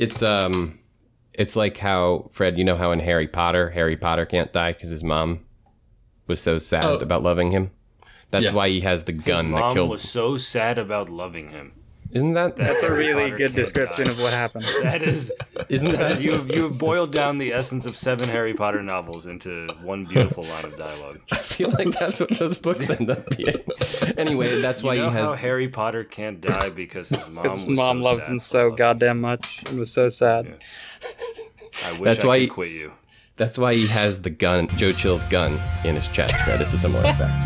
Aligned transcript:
It's 0.00 0.22
um, 0.22 0.78
it's 1.34 1.54
like 1.56 1.76
how 1.76 2.28
Fred, 2.30 2.56
you 2.58 2.64
know 2.64 2.76
how 2.76 2.90
in 2.90 3.00
Harry 3.00 3.28
Potter, 3.28 3.70
Harry 3.70 3.96
Potter 3.96 4.24
can't 4.26 4.52
die 4.52 4.72
because 4.72 4.88
his 4.90 5.04
mom 5.04 5.40
was 6.26 6.40
so 6.40 6.58
sad 6.58 6.84
Oh. 6.84 6.98
about 6.98 7.22
loving 7.22 7.50
him. 7.50 7.70
That's 8.30 8.46
Yeah. 8.46 8.52
why 8.52 8.68
he 8.70 8.80
has 8.80 9.04
the 9.04 9.12
gun 9.12 9.50
that 9.52 9.58
Mom 9.60 9.72
killed. 9.74 9.90
was 9.90 10.02
so 10.02 10.36
sad 10.36 10.78
about 10.78 11.10
loving 11.10 11.48
him. 11.50 11.72
Isn't 12.12 12.32
that? 12.34 12.56
That's 12.56 12.82
a 12.82 12.90
really 12.92 13.24
Potter 13.30 13.36
good 13.36 13.54
description 13.54 14.06
die. 14.06 14.10
of 14.12 14.20
what 14.20 14.32
happened. 14.32 14.64
That 14.82 15.02
is, 15.02 15.32
Isn't 15.68 15.92
that 15.92 16.10
is 16.12 16.16
that? 16.18 16.22
you 16.24 16.32
have 16.32 16.50
you 16.54 16.62
have 16.64 16.76
boiled 16.78 17.12
down 17.12 17.38
the 17.38 17.52
essence 17.52 17.86
of 17.86 17.94
seven 17.94 18.28
Harry 18.28 18.52
Potter 18.54 18.82
novels 18.82 19.26
into 19.26 19.68
one 19.82 20.04
beautiful 20.06 20.42
line 20.44 20.64
of 20.64 20.76
dialogue. 20.76 21.20
I 21.32 21.36
feel 21.36 21.70
like 21.70 21.90
that's 21.90 22.18
what 22.18 22.30
those 22.30 22.58
books 22.58 22.90
end 22.90 23.10
up 23.10 23.36
being. 23.36 23.54
Anyway, 24.16 24.60
that's 24.60 24.82
why 24.82 24.94
you 24.94 25.02
know 25.02 25.10
he 25.10 25.16
has. 25.18 25.28
how 25.30 25.34
Harry 25.36 25.68
Potter 25.68 26.02
can't 26.02 26.40
die 26.40 26.70
because 26.70 27.10
his 27.10 27.28
mom 27.28 27.44
His 27.50 27.66
was 27.68 27.76
mom 27.78 28.02
so 28.02 28.08
loved 28.08 28.22
sad 28.24 28.32
him 28.32 28.40
so 28.40 28.58
loving 28.64 28.76
goddamn 28.76 29.20
much. 29.20 29.62
It 29.62 29.74
was 29.74 29.92
so 29.92 30.08
sad. 30.08 30.46
him. 30.46 30.58
I 31.86 31.92
wish 31.92 32.00
That's 32.00 32.24
I 32.24 32.26
why 32.26 32.36
could 32.36 32.42
he- 32.42 32.48
quit 32.48 32.70
you. 32.72 32.92
That's 33.36 33.56
why 33.56 33.72
he 33.74 33.86
has 33.86 34.20
the 34.20 34.28
gun, 34.30 34.68
Joe 34.76 34.92
Chill's 34.92 35.24
gun, 35.24 35.58
in 35.84 35.94
his 35.96 36.08
chest. 36.08 36.34
Fred, 36.42 36.60
it's 36.60 36.74
a 36.74 36.78
similar 36.78 37.08
effect. 37.08 37.42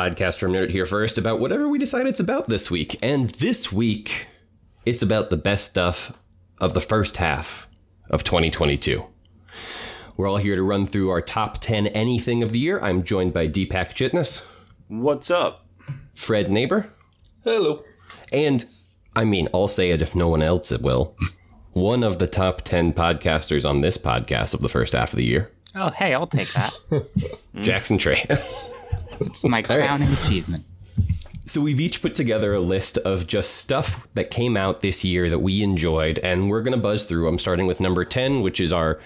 Podcast 0.00 0.38
from 0.38 0.52
Nerd 0.52 0.70
Here 0.70 0.86
First 0.86 1.18
about 1.18 1.40
whatever 1.40 1.68
we 1.68 1.78
decide 1.78 2.06
it's 2.06 2.20
about 2.20 2.48
this 2.48 2.70
week. 2.70 2.96
And 3.02 3.28
this 3.30 3.70
week, 3.70 4.28
it's 4.86 5.02
about 5.02 5.28
the 5.28 5.36
best 5.36 5.66
stuff 5.66 6.18
of 6.58 6.72
the 6.72 6.80
first 6.80 7.18
half 7.18 7.68
of 8.08 8.24
2022. 8.24 9.04
We're 10.16 10.26
all 10.26 10.38
here 10.38 10.56
to 10.56 10.62
run 10.62 10.86
through 10.86 11.10
our 11.10 11.20
top 11.20 11.58
10 11.60 11.88
anything 11.88 12.42
of 12.42 12.52
the 12.52 12.58
year. 12.58 12.80
I'm 12.80 13.02
joined 13.02 13.34
by 13.34 13.46
Deepak 13.46 13.92
Chitness, 13.92 14.42
What's 14.88 15.30
up? 15.30 15.66
Fred 16.14 16.50
Neighbor, 16.50 16.90
Hello. 17.44 17.84
and 18.32 18.64
I 19.14 19.24
mean, 19.26 19.48
I'll 19.52 19.68
say 19.68 19.90
it 19.90 20.00
if 20.00 20.14
no 20.14 20.28
one 20.28 20.40
else 20.40 20.72
it 20.72 20.80
will. 20.80 21.14
One 21.72 22.02
of 22.02 22.18
the 22.18 22.26
top 22.26 22.62
10 22.62 22.94
podcasters 22.94 23.68
on 23.68 23.82
this 23.82 23.98
podcast 23.98 24.54
of 24.54 24.60
the 24.60 24.68
first 24.70 24.94
half 24.94 25.12
of 25.12 25.18
the 25.18 25.24
year, 25.26 25.50
Oh, 25.74 25.90
hey, 25.90 26.14
I'll 26.14 26.26
take 26.26 26.50
that. 26.54 26.72
Jackson 27.60 27.98
Trey. 27.98 28.24
It's 29.20 29.44
my 29.44 29.62
crowning 29.62 30.08
achievement. 30.12 30.64
So 31.46 31.60
we've 31.60 31.80
each 31.80 32.00
put 32.00 32.14
together 32.14 32.54
a 32.54 32.60
list 32.60 32.96
of 32.98 33.26
just 33.26 33.56
stuff 33.56 34.06
that 34.14 34.30
came 34.30 34.56
out 34.56 34.82
this 34.82 35.04
year 35.04 35.28
that 35.28 35.40
we 35.40 35.62
enjoyed, 35.62 36.18
and 36.20 36.48
we're 36.48 36.62
gonna 36.62 36.76
buzz 36.76 37.04
through. 37.06 37.26
I'm 37.26 37.38
starting 37.38 37.66
with 37.66 37.80
number 37.80 38.04
ten, 38.04 38.40
which 38.40 38.60
is 38.60 38.72
our 38.72 39.00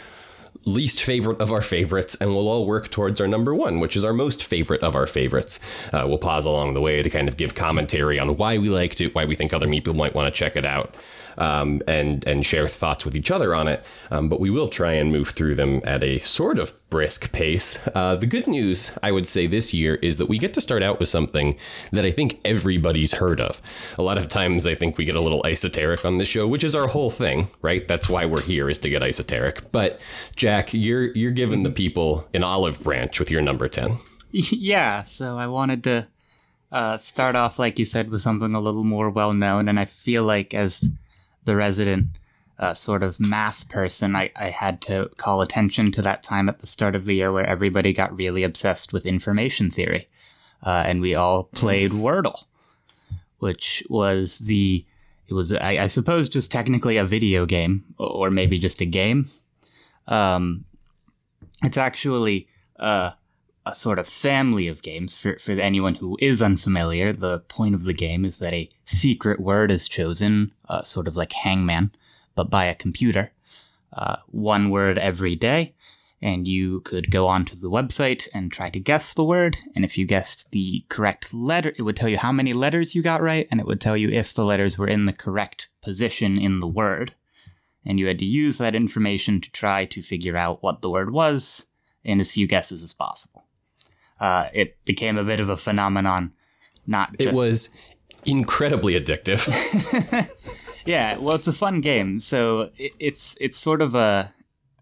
least 0.67 1.03
favorite 1.03 1.41
of 1.41 1.51
our 1.51 1.61
favorites, 1.61 2.17
and 2.20 2.30
we'll 2.30 2.48
all 2.48 2.67
work 2.67 2.91
towards 2.91 3.20
our 3.20 3.29
number 3.29 3.55
one, 3.55 3.80
which 3.80 3.97
is 3.97 4.05
our 4.05 4.13
most 4.13 4.42
favorite 4.45 4.83
of 4.83 4.95
our 4.95 5.07
favorites. 5.07 5.58
Uh, 5.92 6.05
we'll 6.07 6.19
pause 6.19 6.46
along 6.46 6.75
the 6.75 6.81
way 6.81 7.02
to 7.02 7.11
kind 7.11 7.29
of 7.29 7.36
give 7.36 7.55
commentary 7.55 8.19
on 8.19 8.36
why 8.36 8.57
we 8.58 8.69
liked 8.69 9.01
it, 9.01 9.14
why 9.14 9.25
we 9.25 9.35
think 9.35 9.52
other 9.52 9.69
people 9.69 9.95
might 9.95 10.14
want 10.14 10.27
to 10.27 10.39
check 10.39 10.57
it 10.57 10.64
out, 10.64 10.95
um, 11.39 11.83
and 11.86 12.27
and 12.27 12.45
share 12.45 12.67
thoughts 12.67 13.05
with 13.05 13.17
each 13.17 13.30
other 13.30 13.55
on 13.55 13.68
it. 13.68 13.84
Um, 14.11 14.28
but 14.28 14.40
we 14.40 14.50
will 14.50 14.68
try 14.68 14.92
and 14.92 15.12
move 15.12 15.28
through 15.28 15.55
them 15.55 15.80
at 15.84 16.02
a 16.02 16.18
sort 16.20 16.58
of 16.58 16.72
brisk 16.90 17.33
pace. 17.33 17.80
Uh, 17.95 18.14
the 18.14 18.27
good 18.27 18.46
news, 18.46 18.96
I 19.02 19.11
would 19.11 19.27
say, 19.27 19.46
this 19.46 19.74
year 19.74 19.96
is 19.96 20.18
that 20.18 20.28
we 20.28 20.39
get 20.39 20.55
to 20.55 20.61
start 20.61 20.83
out 20.83 21.00
with 21.00 21.08
something 21.08 21.56
that 21.92 22.05
I 22.05 22.11
think 22.11 22.40
everybody's 22.45 23.14
heard 23.14 23.40
of. 23.40 23.61
A 23.98 24.02
lot 24.02 24.18
of 24.18 24.28
times, 24.28 24.67
I 24.67 24.74
think 24.74 24.96
we 24.96 25.05
get 25.05 25.17
a 25.17 25.20
little 25.20 25.45
esoteric 25.46 26.05
on 26.05 26.18
this 26.18 26.28
show, 26.28 26.46
which 26.46 26.64
is 26.64 26.74
our 26.74 26.86
whole 26.86 27.11
thing, 27.11 27.48
right? 27.62 27.86
That's 27.89 28.08
why 28.08 28.27
we're 28.27 28.42
here 28.42 28.70
is 28.70 28.78
to 28.78 28.90
get 28.90 29.02
esoteric. 29.02 29.72
But 29.72 30.01
Jack, 30.36 30.72
you're 30.72 31.06
you're 31.16 31.33
giving 31.33 31.62
the 31.62 31.70
people 31.70 32.28
an 32.34 32.45
olive 32.45 32.83
branch 32.83 33.18
with 33.18 33.30
your 33.30 33.42
number 33.42 33.68
ten. 33.68 33.98
yeah, 34.30 35.02
so 35.02 35.36
I 35.36 35.46
wanted 35.46 35.84
to 35.84 36.08
uh, 36.72 36.96
start 36.96 37.36
off, 37.36 37.58
like 37.58 37.78
you 37.78 37.84
said, 37.84 38.11
with 38.11 38.20
something 38.20 38.55
a 38.55 38.61
little 38.61 38.83
more 38.83 39.08
well 39.08 39.33
known, 39.33 39.68
and 39.68 39.78
I 39.78 39.84
feel 39.84 40.24
like 40.24 40.55
as 40.55 40.90
the 41.45 41.57
resident 41.57 42.07
uh, 42.59 42.75
sort 42.75 43.03
of 43.03 43.19
math 43.19 43.69
person, 43.69 44.15
I, 44.15 44.31
I 44.37 44.51
had 44.51 44.81
to 44.83 45.11
call 45.17 45.41
attention 45.41 45.91
to 45.93 46.03
that 46.03 46.23
time 46.23 46.49
at 46.49 46.61
the 46.61 46.67
start 46.67 46.95
of 46.95 47.05
the 47.05 47.15
year 47.15 47.33
where 47.33 47.47
everybody 47.47 47.93
got 47.93 48.17
really 48.17 48.45
obsessed 48.45 48.93
with 48.93 49.07
information 49.07 49.71
theory, 49.71 50.09
uh, 50.63 50.85
and 50.87 51.01
we 51.01 51.15
all 51.15 51.45
played 51.45 51.91
Wordle, 51.91 52.45
which 53.39 53.83
was 53.89 54.39
the 54.39 54.85
it 55.27 55.35
was 55.35 55.53
I, 55.57 55.85
I 55.85 55.87
suppose 55.87 56.29
just 56.29 56.53
technically 56.53 56.97
a 56.97 57.05
video 57.05 57.47
game 57.47 57.85
or 57.99 58.31
maybe 58.31 58.59
just 58.59 58.81
a 58.81 58.87
game. 58.87 59.27
Um, 60.07 60.65
it's 61.63 61.79
actually 61.79 62.49
uh, 62.79 63.13
a 63.67 63.75
sort 63.75 63.98
of 63.98 64.07
family 64.07 64.69
of 64.69 64.83
games 64.83 65.17
for, 65.17 65.39
for 65.39 65.52
anyone 65.52 65.97
who 65.97 66.17
is 66.20 66.42
unfamiliar. 66.42 67.13
The 67.13 67.41
point 67.41 67.75
of 67.75 67.85
the 67.85 67.95
game 67.95 68.25
is 68.25 68.39
that 68.39 68.52
a 68.52 68.70
secret 68.85 69.41
word 69.41 69.70
is 69.70 69.89
chosen, 69.89 70.52
uh, 70.69 70.83
sort 70.83 71.08
of 71.08 71.17
like 71.17 71.33
hangman, 71.33 71.92
but 72.35 72.51
by 72.51 72.67
a 72.67 72.75
computer. 72.75 73.33
Uh, 73.92 74.17
one 74.27 74.70
word 74.70 74.98
every 74.98 75.36
day, 75.36 75.73
and 76.20 76.48
you 76.48 76.80
could 76.80 77.13
go 77.13 77.29
onto 77.29 77.55
the 77.55 77.70
website 77.70 78.27
and 78.35 78.51
try 78.51 78.69
to 78.69 78.80
guess 78.80 79.14
the 79.14 79.23
word. 79.25 79.57
And 79.77 79.85
if 79.85 79.96
you 79.96 80.05
guessed 80.05 80.51
the 80.51 80.85
correct 80.89 81.33
letter, 81.33 81.73
it 81.77 81.83
would 81.83 81.95
tell 81.95 82.08
you 82.08 82.19
how 82.19 82.33
many 82.33 82.52
letters 82.52 82.95
you 82.95 83.02
got 83.02 83.23
right, 83.23 83.46
and 83.51 83.61
it 83.61 83.67
would 83.67 83.81
tell 83.81 83.96
you 83.96 84.08
if 84.08 84.35
the 84.35 84.45
letters 84.45 84.77
were 84.77 84.89
in 84.89 85.07
the 85.07 85.13
correct 85.13 85.69
position 85.81 86.41
in 86.41 86.61
the 86.61 86.67
word. 86.67 87.14
And 87.86 88.01
you 88.01 88.08
had 88.08 88.19
to 88.19 88.25
use 88.25 88.58
that 88.58 88.75
information 88.75 89.41
to 89.41 89.52
try 89.52 89.85
to 89.85 90.02
figure 90.02 90.36
out 90.36 90.63
what 90.63 90.83
the 90.83 90.91
word 90.91 91.13
was 91.13 91.67
in 92.02 92.20
as 92.20 92.33
few 92.33 92.46
guesses 92.46 92.83
as 92.83 92.95
possible. 92.95 93.44
Uh, 94.20 94.48
it 94.52 94.83
became 94.85 95.19
a 95.19 95.25
bit 95.25 95.41
of 95.41 95.48
a 95.48 95.57
phenomenon. 95.57 96.33
Not 96.86 97.17
It 97.19 97.33
was 97.33 97.70
incredibly 98.25 98.98
addictive. 98.98 99.48
yeah. 100.86 101.17
Well, 101.19 101.35
it's 101.35 101.48
a 101.48 101.52
fun 101.52 101.80
game. 101.80 102.19
So 102.19 102.70
it, 102.77 102.92
it's 102.98 103.36
it's 103.41 103.57
sort 103.57 103.83
of 103.83 103.95
a 103.95 104.33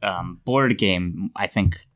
um, 0.02 0.40
board 0.44 0.76
game. 0.78 1.30
I 1.36 1.46
think 1.46 1.86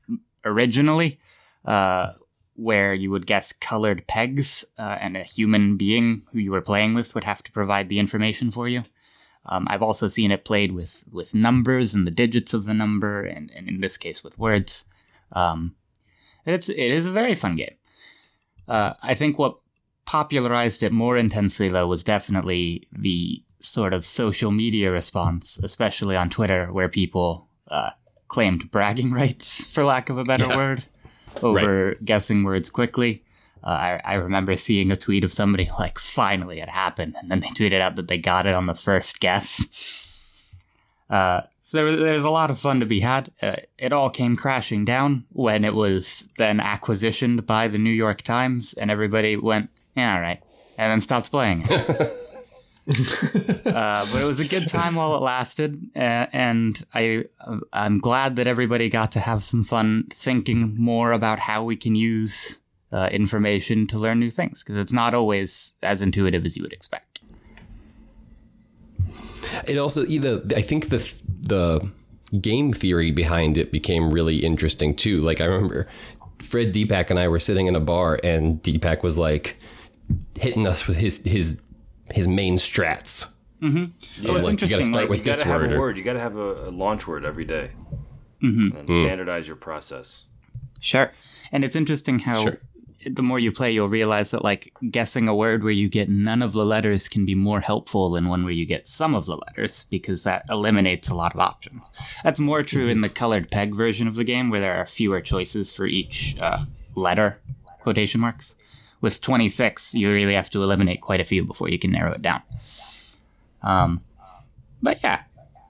originally, 0.44 1.19
uh, 1.64 2.12
where 2.54 2.94
you 2.94 3.10
would 3.10 3.26
guess 3.26 3.53
colored 3.53 4.06
pegs, 4.06 4.64
uh, 4.78 4.97
and 5.00 5.16
a 5.16 5.24
human 5.24 5.76
being 5.76 6.22
who 6.32 6.38
you 6.38 6.53
were 6.53 6.62
playing 6.62 6.94
with 6.94 7.14
would 7.14 7.24
have 7.24 7.42
to 7.42 7.53
provide 7.53 7.88
the 7.88 7.98
information 7.98 8.50
for 8.50 8.68
you. 8.68 8.82
Um, 9.48 9.66
I've 9.70 9.82
also 9.82 10.08
seen 10.08 10.30
it 10.30 10.44
played 10.44 10.72
with 10.72 11.04
with 11.12 11.34
numbers 11.34 11.94
and 11.94 12.06
the 12.06 12.10
digits 12.10 12.54
of 12.54 12.64
the 12.64 12.74
number, 12.74 13.22
and, 13.22 13.50
and 13.54 13.68
in 13.68 13.80
this 13.80 13.97
case 13.97 14.24
with 14.24 14.38
words. 14.38 14.86
Um, 15.32 15.74
and 16.46 16.54
it's 16.54 16.68
it 16.68 16.78
is 16.78 17.06
a 17.06 17.12
very 17.12 17.34
fun 17.34 17.56
game. 17.56 17.74
Uh, 18.68 18.94
I 19.02 19.14
think 19.14 19.38
what 19.38 19.58
popularized 20.06 20.82
it 20.82 20.92
more 20.92 21.16
intensely 21.16 21.68
though 21.68 21.86
was 21.88 22.04
definitely 22.04 22.86
the 22.92 23.42
sort 23.60 23.92
of 23.92 24.06
social 24.06 24.50
media 24.50 24.91
response, 24.92 25.59
especially 25.62 26.16
on 26.16 26.30
Twitter, 26.30 26.72
where 26.72 26.88
people 26.88 27.48
uh, 27.71 27.91
claimed 28.28 28.71
bragging 28.71 29.12
rights, 29.22 29.68
for 29.71 29.84
lack 29.84 30.09
of 30.09 30.18
a 30.18 30.24
better 30.24 30.47
Yeah. 30.47 30.56
word, 30.56 30.84
over 31.42 31.97
guessing 32.04 32.44
words 32.44 32.71
quickly. 32.71 33.24
Uh, 33.65 33.71
I, 33.71 34.00
I 34.04 34.15
remember 34.15 34.54
seeing 34.54 34.92
a 34.92 34.97
tweet 34.97 35.24
of 35.24 35.32
somebody 35.32 35.68
like, 35.78 35.98
finally 35.98 36.60
it 36.60 36.68
happened. 36.68 37.16
And 37.21 37.28
then 37.30 37.41
they 37.41 37.48
tweeted 37.48 37.80
out 37.80 37.97
that 37.97 38.06
they 38.06 38.18
got 38.18 38.47
it 38.47 38.54
on 38.54 38.66
the 38.66 38.74
first 38.76 39.18
guess. 39.18 40.05
Uh, 41.08 41.42
so 41.60 41.78
there 41.78 41.84
was, 41.84 41.97
there 41.97 42.12
was 42.12 42.24
a 42.24 42.30
lot 42.30 42.50
of 42.50 42.58
fun 42.58 42.80
to 42.80 42.86
be 42.86 43.00
had. 43.00 43.30
Uh, 43.41 43.56
it 43.78 43.92
all 43.92 44.10
came 44.10 44.36
crashing 44.36 44.84
down 44.84 45.24
when 45.30 45.64
it 45.64 45.74
was 45.74 46.30
then 46.38 46.58
acquisitioned 46.58 47.47
by 47.47 47.68
the 47.68 47.78
New 47.78 47.91
York 47.91 48.22
Times, 48.22 48.72
and 48.74 48.91
everybody 48.91 49.36
went, 49.36 49.70
yeah, 49.94 50.14
all 50.14 50.20
right, 50.20 50.42
and 50.76 50.91
then 50.91 51.00
stopped 51.00 51.30
playing 51.30 51.64
uh, 53.66 54.06
but 54.12 54.22
it 54.22 54.24
was 54.24 54.38
a 54.38 54.48
good 54.48 54.68
time 54.68 54.94
while 54.94 55.16
it 55.16 55.22
lasted, 55.22 55.91
uh, 55.97 56.26
and 56.32 56.84
I 56.94 57.24
I'm 57.72 57.98
glad 57.98 58.36
that 58.36 58.47
everybody 58.47 58.88
got 58.88 59.10
to 59.12 59.20
have 59.20 59.42
some 59.42 59.64
fun 59.64 60.04
thinking 60.10 60.76
more 60.78 61.10
about 61.10 61.41
how 61.41 61.64
we 61.64 61.74
can 61.74 61.97
use 61.97 62.59
uh, 62.92 63.09
information 63.10 63.88
to 63.88 63.98
learn 63.98 64.20
new 64.20 64.30
things 64.30 64.62
because 64.62 64.78
it's 64.78 64.92
not 64.92 65.14
always 65.14 65.72
as 65.82 66.00
intuitive 66.00 66.44
as 66.44 66.56
you 66.56 66.62
would 66.62 66.72
expect. 66.72 67.05
It 69.66 69.78
also 69.78 70.04
either 70.04 70.42
I 70.56 70.62
think 70.62 70.88
the 70.88 70.98
the 71.42 71.91
game 72.41 72.72
theory 72.72 73.10
behind 73.10 73.56
it 73.56 73.70
became 73.72 74.10
really 74.10 74.38
interesting 74.38 74.94
too. 74.94 75.20
Like 75.20 75.41
I 75.41 75.44
remember 75.44 75.86
Fred 76.42 76.72
Deepak 76.72 77.10
and 77.10 77.18
I 77.18 77.28
were 77.28 77.41
sitting 77.41 77.66
in 77.66 77.76
a 77.76 77.80
bar 77.80 78.18
and 78.22 78.54
Deepak 78.62 79.03
was 79.03 79.16
like 79.18 79.58
hitting 80.38 80.66
us 80.66 80.86
with 80.86 80.97
his 80.97 81.24
his 81.24 81.60
his 82.12 82.28
main 82.28 82.56
strats. 82.56 83.32
Oh, 83.62 83.68
like, 84.32 84.62
it's 84.62 84.62
you 84.62 84.68
gotta 84.68 84.84
start 84.84 85.03
Like, 85.03 85.08
with 85.08 85.18
You 85.18 85.24
gotta 85.24 85.38
this 85.38 85.42
have 85.42 85.60
word 85.62 85.72
a 85.72 85.78
word. 85.78 85.97
You 85.97 86.04
gotta 86.04 86.20
have 86.20 86.36
a, 86.36 86.68
a 86.68 86.70
launch 86.70 87.09
word 87.09 87.24
every 87.24 87.44
day. 87.44 87.70
Mm-hmm. 88.42 88.76
And 88.76 88.92
standardize 88.92 89.47
your 89.48 89.56
process. 89.56 90.24
Sure. 90.80 91.10
And 91.50 91.64
it's 91.64 91.74
interesting 91.74 92.18
how 92.20 92.42
Sure. 92.42 92.59
The 93.08 93.22
more 93.22 93.38
you 93.38 93.53
play, 93.53 93.70
you'll 93.70 93.88
realize 93.88 94.32
that 94.32 94.42
like 94.42 94.72
guessing 94.91 95.28
a 95.28 95.34
word 95.34 95.62
where 95.62 95.72
you 95.72 95.88
get 95.88 96.08
none 96.08 96.42
of 96.42 96.53
the 96.53 96.64
letters 96.64 97.08
can 97.08 97.24
be 97.24 97.34
more 97.34 97.60
helpful 97.60 98.10
than 98.10 98.28
one 98.28 98.42
where 98.42 98.53
you 98.53 98.66
get 98.66 98.86
some 98.86 99.14
of 99.14 99.26
the 99.26 99.36
letters 99.36 99.84
because 99.84 100.24
that 100.24 100.44
eliminates 100.50 101.08
a 101.08 101.14
lot 101.14 101.34
of 101.34 101.41
options. 101.41 101.88
That's 102.24 102.41
more 102.41 102.62
true 102.62 102.88
in 102.88 103.03
the 103.03 103.08
colored 103.08 103.50
peg 103.50 103.74
version 103.74 104.08
of 104.08 104.16
the 104.16 104.24
game 104.24 104.50
where 104.50 104.60
there 104.60 104.76
are 104.76 104.86
fewer 104.86 105.20
choices 105.20 105.72
for 105.72 105.86
each 105.86 106.36
uh, 106.41 106.64
letter, 106.94 107.41
quotation 107.80 108.20
marks. 108.20 108.56
With 109.00 109.20
26, 109.20 109.94
you 109.94 110.10
really 110.10 110.34
have 110.34 110.50
to 110.50 110.62
eliminate 110.62 111.00
quite 111.00 111.20
a 111.20 111.24
few 111.24 111.44
before 111.44 111.68
you 111.68 111.78
can 111.78 111.92
narrow 111.92 112.12
it 112.12 112.22
down. 112.22 112.42
Um, 113.62 114.00
but 114.82 115.02
yeah, 115.02 115.22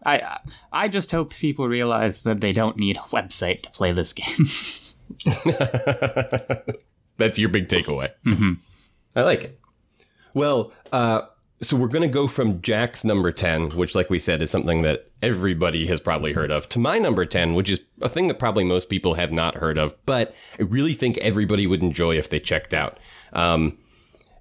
I 0.04 0.38
I 0.72 0.88
just 0.88 1.10
hope 1.10 1.34
people 1.34 1.68
realize 1.68 2.22
that 2.22 2.40
they 2.40 2.52
don't 2.52 2.76
need 2.76 2.96
a 2.96 3.00
website 3.00 3.62
to 3.62 3.70
play 3.70 3.92
this 3.92 4.12
game. 4.12 4.46
That's 7.16 7.38
your 7.38 7.48
big 7.48 7.68
takeaway. 7.68 8.10
Mm-hmm. 8.24 8.52
I 9.14 9.22
like 9.22 9.44
it. 9.44 9.60
Well, 10.34 10.72
uh, 10.92 11.22
so 11.62 11.76
we're 11.76 11.88
going 11.88 12.02
to 12.02 12.08
go 12.08 12.26
from 12.26 12.60
Jack's 12.60 13.04
number 13.04 13.32
10, 13.32 13.70
which, 13.70 13.94
like 13.94 14.10
we 14.10 14.18
said, 14.18 14.42
is 14.42 14.50
something 14.50 14.82
that 14.82 15.10
everybody 15.22 15.86
has 15.86 16.00
probably 16.00 16.34
heard 16.34 16.50
of, 16.50 16.68
to 16.70 16.78
my 16.78 16.98
number 16.98 17.24
10, 17.24 17.54
which 17.54 17.70
is 17.70 17.80
a 18.02 18.08
thing 18.08 18.28
that 18.28 18.38
probably 18.38 18.64
most 18.64 18.90
people 18.90 19.14
have 19.14 19.32
not 19.32 19.56
heard 19.56 19.78
of, 19.78 19.94
but 20.04 20.34
I 20.60 20.64
really 20.64 20.92
think 20.92 21.16
everybody 21.18 21.66
would 21.66 21.82
enjoy 21.82 22.16
if 22.18 22.28
they 22.28 22.40
checked 22.40 22.74
out. 22.74 22.98
Um, 23.32 23.78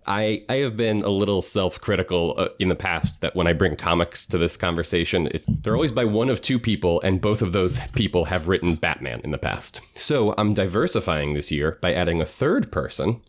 I, 0.08 0.44
I 0.50 0.56
have 0.58 0.78
been 0.78 1.02
a 1.02 1.10
little 1.10 1.42
self 1.42 1.82
critical 1.82 2.36
uh, 2.38 2.50
in 2.60 2.70
the 2.70 2.76
past 2.76 3.22
that 3.22 3.36
when 3.36 3.48
I 3.48 3.54
bring 3.54 3.76
comics 3.76 4.26
to 4.28 4.38
this 4.38 4.58
conversation, 4.58 5.28
it, 5.28 5.44
they're 5.48 5.76
always 5.76 5.92
by 5.92 6.06
one 6.06 6.30
of 6.30 6.42
two 6.42 6.60
people, 6.60 7.02
and 7.02 7.22
both 7.22 7.42
of 7.42 7.54
those 7.54 7.80
people 7.94 8.26
have 8.26 8.48
written 8.48 8.76
Batman 8.76 9.22
in 9.24 9.32
the 9.32 9.38
past. 9.38 9.82
So 9.96 10.34
I'm 10.38 10.54
diversifying 10.54 11.34
this 11.34 11.52
year 11.52 11.78
by 11.82 11.94
adding 11.94 12.22
a 12.22 12.26
third 12.26 12.72
person 12.72 13.22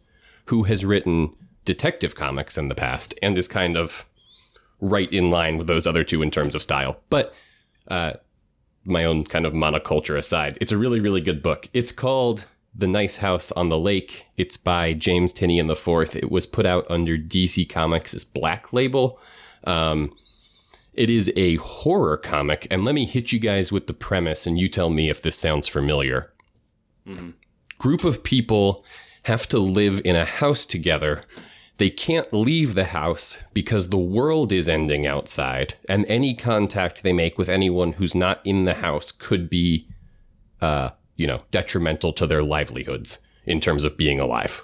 who 0.46 0.64
has 0.64 0.84
written 0.84 1.34
detective 1.64 2.14
comics 2.14 2.56
in 2.56 2.68
the 2.68 2.74
past 2.74 3.14
and 3.22 3.36
is 3.36 3.48
kind 3.48 3.76
of 3.76 4.06
right 4.80 5.12
in 5.12 5.30
line 5.30 5.58
with 5.58 5.66
those 5.66 5.86
other 5.86 6.04
two 6.04 6.22
in 6.22 6.30
terms 6.30 6.54
of 6.54 6.62
style. 6.62 7.00
But 7.10 7.34
uh, 7.88 8.14
my 8.84 9.04
own 9.04 9.24
kind 9.24 9.46
of 9.46 9.52
monoculture 9.52 10.16
aside, 10.16 10.58
it's 10.60 10.72
a 10.72 10.78
really, 10.78 11.00
really 11.00 11.20
good 11.20 11.42
book. 11.42 11.68
It's 11.72 11.92
called 11.92 12.44
The 12.78 12.86
Nice 12.86 13.18
House 13.18 13.50
on 13.52 13.70
the 13.70 13.78
Lake. 13.78 14.26
It's 14.36 14.58
by 14.58 14.92
James 14.92 15.32
Tynion 15.32 15.70
IV. 15.70 16.14
It 16.16 16.30
was 16.30 16.44
put 16.46 16.66
out 16.66 16.84
under 16.90 17.16
DC 17.16 17.68
Comics' 17.70 18.22
Black 18.22 18.72
Label. 18.72 19.18
Um, 19.64 20.12
it 20.92 21.08
is 21.08 21.32
a 21.36 21.56
horror 21.56 22.16
comic, 22.16 22.66
and 22.70 22.84
let 22.84 22.94
me 22.94 23.04
hit 23.06 23.32
you 23.32 23.38
guys 23.38 23.72
with 23.72 23.86
the 23.86 23.94
premise, 23.94 24.46
and 24.46 24.58
you 24.58 24.68
tell 24.68 24.90
me 24.90 25.08
if 25.08 25.22
this 25.22 25.36
sounds 25.36 25.68
familiar. 25.68 26.32
Group 27.78 28.04
of 28.04 28.22
people 28.22 28.84
have 29.24 29.46
to 29.48 29.58
live 29.58 30.00
in 30.04 30.16
a 30.16 30.24
house 30.24 30.66
together. 30.66 31.22
They 31.78 31.90
can't 31.90 32.32
leave 32.32 32.74
the 32.74 32.86
house 32.86 33.36
because 33.52 33.88
the 33.88 33.98
world 33.98 34.52
is 34.52 34.68
ending 34.68 35.06
outside, 35.06 35.74
and 35.88 36.06
any 36.06 36.34
contact 36.34 37.02
they 37.02 37.12
make 37.12 37.36
with 37.36 37.48
anyone 37.48 37.92
who's 37.94 38.14
not 38.14 38.40
in 38.44 38.64
the 38.64 38.74
house 38.74 39.12
could 39.12 39.50
be, 39.50 39.86
uh, 40.60 40.90
you 41.16 41.26
know, 41.26 41.42
detrimental 41.50 42.12
to 42.14 42.26
their 42.26 42.42
livelihoods 42.42 43.18
in 43.44 43.60
terms 43.60 43.84
of 43.84 43.96
being 43.96 44.20
alive. 44.20 44.62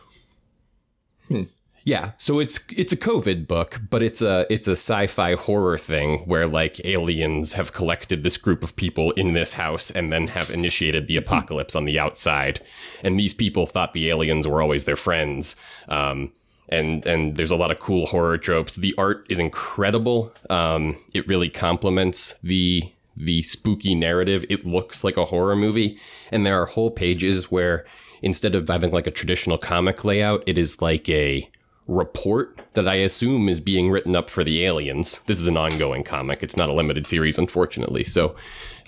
Yeah, 1.84 2.12
so 2.16 2.38
it's 2.38 2.60
it's 2.70 2.92
a 2.92 2.96
COVID 2.96 3.48
book, 3.48 3.80
but 3.90 4.02
it's 4.02 4.22
a 4.22 4.46
it's 4.48 4.68
a 4.68 4.72
sci-fi 4.72 5.34
horror 5.34 5.78
thing 5.78 6.18
where 6.20 6.46
like 6.46 6.84
aliens 6.84 7.54
have 7.54 7.72
collected 7.72 8.22
this 8.22 8.36
group 8.36 8.62
of 8.62 8.76
people 8.76 9.10
in 9.12 9.32
this 9.32 9.54
house 9.54 9.90
and 9.90 10.12
then 10.12 10.28
have 10.28 10.48
initiated 10.50 11.08
the 11.08 11.16
apocalypse 11.16 11.74
on 11.74 11.84
the 11.84 11.98
outside, 11.98 12.60
and 13.02 13.18
these 13.18 13.34
people 13.34 13.66
thought 13.66 13.94
the 13.94 14.10
aliens 14.10 14.46
were 14.46 14.62
always 14.62 14.84
their 14.84 14.96
friends. 14.96 15.56
Um, 15.88 16.32
and 16.68 17.04
and 17.04 17.36
there's 17.36 17.50
a 17.50 17.56
lot 17.56 17.72
of 17.72 17.80
cool 17.80 18.06
horror 18.06 18.38
tropes. 18.38 18.76
The 18.76 18.94
art 18.96 19.26
is 19.28 19.40
incredible. 19.40 20.32
Um, 20.50 20.98
it 21.14 21.26
really 21.26 21.48
complements 21.48 22.34
the 22.44 22.92
the 23.24 23.42
spooky 23.42 23.94
narrative. 23.94 24.44
It 24.50 24.66
looks 24.66 25.04
like 25.04 25.16
a 25.16 25.26
horror 25.26 25.56
movie, 25.56 25.98
and 26.30 26.44
there 26.44 26.60
are 26.60 26.66
whole 26.66 26.90
pages 26.90 27.50
where 27.50 27.84
instead 28.22 28.54
of 28.54 28.68
having 28.68 28.92
like 28.92 29.06
a 29.06 29.10
traditional 29.10 29.58
comic 29.58 30.04
layout, 30.04 30.42
it 30.46 30.56
is 30.58 30.80
like 30.80 31.08
a 31.08 31.48
report 31.88 32.62
that 32.74 32.86
I 32.86 32.94
assume 32.94 33.48
is 33.48 33.60
being 33.60 33.90
written 33.90 34.14
up 34.14 34.30
for 34.30 34.44
the 34.44 34.64
aliens. 34.64 35.18
This 35.26 35.40
is 35.40 35.48
an 35.48 35.56
ongoing 35.56 36.04
comic. 36.04 36.42
It's 36.42 36.56
not 36.56 36.68
a 36.68 36.72
limited 36.72 37.06
series, 37.06 37.38
unfortunately. 37.38 38.04
So 38.04 38.36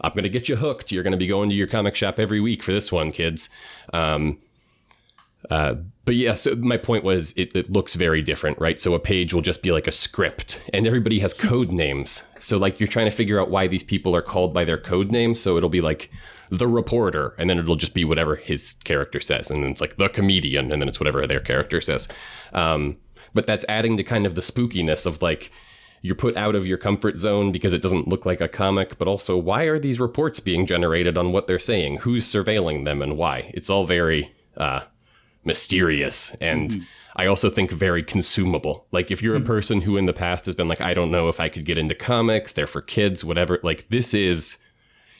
I'm 0.00 0.12
going 0.12 0.22
to 0.22 0.28
get 0.28 0.48
you 0.48 0.56
hooked. 0.56 0.92
You're 0.92 1.02
going 1.02 1.12
to 1.12 1.19
be 1.19 1.26
going 1.26 1.48
to 1.48 1.54
your 1.54 1.66
comic 1.66 1.96
shop 1.96 2.19
every 2.19 2.40
week 2.40 2.62
for 2.62 2.72
this 2.72 2.92
one, 2.92 3.10
kids. 3.10 3.50
Um, 3.92 4.38
uh, 5.50 5.76
but 6.05 6.17
yeah, 6.17 6.35
so 6.35 6.55
my 6.56 6.77
point 6.77 7.03
was 7.03 7.33
it, 7.33 7.55
it 7.56 7.73
looks 7.73 7.95
very 7.95 8.21
different, 8.21 8.59
right? 8.59 8.79
So 8.79 8.95
a 8.95 9.01
page 9.01 9.33
will 9.33 9.41
just 9.41 9.62
be 9.62 9.73
like 9.73 9.87
a 9.87 9.93
script, 9.93 10.62
and 10.73 10.87
everybody 10.87 11.21
has 11.21 11.33
code 11.33 11.71
names. 11.71 12.25
So 12.41 12.59
like 12.59 12.79
you're 12.79 12.87
trying 12.89 13.06
to 13.06 13.17
figure 13.17 13.41
out 13.41 13.51
why 13.51 13.67
these 13.67 13.83
people 13.83 14.15
are 14.15 14.23
called 14.23 14.53
by 14.53 14.65
their 14.65 14.79
code 14.79 15.11
names. 15.11 15.41
So 15.41 15.56
it'll 15.56 15.71
be 15.71 15.81
like 15.81 16.11
the 16.51 16.69
reporter, 16.69 17.35
and 17.39 17.49
then 17.49 17.59
it'll 17.59 17.77
just 17.77 17.95
be 17.95 18.05
whatever 18.05 18.37
his 18.37 18.75
character 18.85 19.21
says, 19.21 19.51
and 19.51 19.62
then 19.62 19.71
it's 19.71 19.81
like 19.81 19.97
the 19.97 20.09
comedian, 20.09 20.71
and 20.71 20.83
then 20.83 20.89
it's 20.89 21.01
whatever 21.01 21.27
their 21.27 21.41
character 21.41 21.81
says. 21.81 22.06
Um, 22.53 22.99
but 23.33 23.47
that's 23.47 23.65
adding 23.69 23.97
to 23.97 24.03
kind 24.03 24.27
of 24.27 24.35
the 24.35 24.43
spookiness 24.43 25.06
of 25.06 25.23
like 25.23 25.51
you're 26.03 26.15
put 26.15 26.37
out 26.37 26.55
of 26.55 26.67
your 26.67 26.77
comfort 26.77 27.17
zone 27.17 27.51
because 27.51 27.73
it 27.73 27.81
doesn't 27.81 28.09
look 28.09 28.27
like 28.27 28.43
a 28.43 28.49
comic, 28.49 28.99
but 28.99 29.09
also 29.09 29.39
why 29.39 29.65
are 29.65 29.79
these 29.79 29.99
reports 29.99 30.39
being 30.39 30.67
generated 30.67 31.17
on 31.17 31.33
what 31.33 31.47
they're 31.47 31.59
saying? 31.59 31.97
Who's 32.01 32.31
surveilling 32.31 32.85
them 32.85 33.01
and 33.01 33.17
why? 33.17 33.51
It's 33.55 33.71
all 33.71 33.87
very 33.87 34.31
uh, 34.59 34.81
mysterious 35.44 36.35
and 36.41 36.87
I 37.17 37.26
also 37.26 37.49
think 37.49 37.70
very 37.70 38.02
consumable. 38.02 38.87
Like 38.91 39.11
if 39.12 39.23
you're 39.23 39.37
a 39.37 39.41
person 39.41 39.82
who 39.82 39.96
in 39.96 40.06
the 40.06 40.12
past 40.12 40.46
has 40.46 40.55
been 40.56 40.67
like, 40.67 40.81
I 40.81 40.94
don't 40.94 41.12
know 41.12 41.29
if 41.29 41.38
I 41.38 41.49
could 41.49 41.64
get 41.64 41.79
into 41.79 41.94
comics, 41.94 42.53
they're 42.53 42.67
for 42.67 42.82
kids, 42.82 43.24
whatever. 43.24 43.60
Like 43.63 43.86
this 43.89 44.15
is 44.15 44.58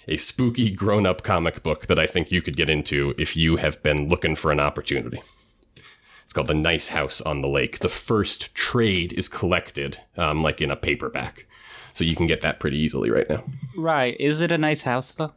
a 0.09 0.17
spooky 0.17 0.71
grown 0.71 1.07
up 1.07 1.23
comic 1.23 1.63
book 1.63 1.87
that 1.87 1.99
I 1.99 2.07
think 2.07 2.33
you 2.33 2.43
could 2.43 2.57
get 2.57 2.69
into 2.69 3.15
if 3.17 3.37
you 3.37 3.57
have 3.57 3.81
been 3.83 4.09
looking 4.09 4.35
for 4.35 4.51
an 4.51 4.59
opportunity. 4.61 5.23
It's 6.25 6.33
called 6.33 6.49
The 6.49 6.55
Nice 6.55 6.89
House 6.89 7.21
on 7.21 7.43
the 7.43 7.49
Lake. 7.49 7.79
The 7.79 7.89
first 7.89 8.55
trade 8.55 9.13
is 9.13 9.29
collected, 9.29 9.99
um, 10.17 10.43
like 10.43 10.61
in 10.61 10.71
a 10.73 10.77
paperback. 10.77 11.47
So 11.93 12.05
you 12.05 12.17
can 12.17 12.27
get 12.27 12.41
that 12.41 12.59
pretty 12.59 12.79
easily 12.79 13.09
right 13.11 13.29
now. 13.31 13.45
right. 13.77 14.17
Is 14.19 14.41
it 14.41 14.51
a 14.51 14.59
nice 14.59 14.83
house, 14.83 15.15
though? 15.15 15.33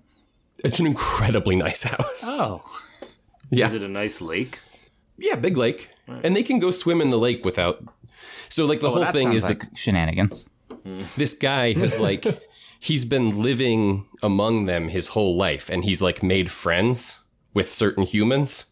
It's 0.64 0.80
an 0.80 0.88
incredibly 0.88 1.56
nice 1.56 1.84
house. 1.96 2.24
Oh. 2.40 2.64
Yeah. 3.52 3.68
Is 3.68 3.74
it 3.74 3.84
a 3.84 3.88
nice 3.88 4.22
lake? 4.22 4.58
Yeah, 5.18 5.36
big 5.36 5.58
lake. 5.58 5.90
And 6.08 6.36
they 6.36 6.44
can 6.44 6.60
go 6.60 6.72
swim 6.72 7.02
in 7.02 7.10
the 7.10 7.18
lake 7.18 7.44
without. 7.46 7.84
So, 8.50 8.66
like, 8.66 8.80
the 8.80 8.86
Well, 8.88 8.96
whole 8.96 9.04
that 9.04 9.14
thing 9.14 9.34
is 9.34 9.44
like 9.44 9.60
that 9.60 9.78
shenanigans. 9.78 10.50
this 11.18 11.34
guy 11.34 11.74
has, 11.74 12.00
like, 12.00 12.26
he's 12.80 13.04
been 13.06 13.42
living 13.42 14.06
among 14.24 14.66
them 14.68 14.88
his 14.90 15.10
whole 15.10 15.36
life 15.36 15.70
and 15.70 15.84
he's, 15.84 16.02
like, 16.02 16.24
made 16.24 16.50
friends 16.52 17.20
with 17.54 17.72
certain 17.74 18.04
humans. 18.06 18.72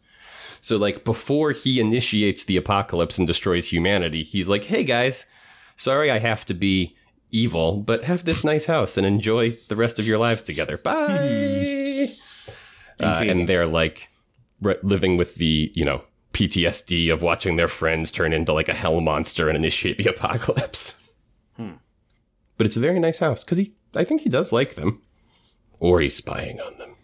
So, 0.62 0.78
like, 0.78 1.04
before 1.04 1.52
he 1.52 1.80
initiates 1.80 2.44
the 2.46 2.58
apocalypse 2.58 3.18
and 3.18 3.28
destroys 3.28 3.68
humanity, 3.72 4.24
he's 4.24 4.48
like, 4.48 4.64
hey, 4.66 4.84
guys, 4.84 5.26
sorry 5.76 6.10
I 6.10 6.20
have 6.20 6.46
to 6.46 6.54
be 6.54 6.96
evil, 7.32 7.78
but 7.78 8.06
have 8.06 8.24
this 8.24 8.44
nice 8.44 8.66
house 8.66 8.98
and 8.98 9.06
enjoy 9.06 9.50
the 9.68 9.76
rest 9.76 10.00
of 10.00 10.08
your 10.08 10.18
lives 10.18 10.42
together. 10.42 10.78
Bye. 10.84 12.14
uh, 13.00 13.24
and 13.28 13.48
they're 13.50 13.66
like 13.68 14.08
re- 14.62 14.78
living 14.84 15.18
with 15.18 15.36
the, 15.36 15.72
you 15.76 15.84
know, 15.84 16.04
PTSD 16.36 17.12
of 17.14 17.24
watching 17.24 17.56
their 17.56 17.70
friends 17.70 18.12
turn 18.12 18.34
into 18.34 18.52
like 18.52 18.68
a 18.68 18.74
hell 18.74 19.00
monster 19.00 19.48
and 19.48 19.56
initiate 19.56 19.98
the 19.98 20.10
apocalypse. 20.14 21.02
But 22.58 22.68
it's 22.68 22.78
a 22.78 22.82
very 22.82 23.00
nice 23.00 23.20
house 23.20 23.44
because 23.44 23.58
he, 23.58 23.74
I 23.96 24.04
think 24.04 24.22
he 24.22 24.30
does 24.30 24.52
like 24.52 24.76
them, 24.76 25.02
or 25.80 26.02
he's 26.02 26.16
spying 26.16 26.60
on 26.60 26.78
them. 26.78 26.96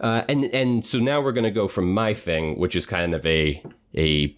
Uh, 0.00 0.24
and 0.28 0.44
and 0.46 0.84
so 0.84 0.98
now 0.98 1.20
we're 1.20 1.32
gonna 1.32 1.50
go 1.50 1.66
from 1.66 1.92
my 1.92 2.12
thing, 2.12 2.58
which 2.58 2.76
is 2.76 2.84
kind 2.84 3.14
of 3.14 3.24
a 3.24 3.62
a 3.96 4.36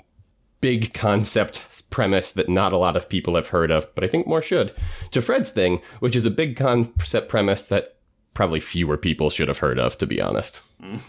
big 0.60 0.94
concept 0.94 1.88
premise 1.90 2.30
that 2.32 2.48
not 2.48 2.72
a 2.72 2.76
lot 2.78 2.96
of 2.96 3.08
people 3.08 3.34
have 3.34 3.48
heard 3.48 3.70
of, 3.70 3.92
but 3.94 4.04
I 4.04 4.06
think 4.06 4.26
more 4.26 4.42
should, 4.42 4.72
to 5.10 5.20
Fred's 5.20 5.50
thing, 5.50 5.80
which 6.00 6.14
is 6.14 6.26
a 6.26 6.30
big 6.30 6.56
concept 6.56 7.28
premise 7.28 7.62
that 7.64 7.95
probably 8.36 8.60
fewer 8.60 8.98
people 8.98 9.30
should 9.30 9.48
have 9.48 9.58
heard 9.58 9.78
of, 9.78 9.96
to 9.98 10.06
be 10.06 10.20
honest. 10.20 10.62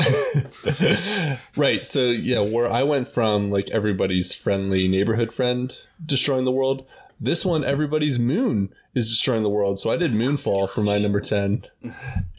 Right. 1.56 1.86
So 1.86 2.12
yeah, 2.12 2.40
where 2.40 2.72
I 2.72 2.84
went 2.84 3.08
from 3.08 3.50
like 3.50 3.70
everybody's 3.70 4.34
friendly 4.34 4.88
neighborhood 4.88 5.34
friend 5.34 5.74
destroying 6.04 6.46
the 6.46 6.52
world, 6.52 6.86
this 7.20 7.44
one, 7.46 7.64
everybody's 7.64 8.20
moon 8.20 8.70
is 8.98 9.10
destroying 9.10 9.44
the 9.44 9.50
world. 9.50 9.80
So 9.80 9.92
I 9.92 9.96
did 9.98 10.12
Moonfall 10.12 10.70
for 10.70 10.82
my 10.82 10.98
number 10.98 11.20
10. 11.20 11.64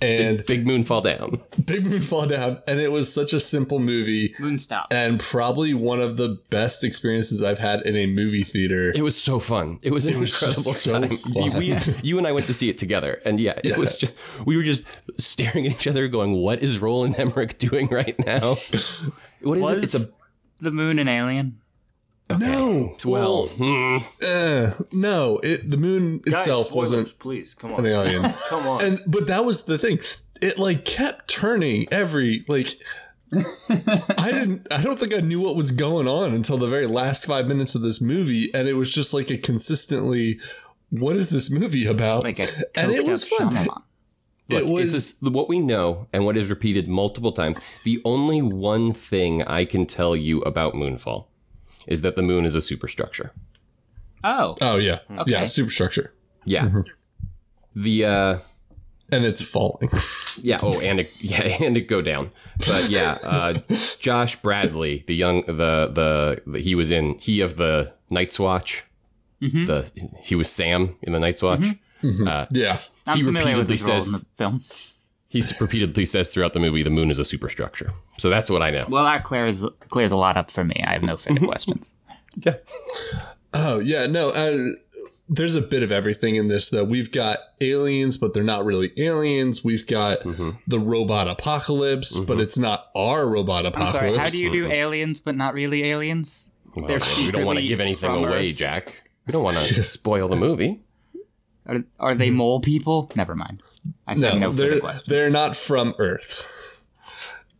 And 0.02 0.44
Big 0.46 0.66
Moon 0.66 0.84
Fall 0.84 1.00
Down. 1.00 1.40
Big 1.64 1.84
Moonfall 1.84 2.28
Down. 2.30 2.62
And 2.66 2.80
it 2.80 2.92
was 2.92 3.12
such 3.12 3.32
a 3.32 3.40
simple 3.40 3.78
movie 3.78 4.34
Moonstop. 4.38 4.86
and 4.90 5.18
probably 5.18 5.74
one 5.74 6.00
of 6.00 6.16
the 6.16 6.38
best 6.50 6.84
experiences 6.84 7.42
I've 7.42 7.58
had 7.58 7.82
in 7.82 7.96
a 7.96 8.06
movie 8.06 8.42
theater. 8.42 8.92
It 8.94 9.02
was 9.02 9.20
so 9.20 9.38
fun. 9.38 9.78
It 9.82 9.92
was 9.92 10.06
an 10.06 10.18
was 10.18 10.38
just 10.38 10.58
incredible 10.58 10.72
so 10.72 11.00
time. 11.00 11.50
fun. 11.50 11.58
We, 11.58 11.78
you 12.02 12.18
and 12.18 12.26
I 12.26 12.32
went 12.32 12.46
to 12.46 12.54
see 12.54 12.68
it 12.68 12.78
together, 12.78 13.20
and 13.24 13.40
yeah, 13.40 13.58
it 13.64 13.76
was 13.76 13.96
just 13.96 14.14
we 14.46 14.56
were 14.56 14.62
just 14.62 14.84
staring 15.18 15.66
at 15.66 15.72
each 15.72 15.86
other, 15.86 16.08
going, 16.08 16.32
"What 16.34 16.62
is 16.62 16.78
Roland 16.78 17.18
Emmerich 17.18 17.58
doing 17.58 17.88
right 17.88 18.18
now? 18.26 18.56
What 19.40 19.58
is 19.58 19.70
it? 19.70 19.84
It's 19.84 19.94
a 19.94 20.08
the 20.60 20.72
moon 20.72 20.98
an 20.98 21.06
alien? 21.06 21.60
No. 22.30 22.96
well. 23.04 23.48
Uh, 24.22 24.72
no, 24.92 25.40
it, 25.42 25.70
the 25.70 25.76
moon 25.78 26.18
Guys, 26.18 26.34
itself 26.40 26.68
spoilers, 26.68 26.90
wasn't 26.92 27.18
Please, 27.18 27.54
come 27.54 27.70
an 27.72 27.78
on. 27.80 27.86
alien. 27.86 28.22
Come 28.48 28.66
on. 28.66 28.84
and 28.84 29.00
but 29.06 29.26
that 29.28 29.44
was 29.44 29.64
the 29.64 29.78
thing 29.78 29.98
it 30.42 30.58
like 30.58 30.84
kept 30.84 31.28
turning 31.28 31.86
every 31.90 32.44
like 32.48 32.74
i 34.18 34.30
didn't 34.32 34.66
i 34.70 34.80
don't 34.82 34.98
think 34.98 35.12
i 35.14 35.18
knew 35.18 35.40
what 35.40 35.56
was 35.56 35.70
going 35.70 36.06
on 36.08 36.32
until 36.32 36.56
the 36.56 36.68
very 36.68 36.86
last 36.86 37.26
five 37.26 37.46
minutes 37.46 37.74
of 37.74 37.82
this 37.82 38.00
movie 38.00 38.48
and 38.54 38.68
it 38.68 38.72
was 38.74 38.92
just 38.92 39.12
like 39.12 39.30
a 39.30 39.36
consistently 39.36 40.38
what 40.90 41.16
is 41.16 41.28
this 41.30 41.50
movie 41.50 41.86
about 41.86 42.24
Like 42.24 42.38
and 42.38 42.92
it 42.92 43.04
was 43.06 43.26
fun 43.28 43.52
Shyamalan. 43.54 43.82
it 44.48 44.64
was 44.66 44.94
it's 44.94 45.22
a- 45.22 45.30
what 45.30 45.48
we 45.48 45.58
know 45.58 46.06
and 46.12 46.24
what 46.24 46.36
is 46.38 46.48
repeated 46.48 46.88
multiple 46.88 47.32
times. 47.32 47.60
The 47.84 48.00
only 48.04 48.40
one 48.40 48.92
thing 48.94 49.42
I 49.42 49.64
can 49.66 49.84
tell 49.84 50.16
you 50.16 50.40
about 50.42 50.72
Moonfall 50.74 51.26
is 51.88 52.02
that 52.02 52.14
the 52.14 52.22
moon 52.22 52.44
is 52.44 52.54
a 52.54 52.60
superstructure. 52.60 53.32
Oh, 54.22 54.56
oh 54.60 54.76
yeah 54.76 54.98
yeah 55.26 55.46
superstructure 55.46 56.12
Yeah. 56.44 56.66
Mm-hmm. 56.66 56.80
The 57.74 58.04
uh 58.04 58.38
and 59.10 59.24
it's 59.24 59.42
falling 59.42 59.88
yeah, 60.42 60.58
oh 60.62 60.80
and 60.80 61.00
it 61.00 61.08
yeah, 61.22 61.42
and 61.64 61.76
it 61.76 61.88
go 61.88 62.02
down. 62.02 62.30
But 62.66 62.90
yeah, 62.90 63.18
uh 63.22 63.54
Josh 63.98 64.36
Bradley, 64.36 65.04
the 65.06 65.14
young 65.14 65.42
the 65.46 65.90
the, 65.92 66.42
the 66.46 66.60
he 66.60 66.74
was 66.74 66.90
in 66.90 67.18
he 67.18 67.40
of 67.40 67.56
the 67.56 67.94
Night's 68.10 68.38
Watch. 68.38 68.84
Mm-hmm. 69.40 69.66
The 69.66 69.90
he 70.22 70.34
was 70.34 70.50
Sam 70.50 70.96
in 71.02 71.12
the 71.12 71.20
Night's 71.20 71.42
Watch. 71.42 71.66
Uh, 72.04 72.46
yeah 72.50 72.80
I'm 73.06 73.18
he 73.18 73.24
with 73.24 73.34
repeatedly 73.34 73.74
his 73.74 73.88
role 73.88 73.96
says- 74.00 74.06
in 74.06 74.12
the 74.12 74.24
film. 74.36 74.62
He 75.28 75.42
repeatedly 75.60 76.04
says 76.06 76.28
throughout 76.30 76.52
the 76.54 76.60
movie 76.60 76.82
the 76.82 76.90
moon 76.90 77.10
is 77.10 77.18
a 77.18 77.24
superstructure. 77.24 77.92
So 78.18 78.30
that's 78.30 78.50
what 78.50 78.62
I 78.62 78.70
know. 78.70 78.86
Well, 78.88 79.04
that 79.04 79.24
clears 79.24 79.64
clears 79.88 80.10
a 80.12 80.16
lot 80.16 80.36
up 80.36 80.50
for 80.50 80.64
me. 80.64 80.82
I 80.86 80.92
have 80.92 81.02
no 81.02 81.16
further 81.16 81.40
questions. 81.40 81.94
Yeah. 82.44 82.54
Oh 83.54 83.80
yeah, 83.80 84.06
no. 84.06 84.30
Uh, 84.30 84.68
there's 85.28 85.56
a 85.56 85.60
bit 85.60 85.82
of 85.82 85.90
everything 85.90 86.36
in 86.36 86.48
this 86.48 86.70
though. 86.70 86.84
We've 86.84 87.10
got 87.10 87.38
aliens, 87.60 88.16
but 88.16 88.32
they're 88.32 88.42
not 88.44 88.64
really 88.64 88.92
aliens. 88.96 89.64
We've 89.64 89.86
got 89.86 90.20
Mm-hmm. 90.20 90.50
the 90.66 90.78
robot 90.78 91.26
apocalypse, 91.28 92.18
but 92.26 92.38
it's 92.38 92.58
not 92.58 92.90
our 92.94 93.26
robot 93.28 93.60
I'm 93.66 93.72
apocalypse. 93.72 93.92
sorry. 93.92 94.16
How 94.16 94.28
do 94.28 94.38
you 94.42 94.50
do 94.52 94.70
aliens 94.70 95.20
but 95.20 95.34
not 95.36 95.54
really 95.54 95.84
aliens? 95.84 96.50
Well, 96.76 96.86
They're 96.86 97.00
we 97.16 97.30
don't 97.32 97.44
want 97.46 97.58
to 97.58 97.66
give 97.66 97.80
anything 97.80 98.10
away, 98.24 98.50
Earth. 98.50 98.56
Jack. 98.56 99.02
We 99.26 99.32
don't 99.32 99.42
want 99.42 99.56
to 99.56 99.82
spoil 99.84 100.28
the 100.28 100.36
movie. 100.36 100.80
Are, 101.66 101.82
are 101.98 102.14
they 102.14 102.30
mole 102.30 102.60
people? 102.60 103.10
Never 103.16 103.34
mind. 103.34 103.62
I 104.06 104.14
said 104.14 104.34
no, 104.34 104.38
no, 104.38 104.52
they're 104.52 104.80
questions. 104.80 105.06
they're 105.06 105.30
not 105.30 105.56
from 105.56 105.94
Earth. 105.98 106.52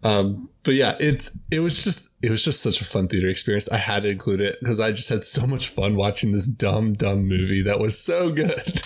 Um, 0.04 0.48
but 0.62 0.74
yeah, 0.74 0.96
it's 1.00 1.36
it 1.50 1.60
was 1.60 1.82
just 1.82 2.16
it 2.22 2.30
was 2.30 2.44
just 2.44 2.62
such 2.62 2.80
a 2.80 2.84
fun 2.84 3.08
theater 3.08 3.28
experience. 3.28 3.70
I 3.70 3.78
had 3.78 4.04
to 4.04 4.08
include 4.10 4.40
it 4.40 4.56
because 4.60 4.78
I 4.80 4.92
just 4.92 5.08
had 5.08 5.24
so 5.24 5.46
much 5.46 5.68
fun 5.68 5.96
watching 5.96 6.32
this 6.32 6.46
dumb 6.46 6.92
dumb 6.94 7.26
movie 7.26 7.62
that 7.62 7.78
was 7.80 7.98
so 7.98 8.30
good. 8.30 8.80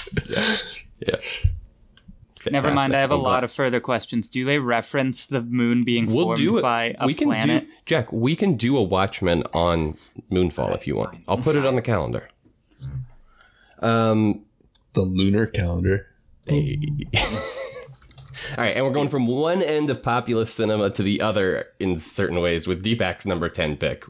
Yeah. 1.06 1.16
Never 2.50 2.72
mind. 2.72 2.96
I 2.96 3.00
have 3.00 3.10
a 3.12 3.14
I'm 3.14 3.20
glad- 3.20 3.30
lot 3.30 3.44
of 3.44 3.52
further 3.52 3.78
questions. 3.78 4.28
Do 4.28 4.44
they 4.44 4.58
reference 4.58 5.26
the 5.26 5.42
moon 5.42 5.84
being 5.84 6.06
We'll 6.06 6.24
formed 6.24 6.38
do 6.38 6.58
it. 6.58 6.62
by 6.62 6.96
a 6.98 7.06
we 7.06 7.14
can 7.14 7.28
planet? 7.28 7.64
do 7.66 7.70
Jack. 7.86 8.12
We 8.12 8.34
can 8.34 8.54
do 8.56 8.76
a 8.76 8.82
Watchmen 8.82 9.44
on 9.52 9.96
Moonfall 10.30 10.74
if 10.74 10.86
you 10.86 10.96
want. 10.96 11.18
I'll 11.28 11.38
put 11.38 11.54
it 11.56 11.64
on 11.66 11.76
the 11.76 11.82
calendar. 11.82 12.28
Um. 13.80 14.44
the 14.94 15.02
lunar 15.02 15.46
calendar. 15.46 16.06
Hey. 16.46 16.78
All 18.58 18.64
right, 18.64 18.76
and 18.76 18.84
we're 18.84 18.92
going 18.92 19.08
from 19.08 19.26
one 19.26 19.62
end 19.62 19.88
of 19.88 20.02
populist 20.02 20.54
cinema 20.54 20.90
to 20.90 21.02
the 21.02 21.20
other 21.20 21.66
in 21.78 21.98
certain 21.98 22.40
ways 22.40 22.66
with 22.66 22.84
Deepak's 22.84 23.24
number 23.24 23.48
ten 23.48 23.76
pick. 23.76 24.04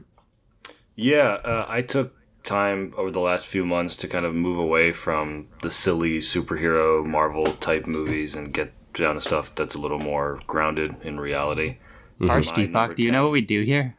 Yeah, 0.95 1.39
uh, 1.43 1.65
I 1.67 1.81
took 1.81 2.15
time 2.43 2.93
over 2.97 3.09
the 3.09 3.19
last 3.19 3.45
few 3.45 3.65
months 3.65 3.95
to 3.97 4.07
kind 4.07 4.25
of 4.25 4.35
move 4.35 4.57
away 4.57 4.91
from 4.91 5.47
the 5.61 5.71
silly 5.71 6.17
superhero 6.17 7.05
Marvel 7.05 7.45
type 7.45 7.87
movies 7.87 8.35
and 8.35 8.53
get 8.53 8.73
down 8.93 9.15
to 9.15 9.21
stuff 9.21 9.53
that's 9.55 9.75
a 9.75 9.79
little 9.79 9.99
more 9.99 10.39
grounded 10.45 10.95
in 11.03 11.19
reality. 11.19 11.77
Harsh 12.21 12.51
My 12.51 12.63
number 12.63 12.71
Deepak, 12.73 12.95
do 12.95 13.03
you 13.03 13.09
10. 13.09 13.13
know 13.13 13.23
what 13.23 13.31
we 13.31 13.41
do 13.41 13.61
here? 13.61 13.95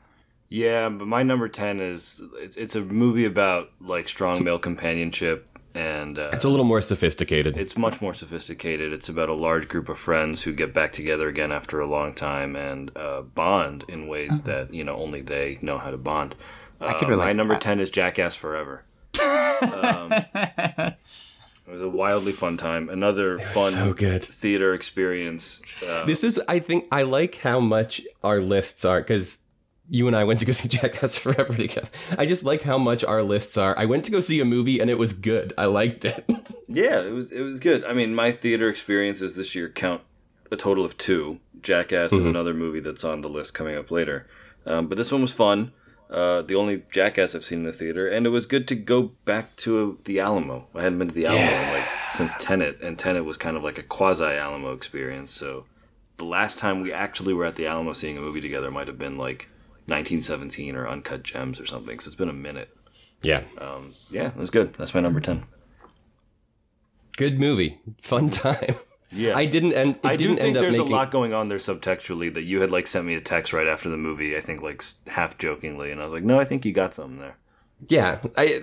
Yeah, 0.49 0.89
but 0.89 1.09
my 1.09 1.23
number 1.23 1.49
10 1.49 1.81
is 1.81 2.23
it's, 2.37 2.57
it's 2.57 2.77
a 2.77 2.81
movie 2.83 3.25
about 3.25 3.71
like 3.81 4.09
strong 4.09 4.45
male 4.45 4.59
companionship 4.59 5.54
and 5.75 6.19
uh, 6.21 6.31
It's 6.33 6.45
a 6.45 6.49
little 6.49 6.65
more 6.65 6.81
sophisticated. 6.83 7.57
it's 7.57 7.77
much 7.77 8.01
more 8.01 8.15
sophisticated. 8.15 8.93
It's 8.93 9.09
about 9.09 9.29
a 9.29 9.35
large 9.35 9.69
group 9.69 9.89
of 9.89 9.99
friends 9.99 10.43
who 10.43 10.53
get 10.53 10.73
back 10.73 10.93
together 10.93 11.29
again 11.29 11.51
after 11.53 11.81
a 11.81 11.87
long 11.87 12.15
time 12.15 12.55
and 12.57 12.91
uh, 12.97 13.23
bond 13.23 13.85
in 13.89 14.07
ways 14.07 14.43
that 14.43 14.73
you 14.73 14.85
know 14.85 14.97
only 14.97 15.21
they 15.21 15.59
know 15.61 15.79
how 15.79 15.91
to 15.91 15.99
bond. 15.99 16.35
I 16.81 16.95
could 16.95 17.07
Uh, 17.09 17.11
relate 17.11 17.25
my 17.25 17.33
to 17.33 17.37
number 17.39 17.55
that. 17.55 17.63
ten 17.63 17.81
is 17.81 17.91
Jackass 17.91 18.37
Forever. 18.37 18.83
um, 19.23 20.13
it 20.13 21.71
was 21.71 21.81
a 21.81 21.89
wildly 21.89 22.33
fun 22.33 22.57
time. 22.57 22.89
Another 22.89 23.39
fun 23.39 23.73
so 23.73 23.93
good. 23.95 24.25
theater 24.25 24.75
experience. 24.75 25.63
Uh, 25.87 26.05
This 26.05 26.25
is, 26.25 26.41
I 26.49 26.59
think, 26.59 26.87
I 26.93 27.03
like 27.03 27.37
how 27.37 27.61
much 27.61 28.03
our 28.23 28.41
lists 28.41 28.85
are 28.85 29.01
because 29.01 29.39
you 29.89 30.07
and 30.07 30.17
I 30.17 30.25
went 30.25 30.41
to 30.41 30.47
go 30.47 30.53
see 30.53 30.69
Jackass 30.77 31.19
Forever 31.19 31.55
together. 31.55 31.89
I 32.19 32.27
just 32.27 32.45
like 32.45 32.63
how 32.63 32.79
much 32.79 33.05
our 33.05 33.23
lists 33.23 33.57
are. 33.57 33.79
I 33.79 33.85
went 33.85 34.05
to 34.07 34.11
go 34.11 34.21
see 34.21 34.41
a 34.41 34.45
movie 34.45 34.81
and 34.81 34.91
it 34.91 34.99
was 34.99 35.13
good. 35.13 35.53
I 35.59 35.67
liked 35.67 36.05
it. 36.05 36.25
yeah, 36.69 37.01
it 37.01 37.13
was 37.13 37.31
it 37.31 37.43
was 37.43 37.61
good. 37.61 37.85
I 37.85 37.93
mean, 37.93 38.15
my 38.15 38.31
theater 38.31 38.69
experiences 38.69 39.37
this 39.37 39.55
year 39.55 39.69
count 39.69 40.03
a 40.51 40.57
total 40.57 40.85
of 40.85 40.97
two: 40.97 41.41
Jackass 41.61 42.13
and 42.13 42.27
another 42.27 42.55
movie 42.55 42.81
that's 42.81 43.05
on 43.05 43.21
the 43.21 43.29
list 43.29 43.55
coming 43.55 43.77
up 43.77 43.91
later. 43.91 44.27
Um, 44.67 44.87
but 44.89 44.97
this 44.97 45.13
one 45.13 45.21
was 45.21 45.33
fun. 45.33 45.73
Uh, 46.11 46.43
the 46.43 46.55
only 46.55 46.83
Jackass 46.93 47.35
I've 47.35 47.45
seen 47.45 47.61
in 47.61 47.65
the 47.65 47.73
theater, 47.73 48.07
and 48.07 48.27
it 48.27 48.31
was 48.31 48.47
good 48.47 48.69
to 48.69 48.75
go 48.77 49.13
back 49.25 49.57
to 49.57 49.99
the 50.05 50.21
Alamo. 50.21 50.67
I 50.75 50.83
hadn't 50.83 50.99
been 50.99 51.09
to 51.09 51.15
the 51.15 51.27
Alamo 51.27 51.43
in, 51.43 51.73
like 51.73 51.89
since 52.13 52.35
Tenet, 52.39 52.81
and 52.83 52.99
Tenet 52.99 53.25
was 53.25 53.37
kind 53.37 53.57
of 53.57 53.65
like 53.65 53.79
a 53.79 53.83
quasi 53.83 54.25
Alamo 54.25 54.73
experience. 54.73 55.33
So 55.33 55.65
the 56.19 56.25
last 56.25 56.59
time 56.59 56.83
we 56.83 56.93
actually 56.93 57.35
were 57.35 57.45
at 57.45 57.57
the 57.57 57.67
Alamo 57.67 57.95
seeing 57.95 58.17
a 58.17 58.21
movie 58.21 58.41
together 58.41 58.71
might 58.71 58.87
have 58.87 58.99
been 58.99 59.19
like 59.19 59.49
1917 59.87 60.77
or 60.77 60.87
Uncut 60.89 61.23
Gems 61.23 61.61
or 61.61 61.67
something. 61.67 61.99
So 62.01 62.09
it's 62.09 62.17
been 62.17 62.29
a 62.29 62.33
minute. 62.33 62.75
yeah. 63.23 63.43
Um, 63.59 63.93
yeah, 64.11 64.29
it 64.29 64.37
was 64.37 64.51
good. 64.51 64.75
That's 64.75 64.95
my 64.95 65.01
number 65.01 65.21
10. 65.21 65.45
Good 67.17 67.39
movie. 67.39 67.79
Fun 68.03 68.31
time. 68.31 68.75
Yeah. 69.13 69.37
I 69.37 69.47
didn't 69.47 69.75
end. 69.75 69.97
It 69.97 70.01
I 70.03 70.17
didn't 70.17 70.37
think 70.37 70.49
end 70.49 70.57
up 70.57 70.63
there's 70.63 70.79
making. 70.79 70.93
a 70.93 70.97
lot 70.97 71.11
going 71.13 71.33
on 71.33 71.49
there 71.49 71.59
subtextually 71.59 72.35
that 72.35 72.43
you 72.43 72.61
had 72.61 72.71
like 72.71 72.89
sent 72.89 73.07
me 73.07 73.15
a 73.15 73.21
text 73.21 73.53
right 73.53 73.69
after 73.69 73.89
the 73.89 73.97
movie. 73.97 74.37
I 74.37 74.41
think 74.41 74.61
like 74.63 74.83
half 75.07 75.39
jokingly, 75.39 75.93
and 75.93 76.01
I 76.01 76.05
was 76.05 76.13
like, 76.13 76.25
"No, 76.25 76.41
I 76.41 76.45
think 76.45 76.65
you 76.65 76.73
got 76.73 76.95
something 76.95 77.21
there." 77.21 77.37
Yeah, 77.89 78.19
I 78.37 78.61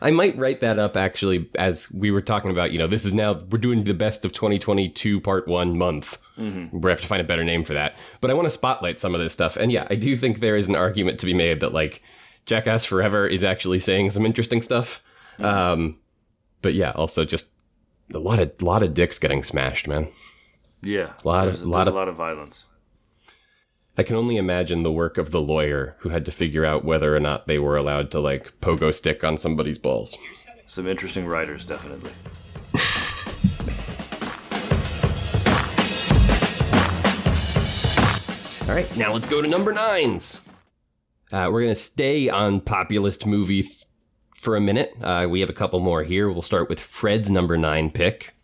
I 0.00 0.10
might 0.10 0.36
write 0.38 0.60
that 0.60 0.78
up 0.78 0.96
actually 0.96 1.50
as 1.56 1.90
we 1.92 2.10
were 2.10 2.22
talking 2.22 2.50
about. 2.50 2.72
You 2.72 2.78
know, 2.78 2.86
this 2.86 3.04
is 3.04 3.12
now 3.12 3.34
we're 3.50 3.58
doing 3.58 3.84
the 3.84 3.92
best 3.94 4.24
of 4.24 4.32
2022 4.32 5.20
part 5.20 5.46
one 5.46 5.76
month. 5.76 6.18
Mm-hmm. 6.38 6.80
We 6.80 6.90
have 6.90 7.00
to 7.02 7.06
find 7.06 7.20
a 7.20 7.24
better 7.24 7.44
name 7.44 7.64
for 7.64 7.74
that. 7.74 7.96
But 8.20 8.30
I 8.30 8.34
want 8.34 8.46
to 8.46 8.50
spotlight 8.50 8.98
some 8.98 9.14
of 9.14 9.20
this 9.20 9.32
stuff, 9.32 9.56
and 9.56 9.70
yeah, 9.70 9.86
I 9.90 9.96
do 9.96 10.16
think 10.16 10.38
there 10.40 10.56
is 10.56 10.68
an 10.68 10.76
argument 10.76 11.20
to 11.20 11.26
be 11.26 11.34
made 11.34 11.60
that 11.60 11.72
like 11.74 12.02
Jackass 12.46 12.84
Forever 12.86 13.26
is 13.26 13.44
actually 13.44 13.80
saying 13.80 14.10
some 14.10 14.24
interesting 14.24 14.62
stuff. 14.62 15.02
Mm-hmm. 15.38 15.44
Um, 15.44 15.98
but 16.62 16.74
yeah, 16.74 16.92
also 16.92 17.24
just 17.26 17.48
a 18.14 18.18
lot 18.18 18.38
of 18.38 18.52
lot 18.62 18.82
of 18.82 18.94
dicks 18.94 19.18
getting 19.18 19.42
smashed, 19.42 19.86
man. 19.88 20.08
Yeah, 20.82 21.12
a 21.24 21.28
Lot 21.28 21.48
of- 21.48 21.54
there's, 21.54 21.66
lot 21.66 21.78
there's 21.78 21.88
of- 21.88 21.94
a 21.94 21.98
lot 21.98 22.08
of 22.08 22.16
violence. 22.16 22.66
I 23.96 24.02
can 24.02 24.16
only 24.16 24.36
imagine 24.36 24.82
the 24.82 24.90
work 24.90 25.18
of 25.18 25.30
the 25.30 25.40
lawyer 25.40 25.94
who 26.00 26.08
had 26.08 26.24
to 26.24 26.32
figure 26.32 26.64
out 26.64 26.84
whether 26.84 27.14
or 27.14 27.20
not 27.20 27.46
they 27.46 27.60
were 27.60 27.76
allowed 27.76 28.10
to 28.10 28.20
like 28.20 28.60
pogo 28.60 28.92
stick 28.92 29.22
on 29.22 29.36
somebody's 29.36 29.78
balls. 29.78 30.18
Some 30.66 30.88
interesting 30.88 31.26
writers, 31.26 31.64
definitely. 31.64 32.10
All 38.68 38.74
right, 38.74 38.96
now 38.96 39.12
let's 39.12 39.28
go 39.28 39.40
to 39.40 39.46
number 39.46 39.72
nines. 39.72 40.40
Uh, 41.30 41.48
we're 41.52 41.60
going 41.60 41.74
to 41.74 41.80
stay 41.80 42.28
on 42.28 42.60
populist 42.60 43.26
movie 43.26 43.62
th- 43.62 43.84
for 44.36 44.56
a 44.56 44.60
minute. 44.60 44.92
Uh, 45.02 45.28
we 45.30 45.40
have 45.40 45.50
a 45.50 45.54
couple 45.54 45.78
more 45.78 46.02
here. 46.02 46.30
We'll 46.30 46.42
start 46.42 46.68
with 46.68 46.80
Fred's 46.80 47.30
number 47.30 47.56
nine 47.56 47.90
pick. 47.90 48.34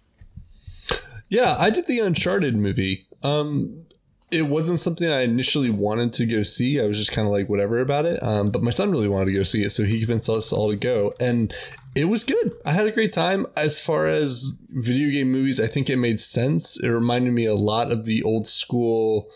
Yeah, 1.28 1.56
I 1.58 1.70
did 1.70 1.86
the 1.86 1.98
Uncharted 2.00 2.54
movie. 2.54 3.06
Um, 3.22 3.86
it 4.30 4.42
wasn't 4.42 4.80
something 4.80 5.10
I 5.10 5.22
initially 5.22 5.70
wanted 5.70 6.12
to 6.14 6.26
go 6.26 6.42
see. 6.42 6.80
I 6.80 6.86
was 6.86 6.98
just 6.98 7.12
kind 7.12 7.26
of 7.26 7.32
like 7.32 7.48
whatever 7.48 7.80
about 7.80 8.06
it. 8.06 8.22
Um, 8.22 8.50
but 8.50 8.62
my 8.62 8.70
son 8.70 8.90
really 8.90 9.08
wanted 9.08 9.26
to 9.26 9.32
go 9.32 9.42
see 9.42 9.64
it, 9.64 9.70
so 9.70 9.84
he 9.84 9.98
convinced 9.98 10.28
us 10.28 10.52
all 10.52 10.70
to 10.70 10.76
go. 10.76 11.14
And 11.18 11.52
it 11.94 12.04
was 12.04 12.24
good. 12.24 12.54
I 12.64 12.72
had 12.72 12.86
a 12.86 12.92
great 12.92 13.12
time. 13.12 13.46
As 13.56 13.80
far 13.80 14.06
as 14.06 14.62
video 14.70 15.10
game 15.10 15.32
movies, 15.32 15.60
I 15.60 15.66
think 15.66 15.90
it 15.90 15.96
made 15.96 16.20
sense. 16.20 16.82
It 16.82 16.88
reminded 16.88 17.32
me 17.32 17.44
a 17.44 17.54
lot 17.54 17.90
of 17.90 18.04
the 18.04 18.22
old 18.22 18.46
school 18.46 19.28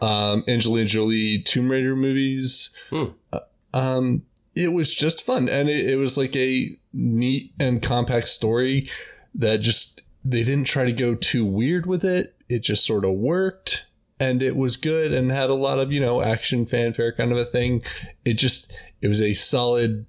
um, 0.00 0.44
Angelina 0.46 0.86
Jolie 0.86 1.40
Tomb 1.40 1.70
Raider 1.70 1.96
movies. 1.96 2.76
Hmm. 2.90 3.04
Uh, 3.32 3.40
um, 3.74 4.22
it 4.54 4.72
was 4.72 4.94
just 4.94 5.22
fun, 5.22 5.48
and 5.48 5.68
it, 5.68 5.90
it 5.90 5.96
was 5.96 6.16
like 6.16 6.34
a 6.36 6.76
neat 6.92 7.52
and 7.60 7.82
compact 7.82 8.28
story 8.28 8.90
that 9.34 9.60
just 9.60 10.00
they 10.24 10.44
didn't 10.44 10.66
try 10.66 10.84
to 10.84 10.92
go 10.92 11.14
too 11.14 11.44
weird 11.44 11.86
with 11.86 12.04
it. 12.04 12.34
It 12.48 12.60
just 12.60 12.86
sort 12.86 13.04
of 13.04 13.12
worked, 13.12 13.86
and 14.18 14.42
it 14.42 14.56
was 14.56 14.76
good 14.76 15.12
and 15.12 15.30
had 15.30 15.50
a 15.50 15.54
lot 15.54 15.78
of 15.78 15.92
you 15.92 16.00
know 16.00 16.22
action 16.22 16.66
fanfare 16.66 17.12
kind 17.12 17.32
of 17.32 17.38
a 17.38 17.44
thing. 17.44 17.82
It 18.24 18.34
just 18.34 18.72
it 19.00 19.08
was 19.08 19.20
a 19.20 19.34
solid 19.34 20.06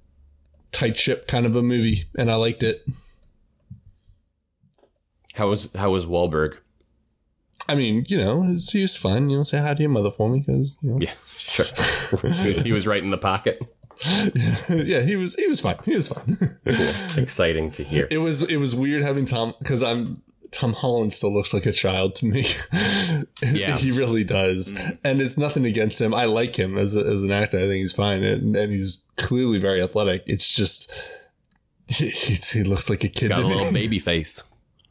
tight 0.71 0.97
ship 0.97 1.27
kind 1.27 1.45
of 1.45 1.55
a 1.55 1.61
movie, 1.63 2.05
and 2.17 2.31
I 2.31 2.35
liked 2.35 2.63
it. 2.63 2.85
How 5.35 5.49
was 5.49 5.69
how 5.75 5.91
was 5.91 6.05
Wahlberg? 6.05 6.57
I 7.69 7.75
mean, 7.75 8.05
you 8.07 8.17
know, 8.17 8.45
it's, 8.49 8.71
he 8.71 8.81
was 8.81 8.95
fun. 8.95 9.29
You 9.29 9.37
know, 9.37 9.43
say 9.43 9.59
hi 9.59 9.73
to 9.73 9.81
your 9.81 9.89
mother 9.89 10.09
for 10.11 10.29
me 10.29 10.39
because 10.39 10.75
you 10.81 10.91
know, 10.91 10.97
Yeah, 11.01 11.11
sure. 11.37 11.65
he, 12.21 12.49
was, 12.49 12.61
he 12.67 12.71
was 12.71 12.87
right 12.87 13.03
in 13.03 13.09
the 13.09 13.17
pocket. 13.17 13.61
yeah, 14.69 15.01
he 15.01 15.15
was 15.15 15.35
he 15.35 15.47
was 15.47 15.59
fine. 15.59 15.75
He 15.83 15.95
was 15.95 16.07
fine. 16.07 16.57
Exciting 17.17 17.71
to 17.71 17.83
hear. 17.83 18.07
it 18.11 18.19
was 18.19 18.43
it 18.49 18.57
was 18.57 18.75
weird 18.75 19.03
having 19.03 19.25
Tom 19.25 19.53
because 19.59 19.81
I'm 19.81 20.21
Tom 20.51 20.73
Holland 20.73 21.13
still 21.13 21.33
looks 21.33 21.53
like 21.53 21.65
a 21.65 21.71
child 21.71 22.15
to 22.15 22.25
me. 22.25 22.45
Yeah. 23.41 23.77
he 23.77 23.91
really 23.91 24.23
does, 24.23 24.77
and 25.03 25.21
it's 25.21 25.37
nothing 25.37 25.65
against 25.65 26.01
him. 26.01 26.13
I 26.13 26.25
like 26.25 26.55
him 26.55 26.77
as 26.77 26.95
a, 26.95 26.99
as 26.99 27.23
an 27.23 27.31
actor. 27.31 27.57
I 27.57 27.61
think 27.61 27.81
he's 27.81 27.93
fine, 27.93 28.23
and, 28.23 28.55
and 28.55 28.71
he's 28.71 29.09
clearly 29.15 29.59
very 29.59 29.81
athletic. 29.81 30.23
It's 30.25 30.51
just 30.51 30.93
he, 31.87 32.09
he 32.09 32.63
looks 32.63 32.89
like 32.89 33.03
a 33.03 33.07
kid. 33.07 33.29
Got 33.29 33.37
to 33.37 33.45
a 33.45 33.47
me. 33.49 33.55
little 33.55 33.73
baby 33.81 33.99
face. 33.99 34.43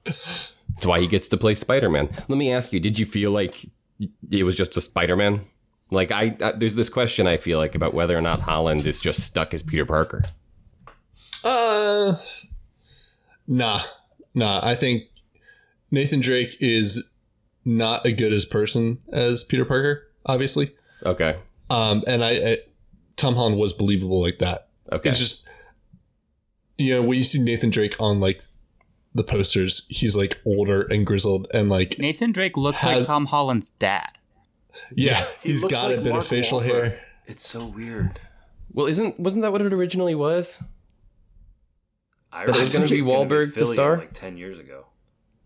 That's 0.04 0.86
why 0.86 1.00
he 1.00 1.06
gets 1.06 1.28
to 1.30 1.36
play 1.36 1.54
Spider 1.54 1.90
Man. 1.90 2.08
Let 2.28 2.38
me 2.38 2.52
ask 2.52 2.72
you: 2.72 2.80
Did 2.80 2.98
you 2.98 3.06
feel 3.06 3.30
like 3.32 3.66
it 4.30 4.44
was 4.44 4.56
just 4.56 4.76
a 4.76 4.80
Spider 4.80 5.16
Man? 5.16 5.44
Like 5.90 6.10
I, 6.10 6.36
I, 6.42 6.52
there's 6.52 6.74
this 6.74 6.88
question 6.88 7.26
I 7.26 7.36
feel 7.36 7.58
like 7.58 7.74
about 7.74 7.94
whether 7.94 8.16
or 8.16 8.22
not 8.22 8.40
Holland 8.40 8.86
is 8.86 9.00
just 9.00 9.20
stuck 9.24 9.54
as 9.54 9.62
Peter 9.62 9.86
Parker. 9.86 10.24
Uh, 11.44 12.16
nah, 13.46 13.82
nah. 14.34 14.60
I 14.62 14.74
think 14.74 15.04
Nathan 15.96 16.20
Drake 16.20 16.56
is 16.60 17.10
not 17.64 18.04
a 18.06 18.12
good 18.12 18.32
as 18.32 18.44
person 18.44 18.98
as 19.12 19.42
Peter 19.42 19.64
Parker, 19.64 20.06
obviously. 20.26 20.74
Okay. 21.04 21.38
Um, 21.70 22.04
and 22.06 22.22
I, 22.22 22.30
I 22.30 22.56
Tom 23.16 23.34
Holland 23.34 23.56
was 23.56 23.72
believable 23.72 24.20
like 24.20 24.38
that. 24.38 24.68
Okay. 24.92 25.10
It's 25.10 25.18
just, 25.18 25.48
you 26.78 26.94
know, 26.94 27.02
when 27.02 27.18
you 27.18 27.24
see 27.24 27.42
Nathan 27.42 27.70
Drake 27.70 27.96
on 27.98 28.20
like 28.20 28.42
the 29.14 29.24
posters, 29.24 29.86
he's 29.88 30.14
like 30.16 30.38
older 30.46 30.82
and 30.82 31.06
grizzled 31.06 31.46
and 31.54 31.68
like, 31.70 31.98
Nathan 31.98 32.30
Drake 32.30 32.56
looks 32.56 32.82
Has- 32.82 32.98
like 32.98 33.06
Tom 33.06 33.26
Holland's 33.26 33.70
dad. 33.70 34.10
yeah, 34.94 35.24
He 35.42 35.48
he's 35.50 35.62
looks 35.62 35.74
got 35.74 35.88
like 35.88 35.98
a 35.98 36.02
bit 36.02 36.10
Mark 36.12 36.22
of 36.22 36.28
facial 36.28 36.60
Wahlberg. 36.60 36.64
hair. 36.84 37.00
It's 37.24 37.48
so 37.48 37.66
weird. 37.66 38.20
well, 38.72 38.86
isn't 38.86 39.18
wasn't 39.18 39.42
that 39.42 39.50
what 39.50 39.62
it 39.62 39.72
originally 39.72 40.14
was? 40.14 40.62
I 42.32 42.44
That 42.46 42.54
it 42.56 42.60
was 42.60 42.72
gonna 42.72 42.86
be 42.86 42.96
he 42.96 43.02
was 43.02 43.10
Wahlberg 43.10 43.54
to 43.54 43.58
Philly 43.60 43.74
star? 43.74 43.96
like 43.96 44.12
ten 44.12 44.36
years 44.36 44.58
ago. 44.58 44.86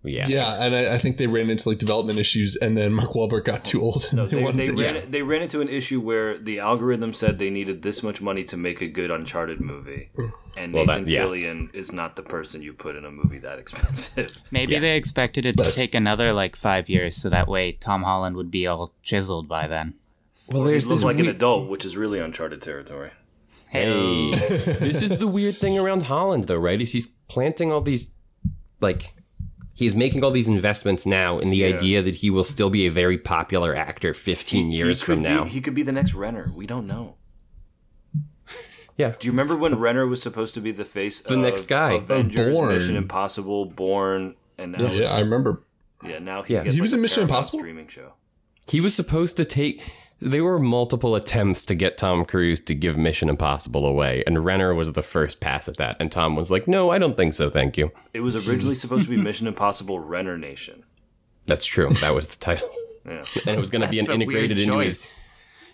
Yeah. 0.02 0.26
Yeah, 0.28 0.64
and 0.64 0.75
I, 0.75 0.95
I 0.95 0.99
think 0.99 1.19
they 1.19 1.26
ran 1.26 1.50
into 1.50 1.69
like 1.69 1.76
development 1.78 2.19
issues, 2.19 2.57
and 2.57 2.75
then 2.75 2.95
Mark 2.95 3.11
Wahlberg 3.11 3.45
got 3.45 3.66
too 3.66 3.83
old. 3.83 4.07
And 4.11 4.16
No, 4.16 4.26
they 4.28 4.40
they, 4.52 4.52
they, 4.52 4.87
to- 4.87 4.95
ran, 5.00 5.11
they 5.11 5.23
ran 5.23 5.42
into 5.42 5.61
an 5.61 5.69
issue 5.69 6.00
where 6.00 6.38
the 6.38 6.59
algorithm 6.59 7.12
said 7.12 7.38
they 7.38 7.50
needed 7.50 7.83
this 7.83 8.02
much 8.02 8.23
money 8.23 8.42
to 8.45 8.57
make 8.57 8.80
a 8.80 8.87
good 8.88 9.11
Uncharted 9.11 9.61
movie, 9.61 10.09
and 10.57 10.73
Well, 10.73 10.87
Nathan 10.87 11.04
that- 11.04 11.11
yeah. 11.11 11.23
Fillion 11.25 11.75
is 11.75 11.92
not 11.92 12.16
the 12.16 12.23
person 12.23 12.62
you 12.62 12.73
put 12.73 12.97
in 12.97 13.04
a 13.04 13.11
movie 13.11 13.38
that 13.40 13.59
expensive. 13.59 14.30
Maybe 14.50 14.73
Yeah. 14.75 14.80
they 14.80 14.97
expected 14.97 15.45
it 15.45 15.52
to 15.59 15.64
That's- 15.64 15.75
take 15.75 15.95
another 15.95 16.33
like 16.33 16.56
five 16.56 16.89
years, 16.89 17.17
so 17.17 17.28
that 17.28 17.47
way 17.47 17.73
Tom 17.73 18.02
Holland 18.02 18.36
would 18.36 18.50
be 18.50 18.67
all 18.67 18.95
chiseled 19.02 19.49
by 19.49 19.67
then. 19.67 19.95
Well, 20.49 20.65
He 20.65 20.71
there's 20.71 20.86
looks 20.89 21.02
this 21.02 21.04
like 21.04 21.19
an 21.19 21.28
adult, 21.28 21.69
which 21.69 21.84
is 21.84 21.97
really 21.99 22.21
Uncharted 22.21 22.63
territory. 22.63 23.10
Hey, 23.69 24.30
this 24.80 25.02
is 25.02 25.10
the 25.10 25.28
weird 25.28 25.58
thing 25.58 25.78
around 25.78 26.04
Holland, 26.04 26.45
though, 26.45 26.56
right? 26.56 26.80
Is 26.80 26.91
he's 26.93 27.06
planting 27.28 27.71
all 27.71 27.80
these, 27.82 28.06
like, 28.80 29.15
he's 29.80 29.95
making 29.97 30.23
all 30.23 30.30
these 30.30 30.47
investments 30.49 31.04
now 31.06 31.38
in 31.38 31.50
the 31.50 31.56
Yeah. 31.58 31.69
idea 31.75 32.02
that 32.02 32.16
he 32.16 32.30
will 32.30 32.45
still 32.45 32.71
be 32.71 32.86
a 32.86 32.90
very 32.90 33.19
popular 33.19 33.75
actor 33.75 34.14
15 34.14 34.71
years 34.71 35.00
he 35.00 35.06
from 35.06 35.23
now. 35.23 35.45
be, 35.45 35.50
he 35.50 35.60
could 35.60 35.75
be 35.75 35.82
the 35.82 35.90
next 35.93 36.14
Renner. 36.14 36.52
We 36.54 36.66
don't 36.66 36.86
know. 36.86 37.16
yeah. 38.97 39.14
Do 39.19 39.26
you 39.26 39.32
remember 39.32 39.56
when 39.56 39.78
Renner 39.78 40.06
was 40.06 40.23
supposed 40.23 40.54
to 40.54 40.60
be 40.60 40.73
the 40.73 40.84
face 40.84 41.21
The 41.21 41.34
of 41.34 41.40
next 41.40 41.66
guy. 41.66 41.93
Avengers, 41.95 42.56
Bourne. 42.56 42.75
Mission 42.75 42.97
Impossible, 42.97 43.64
Bourne, 43.66 44.34
and 44.58 44.73
now 44.73 44.78
yeah, 44.82 44.88
it's- 44.90 45.14
I 45.16 45.21
remember. 45.21 45.62
yeah, 46.06 46.19
now 46.19 46.43
he 46.43 46.54
Yeah. 46.54 46.64
gets 46.64 46.75
He 46.75 46.80
was 46.80 46.90
like 46.93 46.97
in 46.97 47.00
a 47.00 47.02
Mission 47.02 47.23
Impossible? 47.25 47.58
streaming 47.60 47.88
show. 47.88 48.12
He 48.69 48.80
was 48.80 48.95
supposed 48.95 49.36
to 49.38 49.45
take. 49.45 49.82
There 50.21 50.45
were 50.45 50.59
multiple 50.59 51.15
attempts 51.15 51.65
to 51.67 51.75
get 51.75 51.97
Tom 51.97 52.26
Cruise 52.26 52.61
to 52.63 52.75
give 52.75 52.99
Mission 52.99 53.30
Impossible 53.30 53.87
away, 53.87 54.23
and 54.26 54.45
Renner 54.45 54.75
was 54.75 54.93
the 54.93 55.02
first 55.02 55.41
pass 55.41 55.67
at 55.67 55.78
that. 55.78 55.97
And 55.99 56.13
Tom 56.13 56.37
was 56.37 56.50
like, 56.50 56.69
"No, 56.69 56.91
I 56.91 56.99
don't 56.99 57.17
think 57.17 57.33
so. 57.33 57.49
Thank 57.49 57.78
you." 57.78 57.91
It 58.13 58.21
was 58.21 58.37
originally 58.49 58.75
supposed 58.75 59.04
to 59.04 59.11
be 59.11 59.17
Mission 59.17 59.47
Impossible 59.47 59.99
Renner 59.99 60.37
Nation. 60.37 60.85
That's 61.47 61.65
true. 61.65 61.89
That 61.95 62.15
was 62.15 62.28
the 62.28 62.39
title, 62.39 62.71
Yeah. 63.06 63.25
and 63.47 63.56
it 63.56 63.59
was 63.59 63.71
going 63.71 63.83
to 63.83 63.89
be 63.89 63.99
an 63.99 64.11
integrated 64.11 64.59
into 64.59 64.78
his. 64.78 65.15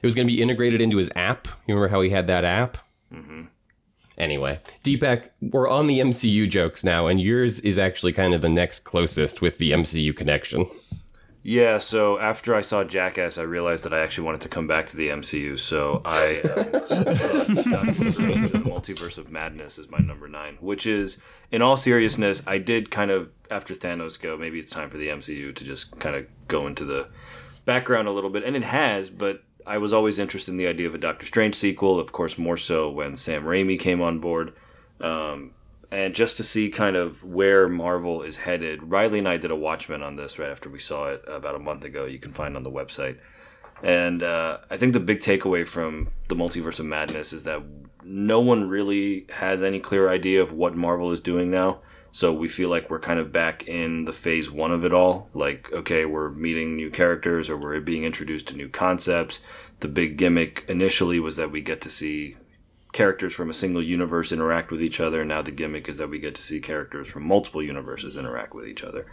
It 0.00 0.06
was 0.06 0.14
going 0.14 0.28
to 0.28 0.32
be 0.32 0.40
integrated 0.40 0.80
into 0.80 0.98
his 0.98 1.10
app. 1.16 1.48
You 1.66 1.74
remember 1.74 1.88
how 1.88 2.00
he 2.00 2.10
had 2.10 2.28
that 2.28 2.44
app? 2.44 2.78
Mm-hmm. 3.12 3.42
Anyway, 4.18 4.60
Deepak, 4.82 5.30
we're 5.42 5.68
on 5.68 5.88
the 5.88 6.00
MCU 6.00 6.48
jokes 6.48 6.82
now, 6.82 7.06
and 7.06 7.20
yours 7.20 7.60
is 7.60 7.76
actually 7.76 8.12
kind 8.12 8.32
of 8.32 8.40
the 8.40 8.48
next 8.48 8.80
closest 8.80 9.42
with 9.42 9.58
the 9.58 9.72
MCU 9.72 10.16
connection. 10.16 10.66
Yeah, 11.48 11.78
so 11.78 12.18
after 12.18 12.56
I 12.56 12.60
saw 12.60 12.82
Jackass, 12.82 13.38
I 13.38 13.42
realized 13.42 13.84
that 13.84 13.94
I 13.94 14.00
actually 14.00 14.24
wanted 14.24 14.40
to 14.40 14.48
come 14.48 14.66
back 14.66 14.88
to 14.88 14.96
the 14.96 15.10
MCU. 15.10 15.56
So 15.56 16.02
I, 16.04 16.40
um, 16.44 17.86
and 17.86 18.48
the 18.50 18.62
Multiverse 18.64 19.16
of 19.16 19.30
Madness 19.30 19.78
is 19.78 19.88
my 19.88 19.98
number 19.98 20.26
nine, 20.26 20.58
which 20.58 20.88
is, 20.88 21.18
in 21.52 21.62
all 21.62 21.76
seriousness, 21.76 22.42
I 22.48 22.58
did 22.58 22.90
kind 22.90 23.12
of 23.12 23.32
after 23.48 23.74
Thanos 23.74 24.20
go. 24.20 24.36
Maybe 24.36 24.58
it's 24.58 24.72
time 24.72 24.90
for 24.90 24.96
the 24.96 25.06
MCU 25.06 25.54
to 25.54 25.64
just 25.64 25.96
kind 26.00 26.16
of 26.16 26.26
go 26.48 26.66
into 26.66 26.84
the 26.84 27.06
background 27.64 28.08
a 28.08 28.10
little 28.10 28.30
bit, 28.30 28.42
and 28.42 28.56
it 28.56 28.64
has. 28.64 29.08
But 29.08 29.44
I 29.64 29.78
was 29.78 29.92
always 29.92 30.18
interested 30.18 30.50
in 30.50 30.56
the 30.56 30.66
idea 30.66 30.88
of 30.88 30.96
a 30.96 30.98
Doctor 30.98 31.26
Strange 31.26 31.54
sequel. 31.54 32.00
Of 32.00 32.10
course, 32.10 32.36
more 32.36 32.56
so 32.56 32.90
when 32.90 33.14
Sam 33.14 33.44
Raimi 33.44 33.78
came 33.78 34.02
on 34.02 34.18
board 34.18 34.52
and 35.96 36.14
just 36.14 36.36
to 36.36 36.42
see 36.42 36.68
kind 36.68 36.94
of 36.94 37.24
where 37.24 37.70
Marvel 37.70 38.20
is 38.20 38.36
headed. 38.36 38.90
Riley 38.90 39.18
and 39.18 39.26
I 39.26 39.38
did 39.38 39.50
a 39.50 39.56
Watchmen 39.56 40.02
on 40.02 40.16
this 40.16 40.38
right 40.38 40.50
after 40.50 40.68
we 40.68 40.78
saw 40.78 41.06
it 41.06 41.24
about 41.26 41.54
a 41.54 41.58
month 41.58 41.84
ago. 41.84 42.04
You 42.04 42.18
can 42.18 42.32
find 42.32 42.54
on 42.54 42.64
the 42.64 42.70
website. 42.70 43.16
And 43.82 44.22
uh, 44.22 44.58
I 44.70 44.76
think 44.76 44.92
the 44.92 45.00
big 45.00 45.20
takeaway 45.20 45.66
from 45.66 46.08
the 46.28 46.34
Multiverse 46.34 46.80
of 46.80 46.84
Madness 46.84 47.32
is 47.32 47.44
that 47.44 47.62
no 48.04 48.40
one 48.40 48.68
really 48.68 49.24
has 49.36 49.62
any 49.62 49.80
clear 49.80 50.10
idea 50.10 50.42
of 50.42 50.52
what 50.52 50.76
Marvel 50.76 51.12
is 51.12 51.20
doing 51.20 51.50
now. 51.50 51.80
So 52.12 52.30
we 52.30 52.48
feel 52.48 52.68
like 52.68 52.90
we're 52.90 52.98
kind 52.98 53.18
of 53.18 53.32
back 53.32 53.66
in 53.66 54.04
the 54.04 54.12
phase 54.12 54.50
one 54.50 54.72
of 54.72 54.84
it 54.84 54.92
all. 54.92 55.30
Like, 55.32 55.72
okay, 55.72 56.04
we're 56.04 56.28
meeting 56.28 56.76
new 56.76 56.90
characters 56.90 57.48
or 57.48 57.56
we're 57.56 57.80
being 57.80 58.04
introduced 58.04 58.48
to 58.48 58.56
new 58.56 58.68
concepts. 58.68 59.40
The 59.80 59.88
big 59.88 60.18
gimmick 60.18 60.66
initially 60.68 61.20
was 61.20 61.36
that 61.36 61.50
we 61.50 61.62
get 61.62 61.80
to 61.80 61.90
see 61.90 62.36
characters 62.96 63.34
from 63.34 63.50
a 63.50 63.54
single 63.54 63.82
universe 63.82 64.32
interact 64.32 64.70
with 64.70 64.80
each 64.80 65.00
other. 65.00 65.22
Now 65.22 65.42
the 65.42 65.50
gimmick 65.50 65.86
is 65.86 65.98
that 65.98 66.08
we 66.08 66.18
get 66.18 66.34
to 66.36 66.42
see 66.42 66.60
characters 66.60 67.08
from 67.08 67.24
multiple 67.28 67.62
universes 67.62 68.16
interact 68.16 68.54
with 68.54 68.66
each 68.66 68.82
other. 68.82 69.04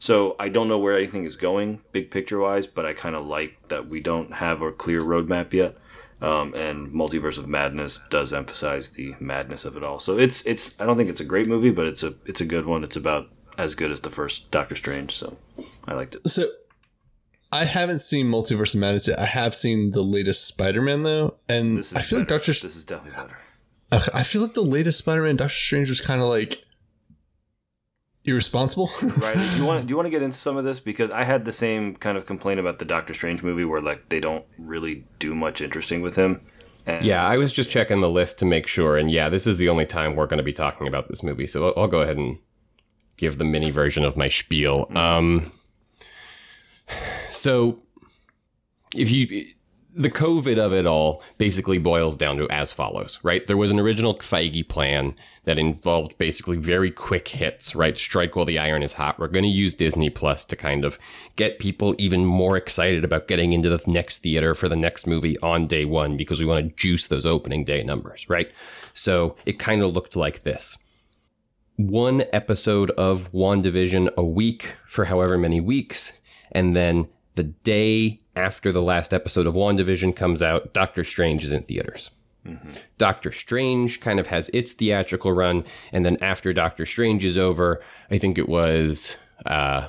So 0.00 0.34
I 0.40 0.48
don't 0.48 0.66
know 0.66 0.78
where 0.78 0.96
anything 0.96 1.22
is 1.22 1.36
going, 1.36 1.80
big 1.92 2.10
picture 2.10 2.40
wise, 2.40 2.66
but 2.66 2.84
I 2.84 2.94
kind 2.94 3.14
of 3.14 3.26
like 3.26 3.68
that 3.68 3.86
we 3.86 4.00
don't 4.00 4.34
have 4.34 4.60
a 4.60 4.72
clear 4.72 5.00
roadmap 5.00 5.52
yet. 5.52 5.76
Um, 6.20 6.52
and 6.54 6.88
Multiverse 6.88 7.38
of 7.38 7.46
Madness 7.46 8.00
does 8.10 8.32
emphasize 8.32 8.90
the 8.90 9.14
madness 9.20 9.64
of 9.64 9.76
it 9.76 9.84
all. 9.84 10.00
So 10.00 10.18
it's 10.18 10.44
it's 10.44 10.80
I 10.80 10.84
don't 10.84 10.96
think 10.96 11.08
it's 11.08 11.20
a 11.20 11.24
great 11.24 11.46
movie, 11.46 11.70
but 11.70 11.86
it's 11.86 12.02
a 12.02 12.14
it's 12.26 12.40
a 12.40 12.44
good 12.44 12.66
one. 12.66 12.82
It's 12.82 12.96
about 12.96 13.28
as 13.56 13.76
good 13.76 13.92
as 13.92 14.00
the 14.00 14.10
first 14.10 14.50
Doctor 14.50 14.74
Strange, 14.74 15.12
so 15.12 15.36
I 15.86 15.94
liked 15.94 16.16
it. 16.16 16.28
So 16.28 16.48
I 17.50 17.64
haven't 17.64 18.00
seen 18.00 18.26
Multiverse 18.26 18.74
of 18.74 18.80
Madness 18.80 19.08
yet. 19.08 19.18
I 19.18 19.24
have 19.24 19.54
seen 19.54 19.92
the 19.92 20.02
latest 20.02 20.46
Spider-Man 20.46 21.02
though, 21.02 21.36
and 21.48 21.78
This 21.78 21.92
is 21.92 21.96
I 21.98 22.02
feel 22.02 22.18
better. 22.20 22.34
like 22.34 22.44
Doctor. 22.46 22.60
This 22.62 22.76
is 22.76 22.84
definitely 22.84 23.20
better. 23.20 23.38
I 24.12 24.22
feel 24.22 24.42
like 24.42 24.52
the 24.54 24.62
latest 24.62 24.98
Spider-Man, 24.98 25.36
Doctor 25.36 25.54
Strange, 25.54 25.88
was 25.88 26.02
kind 26.02 26.20
of 26.20 26.28
like 26.28 26.62
irresponsible. 28.24 28.90
Right? 29.02 29.36
Do 29.36 29.56
you 29.56 29.64
want 29.64 29.86
do 29.86 29.92
you 29.92 29.96
want 29.96 30.06
to 30.06 30.10
get 30.10 30.22
into 30.22 30.36
some 30.36 30.56
of 30.56 30.64
this 30.64 30.80
because 30.80 31.10
I 31.10 31.24
had 31.24 31.44
the 31.44 31.52
same 31.52 31.94
kind 31.94 32.18
of 32.18 32.26
complaint 32.26 32.60
about 32.60 32.78
the 32.78 32.84
Doctor 32.84 33.14
Strange 33.14 33.42
movie 33.42 33.64
where 33.64 33.80
like 33.80 34.08
they 34.10 34.20
don't 34.20 34.44
really 34.58 35.04
do 35.18 35.34
much 35.34 35.60
interesting 35.60 36.02
with 36.02 36.16
him. 36.16 36.42
And 36.86 37.04
Yeah, 37.04 37.26
I 37.26 37.38
was 37.38 37.52
just 37.52 37.70
checking 37.70 38.00
the 38.00 38.10
list 38.10 38.38
to 38.40 38.44
make 38.46 38.66
sure, 38.66 38.96
and 38.98 39.10
yeah, 39.10 39.28
this 39.28 39.46
is 39.46 39.58
the 39.58 39.68
only 39.68 39.86
time 39.86 40.16
we're 40.16 40.26
going 40.26 40.38
to 40.38 40.44
be 40.44 40.52
talking 40.52 40.86
about 40.86 41.08
this 41.08 41.22
movie, 41.22 41.46
so 41.46 41.68
I'll, 41.68 41.82
I'll 41.82 41.88
go 41.88 42.00
ahead 42.02 42.16
and 42.18 42.38
give 43.16 43.38
the 43.38 43.44
mini 43.44 43.70
version 43.70 44.04
of 44.04 44.16
my 44.16 44.28
spiel. 44.28 44.86
Um, 44.94 45.50
so, 47.30 47.82
if 48.94 49.10
you 49.10 49.46
the 49.98 50.10
COVID 50.10 50.58
of 50.58 50.72
it 50.72 50.86
all 50.86 51.22
basically 51.38 51.78
boils 51.78 52.16
down 52.16 52.36
to 52.36 52.48
as 52.50 52.72
follows, 52.72 53.18
right? 53.24 53.44
There 53.46 53.56
was 53.56 53.72
an 53.72 53.80
original 53.80 54.14
Feige 54.14 54.68
plan 54.68 55.16
that 55.42 55.58
involved 55.58 56.16
basically 56.18 56.56
very 56.56 56.92
quick 56.92 57.26
hits, 57.26 57.74
right? 57.74 57.98
Strike 57.98 58.36
while 58.36 58.44
the 58.44 58.60
iron 58.60 58.84
is 58.84 58.92
hot. 58.92 59.18
We're 59.18 59.26
going 59.26 59.44
to 59.44 59.50
use 59.50 59.74
Disney 59.74 60.08
Plus 60.08 60.44
to 60.46 60.56
kind 60.56 60.84
of 60.84 61.00
get 61.34 61.58
people 61.58 61.96
even 61.98 62.24
more 62.24 62.56
excited 62.56 63.02
about 63.02 63.26
getting 63.26 63.52
into 63.52 63.68
the 63.68 63.82
next 63.90 64.20
theater 64.20 64.54
for 64.54 64.68
the 64.68 64.76
next 64.76 65.06
movie 65.06 65.36
on 65.40 65.66
day 65.66 65.84
one 65.84 66.16
because 66.16 66.38
we 66.38 66.46
want 66.46 66.64
to 66.64 66.76
juice 66.76 67.08
those 67.08 67.26
opening 67.26 67.64
day 67.64 67.82
numbers, 67.82 68.28
right? 68.28 68.52
So 68.94 69.34
it 69.46 69.58
kind 69.58 69.82
of 69.82 69.92
looked 69.94 70.14
like 70.14 70.44
this 70.44 70.78
one 71.78 72.24
episode 72.32 72.90
of 72.92 73.30
WandaVision 73.30 74.12
a 74.16 74.24
week 74.24 74.74
for 74.86 75.04
however 75.04 75.38
many 75.38 75.60
weeks, 75.60 76.12
and 76.52 76.74
then 76.74 77.08
the 77.34 77.44
day 77.44 78.20
after 78.34 78.72
the 78.72 78.82
last 78.82 79.14
episode 79.14 79.46
of 79.46 79.54
WandaVision 79.54 80.14
comes 80.14 80.42
out, 80.42 80.72
Doctor 80.74 81.04
Strange 81.04 81.44
is 81.44 81.52
in 81.52 81.62
theaters. 81.62 82.10
Doctor 82.96 83.30
Strange 83.30 84.00
kind 84.00 84.18
of 84.18 84.28
has 84.28 84.48
its 84.50 84.72
theatrical 84.72 85.32
run, 85.32 85.64
and 85.92 86.04
then 86.06 86.16
after 86.22 86.52
Doctor 86.52 86.86
Strange 86.86 87.24
is 87.24 87.36
over, 87.36 87.82
I 88.10 88.18
think 88.18 88.38
it 88.38 88.48
was 88.48 89.16
uh, 89.46 89.88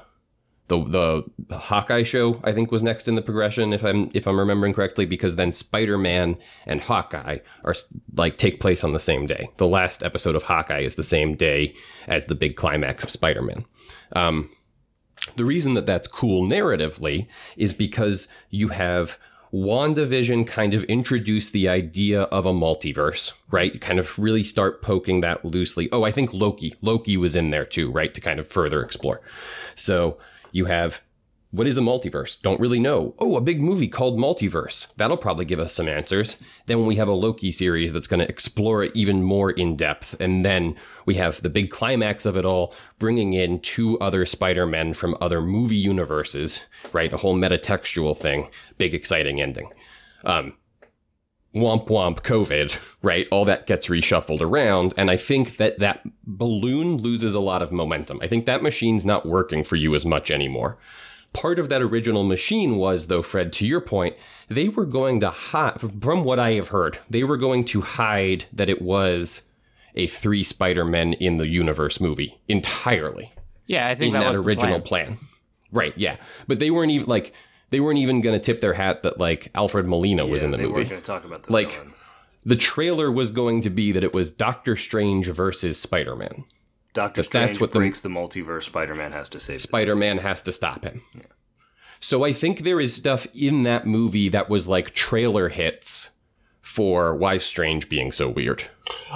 the 0.68 1.24
the 1.48 1.58
Hawkeye 1.58 2.04
show. 2.04 2.40
I 2.44 2.52
think 2.52 2.72
was 2.72 2.84
next 2.84 3.08
in 3.08 3.16
the 3.16 3.22
progression, 3.22 3.74
if 3.74 3.84
I'm 3.84 4.10
if 4.14 4.28
I'm 4.28 4.40
remembering 4.40 4.74
correctly, 4.74 5.06
because 5.06 5.36
then 5.36 5.52
Spider 5.52 5.98
Man 5.98 6.38
and 6.66 6.82
Hawkeye 6.82 7.40
are 7.64 7.76
like 8.16 8.38
take 8.38 8.60
place 8.60 8.84
on 8.84 8.94
the 8.94 9.00
same 9.00 9.26
day. 9.26 9.50
The 9.58 9.68
last 9.68 10.04
episode 10.04 10.36
of 10.36 10.44
Hawkeye 10.44 10.82
is 10.82 10.96
the 10.96 11.04
same 11.04 11.36
day 11.36 11.74
as 12.08 12.28
the 12.28 12.36
big 12.36 12.56
climax 12.56 13.04
of 13.04 13.10
Spider 13.10 13.42
Man. 13.42 13.66
Um, 14.14 14.50
the 15.36 15.46
reason 15.46 15.74
that 15.74 15.86
that's 15.86 16.08
cool 16.08 16.48
narratively 16.48 17.28
is 17.58 17.74
because 17.74 18.28
you 18.50 18.70
have 18.70 19.18
WandaVision 19.54 20.46
kind 20.46 20.74
of 20.74 20.84
introduce 20.86 21.50
the 21.50 21.68
idea 21.68 22.24
of 22.24 22.46
a 22.46 22.54
multiverse, 22.54 23.34
right? 23.50 23.82
Kind 23.82 23.98
of 23.98 24.18
really 24.20 24.44
start 24.44 24.82
poking 24.82 25.22
that 25.22 25.44
loosely. 25.44 25.90
Oh, 25.92 26.04
I 26.04 26.12
think 26.12 26.34
Loki. 26.34 26.76
Loki 26.82 27.18
was 27.18 27.36
in 27.36 27.50
there 27.50 27.66
too, 27.66 27.92
right? 27.92 28.14
To 28.14 28.22
kind 28.22 28.40
of 28.40 28.48
further 28.48 28.84
explore. 28.84 29.22
So 29.76 30.18
you 30.52 30.66
have 30.66 31.02
what 31.52 31.66
is 31.66 31.80
a 31.80 31.82
multiverse? 31.82 32.40
Don't 32.40 32.60
really 32.60 32.80
know. 32.80 33.16
Oh, 33.18 33.36
a 33.36 33.42
big 33.42 33.60
movie 33.60 33.88
called 33.88 34.20
Multiverse. 34.20 34.94
That'll 34.98 35.18
probably 35.18 35.46
give 35.46 35.60
us 35.60 35.74
some 35.74 35.88
answers. 35.88 36.38
Then 36.68 36.86
we 36.86 36.98
have 36.98 37.08
a 37.08 37.14
Loki 37.14 37.52
series 37.52 37.92
that's 37.92 38.08
going 38.08 38.20
to 38.20 38.30
explore 38.30 38.84
it 38.84 38.92
even 38.96 39.24
more 39.24 39.50
in 39.50 39.76
depth. 39.76 40.16
And 40.20 40.46
then 40.46 40.76
we 41.08 41.16
have 41.16 41.42
the 41.42 41.50
big 41.50 41.72
climax 41.72 42.28
of 42.28 42.38
it 42.38 42.46
all, 42.46 42.76
bringing 43.00 43.34
in 43.34 43.60
two 43.62 43.98
other 44.00 44.28
Spider 44.28 44.68
Men 44.68 44.94
from 44.94 45.18
other 45.20 45.42
movie 45.42 45.76
universes, 45.76 46.66
right? 46.94 47.12
A 47.12 47.18
whole 47.18 47.36
metatextual 47.36 48.16
thing. 48.16 48.52
Big, 48.78 48.94
exciting 48.94 49.42
ending. 49.42 49.72
Um, 50.26 50.54
womp 51.56 51.88
womp 51.88 52.22
COVID, 52.22 52.96
right? 53.02 53.28
All 53.32 53.46
that 53.46 53.66
gets 53.66 53.88
reshuffled 53.88 54.42
around. 54.42 54.94
And 55.00 55.10
I 55.10 55.18
think 55.18 55.58
that 55.58 55.80
that 55.80 56.02
balloon 56.24 56.98
loses 56.98 57.34
a 57.34 57.40
lot 57.40 57.64
of 57.64 57.72
momentum. 57.72 58.20
I 58.22 58.28
think 58.28 58.46
that 58.46 58.62
machine's 58.62 59.04
not 59.04 59.26
working 59.26 59.64
for 59.64 59.78
you 59.78 59.96
as 59.96 60.06
much 60.06 60.30
anymore. 60.30 60.78
Part 61.34 61.60
of 61.60 61.70
that 61.70 61.82
original 61.82 62.24
machine 62.24 62.78
was, 62.78 63.08
though, 63.08 63.22
Fred, 63.22 63.54
to 63.54 63.68
your 63.68 63.82
point, 63.82 64.16
they 64.48 64.68
were 64.68 64.86
going 64.86 65.20
to 65.20 65.30
hide, 65.30 65.80
from 65.80 66.24
what 66.24 66.40
I 66.40 66.52
have 66.54 66.70
heard, 66.70 66.98
they 67.10 67.24
were 67.24 67.38
going 67.38 67.66
to 67.66 67.82
hide 67.82 68.46
that 68.52 68.70
it 68.70 68.82
was 68.82 69.44
a 69.96 70.08
three 70.08 70.44
Spider 70.44 70.84
Men 70.86 71.14
in 71.14 71.38
the 71.38 71.48
universe 71.48 72.00
movie 72.00 72.40
entirely 72.48 73.32
Yeah, 73.68 73.88
I 73.88 73.96
think 73.96 74.14
in 74.16 74.20
that, 74.20 74.32
that, 74.32 74.38
was 74.38 74.46
original 74.46 74.76
the 74.80 74.82
plan. 74.86 75.06
plan. 75.18 75.20
Right, 75.72 75.94
yeah. 75.98 76.18
But 76.48 76.58
they 76.60 76.72
weren't 76.72 76.92
even 76.92 77.08
like, 77.08 77.34
they 77.70 77.80
weren't 77.80 78.00
even 78.00 78.22
going 78.22 78.34
to 78.34 78.44
tip 78.44 78.60
their 78.60 78.74
hat 78.74 79.04
that 79.04 79.20
like 79.20 79.52
Alfred 79.54 79.86
Molina 79.88 80.26
was 80.26 80.42
in 80.42 80.50
the 80.52 80.58
they 80.58 80.64
movie. 80.64 80.76
weren't 80.78 80.90
going 80.90 81.02
to 81.02 81.06
talk 81.08 81.26
about 81.26 81.44
the 81.44 81.54
Like- 81.54 81.74
villain. 81.74 81.94
the 82.44 82.56
trailer 82.56 83.12
was 83.12 83.30
going 83.30 83.62
to 83.62 83.70
be 83.70 83.92
that 83.92 84.04
it 84.04 84.14
was 84.14 84.32
Doctor 84.32 84.76
Strange 84.76 85.28
versus 85.28 85.80
Spider 85.80 86.16
Man. 86.16 86.46
Doctor 87.00 87.20
but 87.22 87.26
Strange 87.28 87.48
that's 87.48 87.62
what 87.62 87.72
the- 87.72 87.80
breaks 87.80 88.02
the 88.02 88.10
multiverse. 88.10 88.64
Spider 88.64 88.94
Man 88.94 89.14
has 89.14 89.30
to 89.30 89.40
save. 89.40 89.62
Spider 89.62 89.96
Man 89.96 90.18
has 90.18 90.42
to 90.42 90.52
stop 90.52 90.84
him. 90.84 91.02
So 92.02 92.26
I 92.26 92.34
think 92.34 92.60
there 92.60 92.82
is 92.82 92.94
stuff 92.94 93.26
in 93.34 93.64
that 93.64 93.88
movie 93.88 94.28
that 94.30 94.50
was 94.50 94.68
like 94.68 94.94
trailer 94.94 95.48
hits 95.48 96.10
for 96.62 97.16
why 97.16 97.38
Strange 97.38 97.88
being 97.88 98.12
so 98.12 98.28
weird. 98.30 98.64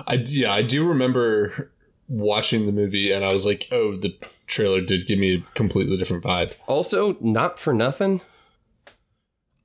I 0.07 0.13
yeah, 0.25 0.53
I 0.53 0.61
do 0.61 0.87
remember 0.87 1.71
watching 2.07 2.65
the 2.67 2.71
movie 2.71 3.11
and 3.11 3.25
I 3.25 3.33
was 3.33 3.45
like, 3.45 3.67
oh, 3.71 3.97
the 3.97 4.17
trailer 4.47 4.79
did 4.79 5.05
give 5.05 5.19
me 5.19 5.35
a 5.35 5.39
completely 5.53 5.97
different 5.97 6.23
vibe. 6.23 6.57
Also, 6.67 7.17
not 7.19 7.59
for 7.59 7.73
nothing. 7.73 8.21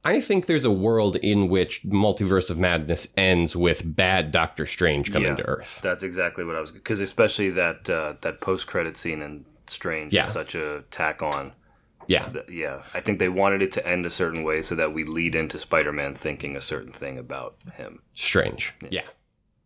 I 0.05 0.21
think 0.21 0.47
there's 0.47 0.65
a 0.65 0.71
world 0.71 1.17
in 1.17 1.49
which 1.49 1.83
Multiverse 1.85 2.51
of 2.51 2.59
Madness 2.59 3.09
ends 3.17 3.57
with 3.57 3.83
bad 3.85 4.31
Doctor 4.31 4.65
Strange 4.65 5.13
coming 5.13 5.29
Yeah. 5.31 5.37
to 5.37 5.43
Earth. 5.45 5.81
That's 5.83 6.03
exactly 6.03 6.45
what 6.45 6.55
I 6.57 6.61
was 6.61 6.71
because 6.71 7.01
especially 7.01 7.51
that 7.51 7.91
uh, 7.91 8.15
that 8.21 8.41
post 8.41 8.67
credit 8.69 8.97
scene 8.97 9.21
in 9.23 9.45
Strange 9.67 10.13
Yeah. 10.13 10.25
is 10.25 10.33
such 10.33 10.55
a 10.55 10.85
tack 10.91 11.23
on. 11.23 11.53
Yeah. 12.07 12.27
That- 12.29 12.49
yeah, 12.51 12.83
I 12.95 13.01
think 13.01 13.19
they 13.19 13.29
wanted 13.29 13.61
it 13.61 13.71
to 13.73 13.87
end 13.87 14.07
a 14.07 14.11
certain 14.11 14.43
way 14.45 14.63
so 14.63 14.75
that 14.77 14.95
we 14.95 15.05
lead 15.05 15.35
into 15.35 15.59
Spider 15.59 15.93
Man 15.93 16.15
thinking 16.15 16.57
a 16.57 16.61
certain 16.63 16.93
thing 16.93 17.19
about 17.19 17.57
him. 17.75 18.01
Strange. 18.15 18.73
Yeah. 18.91 19.03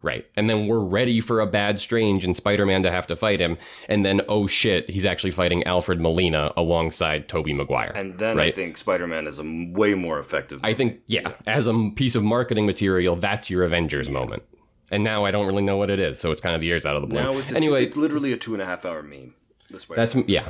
Right. 0.03 0.27
And 0.37 0.51
then 0.51 0.67
we're 0.67 0.81
ready 0.81 1.21
for 1.21 1.41
a 1.41 1.47
bad 1.47 1.79
Strange 1.79 2.25
and 2.25 2.37
Spider 2.37 2.67
Man 2.67 2.83
to 2.83 2.91
have 2.91 3.07
to 3.07 3.17
fight 3.17 3.41
him. 3.41 3.57
And 3.89 4.05
then, 4.05 4.21
oh 4.29 4.49
shit, 4.49 4.91
he's 4.91 5.05
actually 5.05 5.31
fighting 5.31 5.63
Alfred 5.65 6.01
Molina 6.01 6.53
alongside 6.57 7.29
Tobey 7.29 7.53
Maguire. 7.53 7.93
And 7.95 8.19
then 8.19 8.39
I 8.41 8.51
think 8.51 8.77
Spider 8.77 9.07
Man 9.07 9.27
is 9.29 9.39
a 9.39 9.43
m- 9.43 9.73
way 9.73 9.95
more 9.95 10.19
effective. 10.19 10.61
I 10.65 10.75
think, 10.75 11.01
yeah, 11.07 11.33
as 11.47 11.69
a 11.69 11.91
piece 11.95 12.17
of 12.17 12.25
marketing 12.25 12.67
material, 12.67 13.15
that's 13.15 13.49
your 13.49 13.63
Avengers 13.63 14.09
moment. 14.11 14.43
And 14.91 15.05
now 15.05 15.25
I 15.25 15.31
don't 15.31 15.47
really 15.47 15.63
know 15.63 15.77
what 15.77 15.89
it 15.89 16.01
is, 16.01 16.19
so 16.19 16.33
it's 16.33 16.41
kind 16.41 16.55
of 16.55 16.61
the 16.61 16.69
ears 16.69 16.85
out 16.85 16.97
of 16.97 17.03
the 17.03 17.09
balloon. 17.09 17.25
now 17.25 17.39
it's 17.39 17.53
a 17.53 17.57
anyway, 17.57 17.83
two, 17.83 17.87
it's 17.87 17.97
literally 17.97 18.33
a 18.33 18.37
two 18.37 18.53
and 18.53 18.63
a 18.63 18.67
half 18.67 18.85
hour 18.85 19.03
meme. 19.03 19.35
The 19.71 19.79
Spider 19.81 20.01
that's 20.05 20.15
yeah, 20.29 20.49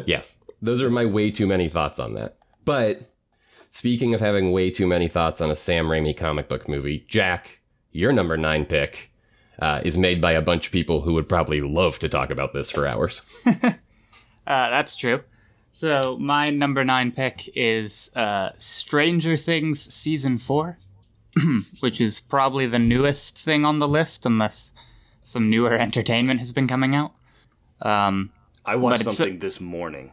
yes. 0.06 0.44
Those 0.60 0.82
are 0.82 0.90
my 0.90 1.06
way 1.06 1.30
too 1.30 1.46
many 1.46 1.68
thoughts 1.68 1.98
on 1.98 2.14
that. 2.14 2.36
But 2.64 3.10
speaking 3.70 4.14
of 4.14 4.20
having 4.20 4.52
way 4.52 4.70
too 4.70 4.86
many 4.86 5.08
thoughts 5.08 5.40
on 5.40 5.50
a 5.50 5.56
Sam 5.56 5.86
Raimi 5.86 6.16
comic 6.16 6.48
book 6.48 6.68
movie, 6.68 7.04
Jack, 7.08 7.57
your 7.92 8.12
number 8.12 8.36
nine 8.36 8.64
pick 8.66 9.10
uh, 9.60 9.80
is 9.84 9.96
made 9.98 10.20
by 10.20 10.32
a 10.32 10.42
bunch 10.42 10.66
of 10.66 10.72
people 10.72 11.00
who 11.02 11.14
would 11.14 11.28
probably 11.28 11.60
love 11.60 11.98
to 12.00 12.08
talk 12.08 12.30
about 12.30 12.52
this 12.52 12.70
for 12.70 12.86
hours. 12.86 13.22
Uh, 14.46 14.70
that's 14.70 14.96
true. 14.96 15.22
So 15.72 16.16
my 16.18 16.48
number 16.48 16.82
nine 16.82 17.12
pick 17.12 17.50
is 17.54 18.10
uh, 18.16 18.48
Stranger 18.58 19.36
Things 19.36 19.92
season 19.92 20.38
four, 20.38 20.78
which 21.80 22.00
is 22.00 22.22
probably 22.22 22.66
the 22.66 22.78
newest 22.78 23.36
thing 23.38 23.66
on 23.66 23.78
the 23.78 23.86
list, 23.86 24.24
unless 24.24 24.72
some 25.20 25.50
newer 25.50 25.74
entertainment 25.74 26.38
has 26.40 26.54
been 26.54 26.66
coming 26.66 26.94
out. 26.94 27.12
Um, 27.82 28.32
I 28.64 28.76
watched 28.76 29.04
But 29.04 29.06
it's 29.08 29.12
a- 29.12 29.16
something 29.16 29.38
this 29.40 29.60
morning. 29.60 30.12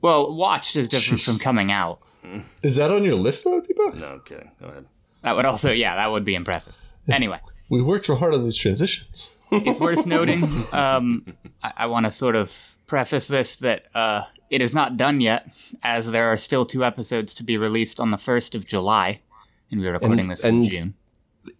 well, 0.00 0.34
watched 0.34 0.74
is 0.74 0.88
different 0.88 1.20
from 1.26 1.38
coming 1.38 1.70
out. 1.70 2.00
Is 2.64 2.74
that 2.74 2.90
on 2.90 3.04
your 3.04 3.14
list 3.14 3.44
though, 3.44 3.60
Deepa? 3.60 3.94
No, 4.00 4.06
I'm 4.14 4.20
kidding. 4.22 4.50
Go 4.60 4.66
ahead. 4.66 4.86
That 5.22 5.36
would 5.36 5.44
also, 5.44 5.70
yeah, 5.70 5.94
that 5.94 6.10
would 6.10 6.24
be 6.24 6.34
impressive. 6.34 6.74
Anyway, 7.14 7.40
We 7.68 7.82
worked 7.82 8.08
real 8.08 8.18
hard 8.18 8.34
on 8.34 8.44
these 8.44 8.56
transitions. 8.56 9.36
it's 9.52 9.80
worth 9.80 10.06
noting. 10.16 10.44
Um, 10.72 11.24
I, 11.62 11.72
I 11.78 11.86
want 11.86 12.06
to 12.06 12.10
sort 12.10 12.36
of 12.36 12.76
preface 12.86 13.28
this 13.28 13.56
that 13.56 13.86
uh, 13.94 14.22
it 14.48 14.60
is 14.62 14.72
not 14.74 14.96
done 14.96 15.20
yet, 15.20 15.48
as 15.82 16.10
there 16.12 16.26
are 16.32 16.36
still 16.36 16.64
two 16.66 16.84
episodes 16.84 17.34
to 17.34 17.42
be 17.44 17.56
released 17.56 18.00
on 18.00 18.10
the 18.10 18.18
first 18.18 18.54
of 18.54 18.66
July, 18.66 19.20
and 19.70 19.80
we're 19.80 19.92
recording 19.92 20.20
And- 20.20 20.30
this 20.30 20.44
in 20.44 20.64
June. 20.64 20.94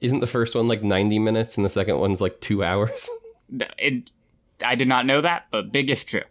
Isn't 0.01 0.21
the 0.21 0.27
first 0.27 0.55
one 0.55 0.69
like 0.69 0.83
90 0.83 1.19
minutes 1.19 1.57
and 1.57 1.65
the 1.65 1.71
second 1.71 1.99
one's 1.99 2.21
like 2.21 2.39
two 2.41 2.63
hours? 2.63 3.09
Th- 3.59 3.71
It, 3.79 4.11
I 4.65 4.75
did 4.75 4.89
not 4.89 5.07
know 5.07 5.23
that, 5.23 5.47
but 5.51 5.73
big 5.73 5.89
if 5.91 6.05
true. 6.05 6.23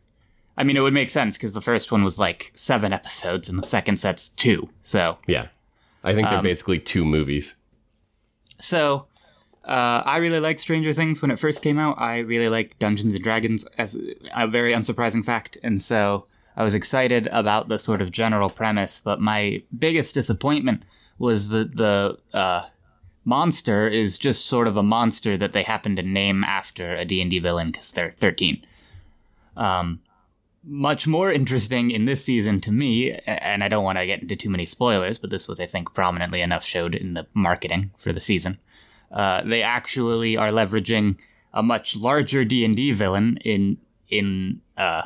I 0.56 0.64
mean, 0.64 0.78
it 0.78 0.82
would 0.82 0.94
make 0.94 1.10
sense 1.10 1.36
because 1.36 1.54
the 1.54 1.62
first 1.62 1.92
one 1.92 2.04
was 2.04 2.20
like 2.20 2.52
seven 2.54 2.94
episodes, 2.94 3.50
and 3.50 3.58
the 3.62 3.66
second 3.68 3.98
set's 3.98 4.30
two. 4.30 4.70
So, 4.82 5.18
yeah. 5.26 5.48
I 6.04 6.14
think 6.14 6.30
they're 6.30 6.38
Um, 6.38 6.44
basically 6.44 6.78
two 6.80 7.04
movies. 7.04 7.56
So, 8.60 9.08
uh, 9.66 10.04
I 10.06 10.18
really 10.18 10.40
liked 10.40 10.60
Stranger 10.60 10.94
Things 10.94 11.22
when 11.22 11.32
it 11.32 11.40
first 11.40 11.62
came 11.62 11.78
out. 11.78 12.00
I 12.00 12.20
really 12.20 12.50
liked 12.50 12.80
Dungeons 12.80 13.14
and 13.14 13.24
Dragons 13.24 13.66
as 13.78 14.00
a 14.36 14.48
very 14.48 14.74
unsurprising 14.74 15.24
fact, 15.24 15.58
and 15.64 15.82
so 15.82 16.26
I 16.56 16.64
was 16.64 16.74
excited 16.74 17.28
about 17.28 17.70
the 17.70 17.80
sort 17.80 18.02
of 18.02 18.12
general 18.12 18.50
premise. 18.50 19.02
But 19.02 19.22
my 19.22 19.64
biggest 19.78 20.14
disappointment 20.14 20.84
was 21.18 21.50
that 21.50 21.76
the 21.76 22.18
uh, 22.34 22.68
monster 23.26 23.88
is 23.88 24.18
just 24.18 24.48
sort 24.48 24.68
of 24.68 24.78
a 24.78 24.84
monster 24.84 25.38
that 25.38 25.54
they 25.54 25.64
happen 25.64 25.96
to 25.96 26.02
name 26.02 26.44
after 26.44 26.96
a 26.96 27.06
D&D 27.06 27.40
villain 27.40 27.72
because 27.72 27.92
they're 27.92 28.12
13. 28.12 28.66
Um, 29.56 30.02
much 30.64 31.08
more 31.08 31.32
interesting 31.32 31.92
in 31.92 32.06
this 32.06 32.24
season 32.24 32.60
to 32.62 32.72
me, 32.72 33.12
and 33.26 33.64
I 33.64 33.68
don't 33.68 33.84
want 33.84 33.98
to 33.98 34.06
get 34.06 34.22
into 34.22 34.36
too 34.36 34.50
many 34.50 34.66
spoilers, 34.66 35.18
but 35.18 35.30
this 35.30 35.48
was, 35.48 35.60
I 35.60 35.66
think, 35.66 35.94
prominently 35.94 36.42
enough 36.42 36.64
showed 36.64 36.96
in 36.96 37.14
the 37.14 37.28
marketing 37.34 37.92
for 37.98 38.12
the 38.14 38.22
season. 38.22 38.58
Uh, 39.12 39.42
they 39.44 39.64
actually 39.64 40.38
are 40.38 40.50
leveraging 40.50 41.18
a 41.54 41.64
much 41.64 41.96
larger 41.96 42.46
D 42.46 42.64
and 42.64 42.76
D 42.76 42.92
villain 42.92 43.38
in 43.38 43.78
in 44.10 44.62
uh, 44.78 45.04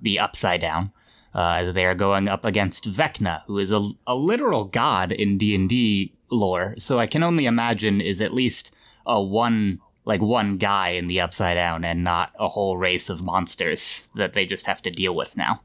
the 0.00 0.18
Upside 0.18 0.60
Down, 0.60 0.92
uh, 1.34 1.70
they 1.72 1.84
are 1.84 1.94
going 1.94 2.28
up 2.28 2.44
against 2.44 2.90
Vecna, 2.90 3.42
who 3.46 3.58
is 3.58 3.72
a, 3.72 3.90
a 4.06 4.14
literal 4.14 4.64
god 4.64 5.12
in 5.12 5.38
D 5.38 5.54
and 5.54 5.68
D 5.68 6.14
lore. 6.30 6.74
So 6.78 6.98
I 6.98 7.06
can 7.06 7.22
only 7.22 7.46
imagine 7.46 8.00
is 8.00 8.20
at 8.20 8.34
least 8.34 8.74
a 9.06 9.22
one 9.22 9.80
like 10.04 10.22
one 10.22 10.56
guy 10.56 10.90
in 10.90 11.06
the 11.06 11.20
Upside 11.20 11.56
Down 11.56 11.84
and 11.84 12.02
not 12.02 12.32
a 12.38 12.48
whole 12.48 12.78
race 12.78 13.10
of 13.10 13.22
monsters 13.22 14.10
that 14.14 14.32
they 14.32 14.46
just 14.46 14.66
have 14.66 14.80
to 14.82 14.90
deal 14.90 15.14
with 15.14 15.36
now. 15.36 15.60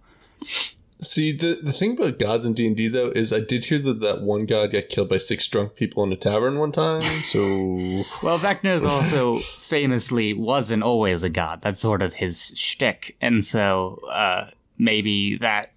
See, 1.04 1.34
the, 1.34 1.60
the 1.62 1.74
thing 1.74 1.92
about 1.98 2.18
gods 2.18 2.46
in 2.46 2.54
D&D, 2.54 2.88
though, 2.88 3.10
is 3.10 3.34
I 3.34 3.42
did 3.42 3.66
hear 3.66 3.80
that 3.80 4.00
that 4.00 4.22
one 4.22 4.46
god 4.46 4.72
got 4.72 4.88
killed 4.90 5.10
by 5.10 5.18
six 5.18 5.48
drunk 5.48 5.76
people 5.76 6.04
in 6.04 6.12
a 6.14 6.16
tavern 6.16 6.58
one 6.58 6.72
time, 6.72 7.02
so... 7.02 7.40
Well, 8.24 8.40
Vecna 8.40 8.78
is 8.78 8.86
also 8.86 9.42
famously 9.60 10.34
wasn't 10.34 10.84
always 10.84 11.24
a 11.24 11.30
god. 11.30 11.62
That's 11.62 11.80
sort 11.80 12.02
of 12.02 12.14
his 12.14 12.58
shtick. 12.58 13.18
And 13.20 13.44
so, 13.44 14.00
uh, 14.10 14.52
maybe 14.78 15.36
that 15.38 15.74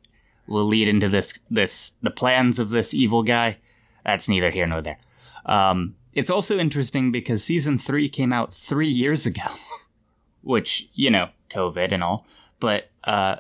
will 0.47 0.65
lead 0.65 0.87
into 0.87 1.09
this, 1.09 1.41
this, 1.51 1.95
the 2.03 2.11
plans 2.11 2.59
of 2.59 2.71
this 2.71 2.95
evil 2.95 3.23
guy. 3.25 3.59
That's 4.05 4.29
neither 4.29 4.51
here 4.51 4.67
nor 4.67 4.81
there. 4.81 4.99
Um, 5.45 5.97
it's 6.15 6.31
also 6.31 6.57
interesting 6.57 7.11
because 7.11 7.43
season 7.43 7.79
three 7.79 8.09
came 8.09 8.33
out 8.33 8.53
three 8.53 8.89
years 8.89 9.27
ago, 9.27 9.43
which, 10.43 10.89
you 10.95 11.11
know, 11.11 11.31
COVID 11.51 11.91
and 11.91 12.05
all. 12.05 12.27
But, 12.61 12.91
uh, 13.05 13.37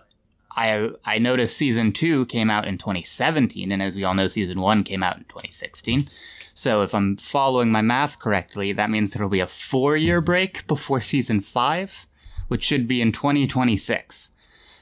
I 0.56 0.90
I 1.04 1.18
noticed 1.18 1.56
season 1.56 1.92
two 1.92 2.26
came 2.26 2.50
out 2.50 2.66
in 2.66 2.78
2017, 2.78 3.70
and 3.70 3.82
as 3.82 3.94
we 3.96 4.04
all 4.04 4.14
know, 4.14 4.28
season 4.28 4.60
one 4.60 4.82
came 4.84 5.02
out 5.02 5.16
in 5.18 5.24
2016. 5.24 6.08
So 6.54 6.82
if 6.82 6.94
I'm 6.94 7.16
following 7.18 7.70
my 7.70 7.82
math 7.82 8.18
correctly, 8.18 8.72
that 8.72 8.88
means 8.90 9.12
there'll 9.12 9.28
be 9.28 9.40
a 9.40 9.46
four 9.46 9.96
year 9.96 10.20
break 10.22 10.66
before 10.66 11.00
season 11.02 11.40
five, 11.42 12.06
which 12.48 12.64
should 12.64 12.88
be 12.88 13.02
in 13.02 13.12
2026. 13.12 14.30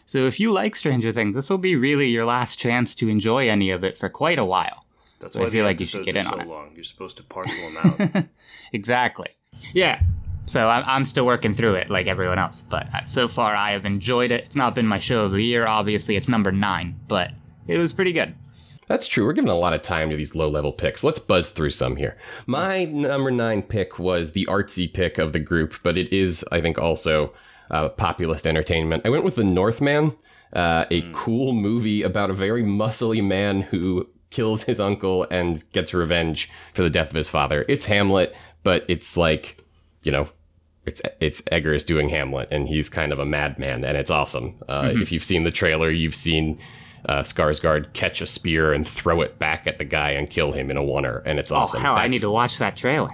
So 0.07 0.27
if 0.27 0.39
you 0.39 0.53
like 0.53 0.77
Stranger 0.77 1.11
Things, 1.13 1.35
this 1.35 1.51
will 1.51 1.59
be 1.59 1.75
really 1.77 2.09
your 2.09 2.25
last 2.27 2.57
chance 2.59 2.95
to 2.97 3.09
enjoy 3.09 3.49
any 3.49 3.71
of 3.71 3.83
it 3.83 3.97
for 3.97 4.09
quite 4.09 4.39
a 4.39 4.45
while. 4.45 4.85
That's 5.19 5.33
So 5.33 5.41
why 5.41 5.47
I 5.47 5.51
feel 5.51 5.65
like 5.65 5.81
you 5.81 5.87
should 5.87 6.05
get 6.05 6.15
in 6.17 6.27
are 6.27 6.33
on 6.33 6.39
so 6.39 6.41
it. 6.41 6.47
long. 6.47 6.71
You're 6.75 6.85
supposed 6.85 7.17
to 7.17 7.23
parcel 7.23 7.55
them 7.97 8.11
out. 8.15 8.25
Exactly. 8.73 9.29
Yeah. 9.73 10.03
So 10.47 10.69
I'm, 10.69 10.85
I'm 10.87 11.05
still 11.05 11.27
working 11.27 11.55
through 11.55 11.77
it 11.77 11.91
like 11.91 12.07
everyone 12.07 12.39
else, 12.39 12.63
but 12.63 12.93
uh, 12.95 13.05
so 13.05 13.29
far 13.29 13.57
I 13.57 13.73
have 13.73 13.87
enjoyed 13.87 14.31
it. 14.31 14.45
It's 14.45 14.57
not 14.57 14.75
been 14.75 14.87
my 14.87 14.99
show 14.99 15.25
of 15.25 15.33
the 15.33 15.43
year, 15.43 15.67
obviously. 15.67 16.17
It's 16.17 16.29
number 16.29 16.53
nine, 16.53 17.01
but 17.09 17.33
it 17.67 17.79
was 17.79 17.93
pretty 17.93 18.13
good. 18.13 18.35
That's 18.87 19.07
true. 19.07 19.25
We're 19.25 19.33
giving 19.33 19.51
a 19.51 19.57
lot 19.57 19.73
of 19.73 19.81
time 19.81 20.11
to 20.11 20.17
these 20.17 20.35
low 20.35 20.49
level 20.49 20.71
picks. 20.71 21.03
Let's 21.03 21.19
buzz 21.19 21.51
through 21.51 21.71
some 21.71 21.97
here. 21.97 22.19
My 22.47 22.85
number 22.85 23.31
nine 23.31 23.63
pick 23.63 23.99
was 23.99 24.33
the 24.33 24.45
artsy 24.47 24.93
pick 24.93 25.17
of 25.17 25.33
the 25.33 25.39
group, 25.39 25.81
but 25.83 25.97
it 25.97 26.13
is, 26.13 26.45
I 26.53 26.61
think, 26.61 26.79
also 26.79 27.33
uh, 27.71 27.89
populist 27.89 28.47
entertainment. 28.47 29.07
I 29.07 29.09
went 29.09 29.25
with 29.25 29.37
The 29.37 29.45
Northman, 29.45 30.15
uh, 30.53 30.85
a 30.91 31.01
cool 31.13 31.55
movie 31.55 32.03
about 32.03 32.29
a 32.29 32.35
very 32.35 32.63
muscly 32.63 33.25
man 33.27 33.63
who 33.63 34.07
kills 34.29 34.65
his 34.65 34.81
uncle 34.81 35.27
and 35.31 35.65
gets 35.73 35.95
revenge 35.95 36.51
for 36.75 36.83
the 36.83 36.91
death 36.91 37.09
of 37.09 37.17
his 37.17 37.31
father. 37.31 37.65
It's 37.69 37.87
Hamlet, 37.87 38.37
but 38.63 38.85
it's 38.89 39.17
like, 39.17 39.65
you 40.03 40.13
know, 40.13 40.29
it's 40.87 41.01
it's 41.21 41.43
Eggers 41.51 41.85
doing 41.85 42.09
Hamlet, 42.09 42.49
and 42.51 42.69
he's 42.69 42.89
kind 42.89 43.13
of 43.13 43.19
a 43.19 43.25
madman, 43.25 43.85
and 43.85 43.97
it's 43.97 44.11
awesome. 44.11 44.57
Uh, 44.69 44.93
If 44.95 45.13
you've 45.13 45.25
seen 45.25 45.45
the 45.45 45.51
trailer, 45.51 45.91
you've 45.91 46.15
seen 46.15 46.59
uh, 47.09 47.21
Skarsgård 47.21 47.93
catch 47.93 48.21
a 48.21 48.27
spear 48.27 48.73
and 48.73 48.87
throw 48.87 49.21
it 49.23 49.39
back 49.39 49.67
at 49.67 49.79
the 49.79 49.85
guy 49.85 50.11
and 50.11 50.29
kill 50.29 50.53
him 50.53 50.71
in 50.71 50.77
a 50.77 50.83
oner, 50.83 51.23
and 51.27 51.39
it's 51.39 51.51
awesome. 51.53 51.81
Oh, 51.81 51.83
hell, 51.83 51.97
I 51.97 52.09
need 52.09 52.21
to 52.21 52.31
watch 52.31 52.59
that 52.59 52.77
trailer. 52.77 53.11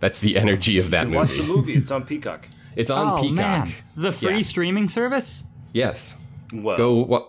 That's 0.00 0.18
the 0.18 0.36
energy 0.36 0.78
of 0.78 0.90
that 0.90 1.06
movie. 1.06 1.16
Watch 1.16 1.30
the 1.32 1.36
movie. 1.44 1.52
movie. 1.52 1.74
It's 1.74 1.90
on 1.90 2.04
Peacock. 2.04 2.48
It's 2.74 2.90
on 2.90 3.18
oh, 3.18 3.22
Peacock. 3.22 3.36
man. 3.36 3.68
The 3.96 4.12
free 4.12 4.36
Yeah. 4.36 4.42
streaming 4.42 4.88
service? 4.88 5.44
Yes. 5.74 6.16
Well, 6.54 6.78
Go. 6.78 6.94
What? 7.04 7.28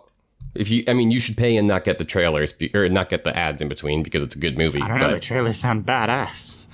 If 0.56 0.72
you, 0.72 0.86
I 0.88 0.94
mean, 0.94 1.12
you 1.12 1.20
should 1.20 1.36
pay 1.36 1.58
and 1.58 1.68
not 1.68 1.84
get 1.84 1.98
the 2.00 2.06
trailers 2.06 2.54
be, 2.54 2.72
or 2.74 2.88
not 2.88 3.10
get 3.10 3.26
the 3.26 3.38
ads 3.38 3.62
in 3.62 3.68
between 3.68 4.04
because 4.04 4.22
it's 4.22 4.36
a 4.36 4.40
good 4.40 4.58
movie. 4.58 4.82
I 4.82 4.88
don't 4.88 5.00
know, 5.00 5.12
the 5.12 5.20
trailers 5.20 5.58
sound 5.58 5.86
badass. 5.86 6.70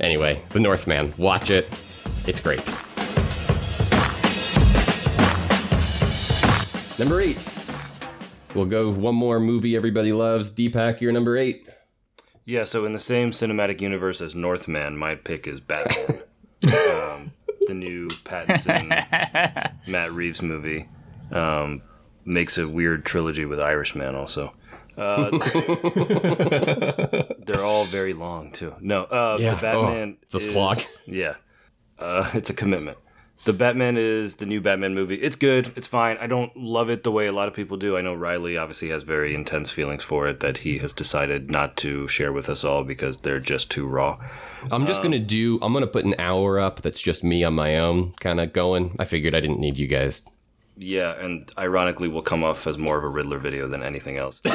Anyway, 0.00 0.42
The 0.50 0.60
Northman. 0.60 1.12
Watch 1.18 1.50
it. 1.50 1.68
It's 2.26 2.40
great. 2.40 2.62
Number 6.98 7.20
eight. 7.20 7.76
We'll 8.54 8.66
go 8.66 8.88
one 8.90 9.16
more 9.16 9.40
movie 9.40 9.74
everybody 9.74 10.12
loves. 10.12 10.52
Deepak, 10.52 11.00
you're 11.00 11.10
number 11.12 11.36
eight. 11.36 11.68
yeah. 12.44 12.62
So 12.64 12.84
in 12.84 12.92
the 12.92 13.00
same 13.00 13.32
cinematic 13.32 13.80
universe 13.80 14.20
as 14.20 14.34
Northman, 14.36 14.96
my 14.96 15.16
pick 15.16 15.48
is 15.48 15.58
Batman. 15.60 16.20
um, 16.62 17.32
the 17.66 17.74
new 17.74 18.06
Pattinson 18.08 18.88
Matt 19.88 20.12
Reeves 20.12 20.40
movie 20.40 20.88
um, 21.32 21.82
makes 22.24 22.58
a 22.58 22.68
weird 22.68 23.04
trilogy 23.04 23.44
with 23.44 23.58
Irishman 23.60 24.14
also. 24.14 24.52
Uh, 24.96 25.30
they're 27.46 27.64
all 27.64 27.84
very 27.86 28.12
long 28.12 28.50
too. 28.52 28.74
No, 28.80 29.02
uh, 29.04 29.36
Yeah. 29.40 29.54
the 29.56 29.60
Batman. 29.60 30.16
Oh, 30.16 30.20
it's 30.22 30.34
a 30.34 30.38
is- 30.38 30.50
slog. 30.50 30.78
Yeah, 31.06 31.34
uh, 31.98 32.30
it's 32.34 32.50
a 32.50 32.54
commitment. 32.54 32.98
The 33.44 33.52
Batman 33.52 33.96
is 33.98 34.36
the 34.36 34.46
new 34.46 34.60
Batman 34.60 34.94
movie. 34.94 35.16
It's 35.16 35.34
good. 35.36 35.72
It's 35.76 35.88
fine. 35.88 36.16
I 36.18 36.26
don't 36.28 36.56
love 36.56 36.88
it 36.88 37.02
the 37.02 37.10
way 37.10 37.26
a 37.26 37.32
lot 37.32 37.48
of 37.48 37.54
people 37.54 37.76
do. 37.76 37.96
I 37.96 38.00
know 38.00 38.14
Riley 38.14 38.56
obviously 38.56 38.88
has 38.90 39.02
very 39.02 39.34
intense 39.34 39.70
feelings 39.72 40.04
for 40.04 40.26
it 40.28 40.38
that 40.40 40.58
he 40.58 40.78
has 40.78 40.92
decided 40.92 41.50
not 41.50 41.76
to 41.78 42.06
share 42.06 42.32
with 42.32 42.48
us 42.48 42.62
all 42.64 42.84
because 42.84 43.18
they're 43.18 43.40
just 43.40 43.70
too 43.72 43.86
raw. 43.86 44.18
I'm 44.70 44.86
just 44.86 45.02
gonna 45.02 45.18
do. 45.18 45.58
I'm 45.62 45.72
gonna 45.72 45.86
put 45.88 46.04
an 46.04 46.14
hour 46.18 46.58
up. 46.60 46.80
That's 46.82 47.02
just 47.02 47.24
me 47.24 47.42
on 47.44 47.54
my 47.54 47.76
own, 47.78 48.12
kind 48.20 48.40
of 48.40 48.52
going. 48.52 48.94
I 48.98 49.04
figured 49.04 49.34
I 49.34 49.40
didn't 49.40 49.58
need 49.58 49.78
you 49.78 49.88
guys. 49.88 50.22
Yeah, 50.76 51.12
and 51.12 51.50
ironically, 51.56 52.08
will 52.08 52.22
come 52.22 52.42
off 52.42 52.66
as 52.66 52.76
more 52.78 52.98
of 52.98 53.04
a 53.04 53.08
Riddler 53.08 53.38
video 53.38 53.68
than 53.68 53.82
anything 53.82 54.16
else. 54.16 54.40
um, 54.46 54.54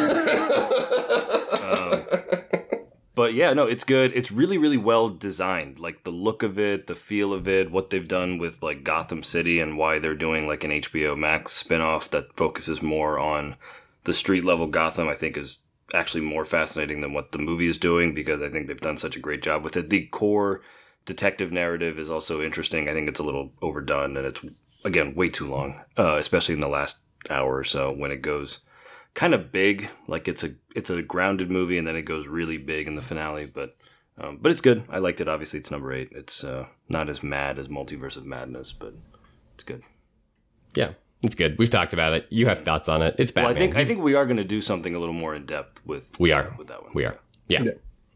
but 3.15 3.33
yeah, 3.33 3.53
no, 3.53 3.65
it's 3.65 3.83
good. 3.83 4.11
It's 4.13 4.31
really, 4.31 4.57
really 4.57 4.77
well 4.77 5.09
designed. 5.09 5.79
Like 5.79 6.03
the 6.03 6.11
look 6.11 6.43
of 6.43 6.59
it, 6.59 6.87
the 6.87 6.95
feel 6.95 7.33
of 7.33 7.47
it, 7.47 7.71
what 7.71 7.89
they've 7.89 8.07
done 8.07 8.37
with 8.37 8.61
like 8.61 8.83
Gotham 8.83 9.23
City, 9.23 9.59
and 9.59 9.77
why 9.77 9.99
they're 9.99 10.13
doing 10.13 10.47
like 10.47 10.63
an 10.63 10.71
HBO 10.71 11.17
Max 11.17 11.63
spinoff 11.63 12.09
that 12.09 12.35
focuses 12.35 12.81
more 12.81 13.17
on 13.17 13.55
the 14.03 14.13
street 14.13 14.43
level 14.43 14.67
Gotham. 14.67 15.07
I 15.07 15.15
think 15.15 15.37
is 15.37 15.59
actually 15.93 16.21
more 16.21 16.45
fascinating 16.45 17.01
than 17.01 17.13
what 17.13 17.31
the 17.31 17.39
movie 17.39 17.67
is 17.67 17.77
doing 17.77 18.13
because 18.13 18.41
I 18.41 18.49
think 18.49 18.67
they've 18.67 18.79
done 18.79 18.97
such 18.97 19.15
a 19.15 19.21
great 19.21 19.41
job 19.41 19.63
with 19.63 19.75
it. 19.77 19.89
The 19.89 20.05
core 20.07 20.61
detective 21.05 21.51
narrative 21.51 21.97
is 21.97 22.09
also 22.09 22.41
interesting. 22.41 22.87
I 22.87 22.93
think 22.93 23.09
it's 23.09 23.19
a 23.19 23.23
little 23.23 23.51
overdone 23.61 24.15
and 24.17 24.25
it's 24.25 24.45
again 24.85 25.15
way 25.15 25.29
too 25.29 25.49
long, 25.49 25.81
uh, 25.97 26.15
especially 26.15 26.55
in 26.55 26.61
the 26.61 26.67
last 26.67 26.99
hour 27.29 27.57
or 27.57 27.63
so 27.63 27.91
when 27.91 28.11
it 28.11 28.21
goes 28.21 28.59
kind 29.13 29.33
of 29.33 29.51
big. 29.51 29.89
Like 30.07 30.27
it's 30.27 30.43
a 30.43 30.51
it's 30.75 30.89
a 30.89 31.01
grounded 31.01 31.51
movie 31.51 31.77
and 31.77 31.87
then 31.87 31.95
it 31.95 32.03
goes 32.03 32.27
really 32.27 32.57
big 32.57 32.87
in 32.87 32.95
the 32.95 33.01
finale. 33.01 33.47
But 33.53 33.75
um, 34.17 34.37
but 34.41 34.51
it's 34.51 34.61
good. 34.61 34.83
I 34.89 34.99
liked 34.99 35.21
it. 35.21 35.27
Obviously, 35.27 35.59
it's 35.59 35.71
number 35.71 35.93
eight. 35.93 36.09
It's 36.11 36.43
uh, 36.43 36.67
not 36.89 37.09
as 37.09 37.23
mad 37.23 37.57
as 37.57 37.67
Multiverse 37.67 38.17
of 38.17 38.25
Madness, 38.25 38.73
but 38.73 38.93
it's 39.53 39.63
good. 39.63 39.83
Yeah, 40.75 40.91
it's 41.21 41.35
good. 41.35 41.57
We've 41.57 41.69
talked 41.69 41.93
about 41.93 42.13
it. 42.13 42.27
You 42.29 42.47
have 42.47 42.59
thoughts 42.59 42.89
on 42.89 43.01
it. 43.01 43.15
It's 43.17 43.33
Well, 43.33 43.45
Batman. 43.45 43.55
I 43.55 43.65
think 43.65 43.75
I 43.77 43.85
think 43.85 44.03
we 44.03 44.15
are 44.15 44.25
going 44.25 44.37
to 44.37 44.43
do 44.43 44.61
something 44.61 44.93
a 44.95 44.99
little 44.99 45.13
more 45.13 45.33
in 45.35 45.45
depth 45.45 45.85
with 45.85 46.19
we 46.19 46.31
are. 46.31 46.53
with 46.57 46.67
that 46.67 46.83
one. 46.83 46.91
We 46.93 47.05
are. 47.05 47.17
Yeah. 47.47 47.63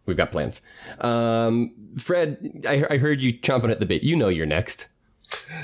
We've 0.05 0.17
got 0.17 0.31
plans. 0.31 0.61
Um, 0.99 1.73
Fred, 1.97 2.65
I, 2.67 2.85
I 2.89 2.97
heard 2.97 3.21
you 3.21 3.33
chomping 3.33 3.71
at 3.71 3.79
the 3.79 3.85
bit. 3.85 4.03
You 4.03 4.17
know 4.17 4.27
you're 4.27 4.45
next. 4.45 4.89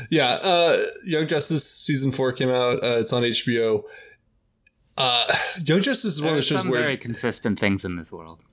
Yeah, 0.10 0.39
uh, 0.43 0.77
Young 1.03 1.27
Justice 1.27 1.69
season 1.69 2.12
four 2.12 2.32
came 2.32 2.49
out. 2.49 2.84
Uh, 2.84 2.97
it's 2.99 3.13
on 3.13 3.23
HBO. 3.23 3.84
Uh, 4.97 5.34
Young 5.63 5.82
Justice 5.82 6.17
is 6.17 6.21
one 6.21 6.32
of 6.32 6.36
the 6.38 6.41
shows 6.41 6.62
some 6.62 6.71
where 6.71 6.82
very 6.82 6.97
consistent 6.97 7.60
things 7.60 7.86
in 7.86 7.95
this 7.95 8.12
world. 8.12 8.43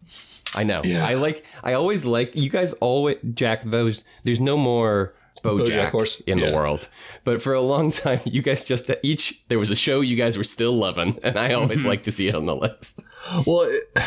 I 0.54 0.62
know. 0.62 0.80
Yeah. 0.84 1.06
I 1.06 1.14
like. 1.14 1.44
I 1.62 1.74
always 1.74 2.04
like. 2.04 2.34
You 2.36 2.50
guys 2.50 2.72
always 2.74 3.16
Jack. 3.34 3.62
There's 3.62 4.04
there's 4.24 4.40
no 4.40 4.56
more 4.56 5.14
BoJack, 5.42 5.66
BoJack 5.66 5.90
horse. 5.90 6.20
in 6.20 6.40
the 6.40 6.52
world, 6.52 6.88
but 7.24 7.42
for 7.42 7.52
a 7.52 7.60
long 7.60 7.90
time, 7.90 8.20
you 8.24 8.42
guys 8.42 8.64
just 8.64 8.90
each 9.02 9.46
there 9.48 9.58
was 9.58 9.70
a 9.70 9.76
show 9.76 10.00
you 10.00 10.16
guys 10.16 10.38
were 10.38 10.44
still 10.44 10.72
loving, 10.72 11.18
and 11.22 11.38
I 11.38 11.52
always 11.54 11.84
like 11.84 12.04
to 12.04 12.10
see 12.10 12.28
it 12.28 12.34
on 12.34 12.46
the 12.46 12.56
list. 12.56 13.02
Well, 13.46 13.62
it, 13.62 14.02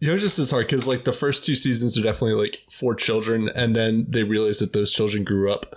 Young 0.00 0.18
Justice 0.18 0.38
is 0.38 0.50
hard 0.50 0.66
because 0.66 0.86
like 0.86 1.04
the 1.04 1.12
first 1.12 1.44
two 1.44 1.56
seasons 1.56 1.96
are 1.96 2.02
definitely 2.02 2.34
like 2.34 2.62
for 2.68 2.94
children, 2.94 3.48
and 3.54 3.74
then 3.74 4.06
they 4.08 4.22
realized 4.22 4.60
that 4.60 4.72
those 4.72 4.92
children 4.92 5.24
grew 5.24 5.50
up, 5.50 5.74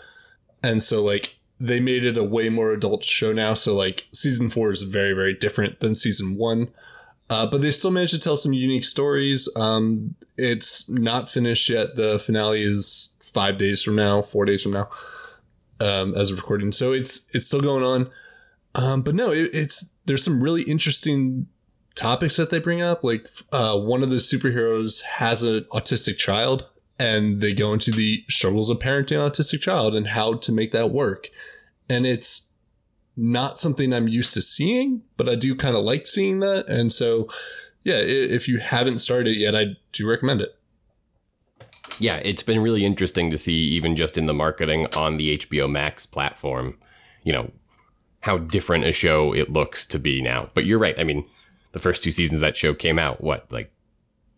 and 0.63 0.81
so 0.81 1.03
like 1.03 1.37
they 1.59 1.79
made 1.79 2.05
it 2.05 2.17
a 2.17 2.23
way 2.23 2.49
more 2.49 2.71
adult 2.71 3.03
show 3.03 3.31
now. 3.31 3.53
So 3.53 3.75
like 3.75 4.07
season 4.11 4.49
four 4.49 4.71
is 4.71 4.83
very 4.83 5.13
very 5.13 5.33
different 5.33 5.79
than 5.79 5.95
season 5.95 6.37
one, 6.37 6.69
uh, 7.29 7.49
but 7.49 7.61
they 7.61 7.71
still 7.71 7.91
managed 7.91 8.13
to 8.13 8.19
tell 8.19 8.37
some 8.37 8.53
unique 8.53 8.85
stories. 8.85 9.49
Um, 9.55 10.15
it's 10.37 10.89
not 10.89 11.29
finished 11.29 11.69
yet. 11.69 11.95
The 11.95 12.19
finale 12.19 12.63
is 12.63 13.17
five 13.21 13.57
days 13.57 13.83
from 13.83 13.95
now, 13.95 14.21
four 14.21 14.45
days 14.45 14.63
from 14.63 14.73
now, 14.73 14.89
um, 15.79 16.15
as 16.15 16.31
of 16.31 16.37
recording. 16.37 16.71
So 16.71 16.93
it's 16.93 17.33
it's 17.35 17.47
still 17.47 17.61
going 17.61 17.83
on. 17.83 18.09
Um, 18.75 19.01
but 19.01 19.15
no, 19.15 19.31
it, 19.31 19.49
it's 19.53 19.97
there's 20.05 20.23
some 20.23 20.41
really 20.41 20.61
interesting 20.63 21.47
topics 21.95 22.37
that 22.37 22.51
they 22.51 22.59
bring 22.59 22.81
up. 22.81 23.03
Like 23.03 23.27
uh, 23.51 23.77
one 23.77 24.03
of 24.03 24.09
the 24.09 24.17
superheroes 24.17 25.03
has 25.03 25.43
an 25.43 25.65
autistic 25.71 26.17
child, 26.17 26.67
and 26.99 27.41
they 27.41 27.53
go 27.53 27.73
into 27.73 27.91
the 27.91 28.23
struggles 28.29 28.69
of 28.69 28.79
parenting 28.79 29.23
an 29.23 29.31
autistic 29.31 29.61
child 29.61 29.95
and 29.95 30.07
how 30.07 30.33
to 30.35 30.51
make 30.51 30.71
that 30.71 30.91
work. 30.91 31.29
And 31.89 32.05
it's 32.05 32.57
not 33.15 33.57
something 33.57 33.93
I'm 33.93 34.07
used 34.07 34.33
to 34.33 34.41
seeing, 34.41 35.03
but 35.15 35.29
I 35.29 35.35
do 35.35 35.55
kind 35.55 35.75
of 35.75 35.83
like 35.83 36.07
seeing 36.07 36.39
that. 36.39 36.67
And 36.67 36.93
so, 36.93 37.27
yeah, 37.83 37.97
if 37.97 38.47
you 38.47 38.59
haven't 38.59 38.99
started 38.99 39.35
it 39.35 39.39
yet, 39.39 39.55
I 39.55 39.77
do 39.91 40.07
recommend 40.07 40.41
it. 40.41 40.55
Yeah, 41.99 42.17
it's 42.17 42.43
been 42.43 42.59
really 42.59 42.85
interesting 42.85 43.29
to 43.31 43.37
see, 43.37 43.55
even 43.55 43.95
just 43.95 44.17
in 44.17 44.27
the 44.27 44.33
marketing 44.33 44.87
on 44.95 45.17
the 45.17 45.37
HBO 45.37 45.69
Max 45.69 46.05
platform, 46.05 46.77
you 47.23 47.33
know, 47.33 47.51
how 48.21 48.37
different 48.37 48.85
a 48.85 48.91
show 48.91 49.33
it 49.33 49.51
looks 49.51 49.85
to 49.87 49.97
be 49.97 50.21
now. 50.21 50.49
But 50.53 50.65
you're 50.65 50.79
right. 50.79 50.99
I 50.99 51.03
mean, 51.03 51.25
the 51.71 51.79
first 51.79 52.03
two 52.03 52.11
seasons 52.11 52.37
of 52.37 52.41
that 52.41 52.57
show 52.57 52.73
came 52.73 52.99
out, 52.99 53.21
what, 53.21 53.51
like 53.51 53.71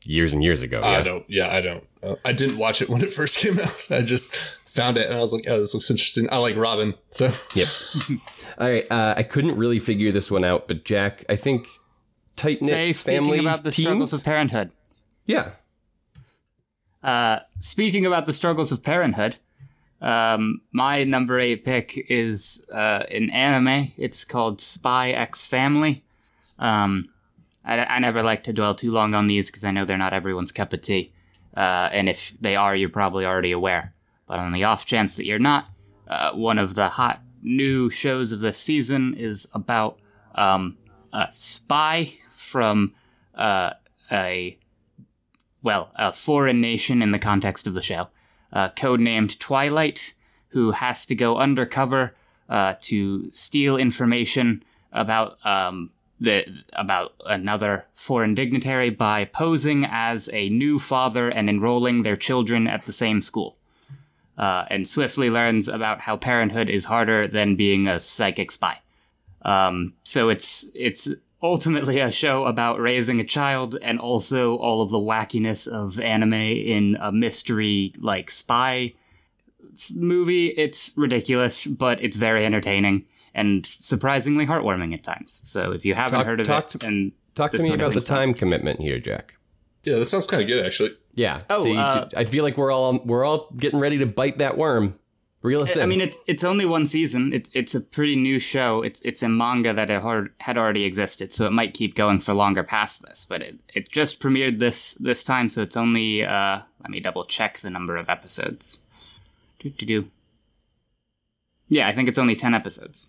years 0.09 0.33
and 0.33 0.43
years 0.43 0.61
ago? 0.61 0.79
Yeah? 0.83 0.89
I 0.89 1.01
don't. 1.01 1.25
Yeah, 1.29 1.49
I 1.53 1.61
don't. 1.61 1.83
Uh, 2.01 2.15
I 2.25 2.33
didn't 2.33 2.57
watch 2.57 2.81
it 2.81 2.89
when 2.89 3.01
it 3.01 3.13
first 3.19 3.37
came 3.37 3.59
out. 3.59 3.75
I 3.89 4.01
just 4.01 4.35
found 4.65 4.97
it 4.97 5.07
and 5.07 5.15
I 5.15 5.19
was 5.19 5.33
like, 5.33 5.45
oh, 5.47 5.59
this 5.59 5.73
looks 5.73 5.89
interesting. 5.89 6.27
I 6.31 6.37
like 6.37 6.55
Robin, 6.55 6.93
so 7.09 7.31
Yep. 7.55 7.67
All 8.59 8.69
right. 8.69 8.85
Uh, 8.91 9.13
I 9.17 9.23
couldn't 9.23 9.55
really 9.57 9.79
figure 9.79 10.11
this 10.11 10.29
one 10.31 10.43
out, 10.43 10.67
but 10.67 10.83
Jack, 10.85 11.25
I 11.29 11.35
think 11.35 11.67
tight 12.35 12.61
Say, 12.63 12.87
knit 12.87 12.95
speaking 12.95 13.23
family 13.23 13.39
about 13.39 13.63
the 13.63 13.71
teens. 13.71 13.87
struggles 13.87 14.13
of 14.13 14.23
parenthood. 14.23 14.71
yeah. 15.25 15.51
Uh, 17.01 17.39
speaking 17.61 18.05
about 18.05 18.25
the 18.25 18.33
struggles 18.33 18.71
of 18.73 18.83
parenthood, 18.83 19.37
um, 20.01 20.61
my 20.73 21.03
number 21.05 21.39
eight 21.39 21.63
pick 21.63 21.97
is 22.09 22.65
uh, 22.73 23.03
an 23.11 23.29
anime. 23.29 23.93
It's 23.97 24.25
called 24.25 24.59
Spy 24.59 25.11
X 25.11 25.45
Family. 25.45 26.03
Um, 26.57 27.07
I, 27.65 27.83
I 27.83 27.99
never 27.99 28.23
like 28.23 28.43
to 28.43 28.53
dwell 28.53 28.75
too 28.75 28.91
long 28.91 29.13
on 29.13 29.27
these 29.27 29.49
because 29.49 29.63
I 29.63 29.71
know 29.71 29.85
they're 29.85 29.97
not 29.97 30.13
everyone's 30.13 30.51
cup 30.51 30.73
of 30.73 30.81
tea. 30.81 31.13
Uh, 31.55 31.89
and 31.91 32.07
if 32.07 32.33
they 32.39 32.55
are, 32.55 32.75
you're 32.75 32.89
probably 32.89 33.25
already 33.25 33.51
aware. 33.51 33.93
But 34.27 34.39
on 34.39 34.53
the 34.53 34.63
off 34.63 34.85
chance 34.85 35.15
that 35.15 35.25
you're 35.25 35.39
not, 35.39 35.69
uh, 36.07 36.31
one 36.33 36.59
of 36.59 36.75
the 36.75 36.89
hot 36.89 37.21
new 37.41 37.89
shows 37.89 38.31
of 38.31 38.41
this 38.41 38.57
season 38.57 39.13
is 39.15 39.47
about 39.53 39.99
um, 40.35 40.77
a 41.13 41.27
spy 41.31 42.13
from 42.29 42.93
uh, 43.35 43.71
a 44.11 44.57
well, 45.61 45.91
a 45.95 46.13
foreign 46.13 46.61
nation 46.61 47.01
in 47.01 47.11
the 47.11 47.19
context 47.19 47.67
of 47.67 47.73
the 47.73 47.81
show, 47.81 48.07
uh, 48.53 48.69
codenamed 48.69 49.37
Twilight, 49.39 50.13
who 50.49 50.71
has 50.71 51.05
to 51.05 51.15
go 51.15 51.37
undercover 51.37 52.15
uh, 52.47 52.75
to 52.81 53.29
steal 53.29 53.75
information 53.77 54.63
about 54.91 55.45
um, 55.45 55.91
the 56.19 56.45
about 56.73 57.13
another 57.25 57.85
foreign 57.93 58.35
dignitary 58.35 58.89
by 58.89 59.25
posing 59.25 59.85
as 59.89 60.29
a 60.33 60.49
new 60.49 60.77
father 60.79 61.29
and 61.29 61.49
enrolling 61.49 62.03
their 62.03 62.17
children 62.17 62.67
at 62.67 62.85
the 62.85 62.91
same 62.91 63.21
school. 63.21 63.55
Uh, 64.37 64.65
and 64.69 64.87
swiftly 64.87 65.29
learns 65.29 65.67
about 65.67 66.01
how 66.01 66.15
parenthood 66.15 66.69
is 66.69 66.85
harder 66.85 67.27
than 67.27 67.57
being 67.57 67.87
a 67.87 67.99
psychic 67.99 68.51
spy. 68.51 68.79
Um, 69.41 69.93
so 70.03 70.29
it's 70.29 70.65
it's 70.73 71.09
ultimately 71.41 71.99
a 71.99 72.11
show 72.11 72.45
about 72.45 72.79
raising 72.79 73.19
a 73.19 73.25
child 73.25 73.77
and 73.81 73.99
also 73.99 74.57
all 74.57 74.81
of 74.81 74.89
the 74.89 74.99
wackiness 74.99 75.67
of 75.67 75.99
anime 75.99 76.33
in 76.33 76.97
a 76.99 77.11
mystery 77.11 77.93
like 77.99 78.31
spy 78.31 78.93
movie. 79.93 80.47
It's 80.47 80.93
ridiculous, 80.97 81.67
but 81.67 82.01
it's 82.01 82.17
very 82.17 82.45
entertaining 82.45 83.05
and 83.33 83.65
surprisingly 83.65 84.45
heartwarming 84.45 84.93
at 84.93 85.03
times. 85.03 85.41
So 85.43 85.71
if 85.71 85.85
you 85.85 85.95
haven't 85.95 86.19
Talk- 86.19 86.25
heard 86.25 86.39
of 86.41 86.47
talk 86.47 86.75
it, 86.75 86.79
to- 86.79 86.87
and 86.87 87.11
Talk 87.35 87.51
to 87.51 87.59
me 87.59 87.69
about 87.73 87.89
the 87.89 87.95
least 87.95 88.07
sounds- 88.07 88.25
time 88.25 88.33
commitment 88.33 88.81
here, 88.81 88.99
Jack. 88.99 89.37
yeah, 89.83 89.95
that 89.99 90.07
sounds 90.07 90.27
kind 90.27 90.41
of 90.41 90.47
good 90.47 90.65
actually. 90.65 90.91
Yeah. 91.15 91.39
Oh, 91.49 91.63
See, 91.63 91.75
uh, 91.77 92.05
I 92.17 92.25
feel 92.25 92.43
like 92.43 92.57
we're 92.57 92.71
all 92.71 92.99
we're 93.05 93.23
all 93.25 93.49
getting 93.57 93.79
ready 93.79 93.97
to 93.99 94.05
bite 94.05 94.37
that 94.39 94.57
worm. 94.57 94.95
Reel 95.41 95.61
us. 95.63 95.77
I 95.77 95.85
mean, 95.85 96.01
it's 96.01 96.19
it's 96.27 96.43
only 96.43 96.65
one 96.65 96.85
season. 96.85 97.31
It's 97.33 97.49
it's 97.53 97.73
a 97.73 97.79
pretty 97.79 98.17
new 98.17 98.39
show. 98.39 98.81
It's 98.81 99.01
it's 99.03 99.23
a 99.23 99.29
manga 99.29 99.73
that 99.73 99.89
had 99.89 100.01
hard- 100.01 100.33
had 100.41 100.57
already 100.57 100.83
existed, 100.83 101.31
so 101.31 101.45
it 101.45 101.51
might 101.51 101.73
keep 101.73 101.95
going 101.95 102.19
for 102.19 102.33
longer 102.33 102.61
past 102.61 103.03
this. 103.07 103.25
But 103.27 103.41
it, 103.41 103.55
it 103.73 103.87
just 103.89 104.19
premiered 104.21 104.59
this 104.59 104.95
this 104.95 105.23
time, 105.23 105.47
so 105.47 105.61
it's 105.61 105.77
only. 105.77 106.25
Uh, 106.25 106.61
let 106.81 106.89
me 106.91 106.99
double 106.99 107.23
check 107.23 107.59
the 107.59 107.69
number 107.69 107.95
of 107.95 108.09
episodes. 108.09 108.79
Do 109.61 109.69
do 109.69 109.85
do. 109.85 110.11
Yeah, 111.69 111.87
I 111.87 111.93
think 111.93 112.09
it's 112.09 112.17
only 112.17 112.35
ten 112.35 112.53
episodes. 112.53 113.07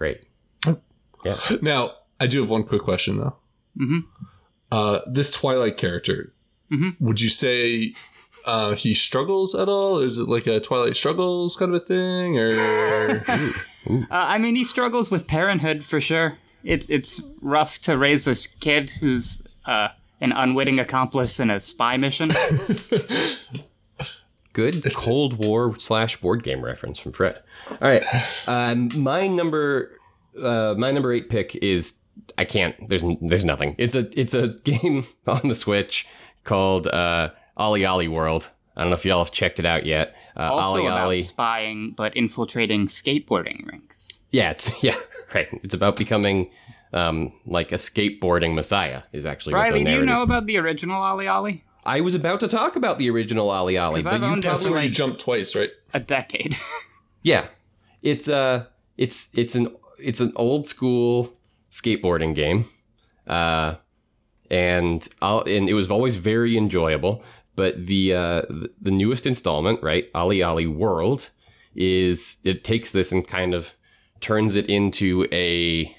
Great. 0.00 0.24
Now, 1.62 1.92
I 2.18 2.26
do 2.26 2.40
have 2.40 2.48
one 2.48 2.64
quick 2.64 2.80
question 2.82 3.18
though. 3.18 3.36
Mhm. 3.78 4.04
Uh, 4.72 5.00
this 5.06 5.30
Twilight 5.30 5.76
character, 5.76 6.32
Mhm. 6.72 6.96
would 6.98 7.20
you 7.20 7.28
say 7.28 7.92
uh, 8.46 8.74
he 8.74 8.94
struggles 8.94 9.54
at 9.54 9.68
all? 9.68 9.98
Is 9.98 10.18
it 10.18 10.28
like 10.28 10.46
a 10.46 10.60
Twilight 10.60 10.96
struggles 10.96 11.56
kind 11.56 11.74
of 11.74 11.82
a 11.82 11.84
thing, 11.84 12.38
or 12.38 13.22
Uh, 13.88 14.02
I 14.10 14.38
mean, 14.38 14.56
he 14.56 14.64
struggles 14.64 15.10
with 15.10 15.26
parenthood 15.26 15.84
for 15.84 16.00
sure. 16.00 16.38
It's 16.64 16.88
it's 16.88 17.22
rough 17.42 17.78
to 17.82 17.98
raise 17.98 18.26
a 18.26 18.34
kid 18.60 18.90
who's 19.00 19.42
uh, 19.66 19.88
an 20.22 20.32
unwitting 20.32 20.80
accomplice 20.80 21.38
in 21.38 21.50
a 21.50 21.60
spy 21.60 21.96
mission. 21.98 22.30
Good 24.60 24.94
Cold 24.94 25.44
War 25.44 25.78
slash 25.78 26.20
board 26.20 26.42
game 26.42 26.64
reference 26.64 26.98
from 26.98 27.12
Fred. 27.12 27.40
All 27.70 27.76
right, 27.80 28.02
um, 28.46 28.88
my 28.96 29.26
number, 29.26 29.98
uh, 30.42 30.74
my 30.76 30.90
number 30.90 31.12
eight 31.12 31.30
pick 31.30 31.56
is 31.56 31.96
I 32.36 32.44
can't. 32.44 32.88
There's 32.88 33.04
there's 33.20 33.44
nothing. 33.44 33.74
It's 33.78 33.94
a 33.94 34.08
it's 34.18 34.34
a 34.34 34.48
game 34.64 35.06
on 35.26 35.48
the 35.48 35.54
Switch 35.54 36.06
called 36.44 36.86
uh, 36.86 37.30
OlliOlli 37.58 38.08
World. 38.08 38.50
I 38.76 38.82
don't 38.82 38.90
know 38.90 38.94
if 38.94 39.04
y'all 39.04 39.22
have 39.22 39.32
checked 39.32 39.58
it 39.58 39.66
out 39.66 39.84
yet. 39.84 40.14
Uh, 40.36 40.52
also 40.52 40.78
Ollie 40.78 40.86
about 40.86 41.04
Ollie. 41.04 41.22
spying, 41.22 41.90
but 41.92 42.16
infiltrating 42.16 42.86
skateboarding 42.86 43.66
rinks. 43.66 44.20
Yeah, 44.30 44.50
it's 44.50 44.82
yeah, 44.82 44.98
right. 45.34 45.48
It's 45.62 45.74
about 45.74 45.96
becoming 45.96 46.50
um, 46.92 47.32
like 47.46 47.72
a 47.72 47.76
skateboarding 47.76 48.54
messiah. 48.54 49.02
Is 49.12 49.26
actually 49.26 49.54
what 49.54 49.64
the 49.64 49.70
Riley, 49.70 49.84
do 49.84 49.90
you 49.92 50.06
know 50.06 50.22
about 50.22 50.46
the 50.46 50.58
original 50.58 51.00
OlliOlli? 51.00 51.62
I 51.84 52.00
was 52.00 52.14
about 52.14 52.40
to 52.40 52.48
talk 52.48 52.76
about 52.76 52.98
the 52.98 53.10
original 53.10 53.48
OlliOlli, 53.48 54.04
but 54.04 54.12
I've 54.14 54.22
you 54.22 54.28
owned 54.28 54.44
it 54.44 54.48
probably 54.48 54.66
for 54.66 54.72
where 54.72 54.82
you 54.82 54.88
like 54.88 54.96
jump 54.96 55.18
twice, 55.18 55.54
right? 55.56 55.70
a 55.94 56.00
decade. 56.00 56.56
Yeah, 57.22 57.48
it's 58.00 58.30
uh 58.30 58.64
it's 58.96 59.28
it's 59.34 59.54
an 59.54 59.76
it's 59.98 60.20
an 60.20 60.32
old 60.36 60.66
school 60.66 61.36
skateboarding 61.70 62.34
game, 62.34 62.66
uh, 63.26 63.74
and 64.50 65.06
I'll, 65.20 65.42
and 65.42 65.68
it 65.68 65.74
was 65.74 65.90
always 65.90 66.16
very 66.16 66.56
enjoyable. 66.56 67.22
But 67.56 67.86
the 67.86 68.14
uh, 68.14 68.42
the 68.80 68.90
newest 68.90 69.26
installment, 69.26 69.82
right, 69.82 70.10
OlliOlli 70.14 70.66
World, 70.74 71.28
is 71.74 72.38
it 72.42 72.64
takes 72.64 72.90
this 72.90 73.12
and 73.12 73.28
kind 73.28 73.52
of 73.52 73.74
turns 74.20 74.56
it 74.56 74.70
into 74.70 75.26
a 75.30 75.94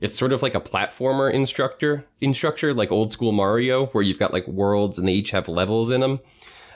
it's 0.00 0.18
sort 0.18 0.32
of 0.32 0.42
like 0.42 0.54
a 0.54 0.60
platformer 0.60 1.32
instructor 1.32 2.04
in 2.20 2.34
structure, 2.34 2.72
like 2.72 2.90
old 2.90 3.12
school 3.12 3.32
Mario, 3.32 3.86
where 3.86 4.02
you've 4.02 4.18
got 4.18 4.32
like 4.32 4.46
worlds 4.48 4.98
and 4.98 5.06
they 5.06 5.12
each 5.12 5.30
have 5.30 5.48
levels 5.48 5.90
in 5.90 6.00
them, 6.00 6.20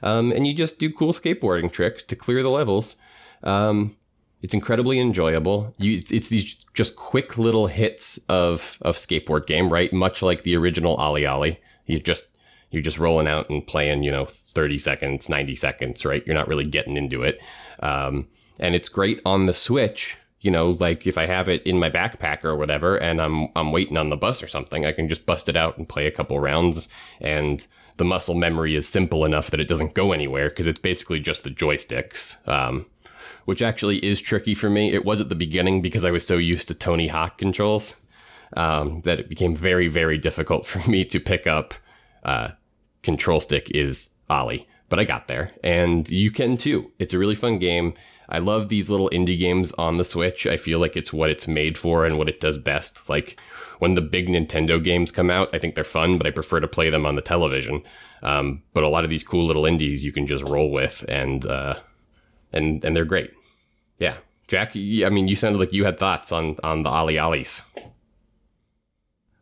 um, 0.03 0.33
and 0.33 0.47
you 0.47 0.55
just 0.55 0.79
do 0.79 0.91
cool 0.91 1.13
skateboarding 1.13 1.73
tricks 1.73 2.03
to 2.05 2.17
clear 2.17 2.43
the 2.43 2.51
levels. 2.51 2.97
Um, 3.43 3.97
it's 4.43 4.53
incredibly 4.53 5.01
enjoyable. 5.01 5.73
You, 5.79 6.03
it's 6.11 6.29
these 6.29 6.57
just 6.75 6.97
quick 6.97 7.39
little 7.39 7.67
hits 7.67 8.19
of 8.29 8.79
of 8.83 8.97
skateboard 8.97 9.47
game, 9.47 9.73
right? 9.73 9.91
Much 9.93 10.21
like 10.21 10.43
the 10.43 10.55
original 10.57 10.99
OlliOlli. 10.99 11.57
You 11.87 12.01
just 12.01 12.27
you're 12.75 12.83
just 12.83 12.99
rolling 12.99 13.29
out 13.29 13.49
and 13.49 13.67
playing, 13.67 14.03
you 14.03 14.11
know, 14.11 14.27
30 14.27 14.79
seconds, 14.79 15.29
90 15.29 15.55
seconds, 15.55 16.05
right? 16.05 16.27
You're 16.27 16.35
not 16.35 16.49
really 16.49 16.65
getting 16.65 16.97
into 16.97 17.23
it. 17.23 17.41
Um, 17.79 18.27
and 18.59 18.75
it's 18.75 18.89
great 18.89 19.21
on 19.25 19.47
the 19.47 19.55
Switch. 19.55 20.19
You 20.45 20.51
know, 20.51 20.73
like 20.73 21.07
if 21.07 21.17
I 21.17 21.27
have 21.27 21.49
it 21.49 21.63
in 21.67 21.79
my 21.79 21.91
backpack 21.91 22.45
or 22.45 22.55
whatever, 22.55 22.97
and 22.97 23.21
I'm 23.21 23.49
I'm 23.57 23.73
waiting 23.73 23.99
on 23.99 24.11
the 24.11 24.17
bus 24.17 24.43
or 24.43 24.47
something, 24.47 24.85
I 24.85 24.93
can 24.93 25.09
just 25.09 25.27
bust 25.27 25.49
it 25.49 25.57
out 25.57 25.79
and 25.79 25.89
play 25.89 26.07
a 26.07 26.13
couple 26.13 26.39
rounds. 26.39 26.89
And 27.21 27.67
the 27.97 28.05
muscle 28.05 28.35
memory 28.35 28.75
is 28.75 28.87
simple 28.87 29.25
enough 29.25 29.51
that 29.51 29.61
it 29.61 29.69
doesn't 29.69 29.95
go 29.95 30.13
anywhere 30.13 30.49
because 30.49 30.67
it's 30.67 30.81
basically 30.81 31.21
just 31.21 31.45
the 31.45 31.51
joysticks. 31.51 32.37
Um, 32.47 32.87
which 33.45 33.63
actually 33.63 34.03
is 34.05 34.21
tricky 34.21 34.55
for 34.55 34.71
me. 34.71 34.93
It 34.93 35.05
was 35.05 35.21
at 35.21 35.29
the 35.29 35.35
beginning 35.35 35.83
because 35.83 36.05
I 36.05 36.11
was 36.11 36.27
so 36.27 36.39
used 36.39 36.69
to 36.69 36.75
Tony 36.75 37.09
Hawk 37.09 37.37
controls 37.39 37.97
um, 38.57 39.03
that 39.03 39.19
it 39.19 39.29
became 39.29 39.55
very, 39.55 39.89
very 39.89 40.19
difficult 40.19 40.67
for 40.67 40.89
me 40.91 41.05
to 41.07 41.21
pick 41.21 41.47
up 41.47 41.75
uh, 42.23 42.51
control 43.03 43.41
stick 43.41 43.71
is 43.75 44.11
Ollie. 44.29 44.69
But 44.91 44.99
I 45.01 45.05
got 45.05 45.29
there, 45.29 45.51
and 45.65 46.09
you 46.09 46.31
can 46.31 46.57
too. 46.57 46.93
It's 46.99 47.15
a 47.15 47.19
really 47.19 47.35
fun 47.35 47.59
game. 47.59 47.95
I 48.29 48.39
love 48.39 48.69
these 48.69 48.91
little 48.91 49.11
indie 49.11 49.39
games 49.39 49.73
on 49.73 49.99
the 49.99 50.05
Switch. 50.05 50.47
I 50.47 50.57
feel 50.57 50.79
like 50.79 50.97
it's 50.97 51.13
what 51.13 51.31
it's 51.31 51.47
made 51.47 51.77
for 51.77 52.05
and 52.05 52.19
what 52.19 52.29
it 52.29 52.41
does 52.41 52.59
best. 52.59 53.09
Like 53.09 53.39
when 53.79 53.95
the 53.95 54.01
big 54.01 54.29
Nintendo 54.29 54.83
games 54.83 55.11
come 55.11 55.31
out, 55.31 55.55
I 55.55 55.59
think 55.59 55.75
they're 55.75 55.85
fun, 55.85 56.19
but 56.19 56.27
I 56.27 56.31
prefer 56.31 56.61
to 56.61 56.69
play 56.69 56.91
them 56.91 57.05
on 57.07 57.17
the 57.17 57.23
television. 57.23 57.83
Um, 58.23 58.63
but 58.73 58.85
a 58.85 58.89
lot 58.89 59.05
of 59.05 59.11
these 59.11 59.23
cool 59.23 59.47
little 59.47 59.67
indies 59.67 60.05
you 60.05 60.13
can 60.13 60.27
just 60.27 60.45
roll 60.45 60.71
with, 60.71 61.05
and 61.09 61.45
uh, 61.45 61.81
and 62.53 62.83
and 62.85 62.97
they're 62.97 63.05
great. 63.05 63.33
Yeah, 63.99 64.17
Jack. 64.49 64.71
I 64.75 65.11
mean, 65.11 65.29
you 65.29 65.37
sounded 65.37 65.59
like 65.59 65.73
you 65.73 65.85
had 65.85 65.99
thoughts 65.99 66.33
on 66.33 66.57
on 66.65 66.83
the 66.83 66.91
OlliOlli's. 66.91 67.65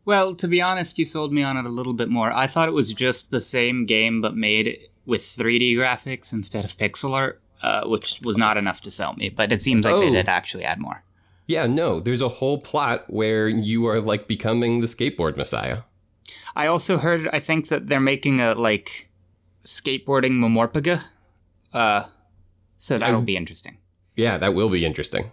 well, 0.05 0.35
to 0.35 0.49
be 0.49 0.61
honest, 0.61 0.99
you 0.99 1.05
sold 1.05 1.33
me 1.33 1.43
on 1.43 1.57
it 1.57 1.65
a 1.67 1.71
little 1.71 1.95
bit 1.95 2.09
more. 2.09 2.33
I 2.33 2.47
thought 2.49 2.69
it 2.69 2.73
was 2.73 2.93
just 2.93 3.31
the 3.31 3.41
same 3.41 3.87
game, 3.87 4.21
but 4.21 4.37
made 4.37 4.79
with 5.05 5.23
3D 5.23 5.75
graphics 5.77 6.33
instead 6.33 6.65
of 6.65 6.77
pixel 6.77 7.13
art, 7.13 7.42
uh, 7.63 7.87
which 7.87 8.21
was 8.23 8.37
not 8.37 8.57
enough 8.57 8.81
to 8.83 8.91
sell 8.91 9.15
me. 9.15 9.29
But 9.29 9.53
it 9.53 9.63
seems 9.63 9.85
like 9.85 9.95
Oh. 9.95 10.01
they 10.01 10.11
did 10.11 10.29
actually 10.29 10.65
add 10.65 10.79
more. 10.81 11.03
Yeah, 11.47 11.67
no, 11.67 12.01
there's 12.01 12.23
a 12.23 12.29
whole 12.29 12.59
plot 12.61 13.05
where 13.09 13.49
you 13.49 13.87
are 13.87 14.01
like 14.01 14.27
becoming 14.29 14.81
the 14.81 14.87
skateboard 14.87 15.37
messiah. 15.37 15.79
I 16.55 16.67
also 16.67 16.99
heard. 16.99 17.29
I 17.33 17.39
think 17.41 17.69
that 17.69 17.87
they're 17.89 18.01
making 18.01 18.41
a 18.41 18.55
like 18.55 19.09
skateboarding 19.65 20.33
MMORPG. 20.33 21.01
Uh, 21.73 22.05
so 22.77 22.99
that'll 22.99 23.17
I'm- 23.17 23.25
be 23.25 23.37
interesting. 23.37 23.79
Yeah, 24.17 24.37
that 24.39 24.55
will 24.55 24.69
be 24.69 24.85
interesting. 24.85 25.31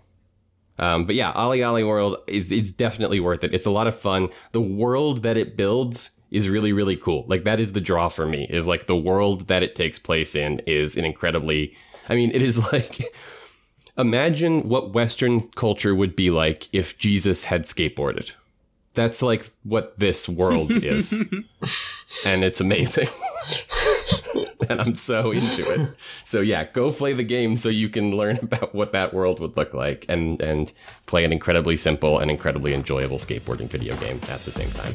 Um, 0.77 1.05
but 1.05 1.15
yeah, 1.15 1.33
OlliOlli 1.33 1.85
World 1.85 2.17
is 2.27 2.51
is 2.51 2.71
definitely 2.71 3.19
worth 3.19 3.43
it. 3.43 3.53
It's 3.53 3.65
a 3.65 3.71
lot 3.71 3.87
of 3.87 3.95
fun. 3.99 4.29
The 4.53 4.61
world 4.61 5.23
that 5.23 5.35
it 5.35 5.57
builds 5.57 6.11
is 6.31 6.47
really 6.47 6.71
really 6.71 6.95
cool. 6.95 7.25
Like 7.27 7.43
that 7.43 7.59
is 7.59 7.73
the 7.73 7.81
draw 7.81 8.07
for 8.07 8.25
me. 8.25 8.47
Is 8.49 8.65
like 8.67 8.85
the 8.87 8.95
world 8.95 9.47
that 9.49 9.61
it 9.63 9.75
takes 9.75 9.99
place 9.99 10.35
in 10.35 10.59
is 10.65 10.95
an 10.97 11.03
incredibly. 11.05 11.75
I 12.09 12.15
mean, 12.15 12.31
it 12.31 12.41
is 12.41 12.71
like 12.73 13.01
imagine 13.97 14.67
what 14.67 14.93
Western 14.93 15.49
culture 15.49 15.93
would 15.93 16.15
be 16.15 16.31
like 16.31 16.67
if 16.73 16.97
Jesus 16.97 17.45
had 17.45 17.63
skateboarded. 17.63 18.33
That's 18.95 19.21
like 19.21 19.49
what 19.63 19.99
this 19.99 20.27
world 20.27 20.71
is, 20.71 21.13
and 22.25 22.43
it's 22.43 22.59
amazing. 22.59 23.07
and 24.69 24.81
I'm 24.81 24.95
so 24.95 25.31
into 25.31 25.61
it. 25.61 25.95
So 26.25 26.41
yeah, 26.41 26.65
go 26.65 26.91
play 26.91 27.13
the 27.13 27.23
game 27.23 27.55
so 27.55 27.69
you 27.69 27.87
can 27.89 28.17
learn 28.17 28.39
about 28.41 28.73
what 28.73 28.91
that 28.91 29.13
world 29.13 29.39
would 29.39 29.55
look 29.55 29.73
like 29.73 30.05
and 30.09 30.41
and 30.41 30.73
play 31.05 31.23
an 31.23 31.31
incredibly 31.31 31.77
simple 31.77 32.19
and 32.19 32.31
incredibly 32.31 32.73
enjoyable 32.73 33.17
skateboarding 33.17 33.67
video 33.67 33.95
game 33.97 34.19
at 34.27 34.43
the 34.43 34.51
same 34.51 34.71
time. 34.71 34.93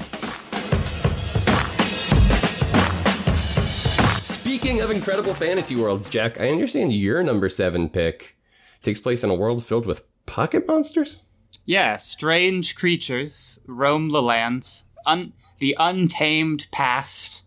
Speaking 4.65 4.81
of 4.81 4.91
incredible 4.91 5.35
fantasy 5.35 5.77
worlds, 5.77 6.09
Jack, 6.09 6.41
I 6.41 6.49
understand 6.49 6.95
your 6.95 7.23
number 7.23 7.51
7 7.51 7.91
pick 7.91 8.39
takes 8.81 8.99
place 8.99 9.23
in 9.23 9.29
a 9.29 9.35
world 9.35 9.63
filled 9.63 9.85
with 9.85 10.07
pocket 10.25 10.67
monsters? 10.67 11.21
Yeah, 11.67 11.99
strange 11.99 12.75
creatures 12.75 13.61
roam 13.67 14.09
the 14.09 14.23
lands. 14.23 14.87
Un- 15.05 15.35
the 15.59 15.77
untamed 15.79 16.69
past. 16.73 17.43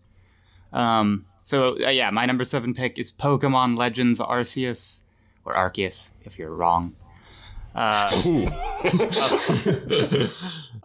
Um. 0.72 1.26
So 1.42 1.84
uh, 1.84 1.90
yeah, 1.90 2.10
my 2.10 2.24
number 2.24 2.44
seven 2.44 2.72
pick 2.72 3.00
is 3.00 3.10
Pokemon 3.10 3.76
Legends 3.76 4.20
Arceus 4.20 5.02
or 5.44 5.54
Arceus, 5.54 6.12
if 6.22 6.38
you're 6.38 6.54
wrong. 6.54 6.94
Uh, 7.74 8.12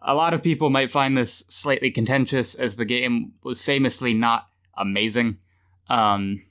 a 0.01 0.15
lot 0.15 0.33
of 0.33 0.41
people 0.41 0.71
might 0.71 0.89
find 0.89 1.15
this 1.15 1.43
slightly 1.47 1.91
contentious, 1.91 2.55
as 2.55 2.77
the 2.77 2.85
game 2.85 3.33
was 3.43 3.63
famously 3.63 4.15
not 4.15 4.49
amazing. 4.75 5.37
Um, 5.89 6.43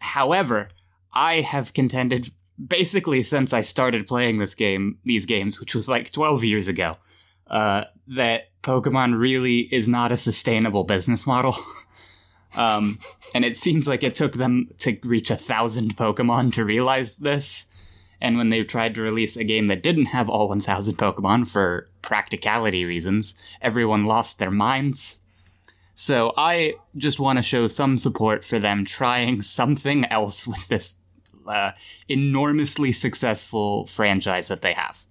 however, 0.00 0.68
I 1.12 1.40
have 1.40 1.74
contended 1.74 2.30
basically 2.64 3.22
since 3.22 3.52
I 3.52 3.60
started 3.60 4.06
playing 4.06 4.38
this 4.38 4.54
game, 4.54 4.98
these 5.04 5.26
games, 5.26 5.60
which 5.60 5.74
was 5.74 5.88
like 5.88 6.10
12 6.10 6.44
years 6.44 6.68
ago, 6.68 6.96
uh, 7.46 7.84
that 8.08 8.50
Pokemon 8.62 9.18
really 9.18 9.60
is 9.72 9.88
not 9.88 10.12
a 10.12 10.16
sustainable 10.16 10.84
business 10.84 11.26
model. 11.26 11.54
um, 12.56 12.98
and 13.34 13.44
it 13.44 13.56
seems 13.56 13.86
like 13.86 14.02
it 14.02 14.14
took 14.14 14.34
them 14.34 14.70
to 14.78 14.98
reach 15.04 15.30
a 15.30 15.36
thousand 15.36 15.96
Pokemon 15.96 16.52
to 16.54 16.64
realize 16.64 17.16
this. 17.16 17.66
And 18.20 18.36
when 18.36 18.48
they 18.48 18.64
tried 18.64 18.96
to 18.96 19.02
release 19.02 19.36
a 19.36 19.44
game 19.44 19.68
that 19.68 19.82
didn't 19.82 20.06
have 20.06 20.28
all 20.28 20.48
1000 20.48 20.96
Pokemon 20.96 21.46
for 21.46 21.86
practicality 22.02 22.84
reasons, 22.84 23.38
everyone 23.62 24.04
lost 24.04 24.38
their 24.38 24.50
minds. 24.50 25.17
So 26.00 26.32
I 26.36 26.74
just 26.96 27.18
want 27.18 27.40
to 27.40 27.42
show 27.42 27.66
some 27.66 27.98
support 27.98 28.44
for 28.44 28.60
them 28.60 28.84
trying 28.84 29.42
something 29.42 30.04
else 30.04 30.46
with 30.46 30.68
this 30.68 30.98
uh, 31.44 31.72
enormously 32.08 32.92
successful 32.92 33.84
franchise 33.86 34.46
that 34.46 34.62
they 34.62 34.74
have. 34.74 35.04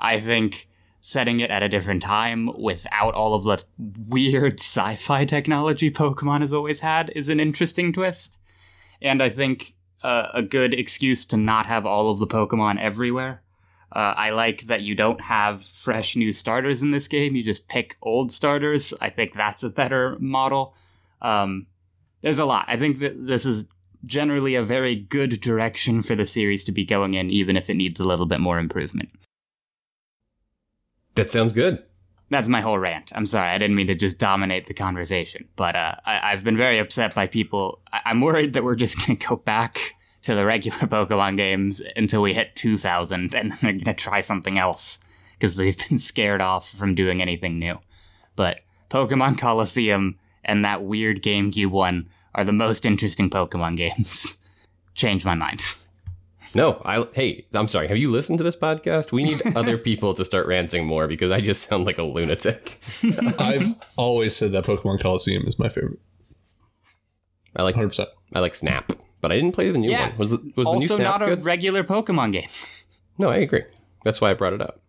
I 0.00 0.18
think 0.18 0.68
setting 1.00 1.38
it 1.38 1.52
at 1.52 1.62
a 1.62 1.68
different 1.68 2.02
time 2.02 2.50
without 2.58 3.14
all 3.14 3.34
of 3.34 3.44
the 3.44 3.64
weird 3.78 4.54
sci 4.58 4.96
fi 4.96 5.24
technology 5.24 5.88
Pokemon 5.88 6.40
has 6.40 6.52
always 6.52 6.80
had 6.80 7.10
is 7.14 7.28
an 7.28 7.38
interesting 7.38 7.92
twist. 7.92 8.40
And 9.00 9.22
I 9.22 9.28
think 9.28 9.76
uh, 10.02 10.30
a 10.34 10.42
good 10.42 10.74
excuse 10.74 11.24
to 11.26 11.36
not 11.36 11.66
have 11.66 11.86
all 11.86 12.10
of 12.10 12.18
the 12.18 12.26
Pokemon 12.26 12.80
everywhere. 12.80 13.43
Uh, 13.94 14.12
I 14.16 14.30
like 14.30 14.62
that 14.62 14.80
you 14.82 14.94
don't 14.96 15.20
have 15.20 15.64
fresh 15.64 16.16
new 16.16 16.32
starters 16.32 16.82
in 16.82 16.90
this 16.90 17.06
game. 17.06 17.36
You 17.36 17.44
just 17.44 17.68
pick 17.68 17.96
old 18.02 18.32
starters. 18.32 18.92
I 19.00 19.08
think 19.08 19.34
that's 19.34 19.62
a 19.62 19.70
better 19.70 20.16
model. 20.18 20.74
Um, 21.22 21.68
there's 22.22 22.40
a 22.40 22.44
lot. 22.44 22.64
I 22.66 22.76
think 22.76 22.98
that 22.98 23.26
this 23.26 23.46
is 23.46 23.66
generally 24.04 24.56
a 24.56 24.62
very 24.64 24.96
good 24.96 25.40
direction 25.40 26.02
for 26.02 26.16
the 26.16 26.26
series 26.26 26.64
to 26.64 26.72
be 26.72 26.84
going 26.84 27.14
in, 27.14 27.30
even 27.30 27.56
if 27.56 27.70
it 27.70 27.74
needs 27.74 28.00
a 28.00 28.04
little 28.08 28.26
bit 28.26 28.40
more 28.40 28.58
improvement. 28.58 29.10
That 31.14 31.30
sounds 31.30 31.52
good. 31.52 31.82
That's 32.30 32.48
my 32.48 32.60
whole 32.62 32.78
rant. 32.78 33.12
I'm 33.14 33.26
sorry, 33.26 33.48
I 33.48 33.58
didn't 33.58 33.76
mean 33.76 33.86
to 33.86 33.94
just 33.94 34.18
dominate 34.18 34.66
the 34.66 34.74
conversation, 34.74 35.46
but 35.56 35.76
uh, 35.76 35.94
I- 36.04 36.32
I've 36.32 36.42
been 36.42 36.56
very 36.56 36.78
upset 36.78 37.14
by 37.14 37.26
people. 37.26 37.80
I- 37.92 38.00
I'm 38.06 38.20
worried 38.20 38.54
that 38.54 38.64
we're 38.64 38.74
just 38.74 38.96
going 39.06 39.16
to 39.18 39.26
go 39.28 39.36
back 39.36 39.94
to 40.24 40.34
the 40.34 40.44
regular 40.44 40.78
Pokemon 40.80 41.36
games 41.36 41.82
until 41.96 42.22
we 42.22 42.34
hit 42.34 42.54
2000, 42.54 43.34
and 43.34 43.52
then 43.52 43.58
they're 43.62 43.72
going 43.72 43.84
to 43.84 43.94
try 43.94 44.20
something 44.20 44.58
else 44.58 44.98
because 45.34 45.56
they've 45.56 45.78
been 45.88 45.98
scared 46.10 46.40
off 46.40 46.70
from 46.70 46.94
doing 46.94 47.20
anything 47.22 47.58
new. 47.58 47.78
But 48.36 48.60
Pokemon 48.90 49.38
Colosseum 49.38 50.18
and 50.44 50.64
that 50.64 50.82
weird 50.82 51.22
GameCube 51.22 51.70
one 51.70 52.08
are 52.34 52.44
the 52.44 52.52
most 52.52 52.84
interesting 52.84 53.30
Pokemon 53.30 53.76
games. 53.96 54.38
Change 54.94 55.24
my 55.24 55.34
mind. 55.34 55.62
No, 56.54 56.80
I 56.84 57.04
hey, 57.12 57.46
I'm 57.52 57.66
sorry. 57.66 57.88
Have 57.88 57.96
you 57.96 58.12
listened 58.12 58.38
to 58.38 58.44
this 58.44 58.54
podcast? 58.54 59.10
We 59.10 59.24
need 59.24 59.40
other 59.56 59.76
people 59.76 60.14
to 60.14 60.24
start 60.24 60.46
ranting 60.46 60.86
more 60.86 61.08
because 61.08 61.32
I 61.32 61.40
just 61.40 61.68
sound 61.68 61.84
like 61.84 61.98
a 61.98 62.04
lunatic. 62.04 62.80
I've 63.40 63.74
always 63.96 64.36
said 64.36 64.52
that 64.52 64.64
Pokemon 64.64 65.00
Colosseum 65.00 65.44
is 65.48 65.58
my 65.58 65.68
favorite. 65.68 65.98
I 67.56 67.62
like 67.64 67.74
100%. 67.74 68.06
I 68.34 68.38
like 68.38 68.54
Snap, 68.54 68.92
but 69.24 69.32
I 69.32 69.36
didn't 69.36 69.52
play 69.52 69.70
the 69.70 69.78
new 69.78 69.90
Yeah. 69.90 70.08
one. 70.10 70.18
Was 70.18 70.30
the 70.30 70.36
was 70.54 70.66
the 70.66 70.72
new 70.72 70.84
also, 70.84 70.96
Snap 70.96 71.20
not 71.20 71.22
a 71.22 71.26
good? 71.36 71.44
regular 71.44 71.82
Pokemon 71.82 72.32
game. 72.32 72.48
no, 73.18 73.30
I 73.30 73.36
agree. 73.36 73.62
That's 74.04 74.20
why 74.20 74.30
I 74.30 74.34
brought 74.34 74.52
it 74.52 74.60
up. 74.60 74.82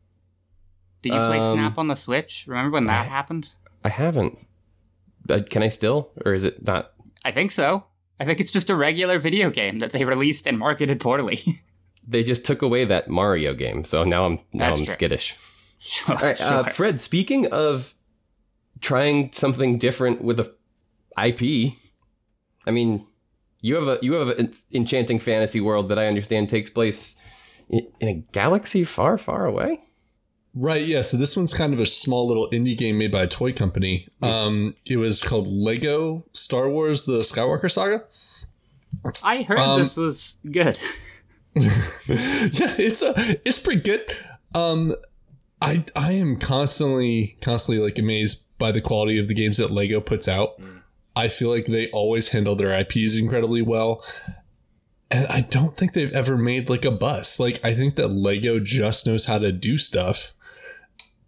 Did 1.01 1.13
you 1.13 1.19
play 1.19 1.39
Um, 1.39 1.53
Snap 1.57 1.77
on 1.77 1.87
the 1.87 1.95
Switch? 1.95 2.43
Remember 2.47 2.71
when 2.75 2.85
that 2.87 3.07
happened? 3.07 3.47
I 3.85 3.89
haven't. 3.89 4.37
But 5.25 5.49
can 5.49 5.63
I 5.63 5.69
still, 5.69 6.11
or 6.25 6.33
is 6.33 6.43
it 6.43 6.65
not? 6.65 6.91
I 7.23 7.31
think 7.31 7.51
so. 7.51 7.85
I 8.19 8.25
think 8.25 8.39
it's 8.41 8.51
just 8.51 8.69
a 8.69 8.75
regular 8.75 9.19
video 9.19 9.49
game 9.49 9.79
that 9.79 9.91
they 9.93 10.03
released 10.03 10.45
and 10.47 10.59
marketed 10.59 10.99
poorly. 10.99 11.39
They 12.07 12.21
just 12.21 12.45
took 12.45 12.61
away 12.61 12.85
that 12.85 13.09
Mario 13.09 13.55
game, 13.55 13.83
so 13.83 14.03
now 14.03 14.27
I'm 14.27 14.33
now 14.53 14.65
That's 14.67 14.77
I'm 14.77 14.85
true. 14.85 14.93
skittish. 14.93 15.35
sure, 15.79 16.13
All 16.15 16.21
right, 16.21 16.39
uh, 16.39 16.63
sure. 16.63 16.71
Fred. 16.71 17.01
Speaking 17.01 17.47
of 17.47 17.95
trying 18.79 19.31
something 19.31 19.79
different 19.79 20.21
with 20.21 20.39
a 20.39 20.53
IP, 21.17 21.73
I 22.67 22.69
mean, 22.69 23.07
you 23.65 23.73
have 23.73 23.87
a 23.87 23.99
you 24.03 24.13
have 24.13 24.29
an 24.37 24.53
enchanting 24.71 25.17
fantasy 25.17 25.59
world 25.59 25.89
that 25.89 25.97
I 25.97 26.05
understand 26.05 26.49
takes 26.49 26.69
place 26.69 27.15
in, 27.67 27.87
in 27.99 28.07
a 28.07 28.13
galaxy 28.31 28.83
far, 28.83 29.17
far 29.17 29.47
away. 29.47 29.81
Right, 30.53 30.85
yeah. 30.85 31.01
So 31.01 31.17
this 31.17 31.35
one's 31.35 31.53
kind 31.53 31.73
of 31.73 31.79
a 31.79 31.85
small 31.87 32.27
little 32.27 32.47
indie 32.51 32.77
game 32.77 32.99
made 32.99 33.11
by 33.11 33.23
a 33.23 33.27
toy 33.27 33.51
company. 33.53 34.07
Um, 34.21 34.75
it 34.85 34.97
was 34.97 35.23
called 35.23 35.47
Lego 35.47 36.23
Star 36.31 36.69
Wars: 36.69 37.05
The 37.05 37.19
Skywalker 37.19 37.71
Saga. 37.71 38.03
I 39.23 39.41
heard 39.41 39.57
um, 39.57 39.79
this 39.79 39.97
was 39.97 40.37
good. 40.49 40.79
yeah, 41.55 42.75
it's 42.77 43.01
a 43.01 43.13
it's 43.47 43.61
pretty 43.61 43.81
good. 43.81 44.05
Um, 44.53 44.95
I 45.59 45.85
I 45.95 46.11
am 46.11 46.37
constantly 46.37 47.37
constantly 47.41 47.83
like 47.83 47.97
amazed 47.97 48.55
by 48.59 48.71
the 48.71 48.81
quality 48.81 49.17
of 49.17 49.27
the 49.27 49.33
games 49.33 49.57
that 49.57 49.71
Lego 49.71 50.01
puts 50.01 50.27
out. 50.27 50.61
I 51.15 51.27
feel 51.27 51.49
like 51.49 51.65
they 51.65 51.89
always 51.91 52.29
handle 52.29 52.55
their 52.55 52.77
IPs 52.77 53.15
incredibly 53.15 53.61
well. 53.61 54.03
And 55.09 55.27
I 55.27 55.41
don't 55.41 55.77
think 55.77 55.93
they've 55.93 56.11
ever 56.11 56.37
made 56.37 56.69
like 56.69 56.83
a 56.83 56.91
bust. 56.91 57.39
Like 57.39 57.59
I 57.63 57.73
think 57.73 57.95
that 57.95 58.09
Lego 58.09 58.59
just 58.59 59.07
knows 59.07 59.25
how 59.25 59.37
to 59.37 59.51
do 59.51 59.77
stuff 59.77 60.33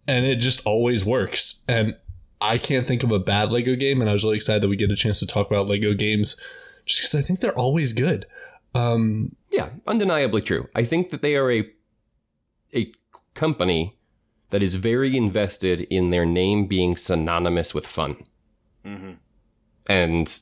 and 0.06 0.26
it 0.26 0.36
just 0.36 0.66
always 0.66 1.04
works. 1.04 1.64
And 1.68 1.96
I 2.40 2.58
can't 2.58 2.86
think 2.86 3.02
of 3.02 3.12
a 3.12 3.18
bad 3.18 3.50
Lego 3.50 3.76
game 3.76 4.00
and 4.00 4.10
I 4.10 4.12
was 4.12 4.24
really 4.24 4.36
excited 4.36 4.62
that 4.62 4.68
we 4.68 4.76
get 4.76 4.90
a 4.90 4.96
chance 4.96 5.20
to 5.20 5.26
talk 5.26 5.46
about 5.46 5.68
Lego 5.68 5.94
games 5.94 6.36
just 6.86 7.02
cuz 7.02 7.14
I 7.14 7.22
think 7.22 7.40
they're 7.40 7.58
always 7.58 7.92
good. 7.92 8.26
Um 8.74 9.36
Yeah, 9.52 9.70
undeniably 9.86 10.42
true. 10.42 10.68
I 10.74 10.84
think 10.84 11.10
that 11.10 11.22
they 11.22 11.36
are 11.36 11.50
a 11.50 11.70
a 12.74 12.92
company 13.34 13.96
that 14.50 14.62
is 14.62 14.74
very 14.74 15.16
invested 15.16 15.82
in 15.90 16.10
their 16.10 16.26
name 16.26 16.66
being 16.66 16.96
synonymous 16.96 17.74
with 17.74 17.86
fun, 17.86 18.16
and 19.88 20.40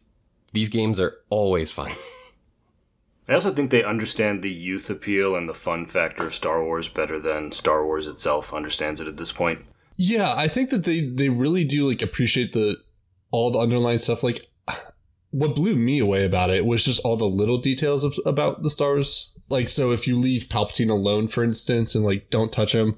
these 0.53 0.69
games 0.69 0.99
are 0.99 1.17
always 1.31 1.71
fun. 1.71 1.93
I 3.29 3.35
also 3.35 3.53
think 3.53 3.71
they 3.71 3.83
understand 3.83 4.43
the 4.43 4.51
youth 4.51 4.89
appeal 4.89 5.35
and 5.35 5.49
the 5.49 5.55
fun 5.55 5.87
factor 5.87 6.27
of 6.27 6.35
Star 6.35 6.63
Wars 6.63 6.89
better 6.89 7.19
than 7.19 7.51
Star 7.51 7.85
Wars 7.85 8.07
itself 8.07 8.55
understands 8.55 9.01
it 9.01 9.09
at 9.09 9.17
this 9.17 9.33
point. 9.33 9.67
Yeah, 9.97 10.33
I 10.37 10.47
think 10.47 10.71
that 10.71 10.85
they 10.85 11.01
they 11.01 11.29
really 11.29 11.65
do 11.65 11.89
like 11.89 12.03
appreciate 12.03 12.53
the 12.53 12.77
all 13.31 13.51
the 13.51 13.59
underlying 13.59 13.99
stuff. 13.99 14.23
Like, 14.23 14.47
what 15.31 15.57
blew 15.57 15.75
me 15.75 15.99
away 15.99 16.25
about 16.25 16.51
it 16.51 16.67
was 16.67 16.85
just 16.85 17.05
all 17.05 17.17
the 17.17 17.25
little 17.25 17.59
details 17.59 18.05
of, 18.05 18.15
about 18.25 18.63
the 18.63 18.71
stars. 18.71 19.33
Like, 19.49 19.69
so 19.69 19.93
if 19.93 20.07
you 20.07 20.19
leave 20.19 20.45
Palpatine 20.45 20.91
alone, 20.91 21.29
for 21.29 21.43
instance, 21.43 21.95
and 21.95 22.05
like 22.05 22.31
don't 22.31 22.53
touch 22.53 22.75
him, 22.75 22.97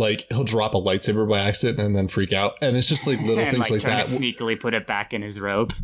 like 0.00 0.26
he'll 0.30 0.42
drop 0.42 0.74
a 0.74 0.78
lightsaber 0.78 1.28
by 1.28 1.38
accident 1.40 1.78
and 1.78 1.94
then 1.94 2.08
freak 2.08 2.32
out, 2.32 2.54
and 2.60 2.76
it's 2.76 2.88
just 2.88 3.06
like 3.06 3.20
little 3.20 3.38
and 3.44 3.52
things 3.52 3.70
like, 3.70 3.84
like, 3.84 3.92
that. 3.92 4.06
sneakily 4.06 4.58
put 4.58 4.74
it 4.74 4.86
back 4.86 5.12
in 5.12 5.22
his 5.22 5.38
robe. 5.38 5.72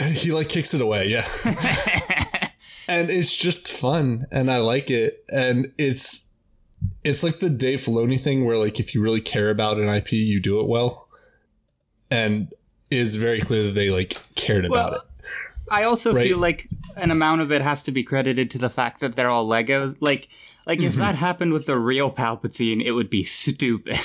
And 0.00 0.14
he 0.14 0.32
like 0.32 0.48
kicks 0.48 0.72
it 0.72 0.80
away, 0.80 1.08
yeah. 1.08 1.28
and 2.88 3.10
it's 3.10 3.36
just 3.36 3.70
fun, 3.70 4.26
and 4.32 4.50
I 4.50 4.56
like 4.58 4.90
it, 4.90 5.22
and 5.30 5.70
it's 5.76 6.34
it's 7.04 7.22
like 7.22 7.40
the 7.40 7.50
Dave 7.50 7.82
Filoni 7.82 8.18
thing 8.18 8.46
where 8.46 8.56
like 8.56 8.80
if 8.80 8.94
you 8.94 9.02
really 9.02 9.20
care 9.20 9.50
about 9.50 9.76
an 9.76 9.88
IP, 9.88 10.12
you 10.12 10.40
do 10.40 10.60
it 10.60 10.66
well, 10.66 11.08
and 12.10 12.48
it's 12.90 13.16
very 13.16 13.40
clear 13.42 13.64
that 13.64 13.74
they 13.74 13.90
like 13.90 14.18
cared 14.34 14.64
about 14.64 14.94
it. 14.94 15.00
I 15.70 15.84
also 15.84 16.14
Right. 16.14 16.26
feel 16.26 16.38
like 16.38 16.68
an 16.96 17.10
amount 17.10 17.40
of 17.42 17.52
it 17.52 17.62
has 17.62 17.82
to 17.84 17.92
be 17.92 18.02
credited 18.02 18.50
to 18.50 18.58
the 18.58 18.70
fact 18.70 19.00
that 19.00 19.14
they're 19.16 19.30
all 19.30 19.46
Legos. 19.46 19.96
Like, 20.00 20.28
like 20.66 20.78
Mm-hmm. 20.78 20.88
if 20.88 20.94
that 20.96 21.16
happened 21.16 21.52
with 21.52 21.66
the 21.66 21.78
real 21.78 22.10
Palpatine, 22.10 22.82
it 22.82 22.92
would 22.92 23.10
be 23.10 23.24
stupid. 23.24 23.96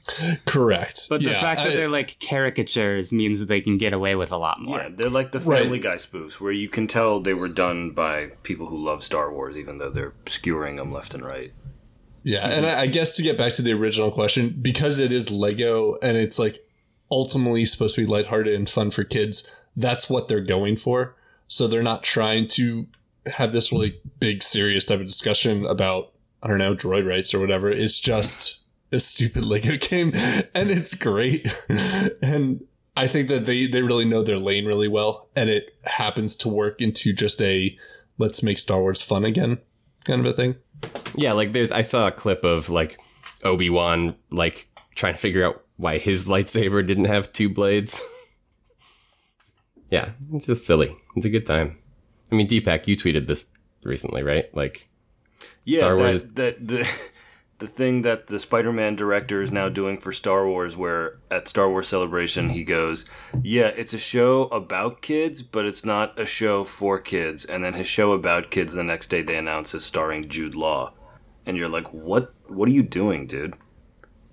Correct. 0.46 1.00
but 1.10 1.20
the 1.22 1.30
Yeah, 1.30 1.40
fact 1.40 1.60
that 1.60 1.72
I- 1.72 1.76
they're 1.76 1.88
like 1.88 2.18
caricatures 2.20 3.12
means 3.12 3.38
that 3.38 3.46
they 3.46 3.60
can 3.60 3.78
get 3.78 3.92
away 3.92 4.16
with 4.16 4.32
a 4.32 4.36
lot 4.36 4.60
more. 4.60 4.78
Yeah, 4.78 4.88
they're 4.90 5.10
like 5.10 5.32
the 5.32 5.40
Right. 5.40 5.62
Family 5.62 5.78
Guy 5.78 5.96
spoofs, 5.96 6.40
where 6.40 6.52
you 6.52 6.68
can 6.68 6.86
tell 6.86 7.20
they 7.20 7.34
were 7.34 7.48
done 7.48 7.90
by 7.90 8.26
people 8.42 8.66
who 8.66 8.82
love 8.82 9.02
Star 9.02 9.32
Wars, 9.32 9.56
even 9.56 9.78
though 9.78 9.90
they're 9.90 10.14
skewering 10.26 10.76
them 10.76 10.92
left 10.92 11.14
and 11.14 11.24
right. 11.24 11.52
Yeah, 12.22 12.48
and 12.48 12.66
I, 12.66 12.82
I 12.82 12.86
guess 12.88 13.14
to 13.16 13.22
get 13.22 13.38
back 13.38 13.52
to 13.54 13.62
the 13.62 13.72
original 13.72 14.10
question, 14.10 14.56
because 14.60 14.98
it 14.98 15.12
is 15.12 15.30
Lego 15.30 15.96
and 16.02 16.16
it's 16.16 16.38
like 16.38 16.58
ultimately 17.10 17.64
supposed 17.66 17.94
to 17.94 18.00
be 18.00 18.06
lighthearted 18.06 18.52
and 18.52 18.68
fun 18.68 18.90
for 18.90 19.04
kids, 19.04 19.54
that's 19.76 20.10
what 20.10 20.26
they're 20.26 20.40
going 20.40 20.76
for. 20.76 21.14
So 21.46 21.68
they're 21.68 21.84
not 21.84 22.02
trying 22.02 22.48
to 22.48 22.88
have 23.26 23.52
this 23.52 23.72
really 23.72 24.00
big, 24.18 24.42
serious 24.42 24.84
type 24.84 25.00
of 25.00 25.06
discussion 25.06 25.66
about, 25.66 26.12
I 26.42 26.48
don't 26.48 26.58
know, 26.58 26.74
droid 26.74 27.06
rights 27.06 27.34
or 27.34 27.40
whatever. 27.40 27.70
It's 27.70 28.00
just 28.00 28.64
a 28.92 29.00
stupid 29.00 29.44
Lego 29.44 29.76
game, 29.80 30.12
and 30.54 30.70
it's 30.70 30.94
great. 30.94 31.54
and 32.22 32.64
I 32.96 33.06
think 33.06 33.28
that 33.28 33.46
they, 33.46 33.66
they 33.66 33.82
really 33.82 34.04
know 34.04 34.22
their 34.22 34.38
lane 34.38 34.66
really 34.66 34.88
well, 34.88 35.28
and 35.36 35.50
it 35.50 35.76
happens 35.84 36.36
to 36.36 36.48
work 36.48 36.80
into 36.80 37.12
just 37.12 37.40
a 37.42 37.76
let's 38.18 38.42
make 38.42 38.58
Star 38.58 38.80
Wars 38.80 39.02
fun 39.02 39.24
again 39.24 39.58
kind 40.06 40.24
of 40.24 40.26
a 40.26 40.32
thing. 40.32 40.56
Yeah, 41.14 41.32
like 41.32 41.52
there's 41.52 41.70
I 41.70 41.82
saw 41.82 42.06
a 42.06 42.12
clip 42.12 42.44
of 42.44 42.70
like 42.70 42.98
Obi 43.44 43.68
Wan 43.68 44.14
like 44.30 44.68
trying 44.94 45.14
to 45.14 45.18
figure 45.18 45.44
out 45.44 45.62
why 45.76 45.98
his 45.98 46.26
lightsaber 46.28 46.86
didn't 46.86 47.04
have 47.04 47.32
two 47.32 47.50
blades. 47.50 48.02
yeah, 49.90 50.10
it's 50.32 50.46
just 50.46 50.64
silly. 50.64 50.96
It's 51.16 51.26
a 51.26 51.30
good 51.30 51.44
time. 51.44 51.78
I 52.30 52.34
mean, 52.34 52.46
Deepak, 52.46 52.86
you 52.86 52.96
tweeted 52.96 53.26
this 53.26 53.46
recently, 53.82 54.22
right? 54.22 54.54
Like, 54.54 54.88
Yeah, 55.64 55.78
Star 55.78 55.96
Wars- 55.96 56.24
that 56.34 56.66
the 56.66 56.88
the 57.58 57.66
thing 57.66 58.02
that 58.02 58.26
the 58.26 58.38
Spider-Man 58.38 58.96
director 58.96 59.40
is 59.40 59.50
now 59.50 59.68
doing 59.68 59.96
for 59.96 60.12
Star 60.12 60.46
Wars, 60.46 60.76
where 60.76 61.18
at 61.30 61.48
Star 61.48 61.70
Wars 61.70 61.88
Celebration 61.88 62.50
he 62.50 62.64
goes, 62.64 63.04
"Yeah, 63.40 63.68
it's 63.68 63.94
a 63.94 63.98
show 63.98 64.44
about 64.48 65.00
kids, 65.00 65.42
but 65.42 65.64
it's 65.64 65.84
not 65.84 66.18
a 66.18 66.26
show 66.26 66.64
for 66.64 66.98
kids." 66.98 67.44
And 67.44 67.64
then 67.64 67.74
his 67.74 67.86
show 67.86 68.12
about 68.12 68.50
kids 68.50 68.74
the 68.74 68.84
next 68.84 69.06
day 69.08 69.22
they 69.22 69.36
announce 69.36 69.74
is 69.74 69.84
starring 69.84 70.28
Jude 70.28 70.54
Law, 70.54 70.92
and 71.46 71.56
you're 71.56 71.68
like, 71.68 71.86
"What? 71.92 72.34
What 72.48 72.68
are 72.68 72.72
you 72.72 72.82
doing, 72.82 73.26
dude?" 73.26 73.54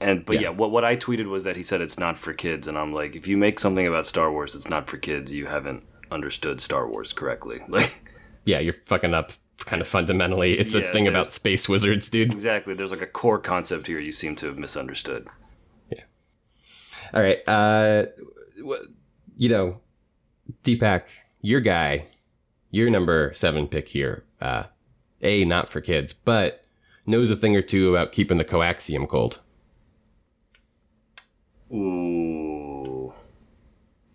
And 0.02 0.26
but 0.26 0.42
yeah. 0.42 0.50
what 0.50 0.72
what 0.72 0.84
I 0.84 0.98
tweeted 0.98 1.28
was 1.28 1.46
that 1.46 1.56
he 1.56 1.64
said 1.64 1.80
it's 1.80 2.00
not 2.00 2.18
for 2.18 2.34
kids, 2.34 2.68
and 2.68 2.78
I'm 2.78 2.94
like, 2.94 3.16
if 3.16 3.26
you 3.26 3.38
make 3.38 3.58
something 3.58 3.88
about 3.88 4.06
Star 4.06 4.30
Wars 4.32 4.54
it's 4.54 4.70
not 4.70 4.90
for 4.90 4.98
kids, 4.98 5.34
you 5.34 5.46
haven't 5.46 5.86
understood 6.12 6.62
Star 6.62 6.88
Wars 6.88 7.14
correctly. 7.14 7.62
Like. 7.68 8.12
yeah, 8.46 8.60
you're 8.60 8.74
fucking 8.74 9.14
up 9.14 9.32
kind 9.60 9.82
of 9.82 9.88
fundamentally. 9.88 10.58
It's 10.60 10.76
a 10.76 10.92
thing 10.92 11.08
about 11.08 11.32
space 11.32 11.70
wizards, 11.70 12.10
dude. 12.10 12.34
Exactly. 12.34 12.74
There's 12.74 12.92
like 12.92 13.02
a 13.02 13.08
core 13.08 13.40
concept 13.40 13.88
here 13.88 14.00
you 14.00 14.12
seem 14.12 14.36
to 14.38 14.48
have 14.48 14.58
misunderstood. 14.58 15.28
Yeah. 15.90 16.04
All 17.14 17.22
right. 17.22 17.40
Uh, 17.48 18.06
you 19.38 19.50
know, 19.50 19.80
Deepak, 20.64 21.08
your 21.42 21.62
guy, 21.62 22.08
your 22.72 22.90
number 22.90 23.32
seven 23.34 23.68
pick 23.68 23.90
here. 23.90 24.26
Uh, 24.42 24.64
a 25.22 25.46
not 25.46 25.70
for 25.70 25.80
kids, 25.80 26.12
but 26.12 26.66
knows 27.06 27.30
a 27.30 27.36
thing 27.36 27.56
or 27.56 27.62
two 27.62 27.96
about 27.96 28.12
keeping 28.12 28.38
the 28.38 28.46
coaxium 28.46 29.08
cold. 29.08 29.40
Ooh. 31.72 33.14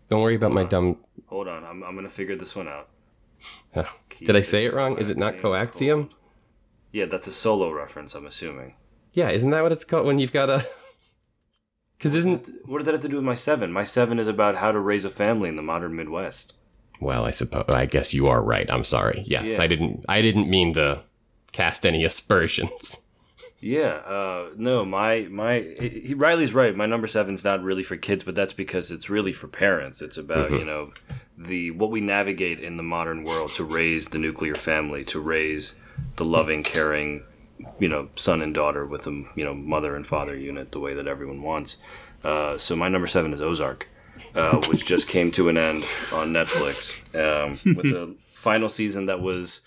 Don't 0.08 0.22
worry 0.22 0.36
about 0.36 0.52
my 0.52 0.64
dumb. 0.64 0.98
Hold 1.28 1.48
on. 1.48 1.64
I'm, 1.64 1.82
I'm 1.82 1.94
going 1.94 2.04
to 2.06 2.10
figure 2.14 2.36
this 2.36 2.54
one 2.56 2.68
out. 2.68 2.88
Did 4.18 4.36
I 4.36 4.40
say 4.40 4.64
it 4.64 4.74
wrong? 4.74 4.98
Is 4.98 5.08
it 5.10 5.16
not 5.16 5.34
coaxium? 5.36 6.10
Yeah, 6.92 7.04
that's 7.04 7.26
a 7.26 7.32
solo 7.32 7.72
reference, 7.72 8.14
I'm 8.14 8.26
assuming. 8.26 8.74
Yeah, 9.12 9.30
isn't 9.30 9.50
that 9.50 9.62
what 9.62 9.72
it's 9.72 9.84
called 9.84 10.06
when 10.06 10.18
you've 10.18 10.32
got 10.32 10.50
a? 10.50 10.66
Because 11.98 12.14
isn't 12.14 12.48
What 12.66 12.78
does 12.78 12.86
that 12.86 12.92
have 12.92 13.00
to 13.00 13.08
do 13.08 13.16
with 13.16 13.24
my 13.24 13.34
seven? 13.34 13.72
My 13.72 13.82
seven 13.82 14.20
is 14.20 14.28
about 14.28 14.54
how 14.54 14.70
to 14.70 14.78
raise 14.78 15.04
a 15.04 15.10
family 15.10 15.48
in 15.48 15.56
the 15.56 15.62
modern 15.62 15.96
Midwest. 15.96 16.54
well, 17.00 17.24
I 17.24 17.32
suppose 17.32 17.64
I 17.68 17.86
guess 17.86 18.14
you 18.14 18.28
are 18.28 18.40
right. 18.40 18.70
I'm 18.70 18.84
sorry. 18.84 19.24
Yes, 19.26 19.58
Yeah. 19.58 19.64
I 19.64 19.66
didn't. 19.66 20.04
I 20.08 20.22
didn't 20.22 20.48
mean 20.48 20.72
to 20.74 21.02
cast 21.50 21.84
any 21.84 22.04
aspersions. 22.10 23.07
Yeah, 23.60 23.94
uh, 24.06 24.50
no, 24.56 24.84
my 24.84 25.26
my 25.30 25.60
he, 25.60 26.14
Riley's 26.14 26.54
right. 26.54 26.76
My 26.76 26.86
number 26.86 27.08
seven's 27.08 27.42
not 27.42 27.62
really 27.62 27.82
for 27.82 27.96
kids, 27.96 28.22
but 28.22 28.36
that's 28.36 28.52
because 28.52 28.92
it's 28.92 29.10
really 29.10 29.32
for 29.32 29.48
parents. 29.48 30.00
It's 30.00 30.16
about 30.16 30.52
you 30.52 30.64
know 30.64 30.92
the 31.36 31.72
what 31.72 31.90
we 31.90 32.00
navigate 32.00 32.60
in 32.60 32.76
the 32.76 32.84
modern 32.84 33.24
world 33.24 33.50
to 33.54 33.64
raise 33.64 34.08
the 34.08 34.18
nuclear 34.18 34.54
family, 34.54 35.04
to 35.06 35.18
raise 35.18 35.78
the 36.16 36.24
loving, 36.24 36.62
caring, 36.62 37.24
you 37.80 37.88
know, 37.88 38.08
son 38.14 38.42
and 38.42 38.54
daughter 38.54 38.86
with 38.86 39.06
a 39.08 39.24
you 39.34 39.44
know 39.44 39.54
mother 39.54 39.96
and 39.96 40.06
father 40.06 40.36
unit 40.36 40.70
the 40.70 40.80
way 40.80 40.94
that 40.94 41.08
everyone 41.08 41.42
wants. 41.42 41.78
Uh, 42.22 42.56
so 42.58 42.76
my 42.76 42.88
number 42.88 43.06
seven 43.08 43.32
is 43.32 43.40
Ozark, 43.40 43.88
uh, 44.36 44.56
which 44.68 44.86
just 44.86 45.08
came 45.08 45.32
to 45.32 45.48
an 45.48 45.56
end 45.56 45.84
on 46.12 46.32
Netflix 46.32 46.98
um, 47.14 47.50
with 47.76 47.90
the 47.90 48.14
final 48.22 48.68
season 48.68 49.06
that 49.06 49.20
was. 49.20 49.62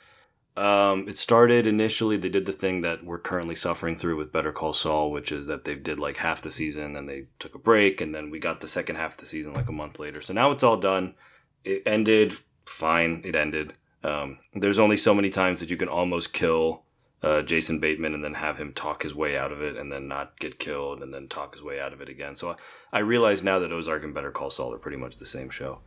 Um, 0.61 1.09
it 1.09 1.17
started 1.17 1.65
initially. 1.65 2.17
They 2.17 2.29
did 2.29 2.45
the 2.45 2.53
thing 2.53 2.81
that 2.81 3.03
we're 3.03 3.17
currently 3.17 3.55
suffering 3.55 3.95
through 3.95 4.17
with 4.17 4.31
Better 4.31 4.51
Call 4.51 4.73
Saul, 4.73 5.09
which 5.09 5.31
is 5.31 5.47
that 5.47 5.65
they 5.65 5.73
did 5.73 5.99
like 5.99 6.17
half 6.17 6.43
the 6.43 6.51
season, 6.51 6.95
and 6.95 7.09
they 7.09 7.25
took 7.39 7.55
a 7.55 7.59
break, 7.59 7.99
and 7.99 8.13
then 8.13 8.29
we 8.29 8.37
got 8.37 8.61
the 8.61 8.67
second 8.67 8.97
half 8.97 9.13
of 9.13 9.17
the 9.17 9.25
season 9.25 9.53
like 9.53 9.69
a 9.69 9.71
month 9.71 9.97
later. 9.97 10.21
So 10.21 10.35
now 10.35 10.51
it's 10.51 10.61
all 10.61 10.77
done. 10.77 11.15
It 11.63 11.81
ended 11.87 12.35
fine. 12.67 13.23
It 13.25 13.35
ended. 13.35 13.73
Um, 14.03 14.37
there's 14.53 14.77
only 14.77 14.97
so 14.97 15.15
many 15.15 15.31
times 15.31 15.61
that 15.61 15.71
you 15.71 15.77
can 15.77 15.87
almost 15.87 16.31
kill 16.31 16.83
uh, 17.23 17.41
Jason 17.41 17.79
Bateman 17.79 18.13
and 18.13 18.23
then 18.23 18.35
have 18.35 18.59
him 18.59 18.71
talk 18.71 19.01
his 19.01 19.15
way 19.15 19.35
out 19.35 19.51
of 19.51 19.63
it, 19.63 19.75
and 19.75 19.91
then 19.91 20.07
not 20.07 20.39
get 20.39 20.59
killed, 20.59 21.01
and 21.01 21.11
then 21.11 21.27
talk 21.27 21.55
his 21.55 21.63
way 21.63 21.79
out 21.79 21.91
of 21.91 22.01
it 22.01 22.09
again. 22.09 22.35
So 22.35 22.51
I, 22.51 22.97
I 22.97 22.99
realize 22.99 23.41
now 23.41 23.57
that 23.57 23.71
Ozark 23.71 24.03
and 24.03 24.13
Better 24.13 24.31
Call 24.31 24.51
Saul 24.51 24.75
are 24.75 24.77
pretty 24.77 24.97
much 24.97 25.15
the 25.15 25.25
same 25.25 25.49
show. 25.49 25.79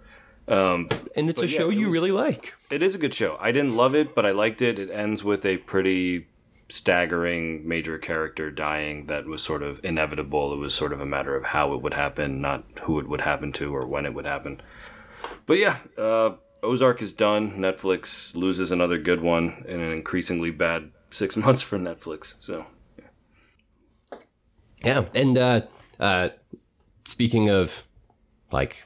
Um, 0.47 0.89
And 1.17 1.31
it's 1.31 1.41
a 1.43 1.47
yeah, 1.47 1.59
show 1.59 1.71
it 1.71 1.77
you 1.77 1.87
was- 1.87 1.95
really 1.95 2.11
like. 2.13 2.55
it 2.71 2.83
is 2.83 2.95
a 2.95 2.99
good 2.99 3.15
show. 3.15 3.37
I 3.41 3.51
didn't 3.53 3.77
love 3.77 3.95
it, 3.95 4.15
but 4.15 4.27
I 4.27 4.31
liked 4.33 4.61
it. 4.63 4.79
It 4.79 4.91
ends 4.91 5.25
with 5.25 5.47
a 5.47 5.57
pretty 5.59 6.27
staggering 6.69 7.67
major 7.69 7.99
character 7.99 8.51
dying 8.51 9.07
that 9.07 9.27
was 9.27 9.43
sort 9.43 9.63
of 9.63 9.81
inevitable. 9.85 10.53
It 10.53 10.59
was 10.59 10.75
sort 10.75 10.93
of 10.93 11.01
a 11.01 11.07
matter 11.07 11.37
of 11.37 11.47
how 11.47 11.73
it 11.75 11.83
would 11.83 11.95
happen, 11.95 12.41
not 12.41 12.65
who 12.83 12.99
it 12.99 13.09
would 13.09 13.21
happen 13.23 13.53
to 13.53 13.75
or 13.75 13.87
when 13.87 14.05
it 14.07 14.15
would 14.15 14.27
happen. 14.27 14.61
But 15.47 15.59
yeah, 15.59 15.79
uh, 15.97 16.33
Ozark 16.63 17.01
is 17.03 17.13
done. 17.13 17.53
Netflix 17.59 18.35
loses 18.35 18.73
another 18.73 18.99
good 18.99 19.21
one 19.21 19.65
in 19.69 19.81
an 19.81 19.93
increasingly 19.93 20.51
bad 20.51 20.91
six 21.11 21.37
months 21.45 21.63
for 21.63 21.79
Netflix. 21.79 22.35
So 22.41 22.67
Yeah, 24.85 25.07
and 25.15 25.39
uh, 25.39 25.61
uh, 26.01 26.31
speaking 27.05 27.49
of 27.51 27.85
like 28.53 28.85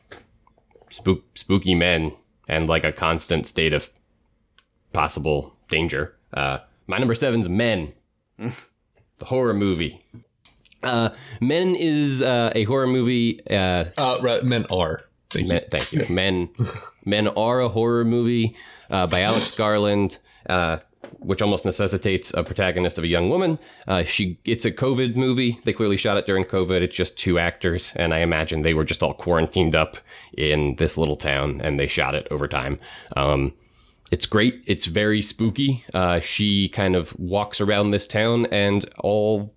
spook, 0.99 1.22
spooky 1.34 1.74
men 1.74 2.12
and 2.49 2.68
like 2.68 2.84
a 2.84 2.92
constant 2.92 3.46
state 3.46 3.72
of 3.72 3.90
possible 4.92 5.55
danger, 5.68 6.14
uh, 6.34 6.59
my 6.86 6.99
number 6.99 7.14
seven's 7.14 7.49
Men, 7.49 7.92
the 8.38 9.24
horror 9.24 9.55
movie. 9.55 10.03
Uh, 10.82 11.11
Men 11.40 11.74
is 11.74 12.22
uh, 12.22 12.53
a 12.55 12.64
horror 12.64 12.86
movie. 12.86 13.40
Uh, 13.51 13.84
Uh, 13.96 14.18
right, 14.22 14.42
men 14.44 14.64
are. 14.70 15.03
Thank 15.30 15.49
you. 15.49 15.55
Men, 15.55 15.64
thank 15.70 15.92
you. 15.92 16.14
Men, 16.14 16.49
Men 17.05 17.28
are 17.28 17.61
a 17.61 17.68
horror 17.68 18.05
movie 18.05 18.57
uh, 18.90 19.07
by 19.07 19.20
Alex 19.22 19.51
Garland, 19.51 20.18
uh, 20.49 20.78
which 21.19 21.43
almost 21.43 21.65
necessitates 21.65 22.33
a 22.35 22.45
protagonist 22.45 22.99
of 22.99 23.05
a 23.05 23.09
young 23.09 23.29
woman. 23.31 23.59
Uh, 23.87 24.05
she, 24.05 24.39
it's 24.45 24.65
a 24.65 24.71
COVID 24.71 25.17
movie. 25.17 25.61
They 25.65 25.73
clearly 25.73 25.97
shot 25.97 26.17
it 26.17 26.27
during 26.27 26.45
COVID. 26.45 26.83
It's 26.83 26.97
just 26.97 27.19
two 27.19 27.39
actors, 27.39 27.93
and 27.97 28.15
I 28.15 28.19
imagine 28.19 28.63
they 28.63 28.75
were 28.75 28.85
just 28.85 29.03
all 29.03 29.15
quarantined 29.15 29.75
up 29.75 29.97
in 30.37 30.77
this 30.77 30.97
little 30.99 31.17
town, 31.17 31.61
and 31.63 31.79
they 31.79 31.87
shot 31.87 32.15
it 32.15 32.29
over 32.31 32.49
time. 32.49 32.79
Um, 33.17 33.55
it's 34.11 34.27
great. 34.27 34.63
It's 34.67 34.87
very 34.87 35.21
spooky. 35.21 35.85
Uh, 35.93 36.21
she 36.21 36.69
kind 36.69 36.97
of 36.97 37.19
walks 37.19 37.61
around 37.61 37.91
this 37.91 38.07
town, 38.07 38.47
and 38.47 38.87
all 38.99 39.55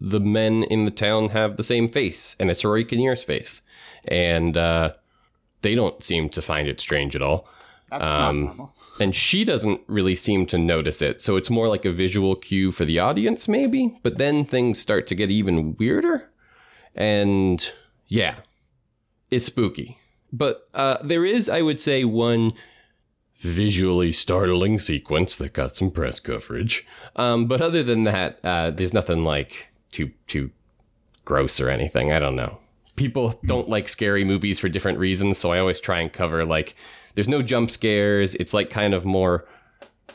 the 0.00 0.20
men 0.20 0.64
in 0.64 0.86
the 0.86 0.90
town 0.90 1.28
have 1.28 1.56
the 1.56 1.62
same 1.62 1.88
face, 1.88 2.34
and 2.40 2.50
it's 2.50 2.64
Rory 2.64 2.84
Kinnear's 2.84 3.22
face. 3.22 3.62
And 4.08 4.56
uh, 4.56 4.94
they 5.62 5.74
don't 5.74 6.02
seem 6.02 6.30
to 6.30 6.42
find 6.42 6.68
it 6.68 6.80
strange 6.80 7.14
at 7.14 7.22
all. 7.22 7.46
That's 7.90 8.04
Um, 8.10 8.18
not 8.18 8.46
normal. 8.56 8.74
and 9.00 9.14
she 9.14 9.44
doesn't 9.44 9.80
really 9.88 10.14
seem 10.14 10.46
to 10.46 10.58
notice 10.58 11.02
it. 11.02 11.20
So 11.20 11.36
it's 11.36 11.50
more 11.50 11.68
like 11.68 11.84
a 11.84 11.90
visual 11.90 12.36
cue 12.36 12.70
for 12.70 12.84
the 12.84 12.98
audience, 12.98 13.48
maybe. 13.48 13.98
But 14.02 14.18
then 14.18 14.44
things 14.44 14.78
start 14.78 15.06
to 15.08 15.14
get 15.14 15.30
even 15.30 15.76
weirder. 15.76 16.30
And 16.94 17.72
yeah, 18.08 18.36
it's 19.30 19.46
spooky. 19.46 19.98
But 20.32 20.68
uh, 20.74 20.98
there 21.02 21.24
is, 21.24 21.48
I 21.48 21.62
would 21.62 21.80
say, 21.80 22.04
one 22.04 22.52
visually 23.38 24.12
startling 24.12 24.78
sequence 24.78 25.34
that 25.36 25.52
got 25.52 25.74
some 25.74 25.90
press 25.90 26.20
coverage. 26.20 26.86
Um, 27.16 27.46
but 27.46 27.60
other 27.60 27.82
than 27.82 28.04
that, 28.04 28.38
uh, 28.44 28.70
there's 28.70 28.92
nothing 28.94 29.24
like 29.24 29.68
too 29.90 30.12
too 30.26 30.50
gross 31.24 31.60
or 31.60 31.70
anything. 31.70 32.12
I 32.12 32.18
don't 32.18 32.36
know. 32.36 32.58
People 33.00 33.40
don't 33.46 33.66
like 33.66 33.88
scary 33.88 34.24
movies 34.26 34.58
for 34.58 34.68
different 34.68 34.98
reasons, 34.98 35.38
so 35.38 35.52
I 35.52 35.58
always 35.58 35.80
try 35.80 36.00
and 36.00 36.12
cover 36.12 36.44
like 36.44 36.74
there's 37.14 37.30
no 37.30 37.40
jump 37.40 37.70
scares. 37.70 38.34
It's 38.34 38.52
like 38.52 38.68
kind 38.68 38.92
of 38.92 39.06
more 39.06 39.48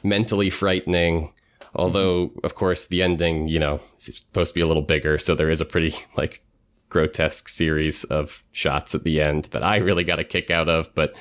mentally 0.03 0.51
frightening. 0.51 1.33
Although, 1.73 2.31
of 2.43 2.53
course, 2.53 2.85
the 2.85 3.01
ending, 3.01 3.47
you 3.47 3.57
know, 3.57 3.79
is 3.97 4.17
supposed 4.17 4.53
to 4.53 4.59
be 4.59 4.61
a 4.61 4.67
little 4.67 4.83
bigger, 4.83 5.17
so 5.17 5.33
there 5.33 5.49
is 5.49 5.61
a 5.61 5.65
pretty 5.65 5.95
like 6.15 6.43
grotesque 6.89 7.49
series 7.49 8.03
of 8.03 8.43
shots 8.51 8.93
at 8.93 9.03
the 9.03 9.19
end 9.19 9.45
that 9.45 9.63
I 9.63 9.77
really 9.77 10.03
got 10.03 10.19
a 10.19 10.23
kick 10.23 10.51
out 10.51 10.69
of, 10.69 10.93
but 10.93 11.15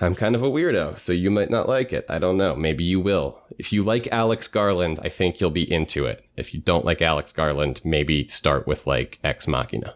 I'm 0.00 0.16
kind 0.16 0.34
of 0.34 0.42
a 0.42 0.50
weirdo, 0.50 0.98
so 0.98 1.12
you 1.12 1.30
might 1.30 1.50
not 1.50 1.68
like 1.68 1.92
it. 1.92 2.04
I 2.08 2.18
don't 2.18 2.36
know. 2.36 2.56
Maybe 2.56 2.82
you 2.82 2.98
will. 2.98 3.40
If 3.60 3.72
you 3.72 3.84
like 3.84 4.08
Alex 4.08 4.48
Garland, 4.48 4.98
I 5.04 5.08
think 5.08 5.40
you'll 5.40 5.50
be 5.50 5.72
into 5.72 6.04
it. 6.04 6.26
If 6.36 6.52
you 6.52 6.58
don't 6.58 6.84
like 6.84 7.00
Alex 7.00 7.30
Garland, 7.30 7.80
maybe 7.84 8.26
start 8.26 8.66
with 8.66 8.88
like 8.88 9.20
Ex 9.22 9.46
Machina. 9.46 9.94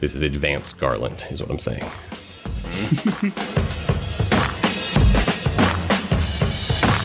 This 0.00 0.14
is 0.14 0.22
advanced 0.22 0.80
Garland, 0.80 1.26
is 1.30 1.42
what 1.42 1.50
I'm 1.50 1.58
saying. 1.58 1.82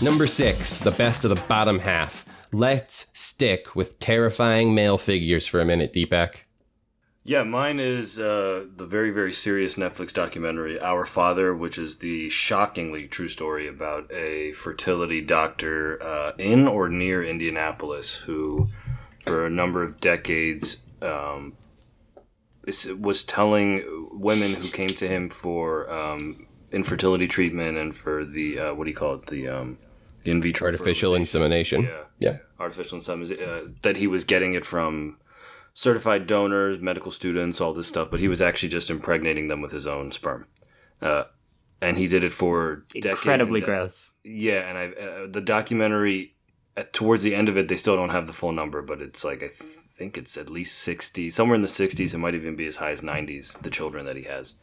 Number 0.02 0.28
six, 0.28 0.78
the 0.78 0.92
best 0.92 1.26
of 1.26 1.30
the 1.30 1.42
bottom 1.48 1.80
half. 1.80 2.26
Let's 2.54 3.08
stick 3.14 3.76
with 3.76 3.98
terrifying 4.00 4.76
male 4.76 4.98
figures 4.98 5.48
for 5.48 5.60
a 5.60 5.66
minute, 5.66 5.94
Deepak. 5.94 6.42
Yeah, 7.24 7.44
mine 7.44 7.80
is 7.80 8.20
uh, 8.20 8.66
the 8.76 8.86
very, 8.86 9.10
very 9.10 9.32
serious 9.32 9.76
Netflix 9.76 10.14
documentary, 10.14 10.80
Our 10.80 11.06
Father, 11.06 11.56
which 11.56 11.80
is 11.80 11.98
the 11.98 12.30
shockingly 12.30 13.08
true 13.08 13.30
story 13.30 13.68
about 13.68 14.12
a 14.14 14.52
fertility 14.52 15.22
doctor 15.22 16.02
uh, 16.04 16.34
in 16.38 16.68
or 16.68 16.88
near 16.88 17.24
Indianapolis 17.24 18.14
who, 18.14 18.70
for 19.22 19.46
a 19.46 19.50
number 19.50 19.82
of 19.82 20.00
decades, 20.00 20.84
um, 21.02 21.54
is- 21.54 21.65
was 23.00 23.24
telling 23.24 23.84
women 24.12 24.54
who 24.54 24.70
came 24.70 24.88
to 24.88 25.08
him 25.08 25.30
for 25.30 25.90
um, 25.92 26.48
infertility 26.72 27.28
treatment 27.28 27.78
and 27.78 27.96
for 27.96 28.26
the, 28.26 28.60
uh, 28.60 28.74
what 28.74 28.86
do 28.86 28.90
you 28.90 28.96
call 28.96 29.16
it, 29.16 29.28
the 29.28 29.48
um, 29.48 29.78
in 30.24 30.42
vitro 30.42 30.66
Artificial 30.68 31.16
insemination. 31.16 31.84
Yeah 31.84 32.02
Yeah. 32.20 32.38
artificial 32.60 32.98
insemination 32.98 33.44
uh, 33.44 33.62
that 33.82 33.98
he 33.98 34.08
was 34.08 34.24
getting 34.24 34.54
it 34.54 34.66
from 34.66 35.18
certified 35.74 36.26
donors, 36.26 36.80
medical 36.80 37.12
students, 37.12 37.60
all 37.60 37.74
this 37.74 37.88
stuff, 37.88 38.10
but 38.10 38.20
he 38.20 38.28
was 38.28 38.42
actually 38.42 38.70
just 38.70 38.90
impregnating 38.90 39.50
them 39.50 39.62
with 39.62 39.72
his 39.72 39.86
own 39.86 40.12
sperm. 40.12 40.48
Uh, 41.02 41.26
and 41.82 41.98
he 41.98 42.08
did 42.08 42.24
it 42.24 42.32
for 42.32 42.86
decades 42.94 43.18
Incredibly 43.18 43.60
de- 43.60 43.66
gross. 43.66 44.16
Yeah, 44.24 44.68
and 44.68 44.78
I 44.78 44.86
uh, 45.02 45.28
the 45.30 45.42
documentary 45.42 46.20
at, 46.22 46.35
towards 46.92 47.24
the 47.24 47.36
end 47.36 47.50
of 47.50 47.58
it, 47.58 47.68
they 47.68 47.78
still 47.78 47.96
don't 47.96 48.10
have 48.10 48.28
the 48.28 48.34
full 48.34 48.52
number, 48.52 48.82
but 48.82 49.02
it's 49.02 49.24
like 49.24 49.38
I 49.38 49.48
th- 49.48 49.52
think 49.52 50.18
it's 50.18 50.38
at 50.38 50.50
least 50.50 50.78
sixty, 50.78 51.30
somewhere 51.30 51.56
in 51.56 51.62
the 51.62 51.68
sixties. 51.68 52.14
It 52.14 52.18
might 52.18 52.36
even 52.36 52.56
be 52.56 52.68
as 52.68 52.78
high 52.78 52.92
as 52.92 53.04
nineties. 53.04 53.54
The 53.62 53.70
children 53.70 54.06
that 54.06 54.18
he 54.18 54.24
has, 54.24 54.56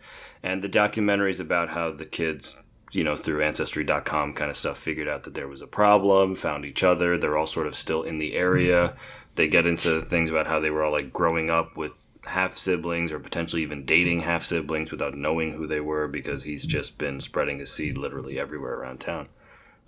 and 0.42 0.62
the 0.62 0.68
documentary 0.68 1.30
is 1.30 1.40
about 1.40 1.70
how 1.70 1.90
the 1.90 2.04
kids, 2.04 2.56
you 2.92 3.02
know, 3.02 3.16
through 3.16 3.42
Ancestry.com 3.42 4.34
kind 4.34 4.50
of 4.50 4.56
stuff, 4.56 4.78
figured 4.78 5.08
out 5.08 5.22
that 5.24 5.34
there 5.34 5.48
was 5.48 5.62
a 5.62 5.66
problem, 5.66 6.34
found 6.34 6.66
each 6.66 6.84
other. 6.84 7.16
They're 7.16 7.38
all 7.38 7.46
sort 7.46 7.66
of 7.66 7.74
still 7.74 8.02
in 8.02 8.18
the 8.18 8.34
area. 8.34 8.94
They 9.34 9.48
get 9.48 9.66
into 9.66 10.00
things 10.02 10.28
about 10.28 10.46
how 10.46 10.60
they 10.60 10.70
were 10.70 10.84
all 10.84 10.92
like 10.92 11.12
growing 11.12 11.48
up 11.48 11.76
with 11.78 11.92
half 12.26 12.52
siblings 12.52 13.10
or 13.10 13.18
potentially 13.18 13.62
even 13.62 13.84
dating 13.84 14.20
half 14.20 14.42
siblings 14.42 14.92
without 14.92 15.16
knowing 15.16 15.54
who 15.54 15.66
they 15.66 15.80
were 15.80 16.06
because 16.06 16.44
he's 16.44 16.66
just 16.66 16.98
been 16.98 17.20
spreading 17.20 17.58
his 17.58 17.72
seed 17.72 17.98
literally 17.98 18.38
everywhere 18.38 18.74
around 18.74 19.00
town. 19.00 19.28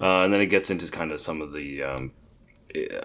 Uh, 0.00 0.22
and 0.22 0.32
then 0.32 0.40
it 0.40 0.46
gets 0.46 0.70
into 0.70 0.90
kind 0.90 1.12
of 1.12 1.20
some 1.20 1.40
of 1.40 1.52
the 1.52 1.82
um, 1.82 2.12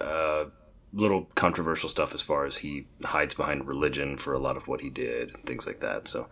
uh, 0.01 0.45
little 0.93 1.25
controversial 1.35 1.89
stuff 1.89 2.13
as 2.13 2.21
far 2.21 2.45
as 2.45 2.57
he 2.57 2.85
hides 3.05 3.33
behind 3.33 3.67
religion 3.67 4.17
for 4.17 4.33
a 4.33 4.39
lot 4.39 4.57
of 4.57 4.67
what 4.67 4.81
he 4.81 4.89
did 4.89 5.33
and 5.33 5.45
things 5.45 5.67
like 5.67 5.79
that. 5.79 6.07
So, 6.07 6.27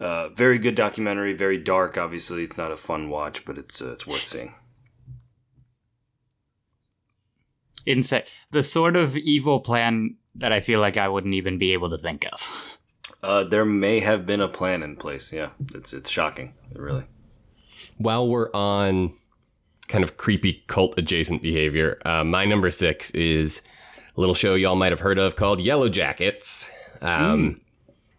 uh, 0.00 0.30
very 0.30 0.58
good 0.58 0.74
documentary, 0.74 1.34
very 1.34 1.58
dark. 1.58 1.98
Obviously, 1.98 2.42
it's 2.42 2.56
not 2.56 2.72
a 2.72 2.76
fun 2.76 3.10
watch, 3.10 3.44
but 3.44 3.58
it's 3.58 3.82
uh, 3.82 3.92
it's 3.92 4.06
worth 4.06 4.24
seeing. 4.24 4.54
Insane. 7.86 8.22
The 8.50 8.62
sort 8.62 8.96
of 8.96 9.16
evil 9.16 9.60
plan 9.60 10.16
that 10.34 10.52
I 10.52 10.60
feel 10.60 10.80
like 10.80 10.96
I 10.96 11.08
wouldn't 11.08 11.34
even 11.34 11.58
be 11.58 11.72
able 11.72 11.90
to 11.90 11.98
think 11.98 12.26
of. 12.32 12.78
Uh, 13.22 13.44
there 13.44 13.66
may 13.66 14.00
have 14.00 14.24
been 14.24 14.40
a 14.40 14.48
plan 14.48 14.82
in 14.82 14.96
place. 14.96 15.30
Yeah, 15.30 15.50
it's 15.74 15.92
it's 15.92 16.08
shocking, 16.08 16.54
really. 16.72 17.04
While 17.98 18.26
we're 18.26 18.50
on 18.54 19.12
kind 19.90 20.02
of 20.04 20.16
creepy 20.16 20.62
cult 20.66 20.98
adjacent 20.98 21.42
behavior, 21.42 21.98
uh, 22.04 22.24
my 22.24 22.44
number 22.46 22.70
six 22.70 23.10
is 23.10 23.62
a 24.16 24.20
little 24.20 24.34
show 24.34 24.54
y'all 24.54 24.76
might 24.76 24.92
have 24.92 25.00
heard 25.00 25.18
of 25.18 25.36
called 25.36 25.60
Yellow 25.60 25.88
Jackets. 25.88 26.68
Um, 27.02 27.60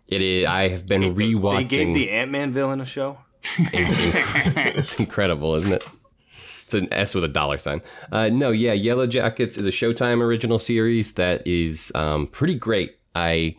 It 0.07 0.22
is. 0.22 0.45
I 0.45 0.67
have 0.67 0.86
been 0.86 1.01
They 1.01 1.09
rewatching. 1.09 1.69
gave 1.69 1.93
the 1.93 2.09
Ant 2.11 2.32
Man 2.32 2.51
villain 2.51 2.82
a 2.82 2.86
show. 2.86 3.17
it's 3.74 4.99
incredible, 4.99 5.55
isn't 5.55 5.74
it? 5.74 5.88
It's 6.63 6.74
an 6.74 6.88
S 6.93 7.15
with 7.15 7.24
a 7.24 7.28
dollar 7.28 7.57
sign. 7.57 7.82
Uh, 8.11 8.30
no, 8.30 8.51
yeah, 8.51 8.74
Yellow 8.74 9.07
Jackets 9.07 9.57
is 9.57 9.65
a 9.65 9.72
Showtime 9.72 10.22
original 10.22 10.59
series 10.59 11.13
that 11.13 11.45
is 11.47 11.91
um, 11.95 12.28
pretty 12.28 12.55
great. 12.55 12.97
I 13.15 13.55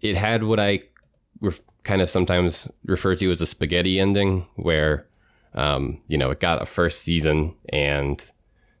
it 0.00 0.16
had 0.16 0.42
what 0.42 0.58
I 0.58 0.82
ref- 1.40 1.60
kind 1.84 2.02
of 2.02 2.10
sometimes 2.10 2.68
refer 2.84 3.14
to 3.16 3.30
as 3.30 3.40
a 3.40 3.46
spaghetti 3.46 4.00
ending, 4.00 4.46
where 4.56 5.06
um, 5.54 6.00
you 6.08 6.18
know 6.18 6.30
it 6.30 6.40
got 6.40 6.62
a 6.62 6.66
first 6.66 7.02
season 7.02 7.54
and 7.68 8.24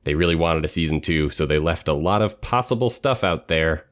they 0.04 0.14
really 0.14 0.34
wanted 0.34 0.64
a 0.64 0.68
season 0.68 1.00
two, 1.00 1.30
so 1.30 1.46
they 1.46 1.58
left 1.58 1.88
a 1.88 1.94
lot 1.94 2.22
of 2.22 2.40
possible 2.40 2.90
stuff 2.90 3.24
out 3.24 3.48
there, 3.48 3.86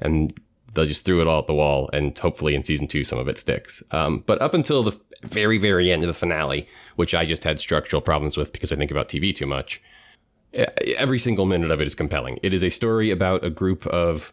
and 0.00 0.32
they 0.74 0.86
just 0.86 1.04
threw 1.04 1.20
it 1.20 1.26
all 1.26 1.40
at 1.40 1.46
the 1.46 1.54
wall, 1.54 1.88
and 1.92 2.16
hopefully 2.18 2.54
in 2.54 2.62
season 2.62 2.86
two 2.86 3.02
some 3.02 3.18
of 3.18 3.28
it 3.28 3.38
sticks. 3.38 3.82
Um, 3.90 4.22
but 4.26 4.40
up 4.42 4.54
until 4.54 4.82
the 4.82 4.98
very, 5.22 5.58
very 5.58 5.90
end 5.90 6.02
of 6.02 6.06
the 6.08 6.14
finale, 6.14 6.68
which 6.96 7.14
I 7.14 7.24
just 7.24 7.44
had 7.44 7.58
structural 7.58 8.02
problems 8.02 8.36
with 8.36 8.52
because 8.52 8.72
I 8.72 8.76
think 8.76 8.90
about 8.90 9.08
TV 9.08 9.34
too 9.34 9.46
much, 9.46 9.82
every 10.96 11.18
single 11.18 11.46
minute 11.46 11.70
of 11.70 11.80
it 11.80 11.86
is 11.86 11.94
compelling. 11.94 12.38
It 12.42 12.52
is 12.52 12.62
a 12.62 12.70
story 12.70 13.10
about 13.10 13.44
a 13.44 13.50
group 13.50 13.86
of 13.86 14.32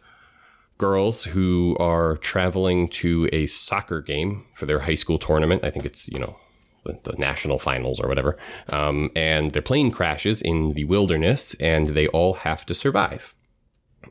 girls 0.78 1.24
who 1.24 1.76
are 1.80 2.16
traveling 2.18 2.88
to 2.88 3.28
a 3.32 3.46
soccer 3.46 4.00
game 4.00 4.44
for 4.54 4.66
their 4.66 4.80
high 4.80 4.94
school 4.96 5.18
tournament. 5.18 5.64
I 5.64 5.70
think 5.70 5.84
it's, 5.84 6.08
you 6.08 6.18
know, 6.18 6.36
the, 6.84 6.98
the 7.04 7.16
national 7.16 7.58
finals 7.58 8.00
or 8.00 8.08
whatever. 8.08 8.36
Um, 8.70 9.10
and 9.14 9.50
their 9.52 9.62
plane 9.62 9.90
crashes 9.90 10.42
in 10.42 10.72
the 10.72 10.84
wilderness 10.84 11.54
and 11.54 11.88
they 11.88 12.08
all 12.08 12.34
have 12.34 12.66
to 12.66 12.74
survive. 12.74 13.34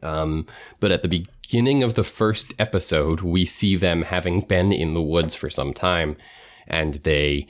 Um, 0.02 0.48
but 0.80 0.92
at 0.92 1.02
the 1.02 1.10
beginning 1.10 1.84
of 1.84 1.96
the 1.96 2.04
first 2.04 2.54
episode, 2.58 3.22
we 3.22 3.46
see 3.46 3.76
them 3.76 4.04
having 4.04 4.42
been 4.42 4.72
in 4.72 4.94
the 4.94 5.02
woods 5.02 5.36
for 5.36 5.50
some 5.50 5.74
time 5.74 6.16
and 6.68 6.96
they 6.96 7.48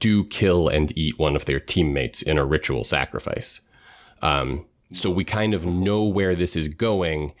do 0.00 0.24
kill 0.24 0.68
and 0.68 0.96
eat 0.98 1.18
one 1.18 1.36
of 1.36 1.44
their 1.44 1.60
teammates 1.60 2.22
in 2.22 2.36
a 2.36 2.44
ritual 2.44 2.82
sacrifice. 2.82 3.60
Um, 4.20 4.66
so 4.92 5.08
we 5.10 5.24
kind 5.24 5.54
of 5.54 5.64
know 5.64 6.04
where 6.04 6.34
this 6.34 6.56
is 6.56 6.68
going 6.68 7.32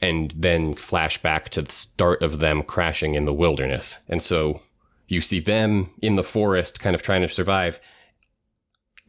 and 0.00 0.32
then 0.36 0.74
flash 0.74 1.20
back 1.20 1.50
to 1.50 1.62
the 1.62 1.72
start 1.72 2.22
of 2.22 2.38
them 2.38 2.62
crashing 2.62 3.14
in 3.14 3.24
the 3.24 3.32
wilderness. 3.32 3.98
And 4.08 4.22
so 4.22 4.62
you 5.08 5.20
see 5.20 5.40
them 5.40 5.90
in 6.00 6.16
the 6.16 6.22
forest 6.22 6.80
kind 6.80 6.94
of 6.94 7.02
trying 7.02 7.22
to 7.22 7.28
survive 7.28 7.80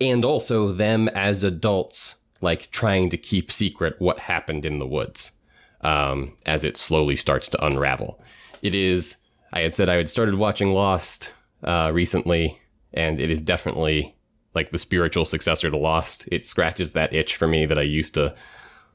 and 0.02 0.24
also 0.24 0.72
them 0.72 1.08
as 1.10 1.44
adults 1.44 2.16
like 2.42 2.72
trying 2.72 3.10
to 3.10 3.18
keep 3.18 3.52
secret 3.52 3.96
what 4.00 4.20
happened 4.20 4.66
in 4.66 4.80
the 4.80 4.88
woods 4.88 5.34
um, 5.82 6.36
as 6.46 6.64
it 6.64 6.78
slowly 6.78 7.16
starts 7.16 7.48
to 7.50 7.66
unravel. 7.66 8.22
It 8.62 8.74
is, 8.74 9.18
I 9.54 9.62
had 9.62 9.74
said 9.74 9.90
I 9.90 9.96
had 9.96 10.10
started 10.10 10.36
watching 10.36 10.74
Lost 10.74 11.34
uh, 11.64 11.92
recently, 11.94 12.60
and 12.94 13.20
it 13.20 13.30
is 13.30 13.42
definitely 13.42 14.16
like 14.56 14.72
the 14.72 14.78
spiritual 14.78 15.26
successor 15.26 15.70
to 15.70 15.78
Lost. 15.78 16.28
It 16.32 16.46
scratches 16.46 16.94
that 16.94 17.14
itch 17.14 17.36
for 17.36 17.48
me 17.48 17.66
that 17.66 17.78
I 17.78 17.84
used 17.84 18.14
to 18.16 18.36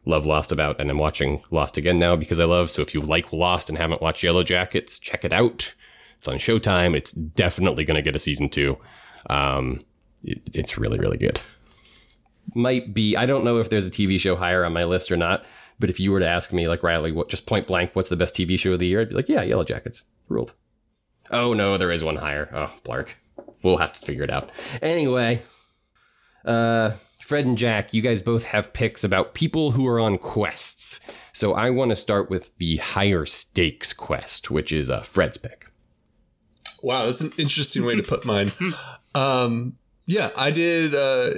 love 0.05 0.27
Lost 0.27 0.53
about, 0.53 0.81
and 0.81 0.91
I'm 0.91 0.99
watching 0.99 1.43
Lost 1.51 1.77
again 1.77 1.99
now 1.99 2.17
because 2.17 2.41
I 2.41 2.45
love. 2.45 2.71
So 2.71 2.83
if 2.83 2.95
you 2.95 3.01
like 3.01 3.33
Lost 3.33 3.69
and 3.69 3.79
haven't 3.79 4.03
watched 4.03 4.23
Yellow 4.23 4.43
Jackets, 4.43 4.99
check 4.99 5.25
it 5.25 5.33
out. 5.33 5.75
It's 6.25 6.29
on 6.29 6.39
Showtime. 6.39 6.97
It's 6.97 7.13
definitely 7.13 7.85
going 7.85 7.97
to 7.97 8.03
get 8.03 8.17
a 8.17 8.19
season 8.19 8.49
two. 8.49 8.79
Um, 9.29 9.85
it, 10.23 10.41
it's 10.55 10.79
really, 10.79 10.99
really 10.99 11.19
good. 11.19 11.39
Might 12.55 12.95
be. 12.95 13.15
I 13.15 13.27
don't 13.27 13.45
know 13.45 13.59
if 13.59 13.69
there's 13.69 13.87
a 13.87 13.91
TV 13.91 14.19
show 14.19 14.35
higher 14.35 14.65
on 14.65 14.73
my 14.73 14.85
list 14.85 15.13
or 15.13 15.19
not. 15.19 15.45
But 15.79 15.91
if 15.91 16.01
you 16.01 16.13
were 16.13 16.21
to 16.21 16.27
ask 16.27 16.51
me, 16.51 16.67
like 16.67 16.83
Riley, 16.83 17.13
what 17.13 17.29
just 17.29 17.45
point 17.47 17.67
blank, 17.67 17.91
what's 17.95 18.09
the 18.09 18.17
best 18.17 18.35
TV 18.35 18.59
show 18.59 18.73
of 18.73 18.79
the 18.79 18.87
year? 18.87 19.03
I'd 19.03 19.11
be 19.11 19.15
like, 19.15 19.29
yeah, 19.29 19.43
Yellow 19.43 19.65
Jackets 19.65 20.07
ruled. 20.29 20.55
Oh 21.31 21.53
no, 21.53 21.77
there 21.77 21.91
is 21.91 22.03
one 22.03 22.17
higher. 22.17 22.49
Oh, 22.55 22.73
Blark. 22.85 23.15
we'll 23.63 23.79
have 23.79 23.93
to 23.93 24.07
figure 24.07 24.25
it 24.25 24.31
out. 24.31 24.51
Anyway, 24.81 25.43
uh, 26.45 26.93
Fred 27.21 27.45
and 27.45 27.59
Jack, 27.59 27.93
you 27.93 28.01
guys 28.01 28.23
both 28.23 28.45
have 28.45 28.73
picks 28.73 29.05
about 29.05 29.35
people 29.35 29.73
who 29.73 29.87
are 29.87 30.01
on 30.01 30.17
quests. 30.17 31.01
So 31.35 31.53
I 31.53 31.71
want 31.71 31.91
to 31.91 31.97
start 31.97 32.31
with 32.31 32.57
the 32.59 32.77
higher 32.77 33.27
stakes 33.27 33.93
quest, 33.93 34.51
which 34.51 34.73
is 34.73 34.89
uh, 34.89 35.03
Fred's 35.03 35.37
pick. 35.37 35.67
Wow, 36.85 37.07
that's 37.07 37.23
an 37.23 37.31
interesting 37.39 37.85
way 37.87 37.97
to 37.97 38.03
put 38.03 38.25
mine. 38.25 38.53
Um, 39.17 39.77
yeah, 40.07 40.31
I 40.37 40.51
did 40.51 40.93
uh, 40.93 41.35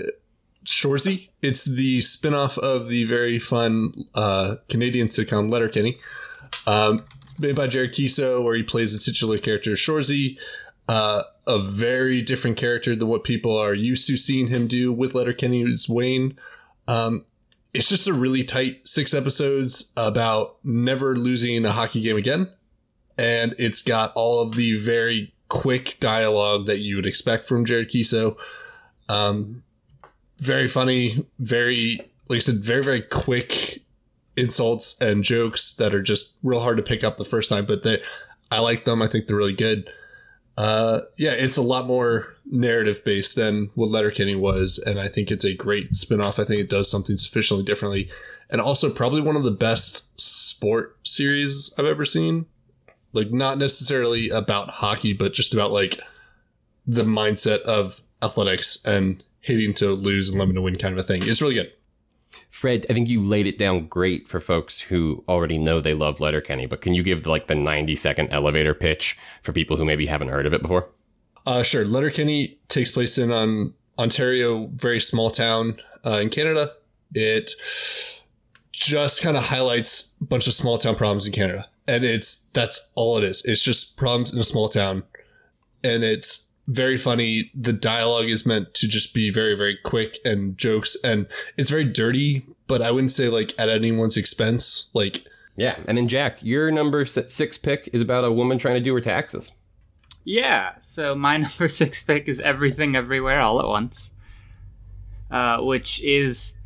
Shoresy. 0.65 1.29
It's 1.43 1.67
the 1.67 2.01
spin-off 2.01 2.57
of 2.57 2.89
the 2.89 3.05
very 3.05 3.39
fun 3.39 3.93
uh, 4.15 4.57
Canadian 4.71 5.09
sitcom 5.09 5.51
Letterkenny. 5.51 5.99
Um, 6.67 7.05
made 7.39 7.55
by 7.55 7.67
Jared 7.67 7.93
Keeso, 7.93 8.43
where 8.43 8.55
he 8.55 8.63
plays 8.63 8.95
the 8.95 8.99
titular 8.99 9.37
character 9.37 9.73
Shoresy. 9.73 10.39
Uh, 10.89 11.25
a 11.47 11.59
very 11.59 12.23
different 12.23 12.57
character 12.57 12.97
than 12.97 13.09
what 13.09 13.25
people 13.25 13.55
are 13.59 13.75
used 13.75 14.07
to 14.07 14.17
seeing 14.17 14.49
him 14.49 14.67
do 14.67 14.91
with 14.91 15.15
Letterkenny 15.15 15.63
Letterkenny's 15.63 15.87
Wayne. 15.87 16.39
Um, 16.89 17.27
it's 17.75 17.91
just 17.91 18.09
a 18.09 18.15
really 18.15 18.43
tight 18.43 18.89
six 18.89 19.13
episodes 19.13 19.93
about 19.99 20.57
never 20.65 21.15
losing 21.15 21.67
a 21.67 21.73
hockey 21.73 22.01
game 22.01 22.17
again. 22.17 22.49
And 23.19 23.55
it's 23.59 23.83
got 23.83 24.13
all 24.15 24.41
of 24.41 24.57
the 24.57 24.79
very 24.79 25.35
quick 25.49 25.97
dialogue 26.01 26.67
that 26.67 26.79
you 26.79 26.97
would 26.97 27.07
expect 27.07 27.47
from 27.47 27.65
Jared 27.65 27.91
Keeso. 27.91 28.37
Um, 29.09 29.63
very 30.39 30.69
funny, 30.69 31.25
very, 31.39 32.01
like 32.29 32.37
I 32.37 32.41
said, 32.41 32.57
very, 32.57 32.83
very 32.83 33.03
quick 33.03 33.83
insults 34.37 35.01
and 35.01 35.25
jokes 35.25 35.75
that 35.77 35.95
are 35.95 36.03
just 36.03 36.37
real 36.43 36.61
hard 36.61 36.77
to 36.77 36.83
pick 36.83 37.03
up 37.03 37.17
the 37.17 37.25
first 37.25 37.49
time, 37.49 37.65
but 37.65 37.83
they, 37.83 38.03
I 38.51 38.61
like 38.61 38.85
them. 38.85 39.03
I 39.03 39.09
think 39.09 39.27
they're 39.27 39.37
really 39.37 39.55
good. 39.55 39.91
Uh, 40.59 41.03
yeah, 41.17 41.33
it's 41.33 41.57
a 41.57 41.63
lot 41.63 41.87
more 41.87 42.35
narrative 42.47 43.05
based 43.05 43.37
than 43.37 43.71
what 43.75 43.91
Letterkenny 43.91 44.35
was, 44.35 44.79
and 44.79 44.99
I 44.99 45.09
think 45.09 45.31
it's 45.31 45.45
a 45.45 45.55
great 45.55 45.93
spinoff. 45.93 46.39
I 46.39 46.45
think 46.45 46.61
it 46.61 46.71
does 46.71 46.91
something 46.91 47.17
sufficiently 47.17 47.65
differently, 47.65 48.09
and 48.51 48.61
also 48.61 48.91
probably 48.91 49.21
one 49.21 49.37
of 49.37 49.43
the 49.43 49.51
best 49.51 50.19
sport 50.21 50.97
series 51.03 51.75
I've 51.79 51.85
ever 51.85 52.05
seen. 52.05 52.47
Like, 53.13 53.31
not 53.31 53.59
necessarily 53.59 54.29
about 54.29 54.69
hockey, 54.69 55.13
but 55.13 55.33
just 55.33 55.55
about 55.55 55.73
like 55.73 56.01
the 56.87 57.03
mindset 57.03 57.61
of 57.63 58.03
athletics 58.23 58.85
and 58.85 59.23
hating 59.41 59.75
to 59.75 59.93
lose 59.93 60.29
and 60.29 60.39
loving 60.39 60.55
to 60.55 60.63
win 60.63 60.77
kind 60.77 60.93
of 60.93 60.99
a 60.99 61.03
thing. 61.03 61.23
It's 61.25 61.41
really 61.41 61.55
good. 61.55 61.73
Fred, 62.51 62.87
I 62.89 62.95
think 62.95 63.09
you 63.09 63.21
laid 63.21 63.47
it 63.47 63.59
down 63.59 63.87
great 63.87 64.27
for 64.27 64.41
folks 64.41 64.81
who 64.81 65.23
already 65.29 65.59
know 65.59 65.81
they 65.81 65.95
love 65.95 66.21
Letterkenny, 66.21 66.67
but 66.67 66.81
can 66.81 66.95
you 66.95 67.03
give 67.03 67.27
like 67.27 67.49
the 67.49 67.55
90 67.55 67.95
second 67.97 68.33
elevator 68.33 68.75
pitch 68.75 69.17
for 69.43 69.53
people 69.53 69.77
who 69.77 69.85
maybe 69.85 70.07
haven't 70.07 70.29
heard 70.29 70.47
of 70.47 70.55
it 70.55 70.63
before? 70.63 70.89
Uh, 71.45 71.63
sure. 71.63 71.85
Letterkenny 71.85 72.59
takes 72.69 72.91
place 72.91 73.19
in 73.19 73.31
um, 73.31 73.75
Ontario, 73.99 74.67
very 74.69 75.01
small 75.01 75.31
town 75.31 75.81
uh, 76.05 76.19
in 76.23 76.31
Canada. 76.31 76.73
It 77.15 77.53
just 78.73 79.23
kind 79.23 79.37
of 79.37 79.45
highlights 79.45 80.17
a 80.21 80.25
bunch 80.25 80.47
of 80.47 80.55
small 80.55 80.79
town 80.79 80.97
problems 80.97 81.27
in 81.27 81.33
Canada, 81.33 81.69
and 81.89 82.05
it's 82.05 82.49
that's 82.51 82.93
all 82.95 83.19
it 83.19 83.25
is. 83.25 83.45
It's 83.45 83.63
just 83.63 83.97
problems 83.97 84.33
in 84.33 84.39
a 84.39 84.45
small 84.45 84.69
town, 84.69 85.05
and 85.83 86.05
it's 86.05 86.53
very 86.69 86.97
funny. 86.97 87.51
The 87.55 87.73
dialogue 87.73 88.27
is 88.27 88.45
meant 88.47 88.75
to 88.75 88.89
just 88.89 89.15
be 89.15 89.31
very 89.31 89.57
very 89.57 89.79
quick 89.85 90.19
and 90.25 90.59
jokes, 90.59 90.97
and 91.05 91.27
it's 91.57 91.71
very 91.71 91.85
dirty, 91.85 92.47
but 92.67 92.83
I 92.83 92.91
wouldn't 92.91 93.13
say 93.13 93.29
like 93.29 93.55
at 93.59 93.69
anyone's 93.69 94.17
expense. 94.17 94.91
Like 94.95 95.27
Yeah. 95.57 95.77
And 95.87 95.97
then, 95.97 96.09
Jack, 96.09 96.43
your 96.43 96.71
number 96.71 97.05
six 97.07 97.59
pick 97.59 97.89
is 97.93 98.03
about 98.03 98.25
a 98.25 98.33
woman 98.33 98.59
trying 98.59 98.75
to 98.75 98.81
do 98.81 98.95
her 98.95 99.01
taxes. 99.01 99.53
Yeah, 100.25 100.77
so 100.79 101.15
my 101.15 101.37
number 101.39 101.69
six 101.69 102.03
pick 102.03 102.29
is 102.29 102.41
Everything 102.41 102.97
Everywhere 102.97 103.41
All 103.41 103.61
at 103.61 103.69
Once, 103.69 104.13
uh, 105.31 105.63
which 105.63 106.03
is 106.03 106.59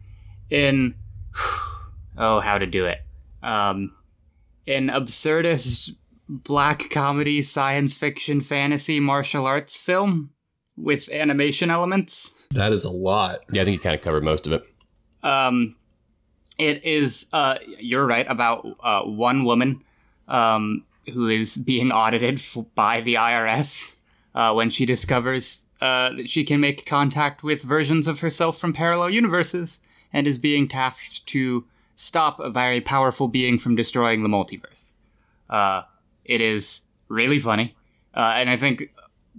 in. 0.49 0.95
Oh, 2.19 2.41
how 2.41 2.59
to 2.59 2.67
do 2.67 2.85
it. 2.85 2.99
Um, 3.43 3.95
an 4.71 4.89
absurdist 4.89 5.95
black 6.29 6.91
comedy, 6.91 7.43
science 7.43 7.97
fiction, 7.97 8.41
fantasy, 8.41 9.01
martial 9.01 9.47
arts 9.47 9.81
film 9.81 10.31
with 10.77 11.11
animation 11.11 11.71
elements. 11.71 12.47
that 12.51 12.73
is 12.73 12.85
a 12.85 12.91
lot. 12.91 13.41
Yeah, 13.53 13.63
I 13.63 13.65
think 13.65 13.75
you 13.75 13.81
kind 13.81 13.95
of 13.95 14.01
covered 14.01 14.25
most 14.25 14.47
of 14.47 14.53
it. 14.53 14.63
Um, 15.23 15.77
it 16.59 16.85
is, 16.85 17.27
uh, 17.33 17.59
you're 17.79 18.07
right, 18.07 18.27
about 18.29 18.67
uh, 18.83 19.03
one 19.03 19.45
woman 19.45 19.83
um, 20.29 20.85
who 21.13 21.29
is 21.29 21.57
being 21.57 21.91
audited 21.91 22.37
f- 22.37 22.59
by 22.75 23.01
the 23.01 23.15
IRS 23.15 23.97
uh, 24.35 24.53
when 24.53 24.71
she 24.71 24.87
discovers 24.87 25.67
uh, 25.81 26.13
that 26.15 26.31
she 26.31 26.45
can 26.45 26.61
make 26.61 26.87
contact 26.87 27.43
with 27.43 27.63
versions 27.63 28.07
of 28.07 28.21
herself 28.21 28.59
from 28.59 28.73
parallel 28.73 29.11
universes 29.11 29.81
and 30.13 30.27
is 30.27 30.39
being 30.39 30.69
tasked 30.69 31.27
to 31.27 31.65
stop 32.01 32.41
a 32.41 32.49
very 32.49 32.81
powerful 32.81 33.29
being 33.29 33.59
from 33.59 33.77
destroying 33.77 34.23
the 34.23 34.29
multiverse. 34.29 34.95
Uh, 35.51 35.83
it 36.25 36.41
is 36.41 36.81
really 37.09 37.39
funny. 37.39 37.77
Uh, 38.15 38.33
and 38.37 38.49
I 38.49 38.57
think 38.57 38.91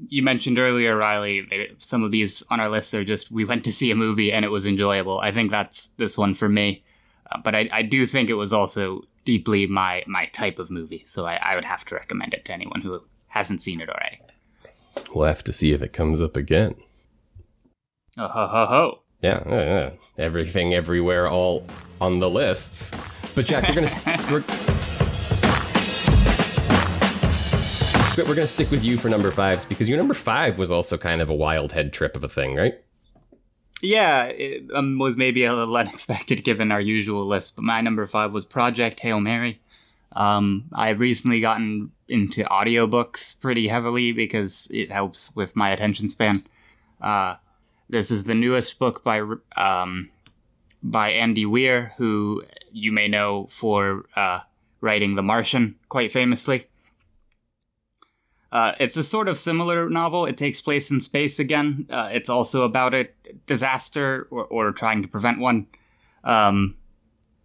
you 0.09 0.21
mentioned 0.21 0.59
earlier, 0.59 0.95
Riley, 0.95 1.41
that 1.41 1.81
some 1.81 2.03
of 2.03 2.11
these 2.11 2.43
on 2.51 2.59
our 2.59 2.69
list 2.69 2.93
are 2.93 3.03
just 3.03 3.31
we 3.31 3.45
went 3.45 3.65
to 3.65 3.71
see 3.71 3.89
a 3.89 3.95
movie 3.95 4.31
and 4.31 4.45
it 4.45 4.49
was 4.49 4.67
enjoyable. 4.67 5.19
I 5.19 5.31
think 5.31 5.49
that's 5.49 5.87
this 5.97 6.19
one 6.19 6.35
for 6.35 6.47
me. 6.47 6.83
Uh, 7.31 7.39
but 7.43 7.55
I, 7.55 7.67
I 7.71 7.81
do 7.81 8.05
think 8.05 8.29
it 8.29 8.35
was 8.35 8.53
also 8.53 9.01
deeply 9.25 9.65
my 9.65 10.03
my 10.05 10.25
type 10.25 10.59
of 10.59 10.69
movie, 10.69 11.01
so 11.05 11.25
I, 11.25 11.37
I 11.37 11.55
would 11.55 11.65
have 11.65 11.83
to 11.85 11.95
recommend 11.95 12.35
it 12.35 12.45
to 12.45 12.53
anyone 12.53 12.81
who 12.81 13.01
hasn't 13.29 13.61
seen 13.61 13.81
it 13.81 13.89
already. 13.89 14.19
We'll 15.15 15.27
have 15.27 15.43
to 15.45 15.53
see 15.53 15.71
if 15.71 15.81
it 15.81 15.93
comes 15.93 16.21
up 16.21 16.37
again. 16.37 16.75
Oh 18.19 18.27
ho 18.27 18.45
ho 18.45 18.65
ho! 18.65 19.01
Yeah, 19.21 19.43
yeah, 19.47 19.65
yeah. 19.65 19.89
everything, 20.17 20.73
everywhere, 20.75 21.27
all 21.27 21.65
on 22.01 22.19
the 22.19 22.29
lists. 22.29 22.91
But 23.35 23.45
Jack, 23.45 23.69
we're 23.69 23.75
gonna 23.75 23.87
st- 23.87 24.19
we're, 28.17 28.25
we're 28.25 28.35
gonna 28.35 28.47
stick 28.47 28.69
with 28.71 28.83
you 28.83 28.97
for 28.97 29.07
number 29.07 29.31
fives 29.31 29.63
because 29.63 29.87
your 29.87 29.97
number 29.97 30.15
five 30.15 30.57
was 30.57 30.71
also 30.71 30.97
kind 30.97 31.21
of 31.21 31.29
a 31.29 31.33
wild 31.33 31.71
head 31.71 31.93
trip 31.93 32.17
of 32.17 32.23
a 32.23 32.29
thing, 32.29 32.55
right? 32.55 32.81
Yeah, 33.81 34.25
it 34.25 34.63
um, 34.73 34.99
was 34.99 35.15
maybe 35.15 35.45
a 35.45 35.53
little 35.53 35.77
unexpected 35.77 36.43
given 36.43 36.71
our 36.71 36.81
usual 36.81 37.25
list, 37.25 37.55
but 37.55 37.63
my 37.63 37.79
number 37.81 38.05
five 38.07 38.33
was 38.33 38.43
Project 38.45 38.99
Hail 38.99 39.19
Mary. 39.21 39.61
Um, 40.13 40.65
I've 40.73 40.99
recently 40.99 41.39
gotten 41.39 41.91
into 42.09 42.43
audiobooks 42.43 43.39
pretty 43.39 43.69
heavily 43.69 44.11
because 44.11 44.67
it 44.73 44.91
helps 44.91 45.33
with 45.35 45.55
my 45.55 45.69
attention 45.69 46.09
span. 46.09 46.43
Uh, 46.99 47.35
this 47.89 48.11
is 48.11 48.25
the 48.25 48.35
newest 48.35 48.77
book 48.77 49.03
by 49.03 49.21
um, 49.55 50.09
by 50.83 51.11
Andy 51.11 51.45
Weir, 51.45 51.93
who 51.97 52.43
you 52.71 52.91
may 52.91 53.07
know 53.07 53.47
for 53.47 54.05
uh, 54.15 54.41
writing 54.79 55.15
The 55.15 55.23
Martian 55.23 55.75
quite 55.89 56.11
famously. 56.11 56.67
Uh, 58.51 58.73
it's 58.79 58.97
a 58.97 59.03
sort 59.03 59.29
of 59.29 59.37
similar 59.37 59.89
novel. 59.89 60.25
It 60.25 60.35
takes 60.35 60.59
place 60.59 60.91
in 60.91 60.99
space 60.99 61.39
again. 61.39 61.87
Uh, 61.89 62.09
it's 62.11 62.29
also 62.29 62.63
about 62.63 62.93
a 62.93 63.09
disaster 63.45 64.27
or, 64.29 64.43
or 64.45 64.71
trying 64.73 65.01
to 65.01 65.07
prevent 65.07 65.39
one. 65.39 65.67
Um, 66.23 66.75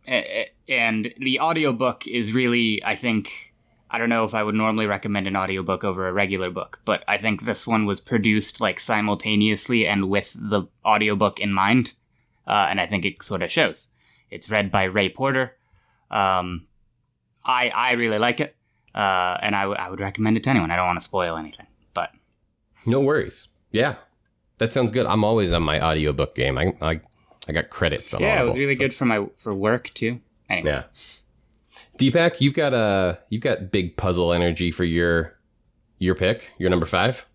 and 0.07 1.13
the 1.19 1.41
audiobook 1.41 2.07
is 2.07 2.33
really, 2.33 2.85
I 2.85 2.97
think, 2.97 3.55
I 3.91 3.99
don't 3.99 4.09
know 4.09 4.25
if 4.25 4.35
I 4.35 4.43
would 4.43 4.55
normally 4.55 4.87
recommend 4.87 5.29
an 5.29 5.37
audiobook 5.37 5.85
over 5.85 6.09
a 6.09 6.13
regular 6.13 6.51
book, 6.51 6.81
but 6.85 7.05
I 7.07 7.19
think 7.19 7.43
this 7.43 7.67
one 7.67 7.87
was 7.87 8.01
produced 8.01 8.61
like 8.61 8.81
simultaneously 8.81 9.87
and 9.87 10.09
with 10.09 10.37
the 10.39 10.65
audiobook 10.85 11.39
in 11.39 11.53
mind. 11.53 11.95
Uh, 12.47 12.67
and 12.71 12.81
I 12.81 12.87
think 12.87 13.05
it 13.05 13.23
sort 13.23 13.43
of 13.43 13.51
shows. 13.51 13.89
It's 14.31 14.51
read 14.51 14.71
by 14.71 14.85
Ray 14.85 15.09
Porter. 15.09 15.57
Um, 16.11 16.67
I, 17.45 17.69
I 17.71 17.93
really 17.93 18.19
like 18.19 18.41
it. 18.41 18.55
Uh, 18.95 19.37
and 19.43 19.55
I, 19.55 19.63
w- 19.63 19.79
I 19.79 19.91
would 19.91 20.01
recommend 20.01 20.37
it 20.37 20.45
to 20.45 20.51
anyone. 20.51 20.71
I 20.71 20.77
don't 20.77 20.87
want 20.87 20.99
to 20.99 21.05
spoil 21.05 21.37
anything, 21.37 21.67
but 21.93 22.13
No 22.87 23.01
worries. 23.01 23.49
Yeah, 23.73 23.97
that 24.59 24.73
sounds 24.73 24.91
good. 24.93 25.05
I'm 25.07 25.23
always 25.25 25.53
on 25.53 25.63
my 25.63 25.81
audiobook 25.81 26.35
game. 26.35 26.57
I 26.57 26.73
I, 26.81 27.01
I 27.49 27.53
got 27.53 27.69
credits 27.71 28.15
on 28.15 28.23
yeah, 28.23 28.41
it 28.41 28.45
was 28.47 28.57
really 28.57 28.75
so- 28.75 28.79
good 28.85 28.95
for 28.95 29.05
my 29.05 29.27
for 29.37 29.55
work 29.55 29.91
too. 29.95 30.21
Anyway, 30.49 30.71
Yeah. 30.71 30.85
Deepak, 31.99 32.41
you've 32.41 32.55
got 32.55 32.73
a 32.75 33.19
you've 33.29 33.43
got 33.43 33.71
big 33.71 33.97
puzzle 33.97 34.33
energy 34.33 34.71
for 34.71 34.85
your 34.85 35.37
your 35.99 36.15
pick, 36.15 36.53
your 36.59 36.71
number 36.71 36.87
five. 36.87 37.27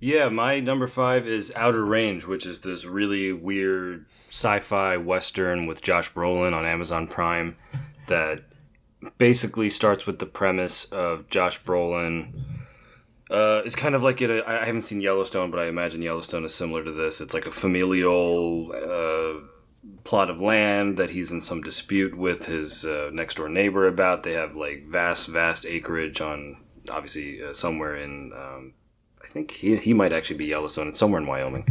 Yeah, 0.00 0.28
my 0.28 0.60
number 0.60 0.86
five 0.86 1.26
is 1.26 1.52
Outer 1.56 1.84
Range, 1.84 2.24
which 2.24 2.46
is 2.46 2.60
this 2.60 2.84
really 2.84 3.32
weird 3.32 4.06
sci-fi 4.28 4.96
western 4.96 5.66
with 5.66 5.82
Josh 5.82 6.12
Brolin 6.12 6.54
on 6.54 6.64
Amazon 6.64 7.08
Prime 7.08 7.56
that 8.06 8.44
basically 9.16 9.68
starts 9.70 10.06
with 10.06 10.20
the 10.20 10.26
premise 10.26 10.84
of 10.86 11.28
Josh 11.28 11.60
Brolin. 11.64 12.32
Uh, 13.28 13.62
it's 13.64 13.74
kind 13.74 13.96
of 13.96 14.04
like 14.04 14.22
it. 14.22 14.44
I 14.46 14.64
haven't 14.64 14.82
seen 14.82 15.00
Yellowstone, 15.00 15.50
but 15.50 15.58
I 15.58 15.66
imagine 15.66 16.00
Yellowstone 16.00 16.44
is 16.44 16.54
similar 16.54 16.84
to 16.84 16.92
this. 16.92 17.20
It's 17.20 17.34
like 17.34 17.46
a 17.46 17.50
familial 17.50 18.72
uh, 18.72 19.46
plot 20.04 20.30
of 20.30 20.40
land 20.40 20.96
that 20.96 21.10
he's 21.10 21.32
in 21.32 21.40
some 21.40 21.60
dispute 21.60 22.16
with 22.16 22.46
his 22.46 22.84
uh, 22.84 23.10
next 23.12 23.34
door 23.34 23.48
neighbor 23.48 23.86
about. 23.88 24.22
They 24.22 24.34
have 24.34 24.54
like 24.54 24.86
vast, 24.86 25.26
vast 25.28 25.66
acreage 25.66 26.20
on 26.20 26.62
obviously 26.88 27.42
uh, 27.42 27.52
somewhere 27.52 27.96
in 27.96 28.32
um, 28.32 28.74
think 29.28 29.50
he 29.52 29.76
he 29.76 29.94
might 29.94 30.12
actually 30.12 30.36
be 30.36 30.46
Yellowstone. 30.46 30.88
It's 30.88 30.98
somewhere 30.98 31.20
in 31.20 31.26
Wyoming. 31.26 31.66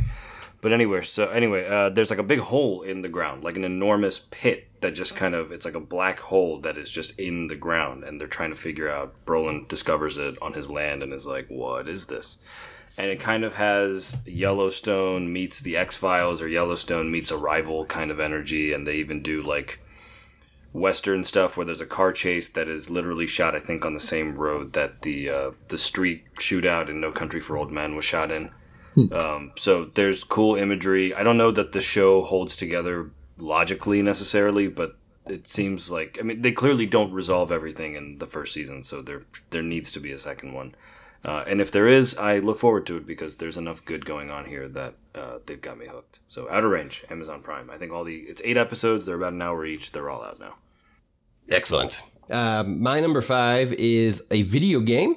But 0.60 0.74
anyway, 0.74 1.02
so 1.02 1.28
anyway, 1.28 1.68
uh, 1.68 1.90
there's 1.90 2.10
like 2.10 2.20
a 2.20 2.24
big 2.24 2.40
hole 2.40 2.82
in 2.82 3.02
the 3.02 3.10
ground, 3.10 3.44
like 3.44 3.58
an 3.58 3.64
enormous 3.64 4.20
pit 4.20 4.68
that 4.82 4.96
just 4.96 5.16
kind 5.16 5.36
of 5.36 5.52
it's 5.52 5.66
like 5.66 5.76
a 5.76 5.80
black 5.80 6.20
hole 6.20 6.60
that 6.62 6.78
is 6.78 6.90
just 6.90 7.20
in 7.20 7.48
the 7.48 7.56
ground, 7.56 8.04
and 8.04 8.20
they're 8.20 8.28
trying 8.28 8.52
to 8.52 8.58
figure 8.58 8.90
out. 8.90 9.14
Brolin 9.26 9.68
discovers 9.68 10.18
it 10.18 10.36
on 10.42 10.54
his 10.54 10.70
land 10.70 11.04
and 11.04 11.14
is 11.14 11.28
like, 11.28 11.48
"What 11.48 11.88
is 11.88 12.08
this?" 12.08 12.40
And 12.98 13.12
it 13.12 13.20
kind 13.20 13.44
of 13.44 13.56
has 13.56 14.18
Yellowstone 14.26 15.32
meets 15.32 15.60
the 15.60 15.78
X 15.78 15.96
Files 15.96 16.42
or 16.42 16.48
Yellowstone 16.48 17.12
meets 17.12 17.32
Arrival 17.32 17.86
kind 17.86 18.10
of 18.10 18.20
energy, 18.20 18.74
and 18.74 18.88
they 18.88 18.96
even 18.96 19.22
do 19.22 19.44
like 19.44 19.80
western 20.78 21.24
stuff 21.24 21.58
where 21.58 21.66
there's 21.66 21.82
a 21.82 21.86
car 21.86 22.12
chase 22.12 22.48
that 22.50 22.70
is 22.70 22.90
literally 22.90 23.28
shot, 23.28 23.56
I 23.56 23.60
think, 23.60 23.86
on 23.86 23.94
the 23.94 24.00
same 24.00 24.36
road 24.36 24.74
that 24.74 25.02
the 25.02 25.30
uh, 25.30 25.52
the 25.68 25.78
street 25.78 26.20
shootout 26.36 26.90
in 26.90 27.02
No 27.02 27.12
Country 27.12 27.40
for 27.40 27.58
Old 27.58 27.72
Men 27.72 27.96
was 27.96 28.06
shot 28.06 28.32
in. 28.32 28.52
Um, 29.12 29.52
so 29.56 29.86
there's 29.86 30.24
cool 30.24 30.56
imagery. 30.56 31.14
I 31.14 31.22
don't 31.22 31.38
know 31.38 31.52
that 31.52 31.72
the 31.72 31.82
show 31.82 32.24
holds 32.24 32.56
together 32.56 33.12
logically 33.38 34.02
necessarily, 34.02 34.68
but 34.68 34.98
it 35.28 35.48
seems 35.48 35.92
like 35.92 36.18
I 36.20 36.24
mean 36.24 36.42
they 36.42 36.52
clearly 36.52 36.86
don't 36.86 37.12
resolve 37.12 37.52
everything 37.52 37.96
in 37.96 38.18
the 38.18 38.26
first 38.26 38.54
season, 38.54 38.84
so 38.84 39.02
there 39.02 39.24
there 39.52 39.62
needs 39.62 39.92
to 39.92 40.00
be 40.00 40.12
a 40.12 40.18
second 40.18 40.54
one. 40.54 40.74
Uh, 41.24 41.44
and 41.48 41.60
if 41.60 41.72
there 41.72 41.88
is, 41.88 42.16
I 42.18 42.40
look 42.40 42.58
forward 42.58 42.86
to 42.88 42.98
it 42.98 43.06
because 43.06 43.36
there's 43.36 43.58
enough 43.58 43.84
good 43.84 44.06
going 44.06 44.30
on 44.32 44.46
here 44.46 44.68
that 44.70 44.96
uh, 45.14 45.40
they've 45.46 45.62
got 45.62 45.78
me 45.78 45.88
hooked. 45.88 46.20
So 46.28 46.48
Outer 46.50 46.70
Range, 46.70 47.06
Amazon 47.10 47.42
Prime. 47.42 47.70
I 47.70 47.78
think 47.78 47.92
all 47.92 48.04
the 48.04 48.18
it's 48.18 48.42
eight 48.46 48.58
episodes. 48.58 49.06
They're 49.06 49.16
about 49.16 49.34
an 49.34 49.42
hour 49.42 49.66
each. 49.66 49.92
They're 49.92 50.10
all 50.10 50.24
out 50.24 50.40
now. 50.40 50.56
Excellent. 51.50 52.02
Uh, 52.30 52.64
my 52.64 53.00
number 53.00 53.22
five 53.22 53.74
is 53.74 54.24
a 54.32 54.42
video 54.44 54.80
game. 54.80 55.16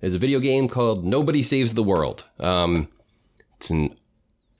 It's 0.00 0.14
a 0.14 0.18
video 0.18 0.38
game 0.40 0.68
called 0.68 1.04
Nobody 1.04 1.42
Saves 1.42 1.74
the 1.74 1.82
World. 1.82 2.24
Um, 2.38 2.88
it's 3.56 3.70
an 3.70 3.96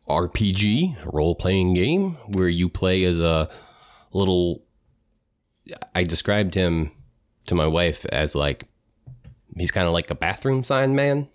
RPG, 0.08 0.96
role 1.12 1.34
playing 1.34 1.74
game, 1.74 2.12
where 2.28 2.48
you 2.48 2.68
play 2.68 3.04
as 3.04 3.18
a 3.18 3.50
little. 4.12 4.62
I 5.94 6.04
described 6.04 6.54
him 6.54 6.90
to 7.46 7.54
my 7.54 7.66
wife 7.66 8.04
as 8.06 8.34
like 8.34 8.64
he's 9.56 9.70
kind 9.70 9.86
of 9.86 9.92
like 9.92 10.10
a 10.10 10.14
bathroom 10.14 10.64
sign 10.64 10.94
man. 10.94 11.28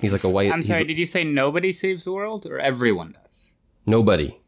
He's 0.00 0.12
like 0.12 0.24
a 0.24 0.28
white. 0.28 0.50
I'm 0.52 0.62
sorry, 0.62 0.84
did 0.84 0.98
you 0.98 1.06
say 1.06 1.24
nobody 1.24 1.72
saves 1.72 2.04
the 2.04 2.12
world 2.12 2.46
or 2.46 2.58
everyone 2.58 3.16
does? 3.22 3.54
nobody. 3.86 4.40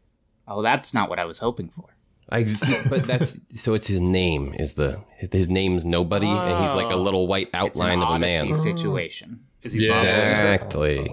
Oh, 0.48 0.62
that's 0.62 0.94
not 0.94 1.08
what 1.10 1.18
I 1.18 1.24
was 1.24 1.40
hoping 1.40 1.68
for. 1.68 1.95
I 2.28 2.44
but 2.90 3.04
that's 3.04 3.38
so 3.54 3.74
it's 3.74 3.86
his 3.86 4.00
name 4.00 4.54
is 4.58 4.74
the 4.74 5.00
his 5.16 5.48
name's 5.48 5.84
nobody 5.84 6.26
and 6.26 6.64
he's 6.64 6.74
like 6.74 6.92
a 6.92 6.96
little 6.96 7.26
white 7.26 7.48
outline 7.54 8.02
of 8.02 8.10
a 8.10 8.18
man. 8.18 8.52
situation. 8.54 9.44
Is 9.62 9.72
he 9.72 9.86
Yeah. 9.86 10.00
Exactly. 10.00 11.08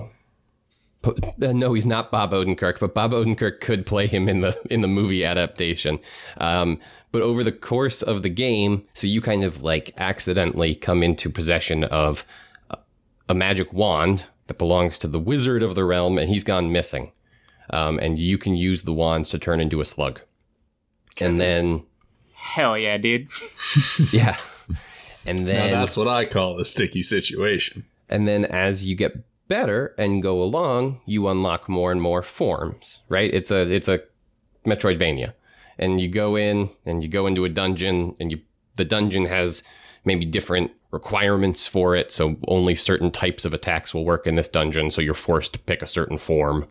Uh, 1.03 1.11
no, 1.38 1.74
he's 1.74 1.86
not 1.86 2.11
Bob 2.11 2.32
Odenkirk, 2.32 2.80
but 2.80 2.93
Bob 2.93 3.11
Odenkirk 3.11 3.59
could 3.59 3.86
play 3.86 4.07
him 4.07 4.30
in 4.30 4.41
the 4.41 4.57
in 4.70 4.82
the 4.82 4.88
movie 4.88 5.26
adaptation. 5.26 5.99
Um, 6.38 6.80
but 7.11 7.22
over 7.22 7.43
the 7.43 7.51
course 7.51 8.01
of 8.01 8.24
the 8.24 8.30
game, 8.30 8.88
so 8.93 9.05
you 9.05 9.22
kind 9.22 9.43
of 9.43 9.61
like 9.61 9.93
accidentally 9.97 10.76
come 10.76 11.03
into 11.03 11.30
possession 11.30 11.84
of 11.84 12.26
a, 12.70 12.78
a 13.30 13.36
magic 13.36 13.74
wand 13.74 14.28
that 14.47 14.57
belongs 14.57 14.97
to 14.99 15.07
the 15.07 15.20
wizard 15.20 15.61
of 15.61 15.76
the 15.76 15.84
realm, 15.84 16.18
and 16.18 16.30
he's 16.30 16.43
gone 16.43 16.72
missing. 16.72 17.11
Um, 17.70 17.99
and 17.99 18.20
you 18.20 18.38
can 18.38 18.55
use 18.55 18.84
the 18.84 18.93
wands 18.93 19.30
to 19.32 19.39
turn 19.39 19.59
into 19.59 19.82
a 19.82 19.86
slug. 19.86 20.22
And 21.22 21.39
then, 21.39 21.84
Hell 22.34 22.78
yeah, 22.78 22.97
dude. 22.97 23.28
yeah. 24.11 24.38
And 25.26 25.39
Now 25.39 25.45
then 25.45 25.72
that's 25.72 25.95
what 25.95 26.07
I 26.07 26.26
call 26.26 26.59
a 26.59 26.66
sticky 26.66 27.03
situation. 27.03 27.86
And 28.09 28.28
then 28.28 28.45
as 28.45 28.86
you 28.86 28.95
get 28.95 29.14
better 29.47 29.93
and 29.97 30.22
go 30.22 30.41
along, 30.41 31.01
you 31.05 31.28
unlock 31.28 31.70
more 31.70 31.91
and 31.91 32.01
more 32.01 32.22
forms, 32.22 33.01
right? 33.09 33.34
It's 33.34 33.51
a 33.51 33.61
it's 33.72 33.88
a 33.88 34.01
Metroidvania. 34.66 35.34
And 35.80 35.99
you 35.99 36.09
go 36.09 36.36
in 36.36 36.70
and 36.86 37.01
you 37.01 37.09
go 37.09 37.26
into 37.26 37.45
a 37.45 37.49
dungeon 37.49 38.16
and 38.20 38.32
you 38.32 38.41
the 38.76 38.86
dungeon 38.86 39.26
has 39.26 39.64
maybe 40.05 40.26
different 40.26 40.72
requirements 40.91 41.66
for 41.66 41.95
it, 41.95 42.11
so 42.11 42.36
only 42.47 42.76
certain 42.76 43.09
types 43.09 43.45
of 43.45 43.53
attacks 43.53 43.93
will 43.93 44.05
work 44.05 44.28
in 44.28 44.36
this 44.36 44.47
dungeon, 44.47 44.91
so 44.91 45.01
you're 45.01 45.14
forced 45.14 45.53
to 45.53 45.59
pick 45.59 45.82
a 45.82 45.88
certain 45.88 46.18
form 46.18 46.68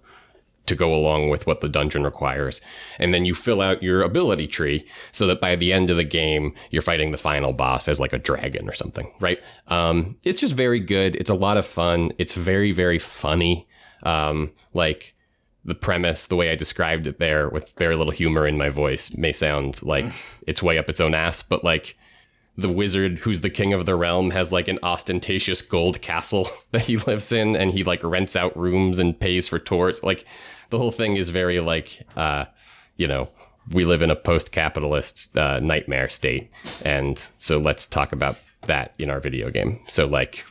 to 0.67 0.75
go 0.75 0.95
along 0.95 1.29
with 1.29 1.47
what 1.47 1.61
the 1.61 1.69
dungeon 1.69 2.05
requires. 2.05 2.61
And 2.99 3.13
then 3.13 3.25
you 3.25 3.35
fill 3.35 3.61
out 3.61 3.83
your 3.83 4.03
ability 4.03 4.47
tree 4.47 4.85
so 5.11 5.27
that 5.27 5.41
by 5.41 5.57
the 5.57 5.73
end 5.73 5.91
of 5.91 5.97
the 5.97 6.05
game, 6.05 6.55
you're 6.71 6.83
fighting 6.83 7.11
the 7.11 7.19
final 7.19 7.53
boss 7.53 7.89
as 7.89 8.01
like 8.01 8.13
a 8.13 8.19
dragon 8.19 8.69
or 8.69 8.73
something, 8.73 9.13
right? 9.21 9.41
Um, 9.69 10.17
it's 10.25 10.41
just 10.41 10.55
very 10.55 10.81
good. 10.81 11.17
It's 11.17 11.31
a 11.31 11.35
lot 11.35 11.57
of 11.57 11.67
fun. 11.67 12.13
It's 12.19 12.35
very, 12.35 12.73
very 12.73 12.99
funny. 12.99 13.67
Um, 14.05 14.53
like 14.73 15.15
the 15.65 15.75
premise, 15.75 16.27
the 16.27 16.37
way 16.37 16.51
I 16.51 16.57
described 16.57 17.07
it 17.07 17.19
there 17.19 17.49
with 17.49 17.75
very 17.79 17.97
little 17.97 18.13
humor 18.13 18.47
in 18.47 18.59
my 18.59 18.69
voice 18.69 19.17
may 19.17 19.33
sound 19.33 19.83
like 19.83 20.07
it's 20.47 20.63
way 20.63 20.79
up 20.79 20.91
its 20.91 21.01
own 21.01 21.15
ass, 21.15 21.43
but 21.43 21.65
like 21.65 21.97
the 22.57 22.73
wizard 22.73 23.21
who's 23.21 23.41
the 23.41 23.51
king 23.51 23.73
of 23.73 23.87
the 23.87 23.95
realm 23.95 24.31
has 24.31 24.53
like 24.53 24.69
an 24.69 24.79
ostentatious 24.83 25.63
gold 25.63 26.03
castle 26.03 26.49
that 26.73 26.83
he 26.83 26.97
lives 26.99 27.33
in 27.33 27.57
and 27.57 27.71
he 27.71 27.83
like 27.85 28.03
rents 28.05 28.37
out 28.37 28.57
rooms 28.57 28.99
and 28.99 29.19
pays 29.19 29.49
for 29.49 29.59
tours. 29.59 30.03
Like 30.03 30.25
the 30.71 30.79
whole 30.79 30.93
thing 30.93 31.17
is 31.17 31.29
very 31.31 31.61
like 31.61 32.01
uh 32.17 32.47
you 32.97 33.07
know 33.07 33.29
we 33.71 33.85
live 33.85 34.03
in 34.03 34.11
a 34.11 34.17
post-capitalist 34.17 35.39
uh, 35.39 35.61
nightmare 35.61 36.09
state. 36.09 36.51
And 36.85 37.29
so 37.39 37.59
let's 37.59 37.87
talk 37.87 38.11
about 38.13 38.37
that 38.63 38.93
in 38.99 39.09
our 39.09 39.21
video 39.21 39.51
game. 39.51 39.81
So 39.87 40.07
like 40.07 40.45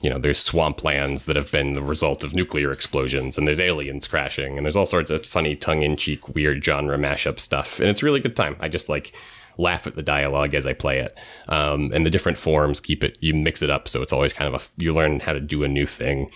you 0.00 0.10
know 0.10 0.18
there's 0.18 0.44
swamplands 0.44 1.26
that 1.26 1.36
have 1.36 1.52
been 1.52 1.74
the 1.74 1.82
result 1.82 2.24
of 2.24 2.34
nuclear 2.34 2.72
explosions 2.72 3.38
and 3.38 3.46
there's 3.46 3.60
aliens 3.60 4.08
crashing 4.08 4.56
and 4.56 4.66
there's 4.66 4.74
all 4.74 4.86
sorts 4.86 5.10
of 5.10 5.24
funny 5.24 5.54
tongue-in-cheek 5.54 6.34
weird 6.34 6.64
genre 6.64 6.98
mashup 6.98 7.38
stuff. 7.38 7.78
And 7.78 7.88
it's 7.88 8.02
really 8.02 8.18
good 8.18 8.34
time. 8.34 8.56
I 8.58 8.68
just 8.68 8.88
like 8.88 9.14
laugh 9.62 9.86
at 9.86 9.94
the 9.94 10.02
dialogue 10.02 10.54
as 10.54 10.66
i 10.66 10.72
play 10.72 10.98
it. 10.98 11.16
Um, 11.48 11.90
and 11.94 12.04
the 12.04 12.10
different 12.10 12.38
forms 12.38 12.80
keep 12.80 13.02
it 13.04 13.16
you 13.20 13.34
mix 13.34 13.62
it 13.62 13.70
up 13.70 13.88
so 13.88 14.02
it's 14.02 14.12
always 14.12 14.32
kind 14.32 14.52
of 14.52 14.60
a 14.60 14.82
you 14.82 14.92
learn 14.92 15.20
how 15.20 15.32
to 15.32 15.40
do 15.40 15.64
a 15.64 15.68
new 15.68 15.86
thing. 15.86 16.30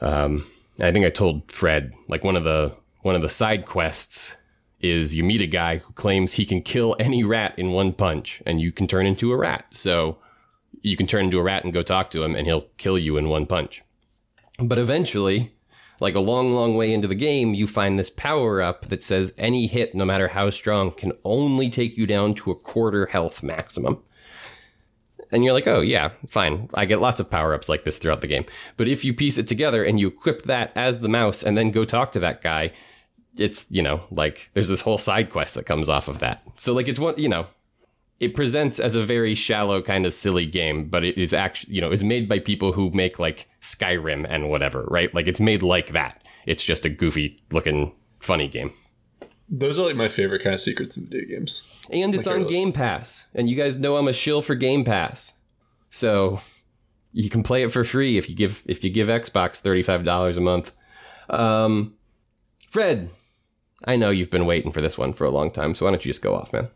Um, 0.00 0.46
i 0.80 0.90
think 0.90 1.06
i 1.06 1.10
told 1.10 1.50
fred 1.52 1.92
like 2.08 2.24
one 2.24 2.34
of 2.34 2.42
the 2.42 2.74
one 3.02 3.14
of 3.14 3.22
the 3.22 3.28
side 3.28 3.64
quests 3.64 4.34
is 4.84 5.14
you 5.14 5.24
meet 5.24 5.40
a 5.40 5.46
guy 5.46 5.78
who 5.78 5.92
claims 5.94 6.34
he 6.34 6.44
can 6.44 6.60
kill 6.60 6.94
any 7.00 7.24
rat 7.24 7.54
in 7.58 7.70
one 7.70 7.92
punch 7.92 8.42
and 8.46 8.60
you 8.60 8.70
can 8.70 8.86
turn 8.86 9.06
into 9.06 9.32
a 9.32 9.36
rat. 9.36 9.64
So 9.70 10.18
you 10.82 10.96
can 10.96 11.06
turn 11.06 11.24
into 11.24 11.38
a 11.38 11.42
rat 11.42 11.64
and 11.64 11.72
go 11.72 11.82
talk 11.82 12.10
to 12.10 12.22
him 12.22 12.34
and 12.36 12.46
he'll 12.46 12.66
kill 12.76 12.98
you 12.98 13.16
in 13.16 13.28
one 13.28 13.46
punch. 13.46 13.82
But 14.58 14.78
eventually, 14.78 15.53
like 16.00 16.14
a 16.14 16.20
long, 16.20 16.52
long 16.52 16.76
way 16.76 16.92
into 16.92 17.08
the 17.08 17.14
game, 17.14 17.54
you 17.54 17.66
find 17.66 17.98
this 17.98 18.10
power 18.10 18.60
up 18.60 18.86
that 18.86 19.02
says 19.02 19.32
any 19.38 19.66
hit, 19.66 19.94
no 19.94 20.04
matter 20.04 20.28
how 20.28 20.50
strong, 20.50 20.90
can 20.90 21.12
only 21.24 21.70
take 21.70 21.96
you 21.96 22.06
down 22.06 22.34
to 22.34 22.50
a 22.50 22.56
quarter 22.56 23.06
health 23.06 23.42
maximum. 23.42 24.02
And 25.30 25.44
you're 25.44 25.52
like, 25.52 25.66
oh, 25.66 25.80
yeah, 25.80 26.10
fine. 26.28 26.68
I 26.74 26.84
get 26.84 27.00
lots 27.00 27.18
of 27.18 27.30
power 27.30 27.54
ups 27.54 27.68
like 27.68 27.84
this 27.84 27.98
throughout 27.98 28.20
the 28.20 28.26
game. 28.26 28.44
But 28.76 28.88
if 28.88 29.04
you 29.04 29.12
piece 29.14 29.38
it 29.38 29.48
together 29.48 29.82
and 29.82 29.98
you 29.98 30.08
equip 30.08 30.42
that 30.42 30.72
as 30.76 31.00
the 31.00 31.08
mouse 31.08 31.42
and 31.42 31.56
then 31.58 31.70
go 31.70 31.84
talk 31.84 32.12
to 32.12 32.20
that 32.20 32.42
guy, 32.42 32.72
it's, 33.36 33.66
you 33.70 33.82
know, 33.82 34.04
like 34.10 34.50
there's 34.54 34.68
this 34.68 34.82
whole 34.82 34.98
side 34.98 35.30
quest 35.30 35.54
that 35.56 35.66
comes 35.66 35.88
off 35.88 36.06
of 36.08 36.20
that. 36.20 36.42
So, 36.56 36.72
like, 36.72 36.86
it's 36.86 37.00
one, 37.00 37.14
you 37.16 37.28
know, 37.28 37.46
it 38.20 38.34
presents 38.34 38.78
as 38.78 38.94
a 38.94 39.02
very 39.04 39.34
shallow 39.34 39.82
kind 39.82 40.06
of 40.06 40.12
silly 40.12 40.46
game, 40.46 40.88
but 40.88 41.04
it 41.04 41.18
is 41.18 41.34
actually, 41.34 41.74
you 41.74 41.80
know, 41.80 41.90
is 41.90 42.04
made 42.04 42.28
by 42.28 42.38
people 42.38 42.72
who 42.72 42.90
make 42.90 43.18
like 43.18 43.48
Skyrim 43.60 44.26
and 44.28 44.48
whatever, 44.48 44.84
right? 44.88 45.12
Like 45.14 45.26
it's 45.26 45.40
made 45.40 45.62
like 45.62 45.88
that. 45.88 46.22
It's 46.46 46.64
just 46.64 46.84
a 46.84 46.88
goofy 46.88 47.40
looking 47.50 47.92
funny 48.20 48.48
game. 48.48 48.72
Those 49.48 49.78
are 49.78 49.86
like 49.86 49.96
my 49.96 50.08
favorite 50.08 50.42
kind 50.42 50.54
of 50.54 50.60
secrets 50.60 50.96
in 50.96 51.06
video 51.08 51.36
games. 51.36 51.70
And 51.92 52.14
it's 52.14 52.26
Like 52.26 52.40
on 52.40 52.46
Game 52.46 52.72
Pass. 52.72 53.26
And 53.34 53.48
you 53.48 53.56
guys 53.56 53.76
know 53.76 53.96
I'm 53.96 54.08
a 54.08 54.12
shill 54.12 54.40
for 54.40 54.54
Game 54.54 54.84
Pass. 54.84 55.34
So 55.90 56.40
you 57.12 57.28
can 57.28 57.42
play 57.42 57.62
it 57.62 57.72
for 57.72 57.84
free 57.84 58.16
if 58.16 58.28
you 58.28 58.34
give 58.34 58.64
if 58.66 58.82
you 58.82 58.90
give 58.90 59.08
Xbox 59.08 59.62
$35 59.62 60.36
a 60.36 60.40
month. 60.40 60.72
Um 61.28 61.94
Fred, 62.70 63.10
I 63.84 63.96
know 63.96 64.10
you've 64.10 64.30
been 64.30 64.46
waiting 64.46 64.72
for 64.72 64.80
this 64.80 64.98
one 64.98 65.12
for 65.12 65.24
a 65.24 65.30
long 65.30 65.50
time, 65.50 65.74
so 65.74 65.84
why 65.84 65.90
don't 65.90 66.04
you 66.04 66.10
just 66.10 66.22
go 66.22 66.34
off, 66.34 66.52
man? 66.52 66.68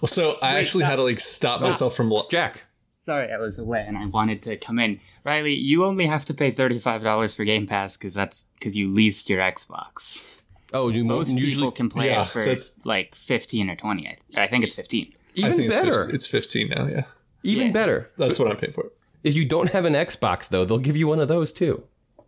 Well, 0.00 0.08
so 0.08 0.36
I 0.42 0.58
actually 0.58 0.84
had 0.84 0.96
to 0.96 1.02
like 1.02 1.20
stop 1.20 1.60
myself 1.60 1.96
from. 1.96 2.10
la- 2.10 2.28
Jack. 2.30 2.64
Sorry, 2.88 3.32
I 3.32 3.38
was 3.38 3.58
away 3.58 3.84
and 3.86 3.96
I 3.96 4.04
wanted 4.06 4.42
to 4.42 4.56
come 4.56 4.78
in. 4.78 5.00
Riley, 5.24 5.54
you 5.54 5.84
only 5.84 6.06
have 6.06 6.24
to 6.26 6.34
pay 6.34 6.50
thirty-five 6.50 7.02
dollars 7.02 7.34
for 7.34 7.44
Game 7.44 7.66
Pass 7.66 7.96
because 7.96 8.14
that's 8.14 8.46
because 8.58 8.76
you 8.76 8.86
leased 8.88 9.28
your 9.30 9.40
Xbox. 9.40 10.42
Oh, 10.74 10.90
you 10.90 11.04
Most 11.04 11.32
usually 11.34 11.62
people 11.66 11.72
can 11.72 11.88
play 11.88 12.08
yeah, 12.10 12.22
it 12.22 12.28
for 12.28 12.44
that's- 12.44 12.80
like 12.84 13.14
fifteen 13.14 13.70
or 13.70 13.76
twenty. 13.76 14.06
I, 14.08 14.42
I 14.42 14.46
think 14.46 14.64
it's 14.64 14.74
fifteen. 14.74 15.14
I 15.36 15.40
even 15.40 15.52
think 15.56 15.70
it's 15.70 15.78
better. 15.80 15.92
15, 16.02 16.14
it's 16.14 16.26
15 16.26 16.68
now. 16.68 16.86
Yeah, 16.86 17.04
even 17.44 17.68
Yeah. 17.68 17.72
better. 17.72 18.10
that's 18.18 18.38
what 18.38 18.50
I'm 18.50 18.56
paying 18.56 18.72
for. 18.72 18.90
If 19.24 19.34
you 19.36 19.44
don't 19.44 19.70
have 19.70 19.84
an 19.84 19.92
Xbox, 19.94 20.48
though, 20.48 20.64
they'll 20.64 20.78
give 20.78 20.96
you 20.96 21.06
one 21.06 21.20
of 21.20 21.28
those 21.28 21.52
too. 21.52 21.84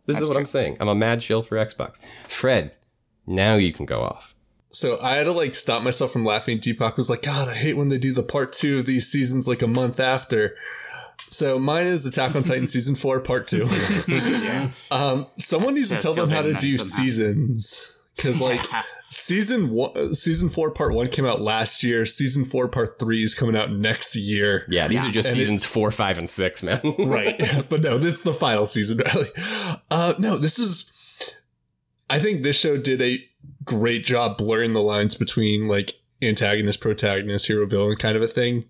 This 0.07 0.21
is 0.21 0.29
what 0.29 0.37
I'm 0.37 0.47
saying. 0.47 0.77
I'm 0.81 0.89
a 0.89 0.95
mad 0.95 1.23
shill 1.23 1.43
for 1.43 1.57
Xbox. 1.57 2.01
Fred, 2.29 2.73
now 3.27 3.55
you 3.57 3.73
can 3.73 3.85
go 3.85 4.01
off. 4.01 4.35
So 4.73 5.01
I 5.01 5.17
had 5.17 5.25
to 5.25 5.33
like 5.33 5.55
stop 5.55 5.83
myself 5.83 6.13
from 6.13 6.25
laughing. 6.25 6.59
Deepak 6.59 6.97
was 6.97 7.11
like, 7.11 7.23
"God, 7.23 7.49
I 7.49 7.55
hate 7.55 7.77
when 7.77 7.89
they 7.89 7.99
do 7.99 8.13
the 8.13 8.23
part 8.23 8.53
two 8.53 8.79
of 8.81 8.87
these 8.87 9.09
seasons 9.11 9.49
like 9.49 9.63
a 9.63 9.67
month 9.67 9.99
after." 10.01 10.55
So 11.29 11.59
mine 11.59 11.87
is 11.87 12.07
Attack 12.07 12.35
on 12.35 12.43
Titan 12.43 12.67
season 12.77 12.95
four, 12.95 13.21
part 13.21 13.47
two. 13.49 13.69
um, 14.91 15.27
someone 15.39 15.75
needs 15.75 15.89
to 15.95 16.01
tell 16.01 16.15
them 16.15 16.31
how 16.31 16.43
to 16.43 16.55
do 16.55 16.79
somehow. 16.79 17.03
seasons 17.05 17.97
because 18.17 18.41
like 18.41 18.61
season 19.09 19.71
one, 19.71 20.15
season 20.15 20.49
four, 20.49 20.71
part 20.71 20.93
one 20.95 21.09
came 21.09 21.27
out 21.27 21.41
last 21.41 21.83
year. 21.83 22.07
Season 22.07 22.45
four, 22.45 22.69
part 22.69 22.99
three 22.99 23.23
is 23.23 23.35
coming 23.35 23.57
out 23.57 23.73
next 23.73 24.15
year. 24.17 24.67
Yeah, 24.69 24.89
these 24.89 25.05
Yeah. 25.05 25.11
are 25.11 25.13
just 25.13 25.29
And 25.31 25.37
it- 25.37 25.41
seasons 25.41 25.65
four, 25.65 25.91
five, 25.91 26.19
and 26.19 26.29
six, 26.29 26.63
man. 26.63 26.81
right 26.99 27.41
but 27.69 27.83
no 27.83 27.99
this 27.99 28.15
is 28.17 28.23
the 28.23 28.35
final 28.35 28.67
season 28.67 28.99
really 28.99 29.31
uh 29.91 30.15
no 30.19 30.37
this 30.37 30.59
is 30.59 30.97
i 32.09 32.19
think 32.19 32.43
this 32.43 32.59
show 32.59 32.77
did 32.77 33.01
a 33.03 33.25
great 33.71 34.05
job 34.05 34.37
blurring 34.37 34.73
the 34.73 34.83
lines 34.83 35.15
between 35.15 35.69
like 35.69 36.01
antagonist 36.21 36.81
protagonist 36.81 37.47
hero 37.47 37.67
villain 37.67 37.97
kind 37.97 38.17
of 38.17 38.23
a 38.23 38.27
thing. 38.27 38.65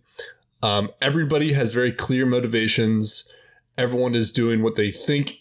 Um 0.62 0.90
everybody 1.00 1.54
has 1.54 1.72
very 1.72 1.90
clear 1.90 2.26
motivations. 2.26 3.34
Everyone 3.78 4.14
is 4.14 4.30
doing 4.30 4.62
what 4.62 4.74
they 4.74 4.90
think 4.90 5.38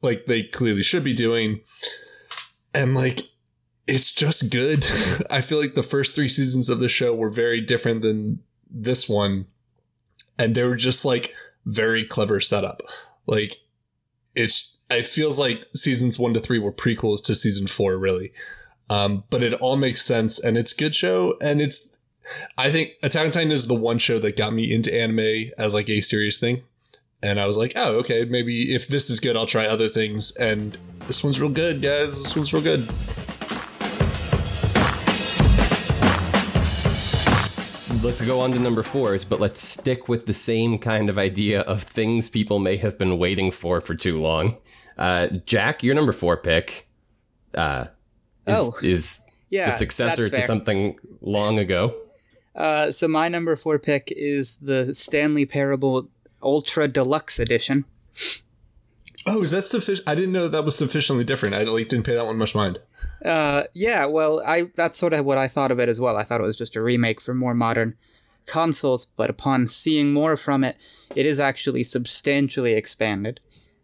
like 0.00 0.24
they 0.24 0.42
clearly 0.42 0.82
should 0.82 1.04
be 1.04 1.12
doing. 1.12 1.60
And 2.72 2.94
like 2.94 3.28
it's 3.86 4.14
just 4.14 4.50
good. 4.50 4.86
I 5.30 5.42
feel 5.42 5.58
like 5.58 5.74
the 5.74 5.82
first 5.82 6.14
three 6.14 6.28
seasons 6.28 6.70
of 6.70 6.80
the 6.80 6.88
show 6.88 7.14
were 7.14 7.30
very 7.30 7.60
different 7.60 8.02
than 8.02 8.40
this 8.70 9.06
one. 9.06 9.46
And 10.38 10.54
they 10.54 10.62
were 10.62 10.76
just 10.76 11.04
like 11.04 11.34
very 11.66 12.04
clever 12.04 12.40
setup. 12.40 12.82
Like 13.26 13.56
it's 14.34 14.78
it 14.90 15.04
feels 15.04 15.38
like 15.38 15.66
seasons 15.74 16.18
one 16.18 16.32
to 16.34 16.40
three 16.40 16.58
were 16.58 16.72
prequels 16.72 17.22
to 17.24 17.34
season 17.34 17.66
four, 17.66 17.98
really. 17.98 18.32
Um, 18.90 19.24
but 19.30 19.42
it 19.42 19.52
all 19.54 19.76
makes 19.76 20.02
sense 20.02 20.42
and 20.42 20.56
it's 20.56 20.72
good 20.72 20.94
show 20.94 21.36
and 21.42 21.60
it's 21.60 21.98
I 22.56 22.70
think 22.70 22.94
Attack 23.02 23.26
on 23.26 23.30
Titan 23.30 23.52
is 23.52 23.66
the 23.66 23.74
one 23.74 23.98
show 23.98 24.18
that 24.18 24.36
got 24.36 24.52
me 24.52 24.72
into 24.72 24.94
anime 24.94 25.52
as 25.56 25.74
like 25.74 25.88
a 25.88 26.00
serious 26.00 26.38
thing. 26.38 26.62
And 27.22 27.40
I 27.40 27.46
was 27.46 27.56
like, 27.56 27.72
oh, 27.74 27.96
okay, 27.98 28.24
maybe 28.24 28.74
if 28.74 28.86
this 28.86 29.10
is 29.10 29.18
good, 29.18 29.36
I'll 29.36 29.46
try 29.46 29.66
other 29.66 29.88
things. 29.88 30.36
And 30.36 30.78
this 31.06 31.24
one's 31.24 31.40
real 31.40 31.50
good, 31.50 31.82
guys. 31.82 32.16
This 32.22 32.36
one's 32.36 32.52
real 32.52 32.62
good. 32.62 32.88
let's 38.02 38.20
go 38.20 38.40
on 38.40 38.52
to 38.52 38.58
number 38.60 38.82
fours, 38.84 39.24
but 39.24 39.40
let's 39.40 39.60
stick 39.60 40.08
with 40.08 40.26
the 40.26 40.32
same 40.32 40.78
kind 40.78 41.10
of 41.10 41.18
idea 41.18 41.62
of 41.62 41.82
things 41.82 42.28
people 42.28 42.58
may 42.58 42.76
have 42.76 42.96
been 42.96 43.18
waiting 43.18 43.50
for 43.50 43.80
for 43.80 43.94
too 43.94 44.20
long. 44.20 44.56
Uh, 44.96 45.26
Jack, 45.44 45.82
your 45.82 45.94
number 45.94 46.12
four 46.12 46.36
pick 46.36 46.88
uh, 47.54 47.86
Oh. 48.48 48.76
is 48.82 49.22
Yeah, 49.50 49.70
the 49.70 49.76
successor 49.76 50.28
to 50.28 50.42
something 50.42 50.98
long 51.22 51.58
ago. 51.58 51.94
Uh, 52.54 52.90
so 52.90 53.08
my 53.08 53.28
number 53.28 53.56
four 53.56 53.78
pick 53.78 54.12
is 54.14 54.58
the 54.58 54.92
Stanley 54.94 55.46
Parable 55.46 56.08
Ultra 56.42 56.86
Deluxe 56.86 57.38
Edition. 57.38 57.86
Oh, 59.26 59.42
is 59.42 59.50
that 59.52 59.64
sufficient? 59.64 60.08
I 60.08 60.14
didn't 60.14 60.32
know 60.32 60.48
that 60.48 60.64
was 60.64 60.76
sufficiently 60.76 61.24
different. 61.24 61.54
I 61.54 61.62
like 61.62 61.88
didn't 61.88 62.04
pay 62.04 62.14
that 62.14 62.26
one 62.26 62.36
much 62.36 62.54
mind. 62.54 62.78
Uh, 63.24 63.64
yeah, 63.74 64.06
well, 64.06 64.42
I 64.46 64.70
that's 64.74 64.98
sort 64.98 65.12
of 65.12 65.24
what 65.24 65.38
I 65.38 65.48
thought 65.48 65.70
of 65.70 65.80
it 65.80 65.88
as 65.88 66.00
well. 66.00 66.16
I 66.16 66.24
thought 66.24 66.40
it 66.40 66.44
was 66.44 66.56
just 66.56 66.76
a 66.76 66.82
remake 66.82 67.20
for 67.20 67.34
more 67.34 67.54
modern 67.54 67.96
consoles, 68.46 69.06
but 69.16 69.30
upon 69.30 69.66
seeing 69.66 70.12
more 70.12 70.36
from 70.36 70.64
it, 70.64 70.76
it 71.14 71.26
is 71.26 71.40
actually 71.40 71.84
substantially 71.84 72.72
expanded. 72.72 73.40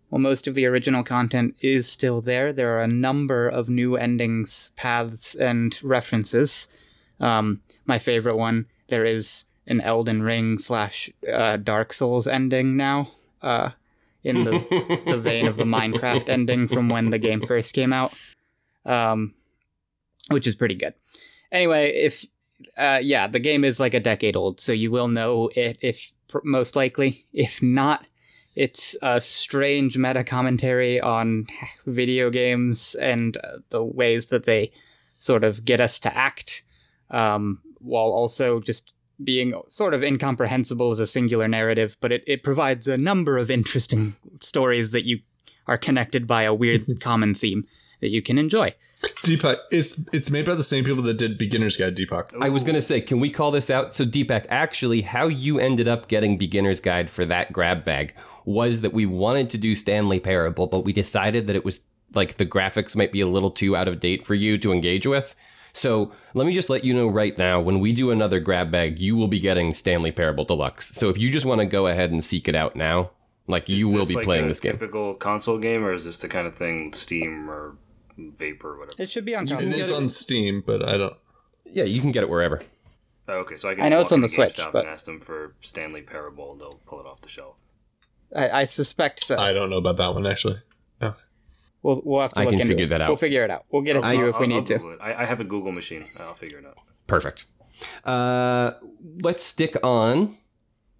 While 0.08 0.20
most 0.20 0.46
of 0.46 0.54
the 0.54 0.66
original 0.66 1.02
content 1.02 1.56
is 1.60 1.90
still 1.90 2.20
there, 2.20 2.52
there 2.52 2.76
are 2.76 2.82
a 2.82 2.88
number 2.88 3.48
of 3.48 3.68
new 3.68 3.96
endings, 3.96 4.72
paths, 4.76 5.34
and 5.34 5.78
references. 5.82 6.68
Um, 7.20 7.62
my 7.84 7.98
favorite 7.98 8.36
one, 8.36 8.66
there 8.88 9.04
is 9.04 9.44
an 9.66 9.80
Elden 9.80 10.22
Ring 10.22 10.58
slash 10.58 11.10
uh, 11.30 11.56
Dark 11.56 11.92
Souls 11.92 12.28
ending 12.28 12.76
now. 12.76 13.08
Uh, 13.42 13.70
in 14.22 14.44
the, 14.44 15.02
the 15.06 15.18
vein 15.18 15.46
of 15.46 15.56
the 15.56 15.64
Minecraft 15.64 16.30
ending 16.30 16.66
from 16.66 16.88
when 16.88 17.10
the 17.10 17.18
game 17.18 17.42
first 17.42 17.74
came 17.74 17.92
out 17.92 18.12
um, 18.84 19.34
which 20.30 20.46
is 20.46 20.56
pretty 20.56 20.74
good. 20.74 20.94
Anyway, 21.52 21.90
if 21.90 22.24
uh, 22.76 23.00
yeah, 23.02 23.26
the 23.26 23.40
game 23.40 23.64
is 23.64 23.80
like 23.80 23.94
a 23.94 24.00
decade 24.00 24.36
old, 24.36 24.60
so 24.60 24.72
you 24.72 24.90
will 24.90 25.08
know 25.08 25.50
it 25.54 25.78
if 25.80 26.12
most 26.42 26.76
likely. 26.76 27.26
If 27.32 27.62
not, 27.62 28.06
it's 28.54 28.96
a 29.02 29.20
strange 29.20 29.98
meta 29.98 30.24
commentary 30.24 31.00
on 31.00 31.46
video 31.86 32.30
games 32.30 32.94
and 32.96 33.36
uh, 33.38 33.58
the 33.70 33.82
ways 33.84 34.26
that 34.26 34.44
they 34.44 34.72
sort 35.18 35.44
of 35.44 35.64
get 35.64 35.80
us 35.80 35.98
to 36.00 36.16
act, 36.16 36.62
um, 37.10 37.60
while 37.78 38.10
also 38.10 38.60
just 38.60 38.92
being 39.22 39.54
sort 39.66 39.94
of 39.94 40.02
incomprehensible 40.02 40.90
as 40.90 41.00
a 41.00 41.06
singular 41.06 41.48
narrative. 41.48 41.96
But 42.00 42.12
it, 42.12 42.24
it 42.26 42.42
provides 42.42 42.86
a 42.86 42.98
number 42.98 43.38
of 43.38 43.50
interesting 43.50 44.16
stories 44.40 44.90
that 44.90 45.04
you 45.04 45.20
are 45.66 45.78
connected 45.78 46.26
by 46.26 46.42
a 46.42 46.54
weird 46.54 46.84
common 47.00 47.34
theme 47.34 47.66
that 48.04 48.10
you 48.10 48.20
can 48.20 48.36
enjoy. 48.36 48.74
Deepak, 49.22 49.56
it's 49.70 50.06
it's 50.12 50.30
made 50.30 50.44
by 50.44 50.54
the 50.54 50.62
same 50.62 50.84
people 50.84 51.02
that 51.04 51.16
did 51.16 51.38
Beginner's 51.38 51.78
Guide. 51.78 51.96
Deepak. 51.96 52.38
I 52.38 52.50
was 52.50 52.62
gonna 52.62 52.82
say, 52.82 53.00
can 53.00 53.18
we 53.18 53.30
call 53.30 53.50
this 53.50 53.70
out? 53.70 53.94
So 53.94 54.04
Deepak, 54.04 54.44
actually, 54.50 55.00
how 55.00 55.26
you 55.26 55.58
ended 55.58 55.88
up 55.88 56.06
getting 56.06 56.36
beginner's 56.36 56.80
guide 56.80 57.08
for 57.08 57.24
that 57.24 57.50
grab 57.50 57.82
bag 57.82 58.14
was 58.44 58.82
that 58.82 58.92
we 58.92 59.06
wanted 59.06 59.48
to 59.50 59.58
do 59.58 59.74
Stanley 59.74 60.20
Parable, 60.20 60.66
but 60.66 60.84
we 60.84 60.92
decided 60.92 61.46
that 61.46 61.56
it 61.56 61.64
was 61.64 61.80
like 62.12 62.36
the 62.36 62.44
graphics 62.44 62.94
might 62.94 63.10
be 63.10 63.22
a 63.22 63.26
little 63.26 63.50
too 63.50 63.74
out 63.74 63.88
of 63.88 64.00
date 64.00 64.22
for 64.22 64.34
you 64.34 64.58
to 64.58 64.70
engage 64.70 65.06
with. 65.06 65.34
So 65.72 66.12
let 66.34 66.46
me 66.46 66.52
just 66.52 66.68
let 66.68 66.84
you 66.84 66.92
know 66.92 67.08
right 67.08 67.36
now, 67.38 67.62
when 67.62 67.80
we 67.80 67.92
do 67.92 68.10
another 68.10 68.38
grab 68.38 68.70
bag, 68.70 68.98
you 68.98 69.16
will 69.16 69.28
be 69.28 69.40
getting 69.40 69.72
Stanley 69.72 70.12
Parable 70.12 70.44
Deluxe. 70.44 70.90
So 70.90 71.08
if 71.08 71.16
you 71.18 71.30
just 71.30 71.46
want 71.46 71.62
to 71.62 71.66
go 71.66 71.86
ahead 71.86 72.10
and 72.12 72.22
seek 72.22 72.48
it 72.48 72.54
out 72.54 72.76
now, 72.76 73.10
like 73.46 73.68
you 73.68 73.88
will 73.88 74.06
be 74.06 74.14
like 74.14 74.24
playing 74.24 74.44
a 74.44 74.48
this 74.48 74.60
game. 74.60 74.72
Typical 74.72 75.14
console 75.14 75.58
game, 75.58 75.84
or 75.84 75.92
is 75.92 76.04
this 76.04 76.18
the 76.18 76.28
kind 76.28 76.46
of 76.46 76.54
thing 76.54 76.92
Steam 76.92 77.50
or 77.50 77.76
Vapor 78.16 78.74
or 78.74 78.78
whatever? 78.80 79.02
It 79.02 79.10
should 79.10 79.24
be 79.24 79.34
on 79.34 79.44
It 79.46 79.50
console. 79.50 79.72
is 79.78 79.92
on 79.92 80.08
Steam, 80.10 80.62
but 80.66 80.86
I 80.86 80.96
don't. 80.98 81.14
Yeah, 81.66 81.84
you 81.84 82.00
can 82.00 82.12
get 82.12 82.22
it 82.22 82.28
wherever. 82.30 82.60
Oh, 83.28 83.38
okay, 83.40 83.56
so 83.56 83.68
I 83.70 83.74
can. 83.74 83.84
I 83.84 83.88
know 83.88 84.00
it's 84.00 84.12
on 84.12 84.18
into 84.18 84.26
the 84.26 84.28
Switch, 84.34 84.56
GameStop 84.56 84.72
but- 84.72 84.84
and 84.84 84.88
ask 84.88 85.06
them 85.06 85.20
for 85.20 85.54
Stanley 85.60 86.02
Parable. 86.02 86.52
And 86.52 86.60
they'll 86.60 86.80
pull 86.86 87.00
it 87.00 87.06
off 87.06 87.20
the 87.22 87.28
shelf. 87.28 87.62
I, 88.36 88.50
I 88.50 88.64
suspect 88.64 89.20
so. 89.20 89.38
I 89.38 89.52
don't 89.52 89.70
know 89.70 89.78
about 89.78 89.96
that 89.98 90.08
one 90.14 90.26
actually. 90.26 90.60
we'll 91.82 92.02
we'll 92.04 92.20
have 92.22 92.32
to 92.34 92.40
I 92.40 92.44
look 92.44 92.52
can 92.52 92.60
into 92.62 92.72
figure 92.72 92.84
it. 92.86 92.88
that 92.88 93.00
out. 93.00 93.08
We'll 93.08 93.16
figure 93.16 93.44
it 93.44 93.50
out. 93.50 93.64
We'll 93.70 93.82
get 93.82 93.96
it 93.96 94.00
to 94.00 94.06
I'll- 94.06 94.14
you 94.14 94.28
if 94.28 94.38
we 94.38 94.44
I'll- 94.46 94.48
need 94.60 94.72
I'll 94.72 94.78
to. 94.78 94.96
I, 95.00 95.22
I 95.22 95.24
have 95.24 95.40
a 95.40 95.44
Google 95.44 95.72
machine. 95.72 96.04
I'll 96.18 96.34
figure 96.34 96.58
it 96.58 96.66
out. 96.66 96.76
Perfect. 97.06 97.44
Uh, 98.04 98.72
let's 99.22 99.42
stick 99.44 99.76
on 99.82 100.36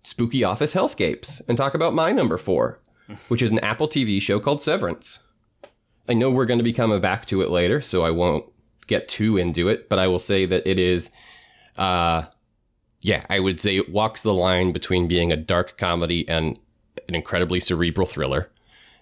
spooky 0.02 0.44
office 0.44 0.74
hellscapes 0.74 1.40
and 1.48 1.56
talk 1.56 1.74
about 1.74 1.94
my 1.94 2.12
number 2.12 2.36
four, 2.36 2.80
which 3.28 3.40
is 3.42 3.52
an 3.52 3.58
Apple 3.60 3.88
TV 3.88 4.20
show 4.20 4.38
called 4.40 4.60
Severance. 4.60 5.23
I 6.08 6.14
know 6.14 6.30
we're 6.30 6.44
going 6.44 6.58
to 6.58 6.64
be 6.64 6.72
coming 6.72 7.00
back 7.00 7.26
to 7.26 7.42
it 7.42 7.50
later, 7.50 7.80
so 7.80 8.04
I 8.04 8.10
won't 8.10 8.44
get 8.86 9.08
too 9.08 9.36
into 9.36 9.68
it, 9.68 9.88
but 9.88 9.98
I 9.98 10.06
will 10.06 10.18
say 10.18 10.44
that 10.46 10.68
it 10.68 10.78
is, 10.78 11.10
uh, 11.76 12.24
yeah, 13.00 13.24
I 13.30 13.40
would 13.40 13.60
say 13.60 13.76
it 13.76 13.90
walks 13.90 14.22
the 14.22 14.34
line 14.34 14.72
between 14.72 15.08
being 15.08 15.32
a 15.32 15.36
dark 15.36 15.78
comedy 15.78 16.28
and 16.28 16.58
an 17.08 17.14
incredibly 17.14 17.60
cerebral 17.60 18.06
thriller. 18.06 18.50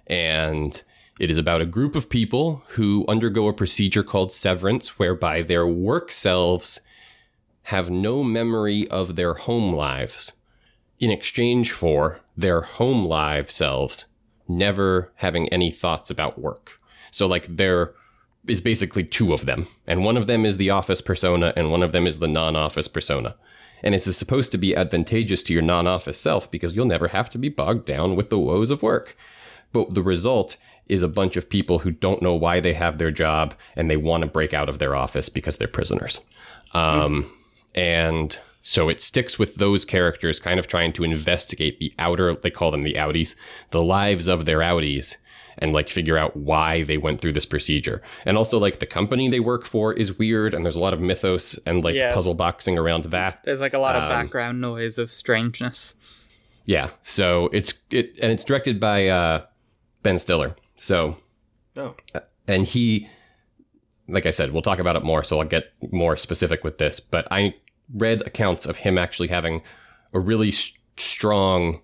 And 0.06 0.80
it 1.18 1.30
is 1.30 1.38
about 1.38 1.60
a 1.60 1.66
group 1.66 1.94
of 1.94 2.08
people 2.08 2.62
who 2.68 3.04
undergo 3.08 3.48
a 3.48 3.52
procedure 3.52 4.02
called 4.02 4.32
severance, 4.32 4.98
whereby 4.98 5.42
their 5.42 5.66
work 5.66 6.12
selves 6.12 6.80
have 7.64 7.90
no 7.90 8.24
memory 8.24 8.88
of 8.88 9.16
their 9.16 9.34
home 9.34 9.74
lives 9.74 10.32
in 10.98 11.10
exchange 11.10 11.72
for 11.72 12.20
their 12.36 12.62
home 12.62 13.04
live 13.04 13.50
selves 13.50 14.06
never 14.48 15.12
having 15.16 15.48
any 15.48 15.70
thoughts 15.70 16.10
about 16.10 16.40
work. 16.40 16.80
So, 17.12 17.28
like, 17.28 17.46
there 17.46 17.94
is 18.48 18.60
basically 18.60 19.04
two 19.04 19.32
of 19.32 19.46
them, 19.46 19.68
and 19.86 20.04
one 20.04 20.16
of 20.16 20.26
them 20.26 20.44
is 20.44 20.56
the 20.56 20.70
office 20.70 21.00
persona, 21.00 21.52
and 21.56 21.70
one 21.70 21.84
of 21.84 21.92
them 21.92 22.06
is 22.06 22.18
the 22.18 22.26
non 22.26 22.56
office 22.56 22.88
persona. 22.88 23.36
And 23.84 23.94
it's 23.94 24.16
supposed 24.16 24.50
to 24.52 24.58
be 24.58 24.74
advantageous 24.74 25.42
to 25.44 25.52
your 25.52 25.62
non 25.62 25.86
office 25.86 26.18
self 26.18 26.50
because 26.50 26.74
you'll 26.74 26.86
never 26.86 27.08
have 27.08 27.30
to 27.30 27.38
be 27.38 27.48
bogged 27.48 27.86
down 27.86 28.16
with 28.16 28.30
the 28.30 28.38
woes 28.38 28.70
of 28.70 28.82
work. 28.82 29.16
But 29.72 29.94
the 29.94 30.02
result 30.02 30.56
is 30.88 31.02
a 31.02 31.08
bunch 31.08 31.36
of 31.36 31.48
people 31.48 31.80
who 31.80 31.90
don't 31.90 32.22
know 32.22 32.34
why 32.34 32.60
they 32.60 32.74
have 32.74 32.98
their 32.98 33.10
job 33.10 33.54
and 33.76 33.90
they 33.90 33.96
want 33.96 34.22
to 34.22 34.26
break 34.26 34.52
out 34.52 34.68
of 34.68 34.78
their 34.78 34.94
office 34.94 35.28
because 35.28 35.56
they're 35.56 35.68
prisoners. 35.68 36.20
Um, 36.74 37.32
and 37.74 38.38
so 38.62 38.88
it 38.88 39.00
sticks 39.00 39.38
with 39.38 39.56
those 39.56 39.84
characters, 39.84 40.38
kind 40.38 40.58
of 40.58 40.66
trying 40.66 40.92
to 40.94 41.04
investigate 41.04 41.78
the 41.78 41.92
outer, 41.98 42.34
they 42.34 42.50
call 42.50 42.70
them 42.70 42.82
the 42.82 42.94
outies, 42.94 43.34
the 43.70 43.82
lives 43.82 44.28
of 44.28 44.44
their 44.44 44.58
outies, 44.58 45.16
and 45.58 45.72
like 45.72 45.88
figure 45.88 46.16
out 46.18 46.36
why 46.36 46.82
they 46.82 46.96
went 46.96 47.20
through 47.20 47.32
this 47.32 47.46
procedure. 47.46 48.00
And 48.26 48.36
also, 48.36 48.58
like, 48.58 48.78
the 48.78 48.86
company 48.86 49.28
they 49.28 49.40
work 49.40 49.64
for 49.64 49.92
is 49.92 50.18
weird, 50.18 50.54
and 50.54 50.64
there's 50.64 50.76
a 50.76 50.80
lot 50.80 50.94
of 50.94 51.00
mythos 51.00 51.58
and 51.66 51.82
like 51.84 51.94
Yeah. 51.94 52.14
puzzle 52.14 52.34
boxing 52.34 52.78
around 52.78 53.04
that. 53.06 53.42
There's 53.44 53.60
like 53.60 53.74
a 53.74 53.78
lot 53.78 53.96
of 53.96 54.04
Um, 54.04 54.08
background 54.08 54.60
noise 54.60 54.98
of 54.98 55.12
strangeness. 55.12 55.94
Yeah. 56.64 56.90
So 57.02 57.48
it's, 57.52 57.74
it, 57.90 58.18
and 58.22 58.30
it's 58.32 58.44
directed 58.44 58.78
by 58.80 59.08
uh, 59.08 59.44
Ben 60.02 60.18
Stiller. 60.18 60.56
So 60.76 61.16
Oh, 61.76 61.94
and 62.46 62.64
he 62.66 63.08
like 64.08 64.26
i 64.26 64.30
said 64.30 64.50
we'll 64.52 64.60
talk 64.62 64.78
about 64.80 64.96
it 64.96 65.04
more 65.04 65.22
so 65.24 65.38
i'll 65.40 65.46
get 65.46 65.72
more 65.92 66.16
specific 66.16 66.64
with 66.64 66.76
this 66.78 66.98
but 67.00 67.26
i 67.30 67.54
read 67.94 68.20
accounts 68.26 68.66
of 68.66 68.78
him 68.78 68.98
actually 68.98 69.28
having 69.28 69.62
a 70.12 70.18
really 70.20 70.48
s- 70.48 70.72
strong 70.96 71.80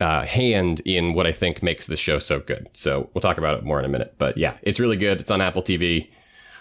uh, 0.00 0.24
hand 0.24 0.80
in 0.84 1.14
what 1.14 1.26
I 1.26 1.32
think 1.32 1.62
makes 1.62 1.86
this 1.86 2.00
show 2.00 2.18
so 2.18 2.40
good. 2.40 2.68
So 2.72 3.10
we'll 3.12 3.22
talk 3.22 3.38
about 3.38 3.58
it 3.58 3.64
more 3.64 3.78
in 3.78 3.84
a 3.84 3.88
minute. 3.88 4.14
But 4.18 4.36
yeah, 4.38 4.56
it's 4.62 4.80
really 4.80 4.96
good. 4.96 5.20
It's 5.20 5.30
on 5.30 5.40
Apple 5.40 5.62
TV. 5.62 6.08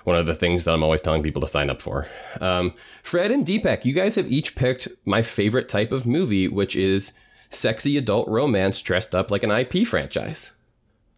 One 0.03 0.15
of 0.15 0.25
the 0.25 0.35
things 0.35 0.65
that 0.65 0.73
I'm 0.73 0.83
always 0.83 1.01
telling 1.01 1.21
people 1.21 1.41
to 1.41 1.47
sign 1.47 1.69
up 1.69 1.81
for. 1.81 2.07
Um, 2.39 2.73
Fred 3.03 3.31
and 3.31 3.45
Deepak, 3.45 3.85
you 3.85 3.93
guys 3.93 4.15
have 4.15 4.31
each 4.31 4.55
picked 4.55 4.87
my 5.05 5.21
favorite 5.21 5.69
type 5.69 5.91
of 5.91 6.07
movie, 6.07 6.47
which 6.47 6.75
is 6.75 7.13
sexy 7.51 7.97
adult 7.97 8.27
romance 8.27 8.81
dressed 8.81 9.13
up 9.13 9.29
like 9.29 9.43
an 9.43 9.51
IP 9.51 9.85
franchise. 9.85 10.55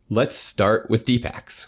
Let's 0.09 0.35
start 0.35 0.89
with 0.89 1.05
Deepak's. 1.05 1.67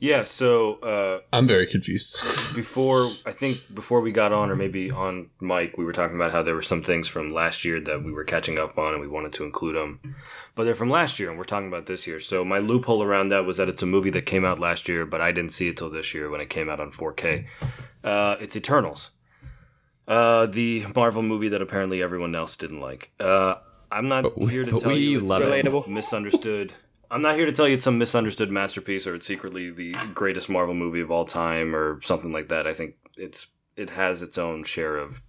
Yeah, 0.00 0.24
so 0.24 0.74
uh, 0.80 1.20
I'm 1.32 1.46
very 1.46 1.66
confused. 1.66 2.54
before 2.54 3.12
I 3.26 3.32
think 3.32 3.58
before 3.74 4.00
we 4.00 4.12
got 4.12 4.32
on, 4.32 4.50
or 4.50 4.56
maybe 4.56 4.90
on 4.90 5.30
mic, 5.40 5.76
we 5.76 5.84
were 5.84 5.92
talking 5.92 6.14
about 6.16 6.30
how 6.32 6.42
there 6.42 6.54
were 6.54 6.62
some 6.62 6.82
things 6.82 7.08
from 7.08 7.32
last 7.32 7.64
year 7.64 7.80
that 7.80 8.04
we 8.04 8.12
were 8.12 8.24
catching 8.24 8.58
up 8.58 8.78
on, 8.78 8.92
and 8.92 9.00
we 9.00 9.08
wanted 9.08 9.32
to 9.34 9.44
include 9.44 9.74
them. 9.76 10.14
But 10.54 10.64
they're 10.64 10.74
from 10.74 10.90
last 10.90 11.18
year, 11.18 11.30
and 11.30 11.38
we're 11.38 11.44
talking 11.44 11.68
about 11.68 11.86
this 11.86 12.06
year. 12.06 12.20
So 12.20 12.44
my 12.44 12.58
loophole 12.58 13.02
around 13.02 13.30
that 13.30 13.44
was 13.44 13.56
that 13.56 13.68
it's 13.68 13.82
a 13.82 13.86
movie 13.86 14.10
that 14.10 14.22
came 14.26 14.44
out 14.44 14.58
last 14.60 14.88
year, 14.88 15.04
but 15.04 15.20
I 15.20 15.32
didn't 15.32 15.52
see 15.52 15.68
it 15.68 15.76
till 15.76 15.90
this 15.90 16.14
year 16.14 16.30
when 16.30 16.40
it 16.40 16.48
came 16.50 16.68
out 16.68 16.80
on 16.80 16.90
4K. 16.92 17.46
Uh, 18.04 18.36
it's 18.40 18.56
Eternals, 18.56 19.10
uh, 20.06 20.46
the 20.46 20.86
Marvel 20.94 21.22
movie 21.22 21.48
that 21.48 21.60
apparently 21.60 22.02
everyone 22.02 22.34
else 22.34 22.56
didn't 22.56 22.80
like. 22.80 23.10
Uh, 23.18 23.56
I'm 23.90 24.08
not 24.08 24.38
we- 24.38 24.50
here 24.50 24.64
to 24.64 24.70
tell 24.80 24.92
you 24.92 25.20
it's. 25.20 25.32
Relatable. 25.32 25.88
misunderstood. 25.88 26.74
I'm 27.10 27.22
not 27.22 27.36
here 27.36 27.46
to 27.46 27.52
tell 27.52 27.66
you 27.66 27.74
it's 27.74 27.84
some 27.84 27.98
misunderstood 27.98 28.50
masterpiece 28.50 29.06
or 29.06 29.14
it's 29.14 29.26
secretly 29.26 29.70
the 29.70 29.94
greatest 30.14 30.50
Marvel 30.50 30.74
movie 30.74 31.00
of 31.00 31.10
all 31.10 31.24
time 31.24 31.74
or 31.74 32.00
something 32.02 32.32
like 32.32 32.48
that. 32.48 32.66
I 32.66 32.74
think 32.74 32.96
it's 33.16 33.48
it 33.76 33.90
has 33.90 34.22
its 34.22 34.36
own 34.36 34.64
share 34.64 34.96
of. 34.96 35.22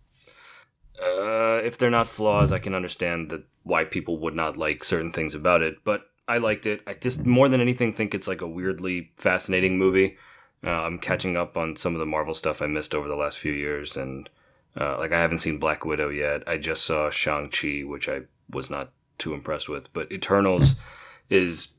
Uh, 1.01 1.61
if 1.63 1.77
they're 1.77 1.89
not 1.89 2.07
flaws, 2.07 2.51
I 2.51 2.59
can 2.59 2.75
understand 2.75 3.29
that 3.29 3.45
why 3.63 3.85
people 3.85 4.19
would 4.19 4.35
not 4.35 4.57
like 4.57 4.83
certain 4.83 5.13
things 5.13 5.33
about 5.33 5.61
it. 5.61 5.77
But 5.85 6.03
I 6.27 6.39
liked 6.39 6.65
it. 6.65 6.81
I 6.85 6.93
just 6.93 7.25
more 7.25 7.47
than 7.47 7.61
anything 7.61 7.93
think 7.93 8.13
it's 8.13 8.27
like 8.27 8.41
a 8.41 8.47
weirdly 8.47 9.13
fascinating 9.15 9.77
movie. 9.77 10.17
Uh, 10.63 10.71
I'm 10.71 10.99
catching 10.99 11.37
up 11.37 11.55
on 11.55 11.77
some 11.77 11.95
of 11.95 11.99
the 11.99 12.05
Marvel 12.05 12.33
stuff 12.33 12.61
I 12.61 12.67
missed 12.67 12.93
over 12.93 13.07
the 13.07 13.15
last 13.15 13.37
few 13.37 13.53
years, 13.53 13.95
and 13.95 14.29
uh, 14.77 14.97
like 14.97 15.13
I 15.13 15.19
haven't 15.19 15.37
seen 15.37 15.57
Black 15.57 15.85
Widow 15.85 16.09
yet. 16.09 16.43
I 16.47 16.57
just 16.57 16.85
saw 16.85 17.09
Shang 17.09 17.49
Chi, 17.49 17.83
which 17.85 18.09
I 18.09 18.21
was 18.49 18.69
not 18.69 18.91
too 19.17 19.33
impressed 19.33 19.69
with. 19.69 19.91
But 19.93 20.11
Eternals 20.11 20.75
is 21.29 21.69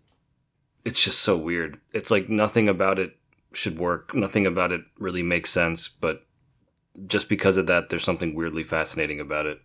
it's 0.84 1.02
just 1.02 1.20
so 1.20 1.36
weird. 1.36 1.78
It's 1.92 2.10
like 2.10 2.28
nothing 2.28 2.68
about 2.68 2.98
it 2.98 3.16
should 3.52 3.78
work. 3.78 4.14
Nothing 4.14 4.46
about 4.46 4.72
it 4.72 4.82
really 4.98 5.22
makes 5.22 5.50
sense. 5.50 5.88
But 5.88 6.24
just 7.06 7.28
because 7.28 7.56
of 7.56 7.66
that, 7.66 7.88
there's 7.88 8.04
something 8.04 8.34
weirdly 8.34 8.62
fascinating 8.62 9.20
about 9.20 9.46
it. 9.46 9.60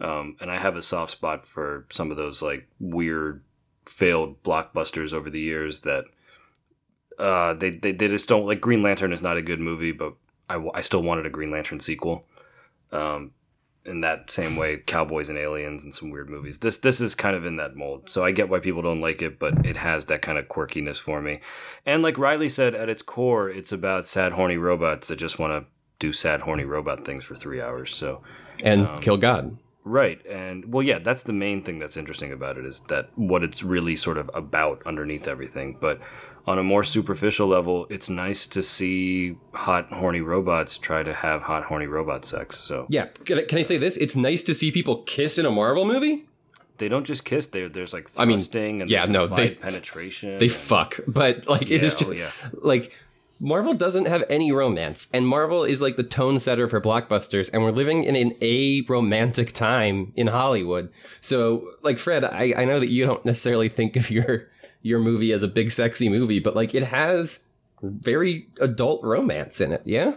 Um, 0.00 0.36
and 0.40 0.50
I 0.50 0.58
have 0.58 0.76
a 0.76 0.82
soft 0.82 1.12
spot 1.12 1.44
for 1.46 1.86
some 1.90 2.10
of 2.10 2.16
those 2.16 2.42
like 2.42 2.68
weird 2.78 3.42
failed 3.86 4.42
blockbusters 4.42 5.12
over 5.12 5.30
the 5.30 5.40
years 5.40 5.80
that 5.80 6.04
uh, 7.18 7.54
they, 7.54 7.70
they 7.70 7.92
they 7.92 8.06
just 8.06 8.28
don't 8.28 8.46
like. 8.46 8.60
Green 8.60 8.82
Lantern 8.82 9.12
is 9.12 9.22
not 9.22 9.36
a 9.36 9.42
good 9.42 9.58
movie, 9.58 9.92
but 9.92 10.14
I, 10.48 10.64
I 10.74 10.82
still 10.82 11.02
wanted 11.02 11.26
a 11.26 11.30
Green 11.30 11.50
Lantern 11.50 11.80
sequel. 11.80 12.26
Um, 12.92 13.32
in 13.88 14.02
that 14.02 14.30
same 14.30 14.56
way, 14.56 14.76
Cowboys 14.76 15.28
and 15.28 15.38
Aliens 15.38 15.84
and 15.84 15.94
some 15.94 16.10
weird 16.10 16.28
movies. 16.28 16.58
This 16.58 16.76
this 16.76 17.00
is 17.00 17.14
kind 17.14 17.34
of 17.34 17.44
in 17.44 17.56
that 17.56 17.76
mold. 17.76 18.08
So 18.10 18.24
I 18.24 18.30
get 18.30 18.48
why 18.48 18.60
people 18.60 18.82
don't 18.82 19.00
like 19.00 19.22
it, 19.22 19.38
but 19.38 19.66
it 19.66 19.78
has 19.78 20.04
that 20.06 20.22
kind 20.22 20.38
of 20.38 20.46
quirkiness 20.48 21.00
for 21.00 21.20
me. 21.20 21.40
And 21.84 22.02
like 22.02 22.18
Riley 22.18 22.48
said, 22.48 22.74
at 22.74 22.88
its 22.88 23.02
core, 23.02 23.48
it's 23.50 23.72
about 23.72 24.06
sad, 24.06 24.32
horny 24.32 24.56
robots 24.56 25.08
that 25.08 25.16
just 25.16 25.38
want 25.38 25.52
to 25.52 25.70
do 25.98 26.12
sad, 26.12 26.42
horny 26.42 26.64
robot 26.64 27.04
things 27.04 27.24
for 27.24 27.34
three 27.34 27.60
hours. 27.60 27.94
So 27.94 28.22
And 28.62 28.86
Um, 28.86 28.98
Kill 28.98 29.16
God. 29.16 29.58
Right. 29.84 30.24
And 30.26 30.70
well, 30.70 30.82
yeah, 30.82 30.98
that's 30.98 31.22
the 31.22 31.32
main 31.32 31.62
thing 31.62 31.78
that's 31.78 31.96
interesting 31.96 32.30
about 32.30 32.58
it 32.58 32.66
is 32.66 32.80
that 32.88 33.08
what 33.14 33.42
it's 33.42 33.62
really 33.62 33.96
sort 33.96 34.18
of 34.18 34.30
about 34.34 34.82
underneath 34.84 35.26
everything. 35.26 35.78
But 35.80 36.00
on 36.48 36.58
a 36.58 36.62
more 36.62 36.82
superficial 36.82 37.46
level, 37.46 37.86
it's 37.90 38.08
nice 38.08 38.46
to 38.48 38.62
see 38.62 39.36
hot, 39.54 39.84
horny 39.92 40.20
robots 40.20 40.78
try 40.78 41.02
to 41.02 41.12
have 41.12 41.42
hot, 41.42 41.64
horny 41.64 41.86
robot 41.86 42.24
sex. 42.24 42.56
So 42.56 42.86
Yeah, 42.88 43.06
can 43.26 43.38
I, 43.38 43.42
can 43.42 43.58
I 43.58 43.62
say 43.62 43.76
this? 43.76 43.96
It's 43.98 44.16
nice 44.16 44.42
to 44.44 44.54
see 44.54 44.70
people 44.72 44.96
kiss 45.02 45.38
in 45.38 45.44
a 45.46 45.50
Marvel 45.50 45.84
movie. 45.84 46.26
they 46.78 46.88
don't 46.88 47.06
just 47.06 47.24
kiss. 47.24 47.48
There, 47.48 47.68
there's 47.68 47.92
like 47.92 48.08
I 48.16 48.24
mean, 48.24 48.38
thrusting 48.38 48.80
and 48.82 48.90
yeah, 48.90 49.04
no, 49.04 49.26
they- 49.26 49.50
penetration. 49.56 50.38
They 50.38 50.46
and- 50.46 50.52
fuck, 50.54 51.00
but 51.06 51.46
like 51.48 51.62
it 51.70 51.80
Yeah, 51.80 51.86
is 51.88 51.94
oh, 51.96 52.12
just 52.14 52.16
yeah. 52.16 52.30
like 52.72 52.96
Marvel 53.40 53.74
doesn't 53.74 54.06
have 54.08 54.24
any 54.28 54.50
romance, 54.50 55.06
and 55.12 55.24
Marvel 55.26 55.62
is 55.64 55.80
like 55.80 55.96
the 55.96 56.02
tone 56.02 56.38
setter 56.40 56.66
for 56.68 56.80
blockbusters, 56.80 57.48
and 57.52 57.62
we're 57.62 57.70
living 57.82 58.02
in 58.02 58.16
an 58.16 58.32
a 58.42 58.82
romantic 58.88 59.52
time 59.52 60.12
in 60.16 60.26
Hollywood. 60.26 60.90
So, 61.20 61.68
like 61.82 61.98
Fred, 61.98 62.24
I, 62.24 62.52
I 62.56 62.64
know 62.64 62.80
that 62.80 62.88
you 62.88 63.06
don't 63.06 63.24
necessarily 63.24 63.68
think 63.68 63.94
of 63.96 64.10
your 64.10 64.48
your 64.88 64.98
movie 64.98 65.32
as 65.32 65.42
a 65.42 65.48
big 65.48 65.70
sexy 65.70 66.08
movie, 66.08 66.40
but 66.40 66.56
like 66.56 66.74
it 66.74 66.82
has 66.84 67.40
very 67.82 68.48
adult 68.60 69.02
romance 69.04 69.60
in 69.60 69.72
it. 69.72 69.82
Yeah, 69.84 70.16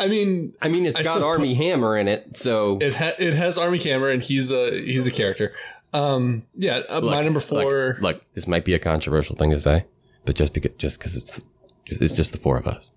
I 0.00 0.08
mean, 0.08 0.54
I 0.60 0.68
mean 0.68 0.86
it's 0.86 1.00
I 1.00 1.04
got 1.04 1.18
suppo- 1.18 1.26
Armie 1.26 1.54
Hammer 1.54 1.96
in 1.96 2.08
it, 2.08 2.36
so 2.36 2.78
it 2.80 2.94
ha- 2.94 3.12
it 3.18 3.34
has 3.34 3.56
Armie 3.58 3.78
Hammer, 3.78 4.08
and 4.10 4.22
he's 4.22 4.50
a 4.50 4.70
he's 4.70 5.06
a 5.06 5.12
character. 5.12 5.54
Um, 5.92 6.44
yeah, 6.56 6.82
uh, 6.88 7.00
my 7.00 7.22
number 7.22 7.38
four. 7.40 7.98
Look, 8.00 8.02
look, 8.02 8.24
this 8.34 8.48
might 8.48 8.64
be 8.64 8.74
a 8.74 8.80
controversial 8.80 9.36
thing 9.36 9.50
to 9.50 9.60
say, 9.60 9.84
but 10.24 10.34
just 10.34 10.52
because 10.52 10.72
just 10.76 10.98
because 10.98 11.16
it's 11.16 11.40
it's 11.86 12.16
just 12.16 12.32
the 12.32 12.38
four 12.38 12.56
of 12.58 12.66
us. 12.66 12.90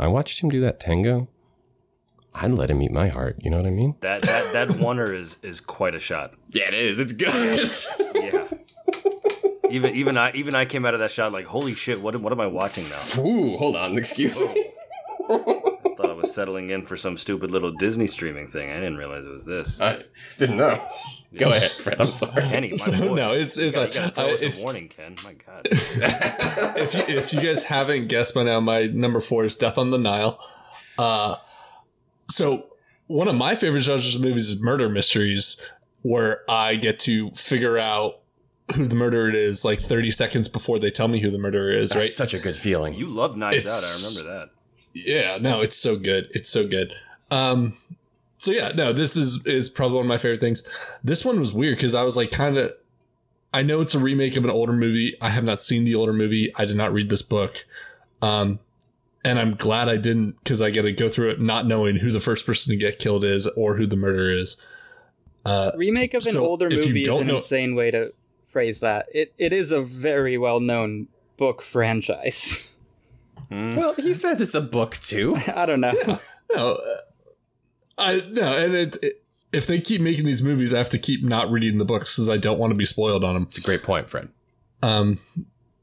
I 0.00 0.06
watched 0.06 0.42
him 0.42 0.48
do 0.48 0.60
that 0.60 0.80
tango. 0.80 1.28
I'd 2.34 2.52
let 2.52 2.70
him 2.70 2.80
eat 2.82 2.92
my 2.92 3.08
heart. 3.08 3.36
You 3.42 3.50
know 3.50 3.56
what 3.56 3.66
I 3.66 3.70
mean? 3.70 3.96
That 4.00 4.22
that 4.22 4.52
that 4.52 4.80
oner 4.82 5.12
is 5.12 5.38
is 5.42 5.60
quite 5.60 5.94
a 5.94 5.98
shot. 5.98 6.34
Yeah, 6.50 6.68
it 6.68 6.74
is. 6.74 7.00
It's 7.00 7.12
good. 7.12 7.70
Yeah. 8.14 8.46
Even 9.70 9.94
even 9.94 10.16
I 10.18 10.32
even 10.32 10.54
I 10.54 10.64
came 10.64 10.84
out 10.86 10.94
of 10.94 11.00
that 11.00 11.10
shot 11.10 11.32
like 11.32 11.46
holy 11.46 11.74
shit 11.74 12.00
what 12.00 12.16
what 12.16 12.32
am 12.32 12.40
I 12.40 12.46
watching 12.46 12.84
now? 12.88 13.22
Ooh, 13.22 13.56
hold 13.56 13.76
on. 13.76 13.96
Excuse 13.98 14.40
me. 14.40 14.72
I 15.30 15.94
thought 15.96 16.10
I 16.10 16.12
was 16.14 16.32
settling 16.34 16.70
in 16.70 16.86
for 16.86 16.96
some 16.96 17.16
stupid 17.16 17.50
little 17.50 17.72
Disney 17.72 18.06
streaming 18.06 18.46
thing. 18.46 18.70
I 18.70 18.74
didn't 18.74 18.96
realize 18.96 19.24
it 19.24 19.30
was 19.30 19.44
this. 19.44 19.80
I 19.80 20.04
didn't 20.38 20.56
know. 20.56 20.82
Go 21.36 21.50
ahead, 21.52 21.72
Fred. 21.72 22.00
I'm 22.00 22.12
sorry. 22.12 22.40
Kenny, 22.40 22.70
my 22.70 22.76
So, 22.76 22.92
boy. 22.92 23.14
no, 23.14 23.32
it's- 23.34 23.58
it's 23.58 23.76
you 23.76 23.82
gotta, 23.82 23.88
you 23.88 23.94
gotta 24.00 24.14
throw 24.14 24.48
if- 24.48 24.58
a 24.58 24.62
warning, 24.62 24.88
Ken. 24.88 25.14
My 25.24 25.34
God. 25.34 25.60
if 25.70 26.94
you, 26.94 27.00
if 27.16 27.32
you 27.34 27.40
guys 27.42 27.64
haven't 27.64 28.08
guessed 28.08 28.34
by 28.34 28.44
now, 28.44 28.60
my 28.60 28.86
number 28.86 29.20
four 29.20 29.44
is 29.44 29.54
Death 29.56 29.76
on 29.76 29.90
the 29.90 29.98
Nile. 29.98 30.40
Uh, 30.96 31.36
so 32.30 32.68
one 33.08 33.28
of 33.28 33.34
my 33.34 33.54
favorite 33.54 33.82
genres 33.82 34.14
of 34.14 34.22
movies 34.22 34.48
is 34.48 34.62
murder 34.62 34.88
mysteries, 34.88 35.62
where 36.00 36.40
I 36.48 36.76
get 36.76 36.98
to 37.00 37.30
figure 37.32 37.76
out 37.76 38.20
who 38.74 38.86
the 38.86 38.94
murderer 38.94 39.30
is 39.30 39.64
like 39.64 39.80
30 39.80 40.10
seconds 40.10 40.48
before 40.48 40.78
they 40.78 40.90
tell 40.90 41.08
me 41.08 41.20
who 41.20 41.30
the 41.30 41.38
murderer 41.38 41.72
is, 41.72 41.90
That's 41.90 42.00
right? 42.00 42.08
such 42.08 42.34
a 42.34 42.38
good 42.38 42.56
feeling. 42.56 42.94
You 42.94 43.06
love 43.08 43.36
Knives 43.36 43.56
It's- 43.58 43.72
Out. 43.74 43.84
I 43.84 44.28
remember 44.28 44.40
that. 44.40 44.54
Yeah, 44.94 45.38
no, 45.40 45.60
it's 45.60 45.76
so 45.76 45.96
good. 45.98 46.28
It's 46.32 46.50
so 46.50 46.66
good. 46.66 46.92
Um, 47.30 47.74
so 48.38 48.50
yeah, 48.52 48.72
no, 48.74 48.92
this 48.92 49.16
is 49.16 49.46
is 49.46 49.68
probably 49.68 49.96
one 49.96 50.06
of 50.06 50.08
my 50.08 50.16
favorite 50.18 50.40
things. 50.40 50.64
This 51.04 51.24
one 51.24 51.38
was 51.38 51.52
weird 51.52 51.76
because 51.76 51.94
I 51.94 52.02
was 52.02 52.16
like, 52.16 52.30
kind 52.30 52.56
of. 52.56 52.72
I 53.52 53.62
know 53.62 53.80
it's 53.80 53.94
a 53.94 53.98
remake 53.98 54.36
of 54.36 54.44
an 54.44 54.50
older 54.50 54.72
movie. 54.72 55.16
I 55.20 55.30
have 55.30 55.44
not 55.44 55.62
seen 55.62 55.84
the 55.84 55.94
older 55.94 56.12
movie. 56.12 56.52
I 56.56 56.64
did 56.64 56.76
not 56.76 56.92
read 56.92 57.08
this 57.10 57.22
book, 57.22 57.64
um, 58.22 58.58
and 59.24 59.38
I'm 59.38 59.54
glad 59.54 59.88
I 59.88 59.96
didn't 59.98 60.32
because 60.42 60.60
I 60.60 60.70
got 60.70 60.82
to 60.82 60.92
go 60.92 61.08
through 61.08 61.30
it 61.30 61.40
not 61.40 61.66
knowing 61.66 61.96
who 61.96 62.10
the 62.10 62.20
first 62.20 62.44
person 62.44 62.72
to 62.72 62.76
get 62.76 62.98
killed 62.98 63.24
is 63.24 63.46
or 63.46 63.76
who 63.76 63.86
the 63.86 63.96
murderer 63.96 64.32
is. 64.32 64.56
Uh, 65.46 65.70
Remake 65.76 66.12
of 66.14 66.26
an 66.26 66.32
So, 66.32 66.44
older 66.44 66.66
if 66.66 66.84
movie 66.86 67.02
is 67.02 67.18
an 67.20 67.26
know- 67.28 67.36
insane 67.36 67.74
way 67.74 67.90
to 67.90 68.12
phrase 68.48 68.80
that. 68.80 69.06
It 69.14 69.32
it 69.38 69.52
is 69.52 69.70
a 69.70 69.82
very 69.82 70.36
well 70.36 70.60
known 70.60 71.08
book 71.36 71.62
franchise. 71.62 72.76
well, 73.50 73.94
he 73.94 74.12
says 74.12 74.40
it's 74.40 74.54
a 74.54 74.60
book 74.60 74.96
too. 74.96 75.36
I 75.54 75.66
don't 75.66 75.80
know. 75.80 75.94
no, 76.54 76.72
uh, 76.72 76.96
I 77.96 78.22
no, 78.30 78.58
and 78.58 78.74
it, 78.74 78.96
it, 79.02 79.22
if 79.52 79.66
they 79.66 79.80
keep 79.80 80.00
making 80.00 80.24
these 80.24 80.42
movies, 80.42 80.74
I 80.74 80.78
have 80.78 80.90
to 80.90 80.98
keep 80.98 81.22
not 81.22 81.50
reading 81.50 81.78
the 81.78 81.84
books 81.84 82.16
because 82.16 82.28
I 82.28 82.36
don't 82.36 82.58
want 82.58 82.72
to 82.72 82.76
be 82.76 82.84
spoiled 82.84 83.24
on 83.24 83.34
them. 83.34 83.44
It's 83.44 83.58
a 83.58 83.62
great 83.62 83.82
point, 83.82 84.08
Fred. 84.08 84.28
Um, 84.82 85.18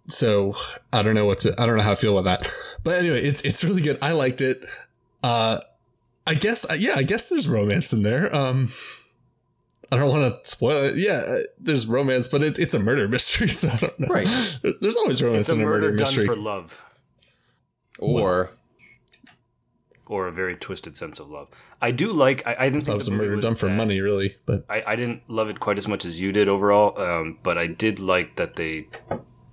so 0.08 0.56
I 0.94 1.02
don't 1.02 1.16
know 1.16 1.26
what's 1.26 1.46
I 1.46 1.66
don't 1.66 1.78
know 1.78 1.84
how 1.84 1.94
I 1.94 1.96
feel 1.96 2.18
about 2.18 2.42
that. 2.42 2.52
But 2.84 2.98
anyway, 3.00 3.24
it's 3.24 3.44
it's 3.44 3.64
really 3.64 3.82
good. 3.82 3.98
I 4.02 4.12
liked 4.12 4.42
it. 4.42 4.62
Uh, 5.24 5.62
I 6.28 6.36
guess 6.36 6.68
yeah, 6.78 6.94
I 6.96 7.04
guess 7.04 7.30
there's 7.30 7.48
romance 7.48 7.94
in 7.94 8.04
there. 8.04 8.34
Um, 8.36 8.72
I 9.92 9.98
don't 9.98 10.10
want 10.10 10.44
to 10.44 10.50
spoil 10.50 10.84
it. 10.86 10.96
Yeah, 10.98 11.24
uh, 11.28 11.38
there's 11.60 11.86
romance, 11.88 12.28
but 12.28 12.42
it, 12.44 12.58
it's 12.60 12.74
a 12.74 12.80
murder 12.80 13.08
mystery, 13.16 13.50
so 13.50 13.70
I 13.70 13.78
don't 13.78 14.00
know. 14.00 14.08
Right. 14.08 14.28
There's 14.82 14.98
always 14.98 15.22
romance 15.22 15.42
It's 15.42 15.50
a 15.52 15.56
in 15.56 15.62
a 15.62 15.64
murder 15.66 15.82
murder 15.92 15.98
done 15.98 16.06
mystery. 16.06 16.26
for 16.26 16.36
love. 16.36 16.84
Or 18.00 18.52
Or 20.08 20.28
a 20.28 20.32
very 20.32 20.56
twisted 20.56 20.98
sense 20.98 21.20
of 21.20 21.30
love. 21.30 21.50
I 21.82 21.92
do 21.92 22.12
like. 22.14 22.46
I, 22.46 22.56
I 22.60 22.64
didn't 22.70 22.82
think 22.82 22.86
that 22.86 22.98
was 22.98 23.08
the 23.08 23.14
a 23.14 23.18
murder 23.18 23.36
was 23.38 23.46
done 23.46 23.56
for 23.56 23.68
that- 23.68 23.76
money, 23.76 24.00
really. 24.02 24.36
But 24.46 24.66
I, 24.70 24.84
I 24.88 24.96
didn't 24.96 25.22
love 25.30 25.50
it 25.50 25.60
quite 25.60 25.78
as 25.78 25.88
much 25.88 26.04
as 26.06 26.20
you 26.20 26.32
did 26.32 26.48
overall, 26.50 27.00
um, 27.02 27.40
but 27.44 27.58
I 27.58 27.68
did 27.68 28.00
like 28.00 28.36
that 28.36 28.56
they 28.56 28.88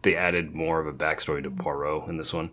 they 0.03 0.17
added 0.17 0.55
more 0.55 0.81
of 0.81 0.87
a 0.87 0.93
backstory 0.93 1.43
to 1.45 1.51
Poirot 1.51 2.09
in 2.09 2.17
this 2.17 2.35
one. 2.35 2.51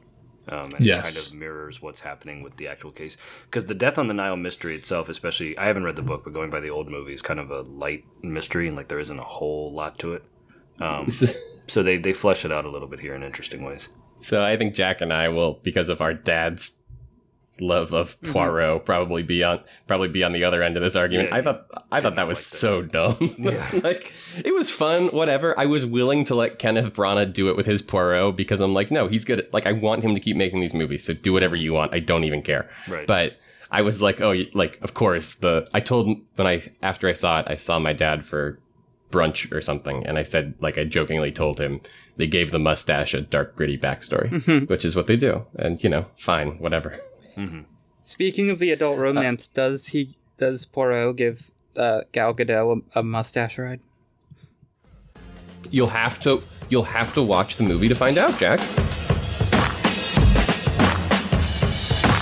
Um, 0.50 0.74
and 0.74 0.86
Yes. 0.86 1.12
it 1.12 1.30
kind 1.30 1.34
of 1.36 1.40
mirrors 1.40 1.82
what's 1.82 2.00
happening 2.00 2.42
with 2.42 2.58
the 2.58 2.68
actual 2.68 2.92
case. 2.92 3.18
Because 3.46 3.68
the 3.68 3.76
Death 3.76 3.98
on 4.00 4.08
the 4.08 4.14
Nile 4.14 4.36
mystery 4.36 4.76
itself, 4.76 5.08
especially, 5.08 5.58
I 5.58 5.66
haven't 5.66 5.84
read 5.84 5.96
the 5.96 6.02
book, 6.02 6.24
but 6.24 6.34
going 6.34 6.50
by 6.50 6.60
the 6.60 6.70
old 6.72 6.90
movie, 6.90 7.14
is 7.14 7.22
kind 7.22 7.40
of 7.40 7.52
a 7.52 7.62
light 7.62 8.04
mystery, 8.24 8.68
and 8.68 8.76
like 8.76 8.88
there 8.88 9.00
isn't 9.00 9.20
a 9.20 9.24
whole 9.24 9.72
lot 9.72 10.00
to 10.00 10.14
it. 10.14 10.24
Um, 10.80 11.08
so 11.68 11.84
they 11.84 11.98
they 11.98 12.14
flesh 12.14 12.46
it 12.46 12.52
out 12.52 12.66
a 12.66 12.70
little 12.70 12.88
bit 12.88 13.00
here 13.00 13.14
in 13.14 13.22
interesting 13.24 13.64
ways. 13.64 13.90
So 14.22 14.44
I 14.44 14.58
think 14.58 14.74
Jack 14.74 15.02
and 15.02 15.14
I 15.14 15.30
will, 15.30 15.60
because 15.64 15.88
of 15.90 16.02
our 16.02 16.14
dad's 16.14 16.79
love 17.62 17.94
of 17.94 18.20
mm-hmm. 18.22 18.32
Poirot, 18.32 18.86
probably 18.86 19.24
be 19.24 19.44
on 19.44 19.62
probably 19.88 20.08
be 20.08 20.24
on 20.24 20.34
the 20.34 20.44
other 20.44 20.64
end 20.64 20.78
of 20.78 20.84
this 20.84 20.96
argument. 20.96 21.30
Yeah, 21.30 21.38
I 21.38 21.42
thought 21.42 21.86
I 21.92 22.02
thought 22.02 22.16
that 22.16 22.28
was 22.28 22.38
like 22.38 22.52
that. 22.52 22.58
so 22.58 22.82
dumb. 22.82 23.36
like 23.84 24.12
it 24.44 24.54
was 24.54 24.72
fun, 24.72 25.08
whatever. 25.08 25.58
I 25.60 25.66
was 25.66 25.86
willing 25.86 26.24
to 26.26 26.36
let 26.36 26.60
Kenneth 26.60 26.94
Branagh 26.94 27.34
do 27.34 27.50
it 27.50 27.58
with 27.58 27.66
his 27.66 27.82
Poirot 27.82 28.36
because 28.36 28.62
I'm 28.62 28.74
like, 28.74 28.92
no, 28.92 29.08
he's 29.08 29.26
good. 29.26 29.40
At, 29.40 29.54
like 29.54 29.66
I 29.66 29.74
want 29.74 30.04
him 30.04 30.14
to 30.14 30.20
keep 30.20 30.38
making 30.38 30.60
these 30.60 30.74
movies, 30.74 31.04
so 31.04 31.14
do 31.14 31.34
whatever 31.34 31.56
you 31.56 31.74
want. 31.74 31.94
I 31.94 32.00
don't 32.00 32.24
even 32.24 32.42
care. 32.42 32.70
Right. 32.88 33.08
But 33.08 33.38
I 33.72 33.82
was 33.82 34.02
like, 34.02 34.22
oh, 34.22 34.36
like 34.54 34.80
of 34.82 34.94
course 34.94 35.36
the. 35.36 35.68
I 35.74 35.80
told 35.80 36.20
when 36.36 36.48
I 36.48 36.62
after 36.82 37.08
I 37.08 37.14
saw 37.14 37.42
it, 37.42 37.46
I 37.50 37.56
saw 37.56 37.80
my 37.80 37.94
dad 37.94 38.26
for 38.26 38.60
brunch 39.12 39.52
or 39.52 39.62
something, 39.62 40.06
and 40.06 40.18
I 40.18 40.24
said 40.24 40.56
like 40.60 40.78
I 40.78 40.84
jokingly 40.84 41.32
told 41.32 41.60
him 41.60 41.82
they 42.16 42.28
gave 42.28 42.52
the 42.52 42.60
mustache 42.60 43.14
a 43.14 43.22
dark 43.22 43.56
gritty 43.56 43.78
backstory, 43.78 44.30
mm-hmm. 44.30 44.66
which 44.66 44.86
is 44.86 44.96
what 44.96 45.08
they 45.08 45.18
do, 45.18 45.46
and 45.56 45.84
you 45.84 45.90
know, 45.90 46.06
fine, 46.18 46.60
whatever. 46.60 47.00
Speaking 48.02 48.50
of 48.50 48.60
the 48.60 48.72
adult 48.72 48.98
romance, 48.98 49.48
does 49.48 49.88
he 49.88 50.18
does 50.38 50.66
Poirot 50.66 51.18
give 51.18 51.52
uh, 51.76 52.02
Gal 52.12 52.34
Gadot 52.34 52.84
a, 52.96 53.00
a 53.00 53.04
mustache 53.04 53.58
ride? 53.58 53.82
You'll 55.70 55.88
have 55.88 56.20
to 56.22 56.42
you'll 56.70 56.84
have 56.84 57.14
to 57.14 57.22
watch 57.22 57.58
the 57.58 57.64
movie 57.64 57.88
to 57.88 57.96
find 57.96 58.18
out, 58.18 58.38
Jack. 58.40 58.60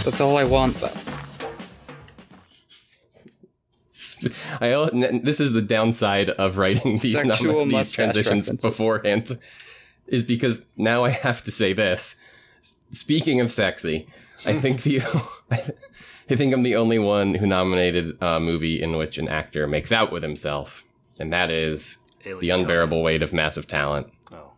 That's 0.03 0.22
all 0.22 0.38
I 0.38 0.45
want, 0.45 0.80
though. 0.80 0.88
I 4.61 4.69
this 5.22 5.39
is 5.39 5.53
the 5.53 5.61
downside 5.61 6.30
of 6.30 6.57
writing 6.57 6.95
these 6.95 7.23
nom- 7.23 7.69
these 7.69 7.91
transitions 7.91 8.48
references. 8.48 8.61
beforehand, 8.61 9.31
is 10.07 10.23
because 10.23 10.65
now 10.76 11.03
I 11.03 11.10
have 11.10 11.44
to 11.44 11.52
say 11.52 11.73
this. 11.73 12.19
Speaking 12.89 13.41
of 13.41 13.52
sexy, 13.52 14.07
I 14.45 14.53
think 14.53 14.84
the 14.84 15.01
I 16.30 16.35
think 16.35 16.53
I'm 16.53 16.64
the 16.64 16.76
only 16.76 16.99
one 16.99 17.35
who 17.35 17.45
nominated 17.47 18.18
a 18.22 18.39
movie 18.39 18.81
in 18.81 18.97
which 18.97 19.18
an 19.18 19.27
actor 19.27 19.68
makes 19.68 19.91
out 19.91 20.11
with 20.11 20.23
himself, 20.23 20.84
and 21.19 21.31
that 21.34 21.49
is 21.49 21.97
Alien 22.26 22.39
the 22.41 22.49
unbearable 22.49 23.01
weight 23.01 23.22
of 23.23 23.31
massive 23.34 23.68
talent. 23.68 24.07
Oh, 24.31 24.51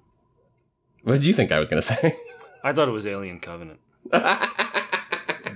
What 1.03 1.13
did 1.15 1.25
you 1.25 1.33
think 1.33 1.51
I 1.51 1.59
was 1.59 1.69
going 1.69 1.81
to 1.83 1.87
say? 1.87 2.15
I 2.63 2.73
thought 2.73 2.87
it 2.87 2.91
was 2.91 3.05
Alien 3.07 3.39
Covenant. 3.39 3.79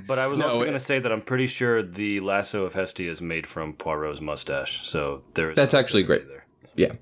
But 0.06 0.20
I 0.20 0.28
was 0.28 0.38
No, 0.40 0.46
also 0.48 0.60
going 0.60 0.74
to 0.74 0.82
say 0.82 1.00
that 1.00 1.12
I'm 1.14 1.22
pretty 1.22 1.48
sure 1.48 1.82
the 1.82 2.20
lasso 2.20 2.66
of 2.66 2.74
Hestia 2.74 3.10
is 3.10 3.22
made 3.22 3.48
from 3.48 3.72
Poirot's 3.72 4.20
mustache. 4.20 4.86
So 4.86 5.24
there 5.36 5.52
is 5.52 5.56
That's 5.56 5.74
actually 5.74 6.04
great. 6.04 6.28
There. 6.28 6.46
Yeah. 6.76 6.94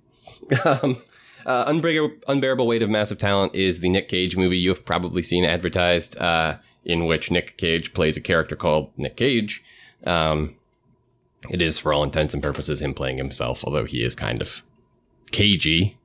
Um, 0.63 1.01
uh, 1.43 1.63
Unbearable, 1.67 2.15
Unbearable 2.27 2.67
Weight 2.67 2.83
of 2.83 2.91
Massive 2.91 3.17
Talent 3.17 3.55
is 3.55 3.79
the 3.79 3.89
Nick 3.89 4.07
Cage 4.07 4.37
movie 4.37 4.59
you 4.59 4.69
have 4.69 4.85
probably 4.85 5.23
seen 5.23 5.45
advertised, 5.45 6.15
uh, 6.19 6.57
in 6.83 7.05
which 7.05 7.31
Nick 7.31 7.57
Cage 7.57 7.93
plays 7.93 8.17
a 8.17 8.21
character 8.21 8.55
called 8.55 8.91
Nick 8.97 9.17
Cage. 9.17 9.63
Um, 10.05 10.55
it 11.49 11.61
is, 11.61 11.79
for 11.79 11.93
all 11.93 12.03
intents 12.03 12.33
and 12.33 12.43
purposes, 12.43 12.81
him 12.81 12.93
playing 12.93 13.17
himself, 13.17 13.63
although 13.65 13.85
he 13.85 14.03
is 14.03 14.15
kind 14.15 14.41
of 14.41 14.61
cagey 15.31 15.97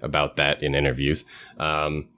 about 0.00 0.36
that 0.36 0.62
in 0.62 0.74
interviews. 0.74 1.24
Um, 1.58 2.08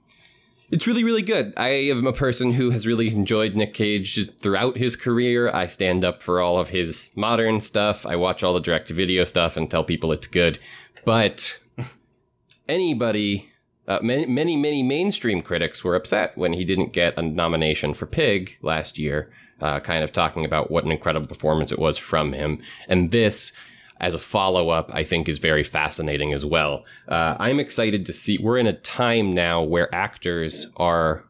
it's 0.71 0.87
really, 0.87 1.03
really 1.03 1.21
good. 1.21 1.53
I 1.55 1.67
am 1.67 2.07
a 2.07 2.13
person 2.13 2.53
who 2.53 2.71
has 2.71 2.87
really 2.87 3.09
enjoyed 3.09 3.55
Nick 3.55 3.73
Cage 3.73 4.27
throughout 4.39 4.77
his 4.77 4.95
career. 4.95 5.51
I 5.53 5.67
stand 5.67 6.03
up 6.03 6.21
for 6.21 6.41
all 6.41 6.57
of 6.57 6.69
his 6.69 7.11
modern 7.15 7.59
stuff. 7.59 8.05
I 8.07 8.15
watch 8.15 8.43
all 8.43 8.53
the 8.53 8.59
direct 8.59 8.89
video 8.89 9.23
stuff 9.23 9.55
and 9.55 9.69
tell 9.69 9.83
people 9.83 10.11
it's 10.11 10.25
good. 10.25 10.57
But 11.05 11.59
anybody, 12.67 13.51
uh, 13.87 13.99
many, 14.01 14.25
many, 14.25 14.55
many 14.55 14.81
mainstream 14.81 15.41
critics 15.41 15.83
were 15.83 15.95
upset 15.95 16.37
when 16.37 16.53
he 16.53 16.63
didn't 16.63 16.93
get 16.93 17.17
a 17.17 17.21
nomination 17.21 17.93
for 17.93 18.05
Pig 18.05 18.57
last 18.61 18.97
year, 18.97 19.29
uh, 19.59 19.79
kind 19.79 20.03
of 20.03 20.13
talking 20.13 20.45
about 20.45 20.71
what 20.71 20.85
an 20.85 20.91
incredible 20.91 21.27
performance 21.27 21.71
it 21.71 21.79
was 21.79 21.97
from 21.97 22.33
him. 22.33 22.61
And 22.87 23.11
this, 23.11 23.51
as 23.99 24.13
a 24.13 24.19
follow 24.19 24.69
up, 24.69 24.89
I 24.93 25.03
think 25.03 25.27
is 25.27 25.39
very 25.39 25.63
fascinating 25.63 26.33
as 26.33 26.45
well. 26.45 26.85
Uh, 27.07 27.35
I'm 27.39 27.59
excited 27.59 28.05
to 28.05 28.13
see. 28.13 28.37
We're 28.37 28.57
in 28.57 28.67
a 28.67 28.73
time 28.73 29.33
now 29.33 29.61
where 29.61 29.93
actors 29.93 30.67
are. 30.77 31.25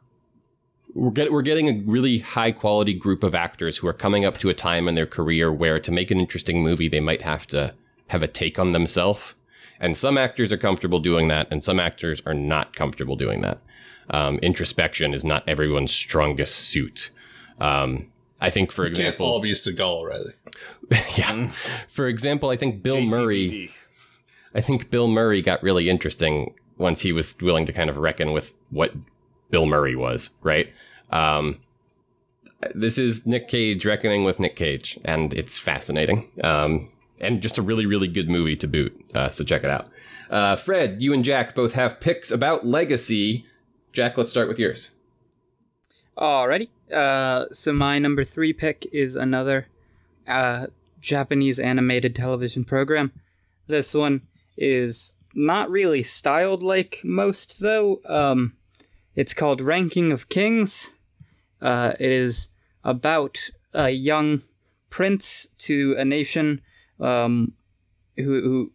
We're, 0.95 1.09
get, 1.09 1.31
we're 1.31 1.41
getting 1.41 1.69
a 1.69 1.83
really 1.87 2.19
high 2.19 2.51
quality 2.51 2.93
group 2.93 3.23
of 3.23 3.33
actors 3.33 3.77
who 3.77 3.87
are 3.87 3.93
coming 3.93 4.25
up 4.25 4.37
to 4.39 4.49
a 4.49 4.53
time 4.53 4.87
in 4.87 4.93
their 4.93 5.07
career 5.07 5.51
where 5.51 5.79
to 5.79 5.91
make 5.91 6.11
an 6.11 6.19
interesting 6.19 6.61
movie, 6.61 6.87
they 6.87 6.99
might 6.99 7.23
have 7.23 7.47
to 7.47 7.73
have 8.09 8.21
a 8.21 8.27
take 8.27 8.59
on 8.59 8.73
themselves. 8.73 9.33
And 9.83 9.97
some 9.97 10.17
actors 10.17 10.53
are 10.53 10.57
comfortable 10.57 10.99
doing 10.99 11.27
that, 11.27 11.51
and 11.51 11.61
some 11.61 11.77
actors 11.77 12.21
are 12.25 12.33
not 12.33 12.73
comfortable 12.73 13.17
doing 13.17 13.41
that. 13.41 13.59
Um, 14.09 14.39
introspection 14.39 15.13
is 15.13 15.25
not 15.25 15.43
everyone's 15.45 15.91
strongest 15.91 16.55
suit. 16.55 17.11
Um, 17.59 18.09
I 18.39 18.49
think, 18.49 18.71
for 18.71 18.85
Can't 18.85 18.97
example, 18.97 19.25
all 19.25 19.41
be 19.41 19.51
Seagal, 19.51 20.07
Riley. 20.07 20.33
yeah. 21.17 21.51
For 21.89 22.07
example, 22.07 22.49
I 22.49 22.55
think 22.55 22.81
Bill 22.81 23.01
Murray. 23.01 23.71
I 24.55 24.61
think 24.61 24.89
Bill 24.89 25.09
Murray 25.09 25.41
got 25.41 25.61
really 25.61 25.89
interesting 25.89 26.53
once 26.77 27.01
he 27.01 27.11
was 27.11 27.35
willing 27.41 27.65
to 27.65 27.73
kind 27.73 27.89
of 27.89 27.97
reckon 27.97 28.31
with 28.31 28.55
what 28.69 28.93
Bill 29.51 29.65
Murray 29.65 29.97
was, 29.97 30.29
right? 30.43 30.71
Um, 31.09 31.59
this 32.73 32.97
is 32.97 33.27
Nick 33.27 33.49
Cage 33.49 33.85
reckoning 33.85 34.23
with 34.23 34.39
Nick 34.39 34.55
Cage, 34.55 34.97
and 35.03 35.33
it's 35.33 35.59
fascinating. 35.59 36.29
Um, 36.41 36.89
and 37.23 37.41
just 37.41 37.57
a 37.57 37.61
really, 37.61 37.85
really 37.85 38.07
good 38.07 38.29
movie 38.29 38.55
to 38.57 38.67
boot. 38.67 38.93
Uh, 39.13 39.29
so 39.29 39.43
check 39.43 39.63
it 39.63 39.69
out. 39.69 39.89
Uh, 40.29 40.55
Fred, 40.55 41.01
you 41.01 41.13
and 41.13 41.23
Jack 41.23 41.55
both 41.55 41.73
have 41.73 41.99
picks 41.99 42.31
about 42.31 42.65
Legacy. 42.65 43.45
Jack, 43.91 44.17
let's 44.17 44.31
start 44.31 44.47
with 44.47 44.59
yours. 44.59 44.91
Alrighty. 46.17 46.69
Uh, 46.91 47.45
so 47.51 47.73
my 47.73 47.99
number 47.99 48.23
three 48.23 48.53
pick 48.53 48.85
is 48.91 49.15
another 49.15 49.67
uh, 50.27 50.67
Japanese 51.01 51.59
animated 51.59 52.15
television 52.15 52.63
program. 52.63 53.11
This 53.67 53.93
one 53.93 54.21
is 54.57 55.15
not 55.33 55.69
really 55.69 56.03
styled 56.03 56.61
like 56.61 56.99
most, 57.03 57.59
though. 57.59 58.01
Um, 58.05 58.55
it's 59.15 59.33
called 59.33 59.61
Ranking 59.61 60.11
of 60.11 60.29
Kings. 60.29 60.93
Uh, 61.61 61.93
it 61.99 62.11
is 62.11 62.49
about 62.83 63.49
a 63.73 63.89
young 63.89 64.41
prince 64.89 65.47
to 65.57 65.95
a 65.97 66.05
nation 66.05 66.61
um, 67.03 67.53
who, 68.15 68.41
who 68.41 68.71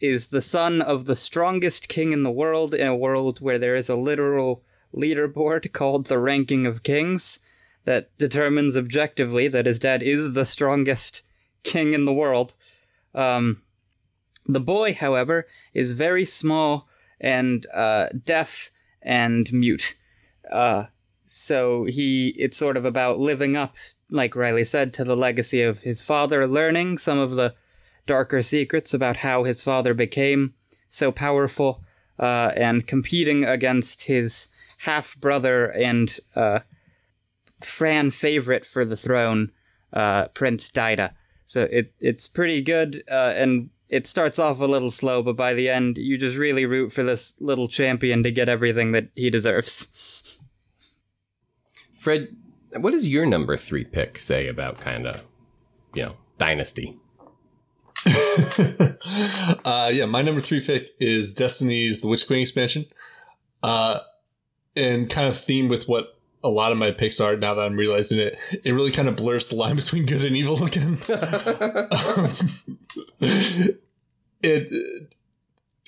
is 0.00 0.28
the 0.28 0.42
son 0.42 0.82
of 0.82 1.04
the 1.04 1.16
strongest 1.16 1.88
king 1.88 2.12
in 2.12 2.24
the 2.24 2.30
world 2.30 2.74
in 2.74 2.86
a 2.86 2.96
world 2.96 3.40
where 3.40 3.58
there 3.58 3.76
is 3.76 3.88
a 3.88 3.96
literal 3.96 4.62
leaderboard 4.94 5.72
called 5.72 6.06
the 6.06 6.18
Ranking 6.18 6.66
of 6.66 6.82
Kings 6.82 7.38
that 7.84 8.16
determines 8.18 8.76
objectively 8.76 9.48
that 9.48 9.66
his 9.66 9.78
dad 9.78 10.02
is 10.02 10.34
the 10.34 10.44
strongest 10.44 11.22
king 11.62 11.92
in 11.92 12.04
the 12.04 12.12
world. 12.12 12.54
Um, 13.14 13.62
the 14.46 14.60
boy, 14.60 14.94
however, 14.94 15.46
is 15.72 15.92
very 15.92 16.24
small 16.24 16.88
and 17.20 17.66
uh, 17.72 18.08
deaf 18.24 18.70
and 19.00 19.52
mute. 19.52 19.96
Uh, 20.50 20.86
so 21.32 21.84
he, 21.84 22.28
it's 22.38 22.58
sort 22.58 22.76
of 22.76 22.84
about 22.84 23.18
living 23.18 23.56
up, 23.56 23.74
like 24.10 24.36
Riley 24.36 24.64
said, 24.64 24.92
to 24.92 25.04
the 25.04 25.16
legacy 25.16 25.62
of 25.62 25.80
his 25.80 26.02
father, 26.02 26.46
learning 26.46 26.98
some 26.98 27.18
of 27.18 27.36
the 27.36 27.54
darker 28.06 28.42
secrets 28.42 28.92
about 28.92 29.16
how 29.18 29.44
his 29.44 29.62
father 29.62 29.94
became 29.94 30.52
so 30.90 31.10
powerful, 31.10 31.82
uh, 32.18 32.52
and 32.54 32.86
competing 32.86 33.46
against 33.46 34.02
his 34.02 34.48
half 34.80 35.16
brother 35.16 35.72
and 35.72 36.20
uh, 36.36 36.60
Fran 37.62 38.10
favorite 38.10 38.66
for 38.66 38.84
the 38.84 38.96
throne, 38.96 39.52
uh, 39.92 40.28
Prince 40.28 40.70
Daida. 40.70 41.12
So 41.46 41.62
it 41.62 41.94
it's 41.98 42.28
pretty 42.28 42.60
good, 42.60 43.04
uh, 43.10 43.32
and 43.36 43.70
it 43.88 44.06
starts 44.06 44.38
off 44.38 44.60
a 44.60 44.66
little 44.66 44.90
slow, 44.90 45.22
but 45.22 45.36
by 45.36 45.54
the 45.54 45.70
end, 45.70 45.96
you 45.96 46.18
just 46.18 46.36
really 46.36 46.66
root 46.66 46.92
for 46.92 47.02
this 47.02 47.34
little 47.40 47.68
champion 47.68 48.22
to 48.22 48.30
get 48.30 48.50
everything 48.50 48.92
that 48.92 49.08
he 49.14 49.30
deserves. 49.30 50.21
Fred, 52.02 52.34
what 52.74 52.90
does 52.90 53.06
your 53.06 53.26
number 53.26 53.56
three 53.56 53.84
pick 53.84 54.18
say 54.18 54.48
about 54.48 54.80
kind 54.80 55.06
of, 55.06 55.20
you 55.94 56.02
know, 56.02 56.16
Dynasty? 56.36 56.98
uh, 59.64 59.88
yeah, 59.92 60.06
my 60.06 60.20
number 60.20 60.40
three 60.40 60.60
pick 60.60 60.88
is 60.98 61.32
Destiny's 61.32 62.00
The 62.00 62.08
Witch 62.08 62.26
Queen 62.26 62.40
expansion. 62.40 62.86
Uh, 63.62 64.00
and 64.74 65.08
kind 65.08 65.28
of 65.28 65.38
theme 65.38 65.68
with 65.68 65.86
what 65.86 66.18
a 66.42 66.48
lot 66.48 66.72
of 66.72 66.78
my 66.78 66.90
picks 66.90 67.20
are 67.20 67.36
now 67.36 67.54
that 67.54 67.64
I'm 67.64 67.76
realizing 67.76 68.18
it. 68.18 68.36
It 68.64 68.72
really 68.72 68.90
kind 68.90 69.06
of 69.06 69.14
blurs 69.14 69.48
the 69.48 69.54
line 69.54 69.76
between 69.82 70.04
good 70.04 70.24
and 70.24 70.36
evil 70.36 70.64
again. 70.64 70.98
Um, 73.22 73.78
it, 74.42 75.11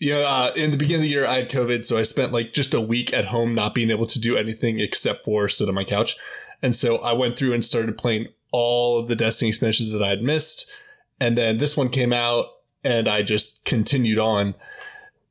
you 0.04 0.12
know, 0.12 0.20
uh, 0.20 0.52
in 0.54 0.70
the 0.70 0.76
beginning 0.76 1.00
of 1.00 1.04
the 1.04 1.08
year, 1.08 1.26
I 1.26 1.36
had 1.36 1.50
COVID, 1.50 1.86
so 1.86 1.96
I 1.96 2.02
spent 2.02 2.30
like 2.30 2.52
just 2.52 2.74
a 2.74 2.80
week 2.80 3.14
at 3.14 3.24
home, 3.24 3.54
not 3.54 3.74
being 3.74 3.90
able 3.90 4.06
to 4.08 4.20
do 4.20 4.36
anything 4.36 4.78
except 4.78 5.24
for 5.24 5.48
sit 5.48 5.66
on 5.66 5.74
my 5.74 5.84
couch. 5.84 6.16
And 6.62 6.76
so 6.76 6.98
I 6.98 7.14
went 7.14 7.38
through 7.38 7.54
and 7.54 7.64
started 7.64 7.96
playing 7.96 8.28
all 8.52 8.98
of 8.98 9.08
the 9.08 9.16
Destiny 9.16 9.48
expansions 9.48 9.90
that 9.92 10.02
I 10.02 10.10
had 10.10 10.22
missed. 10.22 10.70
And 11.18 11.38
then 11.38 11.56
this 11.56 11.74
one 11.74 11.88
came 11.88 12.12
out, 12.12 12.48
and 12.84 13.08
I 13.08 13.22
just 13.22 13.64
continued 13.64 14.18
on, 14.18 14.54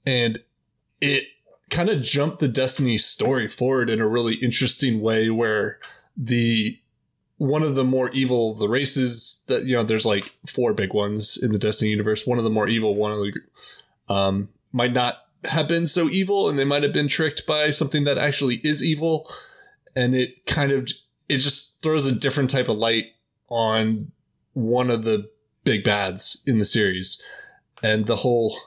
and 0.08 0.42
it 1.00 1.28
kind 1.70 1.90
of 1.90 2.02
jumped 2.02 2.40
the 2.40 2.48
Destiny 2.48 2.98
story 2.98 3.48
forward 3.48 3.92
in 3.92 4.02
a 4.02 4.08
really 4.08 4.36
interesting 4.36 5.02
way, 5.02 5.30
where 5.30 5.78
the 6.18 6.80
one 7.38 7.62
of 7.62 7.76
the 7.76 7.84
more 7.84 8.10
evil 8.10 8.56
the 8.56 8.70
races 8.70 9.46
that 9.50 9.66
you 9.66 9.76
know 9.76 9.84
there's 9.84 10.06
like 10.06 10.36
four 10.48 10.74
big 10.74 10.94
ones 10.94 11.42
in 11.44 11.52
the 11.52 11.58
destiny 11.58 11.90
universe 11.90 12.28
one 12.28 12.38
of 12.38 12.44
the 12.44 12.50
more 12.50 12.70
evil 12.70 12.96
one 12.96 13.12
of 13.12 13.18
the 13.18 13.34
um 14.14 14.50
might 14.74 14.92
not 14.92 15.20
have 15.46 15.68
been 15.70 15.88
so 15.88 16.10
evil 16.10 16.50
and 16.50 16.60
they 16.60 16.66
might 16.66 16.84
have 16.84 16.92
been 16.94 17.08
tricked 17.08 17.46
by 17.48 17.72
something 17.72 18.04
that 18.04 18.18
actually 18.18 18.56
is 18.64 18.84
evil 18.84 19.26
and 19.96 20.16
it 20.16 20.46
kind 20.46 20.72
of 20.72 20.90
it 21.30 21.38
just 21.38 21.82
throws 21.82 22.06
a 22.06 22.12
different 22.16 22.50
type 22.50 22.68
of 22.68 22.78
light 22.78 23.06
on 23.50 24.12
one 24.54 24.90
of 24.90 25.04
the 25.04 25.30
big 25.64 25.84
bads 25.84 26.44
in 26.48 26.58
the 26.60 26.66
series 26.66 27.22
and 27.82 28.06
the 28.08 28.18
whole 28.18 28.58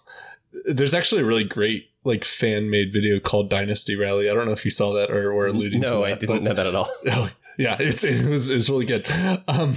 there's 0.64 0.94
actually 0.94 1.20
a 1.22 1.24
really 1.26 1.44
great 1.44 1.90
like 2.04 2.24
fan 2.24 2.70
made 2.70 2.92
video 2.92 3.18
called 3.18 3.50
dynasty 3.50 3.96
rally 3.96 4.30
i 4.30 4.34
don't 4.34 4.46
know 4.46 4.52
if 4.52 4.64
you 4.64 4.70
saw 4.70 4.92
that 4.92 5.10
or 5.10 5.34
were 5.34 5.46
alluding 5.48 5.80
to 5.82 5.88
No, 5.90 6.04
I 6.04 6.10
didn't 6.14 6.28
but- 6.28 6.42
know 6.42 6.54
that 6.54 6.66
at 6.66 6.74
all. 6.74 6.88
Oh, 7.10 7.30
yeah, 7.58 7.76
it's 7.80 8.04
it 8.04 8.26
was 8.28 8.50
it's 8.50 8.68
really 8.68 8.84
good. 8.84 9.06
Um, 9.48 9.74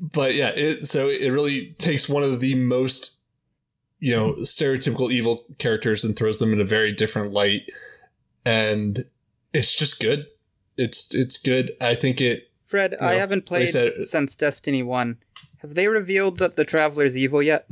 but 0.00 0.34
yeah, 0.34 0.50
it 0.50 0.84
so 0.84 1.08
it 1.08 1.28
really 1.30 1.74
takes 1.78 2.08
one 2.08 2.22
of 2.24 2.40
the 2.40 2.54
most 2.56 3.17
you 4.00 4.14
know 4.14 4.34
stereotypical 4.40 5.10
evil 5.12 5.44
characters 5.58 6.04
and 6.04 6.16
throws 6.16 6.38
them 6.38 6.52
in 6.52 6.60
a 6.60 6.64
very 6.64 6.92
different 6.92 7.32
light, 7.32 7.62
and 8.44 9.04
it's 9.52 9.76
just 9.78 10.00
good. 10.00 10.26
It's 10.76 11.14
it's 11.14 11.38
good. 11.38 11.72
I 11.80 11.94
think 11.94 12.20
it. 12.20 12.50
Fred, 12.64 12.94
I 13.00 13.14
haven't 13.14 13.44
they 13.46 13.48
played 13.48 13.70
said- 13.70 14.04
since 14.04 14.36
Destiny 14.36 14.82
1. 14.82 15.16
Have 15.58 15.74
they 15.74 15.88
revealed 15.88 16.38
that 16.38 16.54
the 16.56 16.64
Traveler's 16.64 17.16
evil 17.16 17.42
yet? 17.42 17.66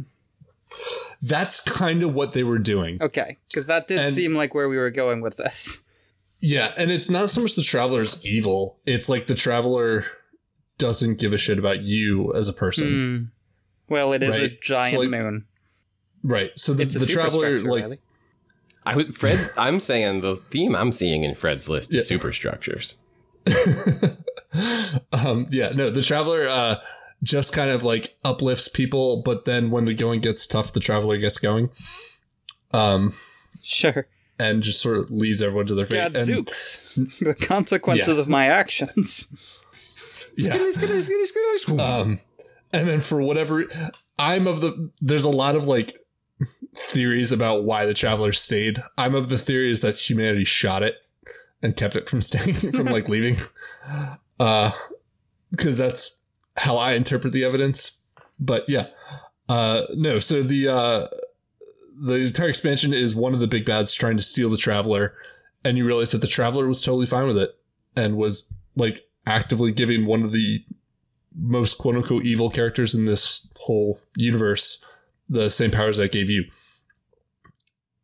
That's 1.22 1.62
kind 1.62 2.02
of 2.02 2.14
what 2.14 2.32
they 2.32 2.42
were 2.44 2.58
doing. 2.58 2.98
Okay, 3.00 3.36
because 3.48 3.66
that 3.66 3.88
did 3.88 3.98
And- 3.98 4.14
seem 4.14 4.34
like 4.34 4.54
where 4.54 4.68
we 4.68 4.76
were 4.76 4.90
going 4.90 5.20
with 5.20 5.36
this. 5.36 5.82
Yeah, 6.38 6.74
and 6.76 6.90
it's 6.90 7.08
not 7.08 7.30
so 7.30 7.40
much 7.40 7.54
the 7.56 7.62
traveler's 7.62 8.24
evil. 8.24 8.78
It's 8.84 9.08
like 9.08 9.26
the 9.26 9.34
traveler 9.34 10.04
doesn't 10.76 11.18
give 11.18 11.32
a 11.32 11.38
shit 11.38 11.58
about 11.58 11.80
you 11.80 12.32
as 12.34 12.46
a 12.46 12.52
person. 12.52 12.88
Hmm. 12.88 13.24
Well, 13.92 14.12
it 14.12 14.22
is 14.22 14.36
a 14.36 14.50
giant 14.50 14.90
So, 14.92 14.98
like, 15.00 15.08
moon. 15.08 15.46
Right. 16.28 16.50
So 16.56 16.74
the, 16.74 16.84
the 16.86 17.06
traveler 17.06 17.60
like 17.60 17.82
Riley. 17.82 17.98
I 18.84 18.96
was 18.96 19.08
Fred. 19.16 19.38
I'm 19.56 19.78
saying 19.80 20.20
the 20.22 20.36
theme 20.50 20.74
I'm 20.74 20.90
seeing 20.92 21.22
in 21.24 21.34
Fred's 21.36 21.68
list 21.68 21.94
is 21.94 22.10
Yeah. 22.10 22.16
superstructures. 22.16 22.96
um 25.12 25.46
yeah 25.50 25.68
no 25.70 25.90
the 25.90 26.02
traveler 26.02 26.46
uh 26.48 26.76
just 27.22 27.52
kind 27.54 27.70
of 27.70 27.82
like 27.84 28.16
uplifts 28.24 28.68
people 28.68 29.22
but 29.22 29.44
then 29.44 29.70
when 29.70 29.84
the 29.84 29.94
going 29.94 30.20
gets 30.20 30.46
tough 30.46 30.72
the 30.72 30.80
traveler 30.80 31.16
gets 31.18 31.38
going 31.38 31.70
um 32.72 33.12
Sure. 33.62 34.06
and 34.38 34.62
just 34.62 34.80
sort 34.80 34.96
of 34.98 35.10
leaves 35.10 35.42
everyone 35.42 35.66
to 35.66 35.74
their 35.74 35.86
fate 35.86 35.98
and, 36.00 36.14
Gadzooks. 36.14 36.94
the 37.20 37.34
consequences 37.34 38.16
Yeah. 38.16 38.20
of 38.20 38.28
my 38.28 38.46
actions. 38.46 39.28
yeah 40.36 40.54
um 41.78 42.20
and 42.72 42.88
then 42.88 43.00
for 43.00 43.20
whatever 43.22 43.64
i'm 44.18 44.46
of 44.46 44.60
the 44.60 44.90
there's 45.00 45.24
a 45.24 45.30
lot 45.30 45.54
of 45.56 45.64
like 45.64 45.98
theories 46.76 47.32
about 47.32 47.64
why 47.64 47.86
the 47.86 47.94
traveler 47.94 48.32
stayed. 48.32 48.82
I'm 48.98 49.14
of 49.14 49.28
the 49.28 49.38
theory 49.38 49.70
is 49.70 49.80
that 49.80 49.96
humanity 49.96 50.44
shot 50.44 50.82
it 50.82 50.96
and 51.62 51.76
kept 51.76 51.96
it 51.96 52.08
from 52.08 52.20
staying 52.22 52.72
from 52.72 52.86
like 52.86 53.08
leaving. 53.08 53.38
Uh 54.38 54.70
because 55.50 55.78
that's 55.78 56.22
how 56.58 56.76
i 56.76 56.92
interpret 56.92 57.32
the 57.32 57.42
evidence. 57.42 58.04
But 58.38 58.68
yeah. 58.68 58.88
Uh 59.48 59.84
no 59.94 60.18
so 60.18 60.42
the 60.42 60.68
uh 60.68 61.06
the 61.98 62.16
entire 62.16 62.50
expansion 62.50 62.92
is 62.92 63.16
one 63.16 63.32
of 63.32 63.40
the 63.40 63.46
big 63.46 63.64
bads 63.64 63.94
trying 63.94 64.18
to 64.18 64.22
steal 64.22 64.50
the 64.50 64.58
traveler 64.58 65.14
and 65.64 65.78
you 65.78 65.86
realize 65.86 66.10
that 66.12 66.20
the 66.20 66.26
traveler 66.26 66.68
was 66.68 66.82
totally 66.82 67.06
fine 67.06 67.26
with 67.26 67.38
it 67.38 67.56
and 67.96 68.18
was 68.18 68.52
like 68.74 69.08
actively 69.26 69.72
giving 69.72 70.04
one 70.04 70.22
of 70.22 70.32
the 70.32 70.62
most 71.34 71.78
quote 71.78 71.96
unquote 71.96 72.26
evil 72.26 72.50
characters 72.50 72.94
in 72.94 73.06
this 73.06 73.50
whole 73.60 73.98
universe 74.16 74.84
the 75.28 75.50
same 75.50 75.70
powers 75.70 75.96
that 75.96 76.12
gave 76.12 76.30
you. 76.30 76.44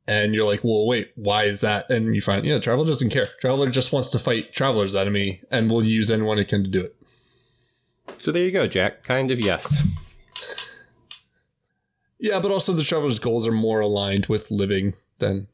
And 0.07 0.35
you're 0.35 0.47
like, 0.47 0.65
well, 0.65 0.87
wait, 0.87 1.13
why 1.15 1.45
is 1.45 1.61
that? 1.61 1.89
And 1.89 2.15
you 2.15 2.21
find, 2.21 2.45
yeah, 2.45 2.59
Traveler 2.59 2.87
doesn't 2.87 3.11
care. 3.11 3.27
Traveler 3.41 3.71
just 3.71 3.93
wants 3.93 4.11
to 4.11 4.19
fight 4.19 4.53
Traveler's 4.53 4.97
enemy 4.97 5.43
and 5.51 5.71
will 5.71 5.85
use 5.85 6.11
anyone 6.11 6.39
it 6.39 6.49
can 6.49 6.65
to 6.65 6.71
do 6.71 6.81
it. 6.81 6.97
So 8.17 8.33
there 8.33 8.43
you 8.43 8.51
go, 8.51 8.67
Jack. 8.67 9.05
Kind 9.05 9.31
of 9.31 9.41
yes. 9.41 9.87
Yeah, 12.19 12.41
but 12.41 12.51
also 12.51 12.73
the 12.73 12.83
Traveler's 12.83 13.19
goals 13.19 13.47
are 13.47 13.53
more 13.53 13.81
aligned 13.81 14.27
with 14.27 14.51
living 14.51 14.95
than. 15.19 15.49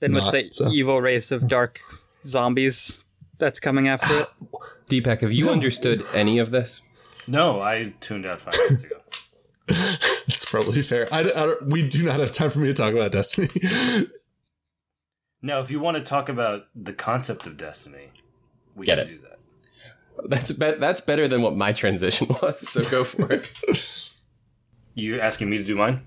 Then 0.00 0.14
with 0.14 0.32
the 0.32 0.48
so. 0.50 0.68
evil 0.68 1.00
race 1.00 1.30
of 1.30 1.46
dark 1.46 1.80
zombies 2.26 3.04
that's 3.38 3.60
coming 3.60 3.88
after 3.88 4.20
it. 4.20 4.28
Deepak, 4.88 5.20
have 5.20 5.32
you 5.32 5.50
understood 5.50 6.04
any 6.14 6.38
of 6.38 6.50
this? 6.50 6.82
No, 7.26 7.60
I 7.60 7.94
tuned 8.00 8.26
out 8.26 8.40
five 8.40 8.54
minutes 8.54 8.84
ago. 8.84 8.96
It's 10.28 10.48
probably 10.50 10.82
fair. 10.82 11.08
I, 11.12 11.20
I 11.20 11.22
don't, 11.22 11.66
we 11.66 11.86
do 11.88 12.02
not 12.04 12.20
have 12.20 12.30
time 12.32 12.50
for 12.50 12.58
me 12.60 12.68
to 12.68 12.74
talk 12.74 12.92
about 12.94 13.12
Destiny. 13.12 13.48
No, 15.40 15.60
if 15.60 15.70
you 15.70 15.80
want 15.80 15.96
to 15.96 16.02
talk 16.02 16.28
about 16.28 16.66
the 16.74 16.92
concept 16.92 17.46
of 17.46 17.56
Destiny, 17.56 18.10
we 18.76 18.86
Get 18.86 18.98
can 18.98 19.06
it. 19.06 19.10
do 19.10 19.18
that. 19.18 19.38
That's 20.30 20.52
be- 20.52 20.72
that's 20.78 21.00
better 21.00 21.26
than 21.26 21.42
what 21.42 21.56
my 21.56 21.72
transition 21.72 22.28
was. 22.42 22.68
So 22.68 22.88
go 22.88 23.02
for 23.02 23.32
it. 23.32 23.52
You 24.94 25.20
asking 25.20 25.50
me 25.50 25.58
to 25.58 25.64
do 25.64 25.74
mine? 25.74 26.02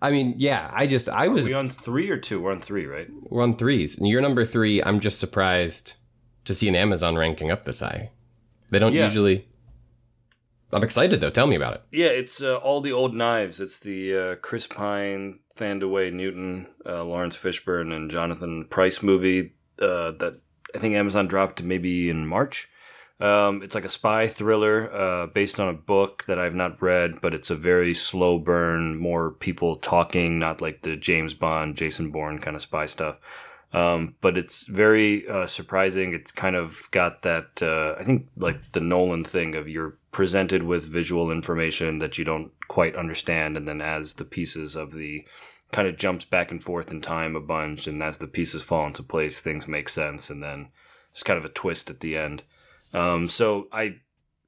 I 0.00 0.12
mean, 0.12 0.34
yeah. 0.36 0.70
I 0.72 0.86
just 0.86 1.08
I 1.08 1.26
Are 1.26 1.30
was 1.30 1.48
we 1.48 1.54
on 1.54 1.68
three 1.68 2.08
or 2.10 2.18
two? 2.18 2.40
We're 2.40 2.52
on 2.52 2.60
three, 2.60 2.86
right? 2.86 3.08
we're 3.30 3.42
on 3.42 3.56
threes, 3.56 3.98
and 3.98 4.06
you're 4.06 4.20
number 4.20 4.44
three. 4.44 4.80
I'm 4.82 5.00
just 5.00 5.18
surprised 5.18 5.94
to 6.44 6.54
see 6.54 6.68
an 6.68 6.76
Amazon 6.76 7.16
ranking 7.16 7.50
up 7.50 7.64
this 7.64 7.80
high. 7.80 8.10
They 8.70 8.78
don't 8.78 8.92
Yeah. 8.92 9.04
usually. 9.04 9.48
I'm 10.72 10.82
excited 10.82 11.20
though. 11.20 11.30
Tell 11.30 11.46
me 11.46 11.56
about 11.56 11.74
it. 11.74 11.82
Yeah, 11.90 12.08
it's 12.08 12.42
uh, 12.42 12.56
all 12.56 12.80
the 12.80 12.92
old 12.92 13.14
knives. 13.14 13.60
It's 13.60 13.78
the 13.78 14.16
uh, 14.16 14.34
Chris 14.36 14.66
Pine, 14.66 15.40
Thandiwe 15.56 16.12
Newton, 16.12 16.66
uh, 16.84 17.04
Laurence 17.04 17.36
Fishburne, 17.36 17.94
and 17.94 18.10
Jonathan 18.10 18.66
Pryce 18.68 19.02
movie 19.02 19.54
uh, 19.80 20.12
that 20.12 20.40
I 20.74 20.78
think 20.78 20.94
Amazon 20.94 21.26
dropped 21.26 21.62
maybe 21.62 22.10
in 22.10 22.26
March. 22.26 22.68
Um, 23.20 23.62
it's 23.62 23.74
like 23.74 23.84
a 23.84 23.88
spy 23.88 24.28
thriller 24.28 24.92
uh, 24.94 25.26
based 25.26 25.58
on 25.58 25.68
a 25.68 25.72
book 25.72 26.24
that 26.26 26.38
I've 26.38 26.54
not 26.54 26.80
read, 26.80 27.20
but 27.20 27.34
it's 27.34 27.50
a 27.50 27.56
very 27.56 27.92
slow 27.92 28.38
burn, 28.38 28.96
more 28.96 29.32
people 29.32 29.76
talking, 29.76 30.38
not 30.38 30.60
like 30.60 30.82
the 30.82 30.96
James 30.96 31.34
Bond, 31.34 31.76
Jason 31.76 32.12
Bourne 32.12 32.38
kind 32.38 32.54
of 32.54 32.62
spy 32.62 32.86
stuff. 32.86 33.18
Um, 33.72 34.14
but 34.20 34.38
it's 34.38 34.66
very 34.66 35.28
uh, 35.28 35.46
surprising. 35.46 36.14
It's 36.14 36.32
kind 36.32 36.56
of 36.56 36.88
got 36.90 37.22
that, 37.22 37.62
uh, 37.62 37.96
I 38.00 38.04
think, 38.04 38.28
like 38.36 38.72
the 38.72 38.80
Nolan 38.80 39.24
thing 39.24 39.54
of 39.54 39.68
you're 39.68 39.98
presented 40.10 40.62
with 40.62 40.90
visual 40.90 41.30
information 41.30 41.98
that 41.98 42.16
you 42.16 42.24
don't 42.24 42.50
quite 42.68 42.96
understand, 42.96 43.56
and 43.56 43.68
then 43.68 43.82
as 43.82 44.14
the 44.14 44.24
pieces 44.24 44.74
of 44.74 44.92
the 44.92 45.26
kind 45.70 45.86
of 45.86 45.98
jumps 45.98 46.24
back 46.24 46.50
and 46.50 46.62
forth 46.62 46.90
in 46.90 47.02
time 47.02 47.36
a 47.36 47.40
bunch, 47.40 47.86
and 47.86 48.02
as 48.02 48.18
the 48.18 48.26
pieces 48.26 48.64
fall 48.64 48.86
into 48.86 49.02
place, 49.02 49.40
things 49.40 49.68
make 49.68 49.90
sense, 49.90 50.30
and 50.30 50.42
then 50.42 50.68
there's 51.12 51.22
kind 51.22 51.38
of 51.38 51.44
a 51.44 51.50
twist 51.50 51.90
at 51.90 52.00
the 52.00 52.16
end. 52.16 52.44
Um, 52.94 53.28
so 53.28 53.68
I, 53.70 53.96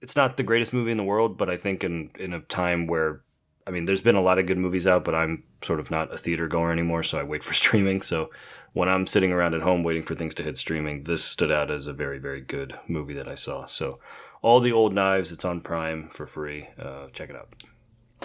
it's 0.00 0.16
not 0.16 0.38
the 0.38 0.42
greatest 0.42 0.72
movie 0.72 0.92
in 0.92 0.96
the 0.96 1.04
world, 1.04 1.36
but 1.36 1.50
I 1.50 1.56
think 1.56 1.84
in 1.84 2.10
in 2.18 2.32
a 2.32 2.40
time 2.40 2.86
where, 2.86 3.20
I 3.66 3.70
mean, 3.70 3.84
there's 3.84 4.00
been 4.00 4.16
a 4.16 4.22
lot 4.22 4.38
of 4.38 4.46
good 4.46 4.56
movies 4.56 4.86
out, 4.86 5.04
but 5.04 5.14
I'm 5.14 5.44
sort 5.60 5.78
of 5.78 5.90
not 5.90 6.12
a 6.12 6.16
theater 6.16 6.48
goer 6.48 6.72
anymore, 6.72 7.02
so 7.02 7.18
I 7.18 7.22
wait 7.22 7.42
for 7.42 7.52
streaming. 7.62 8.00
So 8.00 8.30
when 8.72 8.88
I'm 8.88 9.06
sitting 9.06 9.32
around 9.32 9.54
at 9.54 9.62
home 9.62 9.82
waiting 9.82 10.02
for 10.02 10.14
things 10.14 10.34
to 10.36 10.42
hit 10.42 10.58
streaming, 10.58 11.04
this 11.04 11.24
stood 11.24 11.50
out 11.50 11.70
as 11.70 11.86
a 11.86 11.92
very 11.92 12.18
very 12.18 12.40
good 12.40 12.78
movie 12.88 13.14
that 13.14 13.28
I 13.28 13.34
saw. 13.34 13.66
So 13.66 13.98
all 14.42 14.60
the 14.60 14.72
old 14.72 14.94
knives, 14.94 15.32
it's 15.32 15.44
on 15.44 15.60
Prime 15.60 16.08
for 16.10 16.26
free. 16.26 16.68
Uh, 16.78 17.08
check 17.12 17.30
it 17.30 17.36
out. 17.36 17.48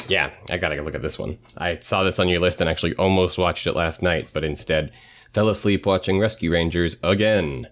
Yeah, 0.07 0.31
I 0.49 0.57
gotta 0.57 0.81
look 0.81 0.95
at 0.95 1.01
this 1.01 1.17
one. 1.17 1.37
I 1.57 1.79
saw 1.79 2.03
this 2.03 2.19
on 2.19 2.27
your 2.27 2.39
list 2.39 2.61
and 2.61 2.69
actually 2.69 2.95
almost 2.95 3.37
watched 3.37 3.65
it 3.67 3.73
last 3.73 4.01
night, 4.03 4.29
but 4.33 4.43
instead 4.43 4.91
fell 5.33 5.49
asleep 5.49 5.85
watching 5.85 6.19
Rescue 6.19 6.51
Rangers 6.51 6.97
again. 7.03 7.67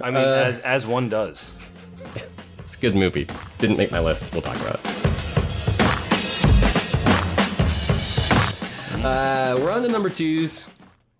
I 0.00 0.10
mean, 0.10 0.22
as 0.22 0.60
as 0.60 0.86
one 0.86 1.08
does. 1.08 1.54
It's 2.68 2.76
a 2.76 2.80
good 2.80 2.94
movie. 2.94 3.26
Didn't 3.56 3.78
make 3.78 3.90
my 3.90 3.98
list. 3.98 4.30
We'll 4.30 4.42
talk 4.42 4.56
about 4.56 4.74
it. 4.74 5.08
Uh, 9.02 9.56
we're 9.58 9.70
on 9.70 9.80
to 9.80 9.88
number 9.88 10.10
twos, 10.10 10.68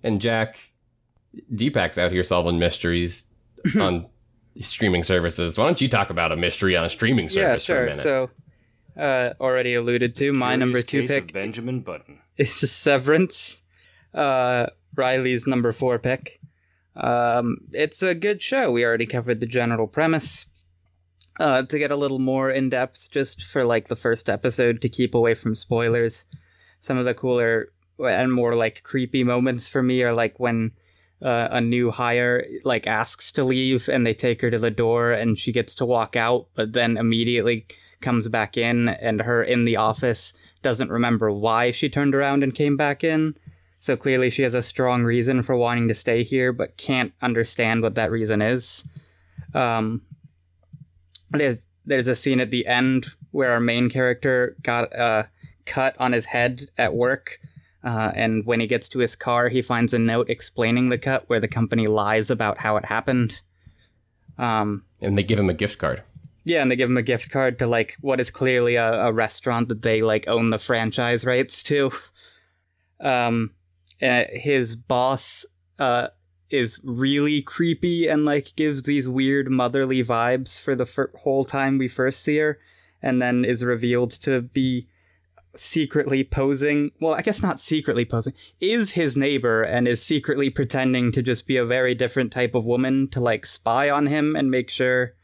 and 0.03 0.21
Jack, 0.21 0.73
Deepak's 1.55 1.99
out 1.99 2.13
here 2.13 2.25
solving 2.25 2.59
mysteries 2.59 3.29
on 3.81 4.07
streaming 4.59 5.03
services. 5.03 5.59
Why 5.59 5.67
don't 5.67 5.81
you 5.81 5.89
talk 5.89 6.11
about 6.11 6.33
a 6.33 6.37
mystery 6.37 6.77
on 6.77 6.85
a 6.85 6.91
streaming 6.91 7.27
yeah, 7.27 7.57
service 7.59 7.67
for 7.67 7.73
a 7.73 7.77
sure. 7.77 7.85
minute? 7.85 8.03
So, 8.03 8.31
uh, 8.97 9.35
already 9.41 9.75
alluded 9.75 10.15
to, 10.17 10.33
my 10.33 10.57
number 10.57 10.83
two 10.83 11.03
case 11.03 11.11
pick 11.11 11.25
of 11.25 11.33
Benjamin 11.33 11.81
Button. 11.81 12.21
is 12.37 12.71
Severance. 12.71 13.63
Uh, 14.13 14.67
Riley's 14.95 15.47
number 15.47 15.73
four 15.73 15.99
pick. 15.99 16.41
Um, 16.97 17.59
it's 17.73 18.03
a 18.03 18.15
good 18.15 18.43
show. 18.43 18.73
We 18.73 18.85
already 18.85 19.07
covered 19.07 19.41
the 19.41 19.47
general 19.47 19.87
premise. 19.87 20.47
Uh, 21.39 21.63
to 21.63 21.79
get 21.79 21.93
a 21.93 21.97
little 21.97 22.19
more 22.19 22.51
in 22.51 22.69
depth, 22.69 23.13
just 23.13 23.45
for 23.45 23.63
like 23.63 23.87
the 23.87 23.95
first 23.95 24.29
episode, 24.29 24.83
to 24.83 24.89
keep 24.89 25.15
away 25.15 25.35
from 25.35 25.55
spoilers. 25.55 26.27
Some 26.81 26.99
of 26.99 27.05
the 27.05 27.15
cooler 27.15 27.69
and 27.99 28.33
more 28.33 28.55
like 28.55 28.83
creepy 28.83 29.25
moments 29.25 29.69
for 29.69 29.83
me 29.83 30.03
are 30.03 30.13
like 30.13 30.39
when 30.39 30.73
uh, 31.21 31.49
a 31.51 31.61
new 31.61 31.91
hire 31.91 32.47
like 32.65 32.87
asks 32.87 33.33
to 33.33 33.45
leave 33.45 33.89
and 33.89 34.07
they 34.07 34.15
take 34.15 34.41
her 34.41 34.51
to 34.51 34.59
the 34.59 34.71
door 34.71 35.13
and 35.13 35.39
she 35.39 35.53
gets 35.53 35.75
to 35.77 35.87
walk 35.87 36.17
out, 36.17 36.47
but 36.55 36.73
then 36.73 36.97
immediately 36.97 37.67
comes 38.01 38.29
back 38.29 38.57
in 38.57 38.89
and 38.89 39.23
her 39.23 39.43
in 39.43 39.65
the 39.65 39.77
office 39.77 40.33
doesn't 40.63 40.91
remember 40.91 41.31
why 41.31 41.71
she 41.71 41.89
turned 41.89 42.15
around 42.15 42.43
and 42.43 42.55
came 42.55 42.77
back 42.77 43.03
in. 43.03 43.37
So 43.81 43.97
clearly 43.97 44.31
she 44.31 44.43
has 44.43 44.55
a 44.55 44.63
strong 44.63 45.05
reason 45.05 45.43
for 45.43 45.57
wanting 45.57 45.89
to 45.89 45.95
stay 45.95 46.23
here, 46.23 46.53
but 46.53 46.77
can't 46.77 47.13
understand 47.23 47.83
what 47.83 47.95
that 47.95 48.11
reason 48.11 48.43
is. 48.43 48.85
Um, 49.55 50.03
there's 51.31 51.69
there's 51.85 52.07
a 52.07 52.17
scene 52.17 52.41
at 52.41 52.51
the 52.51 52.67
end 52.67 53.07
where 53.31 53.53
our 53.53 53.61
main 53.61 53.89
character 53.89 54.57
got 54.63 54.93
a 54.93 55.29
cut 55.65 55.95
on 55.99 56.13
his 56.13 56.27
head 56.27 56.69
at 56.77 56.95
work, 56.95 57.41
uh, 57.85 58.13
and 58.15 58.45
when 58.47 58.61
he 58.61 58.67
gets 58.67 58.89
to 58.91 58.99
his 58.99 59.15
car, 59.17 59.49
he 59.49 59.63
finds 59.63 59.95
a 59.95 59.99
note 59.99 60.29
explaining 60.31 60.89
the 60.89 60.99
cut 60.99 61.25
where 61.29 61.41
the 61.41 61.49
company 61.49 61.87
lies 61.87 62.31
about 62.31 62.59
how 62.59 62.77
it 62.77 62.85
happened. 62.87 63.41
Um, 64.37 64.85
And 65.01 65.17
they 65.17 65.23
give 65.25 65.39
him 65.39 65.51
a 65.51 65.55
gift 65.55 65.79
card. 65.79 66.03
yeah, 66.45 66.63
and 66.63 66.71
they 66.71 66.77
give 66.77 66.91
him 66.91 66.97
a 66.97 67.03
gift 67.03 67.31
card 67.31 67.59
to 67.59 67.67
like 67.67 67.97
what 68.01 68.21
is 68.21 68.31
clearly 68.31 68.77
a, 68.77 69.07
a 69.07 69.13
restaurant 69.13 69.69
that 69.69 69.83
they 69.83 70.03
like 70.03 70.27
own 70.29 70.51
the 70.51 70.59
franchise 70.59 71.25
rights 71.25 71.63
to. 71.65 71.91
Um, 73.01 73.53
uh, 74.03 74.25
his 74.33 74.75
boss 74.75 75.47
uh 75.79 76.09
is 76.51 76.81
really 76.83 77.43
creepy 77.43 78.09
and 78.09 78.25
like 78.25 78.57
gives 78.57 78.83
these 78.83 79.09
weird 79.09 79.49
motherly 79.51 80.03
vibes 80.03 80.61
for 80.61 80.75
the 80.75 80.87
fir- 80.87 81.13
whole 81.19 81.45
time 81.45 81.79
we 81.79 81.87
first 81.87 82.21
see 82.23 82.39
her, 82.39 82.59
and 83.03 83.21
then 83.23 83.45
is 83.45 83.65
revealed 83.65 84.11
to 84.11 84.41
be 84.43 84.89
secretly 85.55 86.23
posing. 86.25 86.93
Well, 87.01 87.15
I 87.15 87.23
guess 87.23 87.43
not 87.43 87.59
secretly 87.59 88.05
posing. 88.05 88.33
Is 88.61 88.93
his 88.93 89.17
neighbor 89.17 89.63
and 89.63 89.89
is 89.89 90.03
secretly 90.03 90.51
pretending 90.51 91.11
to 91.13 91.23
just 91.23 91.47
be 91.47 91.57
a 91.57 91.65
very 91.65 91.95
different 91.95 92.33
type 92.33 92.55
of 92.55 92.65
woman 92.65 93.09
to 93.09 93.21
like 93.21 93.47
spy 93.47 93.91
on 93.91 94.07
him 94.07 94.37
and 94.37 94.51
make 94.51 94.71
sure 94.71 95.15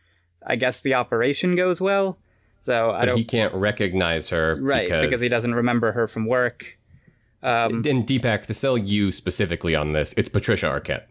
I 0.46 0.56
guess 0.56 0.80
the 0.80 0.94
operation 0.94 1.55
goes 1.55 1.80
well. 1.80 2.18
So 2.60 2.90
I 2.90 3.01
But 3.01 3.06
don't 3.06 3.18
he 3.18 3.24
can't 3.24 3.55
recognize 3.55 4.30
her. 4.30 4.56
right 4.60 4.86
because, 4.86 5.05
because, 5.06 5.20
he 5.20 5.28
doesn't 5.28 5.55
remember 5.55 5.92
her 5.92 6.06
from 6.06 6.26
work. 6.26 6.78
Um, 7.42 7.82
And 7.86 8.06
Deepak, 8.06 8.46
to 8.46 8.55
sell 8.55 8.78
you 8.78 9.12
specifically 9.12 9.74
on 9.74 9.92
this, 9.92 10.14
it's 10.16 10.30
Patricia 10.30 10.66
Arquette. 10.66 11.05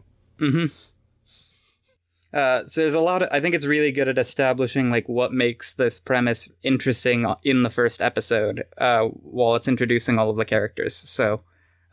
Uh, 2.33 2.65
so 2.65 2.81
there's 2.81 2.95
a 2.95 2.99
lot 2.99 3.21
of. 3.21 3.29
I 3.31 3.39
think 3.39 3.53
it's 3.53 3.65
really 3.65 3.91
good 3.91 4.07
at 4.07 4.17
establishing 4.17 4.89
like 4.89 5.07
what 5.07 5.31
makes 5.31 5.73
this 5.73 5.99
premise 5.99 6.49
interesting 6.63 7.31
in 7.43 7.61
the 7.61 7.69
first 7.69 8.01
episode, 8.01 8.63
uh, 8.77 9.03
while 9.05 9.55
it's 9.55 9.67
introducing 9.67 10.17
all 10.17 10.29
of 10.31 10.37
the 10.37 10.45
characters. 10.45 10.95
So 10.95 11.41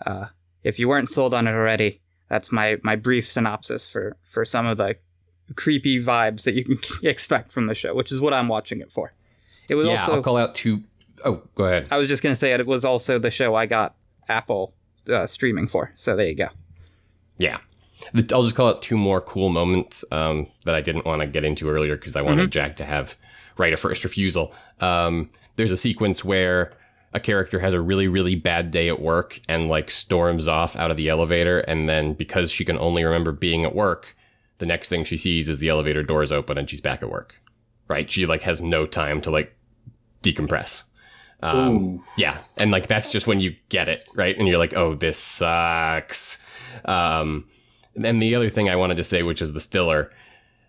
uh, 0.07 0.27
if 0.65 0.79
you 0.79 0.89
weren't 0.89 1.11
sold 1.11 1.35
on 1.35 1.47
it 1.47 1.53
already, 1.53 2.01
that's 2.29 2.51
my 2.51 2.79
my 2.83 2.97
brief 2.97 3.29
synopsis 3.29 3.87
for 3.89 4.17
for 4.31 4.47
some 4.47 4.65
of 4.65 4.79
the 4.79 4.97
creepy 5.57 6.03
vibes 6.03 6.45
that 6.45 6.55
you 6.55 6.65
can 6.65 6.79
expect 7.03 7.53
from 7.53 7.67
the 7.67 7.75
show, 7.75 7.95
which 7.95 8.11
is 8.11 8.21
what 8.21 8.33
I'm 8.33 8.49
watching 8.49 8.81
it 8.81 8.91
for. 8.91 9.13
It 9.69 9.75
was 9.75 9.87
Yeah, 9.87 10.01
also 10.01 10.15
I'll 10.15 10.23
call 10.23 10.39
out 10.39 10.55
two 10.55 10.85
oh 11.23 11.43
go 11.55 11.65
ahead. 11.65 11.89
I 11.91 11.99
was 11.99 12.09
just 12.09 12.23
gonna 12.23 12.35
say 12.35 12.55
it 12.55 12.67
was 12.67 12.85
also 12.85 13.19
the 13.19 13.31
show 13.31 13.55
I 13.55 13.67
got 13.67 13.95
Apple 14.27 14.75
uh, 15.07 15.27
streaming 15.27 15.69
for. 15.69 15.93
So 15.97 16.17
there 16.17 16.29
you 16.29 16.35
go. 16.35 16.49
Yeah. 17.37 17.59
The- 18.13 18.35
I'll 18.35 18.43
just 18.43 18.57
call 18.57 18.69
out 18.69 18.83
two 18.83 18.97
more 18.97 19.21
cool 19.21 19.49
moments 19.49 20.05
um, 20.11 20.47
that 20.65 20.75
I 20.75 20.81
didn't 20.81 21.05
want 21.05 21.21
to 21.23 21.27
get 21.27 21.45
into 21.45 21.69
earlier 21.69 21.97
because 21.97 22.17
I 22.17 22.23
wanted 22.23 22.51
Jack 22.51 22.77
to 22.77 22.85
have 22.85 23.17
right 23.57 23.73
a 23.73 23.77
first 23.77 24.05
refusal. 24.05 24.55
Um, 24.81 25.31
there's 25.57 25.73
a 25.73 25.77
sequence 25.77 26.25
where 26.25 26.73
a 27.13 27.21
character 27.21 27.59
has 27.59 27.75
a 27.75 27.81
really, 27.81 28.09
really 28.09 28.37
bad 28.37 28.71
day 28.71 28.89
at 28.89 29.01
work 29.01 29.41
and 29.49 29.69
like 29.69 29.91
storms 29.91 30.47
off 30.49 30.77
out 30.77 30.91
of 30.91 30.97
the 30.97 31.09
elevator. 31.09 31.61
And 31.61 31.89
then 31.89 32.15
because 32.15 32.51
she 32.53 32.65
can 32.65 32.79
only 32.79 33.05
remember 33.05 33.33
being 33.33 33.65
at 33.65 33.75
work, 33.75 34.17
the 34.59 34.67
next 34.67 34.89
thing 34.89 35.05
she 35.05 35.17
sees 35.17 35.49
is 35.49 35.59
the 35.59 35.69
elevator 35.69 36.03
doors 36.03 36.31
open 36.31 36.57
and 36.57 36.71
she's 36.71 36.81
back 36.81 37.03
at 37.03 37.11
work. 37.11 37.41
Right? 37.89 38.11
She 38.11 38.27
like 38.27 38.43
has 38.43 38.63
no 38.63 38.87
time 38.87 39.21
to 39.23 39.31
like 39.31 39.57
decompress. 40.23 40.85
Um, 41.43 42.05
yeah, 42.17 42.39
and 42.59 42.71
like 42.71 42.87
that's 42.87 43.11
just 43.11 43.27
when 43.27 43.41
you 43.41 43.57
get 43.71 43.89
it, 43.89 44.07
right? 44.15 44.37
And 44.37 44.47
you're 44.47 44.59
like, 44.59 44.75
oh, 44.75 44.95
this 44.95 45.19
sucks. 45.19 46.47
Um, 46.85 47.47
and 47.97 48.21
the 48.23 48.35
other 48.35 48.49
thing 48.49 48.69
I 48.69 48.77
wanted 48.77 48.97
to 48.97 49.05
say, 49.05 49.23
which 49.23 49.43
is 49.43 49.53
the 49.53 49.61
Stiller, 49.61 50.11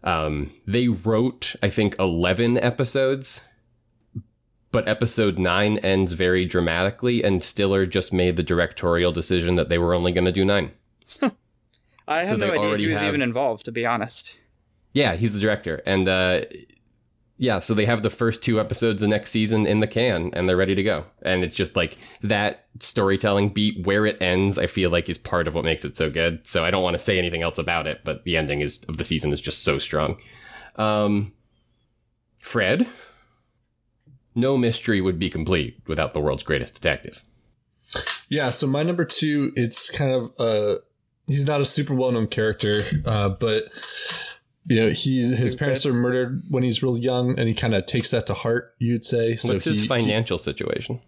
um, 0.04 0.52
they 0.66 0.88
wrote, 0.88 1.56
I 1.62 1.70
think, 1.70 1.96
11 2.00 2.58
episodes, 2.58 3.42
but 4.72 4.88
episode 4.88 5.38
9 5.38 5.78
ends 5.80 6.14
very 6.14 6.46
dramatically, 6.46 7.24
and 7.24 7.44
Stiller 7.44 7.86
just 7.86 8.12
made 8.14 8.36
the 8.38 8.44
directorial 8.44 9.12
decision 9.12 9.56
that 9.56 9.70
they 9.70 9.78
were 9.78 9.94
only 9.94 10.12
going 10.12 10.26
to 10.26 10.32
do 10.32 10.46
9. 10.46 10.72
I 12.08 12.24
So 12.24 12.32
have 12.32 12.40
no 12.40 12.52
idea 12.52 12.78
he 12.78 12.88
was 12.88 12.98
have- 12.98 13.08
even 13.10 13.22
involved, 13.22 13.66
to 13.66 13.72
be 13.72 13.86
honest. 13.86 14.42
Yeah, 14.94 15.16
he's 15.16 15.34
the 15.34 15.40
director. 15.40 15.82
And 15.86 16.08
uh, 16.08 16.42
yeah, 17.42 17.58
so 17.58 17.74
they 17.74 17.86
have 17.86 18.04
the 18.04 18.12
first 18.12 18.44
two 18.44 18.60
episodes 18.60 19.02
of 19.02 19.10
next 19.10 19.32
season 19.32 19.66
in 19.66 19.80
the 19.80 19.88
can 19.88 20.30
and 20.34 20.48
they're 20.48 20.56
ready 20.56 20.76
to 20.76 20.84
go. 20.84 21.06
And 21.24 21.44
it's 21.44 21.56
just 21.56 21.76
like 21.76 21.98
that 22.22 22.68
storytelling 22.80 23.50
beat 23.50 23.84
where 23.84 24.06
it 24.06 24.22
ends, 24.22 24.60
I 24.60 24.68
feel 24.68 24.92
like 24.92 25.10
is 25.10 25.18
part 25.18 25.48
of 25.48 25.56
what 25.56 25.66
makes 25.66 25.84
it 25.84 25.98
so 25.98 26.12
good. 26.12 26.46
So 26.46 26.64
I 26.64 26.70
don't 26.70 26.84
want 26.84 26.94
to 26.94 27.00
say 27.00 27.18
anything 27.18 27.42
else 27.42 27.58
about 27.58 27.88
it, 27.88 28.02
but 28.04 28.26
the 28.26 28.38
ending 28.38 28.62
is 28.62 28.80
of 28.88 28.98
the 28.98 29.04
season 29.04 29.34
is 29.34 29.42
just 29.42 29.64
so 29.64 29.80
strong. 29.80 30.18
Um, 30.76 31.34
Fred, 32.38 32.86
no 34.36 34.56
mystery 34.56 35.02
would 35.02 35.18
be 35.18 35.32
complete 35.32 35.80
without 35.88 36.14
the 36.14 36.20
world's 36.20 36.44
greatest 36.44 36.76
detective. 36.76 37.26
Yeah, 38.30 38.52
so 38.52 38.68
my 38.68 38.84
number 38.84 39.04
two, 39.04 39.52
it's 39.56 39.90
kind 39.90 40.12
of 40.12 40.32
uh 40.40 40.76
he's 41.26 41.48
not 41.48 41.60
a 41.60 41.66
super 41.66 41.96
well 41.96 42.12
known 42.12 42.28
character, 42.28 42.84
uh, 43.04 43.30
but 43.30 43.64
you 44.68 44.80
know, 44.80 44.90
he 44.92 45.24
his 45.36 45.56
parents 45.56 45.86
are 45.86 45.94
murdered 45.94 46.44
when 46.50 46.64
he's 46.64 46.82
real 46.84 46.98
young, 46.98 47.38
and 47.40 47.48
he 47.48 47.54
kind 47.54 47.74
of 47.76 47.86
takes 47.86 48.12
that 48.12 48.28
to 48.28 48.34
heart. 48.34 48.76
You'd 48.80 49.04
say. 49.04 49.36
So 49.36 49.54
What's 49.54 49.66
his 49.66 49.82
he- 49.82 49.88
financial 49.88 50.38
situation? 50.38 51.02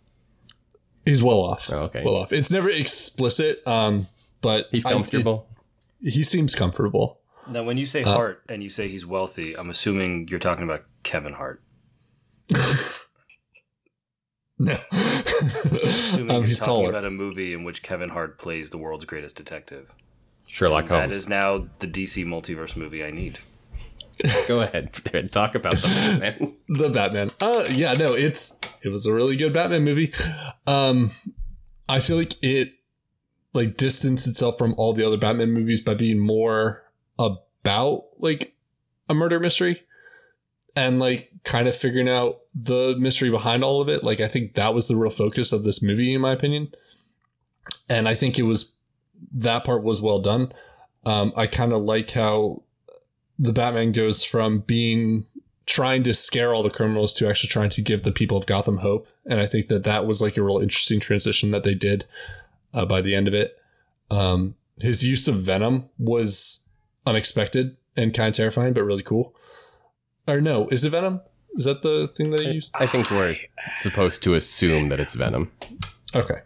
He's 1.05 1.21
well 1.23 1.39
off. 1.39 1.69
Oh, 1.71 1.79
okay. 1.83 2.01
Well 2.03 2.15
off. 2.15 2.31
It's 2.31 2.49
never 2.51 2.69
explicit, 2.69 3.65
um, 3.67 4.07
but 4.41 4.67
He's 4.71 4.85
I- 4.85 4.91
comfortable. 4.91 5.47
it- 6.01 6.11
he 6.13 6.23
seems 6.23 6.55
comfortable. 6.55 7.19
Now, 7.49 7.63
when 7.63 7.77
you 7.77 7.85
say 7.85 8.03
Hart 8.03 8.41
and 8.47 8.63
you 8.63 8.69
say 8.69 8.87
he's 8.87 9.05
wealthy, 9.05 9.55
I'm 9.57 9.69
assuming 9.69 10.27
you're 10.29 10.39
talking 10.39 10.63
about 10.63 10.85
Kevin 11.03 11.33
Hart. 11.33 11.61
No, 14.59 14.77
Assuming 14.91 16.29
um, 16.31 16.37
you're 16.37 16.43
he's 16.47 16.59
talking 16.59 16.73
taller. 16.73 16.89
about 16.89 17.05
a 17.05 17.09
movie 17.09 17.53
in 17.53 17.63
which 17.63 17.81
Kevin 17.83 18.09
Hart 18.09 18.37
plays 18.37 18.69
the 18.69 18.77
world's 18.77 19.03
greatest 19.03 19.35
detective. 19.35 19.93
Sherlock 20.47 20.87
That 20.87 21.01
Holmes. 21.09 21.17
is 21.17 21.29
now 21.29 21.67
the 21.79 21.87
DC 21.87 22.25
multiverse 22.25 22.75
movie 22.75 23.03
I 23.03 23.11
need. 23.11 23.39
Go 24.47 24.61
ahead. 24.61 24.95
Fred, 24.95 25.31
Talk 25.31 25.55
about 25.55 25.75
the 25.77 25.87
Batman. 25.87 26.53
the 26.69 26.89
Batman. 26.89 27.31
Uh 27.41 27.65
yeah, 27.71 27.93
no, 27.93 28.13
it's 28.13 28.59
it 28.83 28.89
was 28.89 29.05
a 29.05 29.13
really 29.13 29.35
good 29.35 29.53
Batman 29.53 29.83
movie. 29.83 30.13
Um 30.67 31.11
I 31.89 31.99
feel 31.99 32.17
like 32.17 32.35
it 32.43 32.73
like 33.53 33.77
distanced 33.77 34.27
itself 34.27 34.57
from 34.57 34.73
all 34.77 34.93
the 34.93 35.05
other 35.05 35.17
Batman 35.17 35.51
movies 35.51 35.81
by 35.81 35.93
being 35.95 36.19
more 36.19 36.83
about 37.17 38.05
like 38.19 38.55
a 39.09 39.13
murder 39.13 39.39
mystery 39.39 39.81
and 40.75 40.99
like 40.99 41.29
kind 41.43 41.67
of 41.67 41.75
figuring 41.75 42.09
out 42.09 42.39
the 42.55 42.95
mystery 42.99 43.29
behind 43.29 43.63
all 43.63 43.81
of 43.81 43.89
it. 43.89 44.03
Like 44.03 44.19
I 44.21 44.27
think 44.27 44.55
that 44.55 44.73
was 44.73 44.87
the 44.87 44.95
real 44.95 45.11
focus 45.11 45.51
of 45.51 45.63
this 45.63 45.83
movie 45.83 46.13
in 46.13 46.21
my 46.21 46.33
opinion. 46.33 46.73
And 47.89 48.07
I 48.07 48.15
think 48.15 48.37
it 48.39 48.43
was 48.43 48.77
that 49.31 49.63
part 49.63 49.83
was 49.83 50.01
well 50.01 50.19
done. 50.19 50.51
Um 51.05 51.33
I 51.35 51.47
kind 51.47 51.73
of 51.73 51.81
like 51.83 52.11
how 52.11 52.63
the 53.39 53.53
Batman 53.53 53.91
goes 53.91 54.23
from 54.23 54.59
being 54.59 55.25
trying 55.65 56.03
to 56.03 56.13
scare 56.13 56.53
all 56.53 56.63
the 56.63 56.69
criminals 56.69 57.13
to 57.15 57.29
actually 57.29 57.49
trying 57.49 57.69
to 57.69 57.81
give 57.81 58.03
the 58.03 58.11
people 58.11 58.37
of 58.37 58.45
Gotham 58.45 58.77
hope. 58.77 59.07
And 59.25 59.39
I 59.39 59.47
think 59.47 59.67
that 59.69 59.83
that 59.85 60.05
was 60.05 60.21
like 60.21 60.37
a 60.37 60.43
real 60.43 60.59
interesting 60.59 60.99
transition 60.99 61.51
that 61.51 61.63
they 61.63 61.73
did 61.73 62.05
uh, 62.73 62.85
by 62.85 63.01
the 63.01 63.15
end 63.15 63.27
of 63.27 63.33
it. 63.33 63.57
Um, 64.11 64.55
his 64.79 65.05
use 65.05 65.27
of 65.27 65.35
Venom 65.35 65.89
was 65.97 66.69
unexpected 67.05 67.77
and 67.95 68.13
kind 68.13 68.29
of 68.29 68.35
terrifying, 68.35 68.73
but 68.73 68.83
really 68.83 69.03
cool. 69.03 69.35
Or 70.27 70.41
no, 70.41 70.67
is 70.69 70.83
it 70.83 70.89
Venom? 70.89 71.21
Is 71.55 71.65
that 71.65 71.81
the 71.81 72.11
thing 72.15 72.31
that 72.31 72.41
he 72.41 72.51
used? 72.51 72.71
I 72.75 72.87
think 72.87 73.09
we're 73.11 73.37
supposed 73.77 74.23
to 74.23 74.33
assume 74.33 74.89
that 74.89 74.99
it's 74.99 75.13
Venom. 75.13 75.51
Okay. 76.15 76.41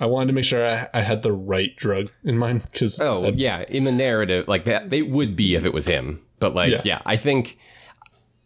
I 0.00 0.06
wanted 0.06 0.28
to 0.28 0.32
make 0.32 0.44
sure 0.44 0.64
I, 0.66 0.88
I 0.94 1.00
had 1.02 1.22
the 1.22 1.32
right 1.32 1.74
drug 1.76 2.10
in 2.24 2.38
mind 2.38 2.62
because 2.70 3.00
Oh, 3.00 3.28
yeah, 3.28 3.64
in 3.68 3.84
the 3.84 3.92
narrative, 3.92 4.46
like 4.46 4.64
that, 4.64 4.90
they 4.90 5.02
would 5.02 5.34
be 5.34 5.54
if 5.56 5.64
it 5.64 5.74
was 5.74 5.86
him. 5.86 6.20
But 6.38 6.54
like, 6.54 6.70
Yeah. 6.70 6.82
yeah, 6.84 7.02
I 7.04 7.16
think 7.16 7.58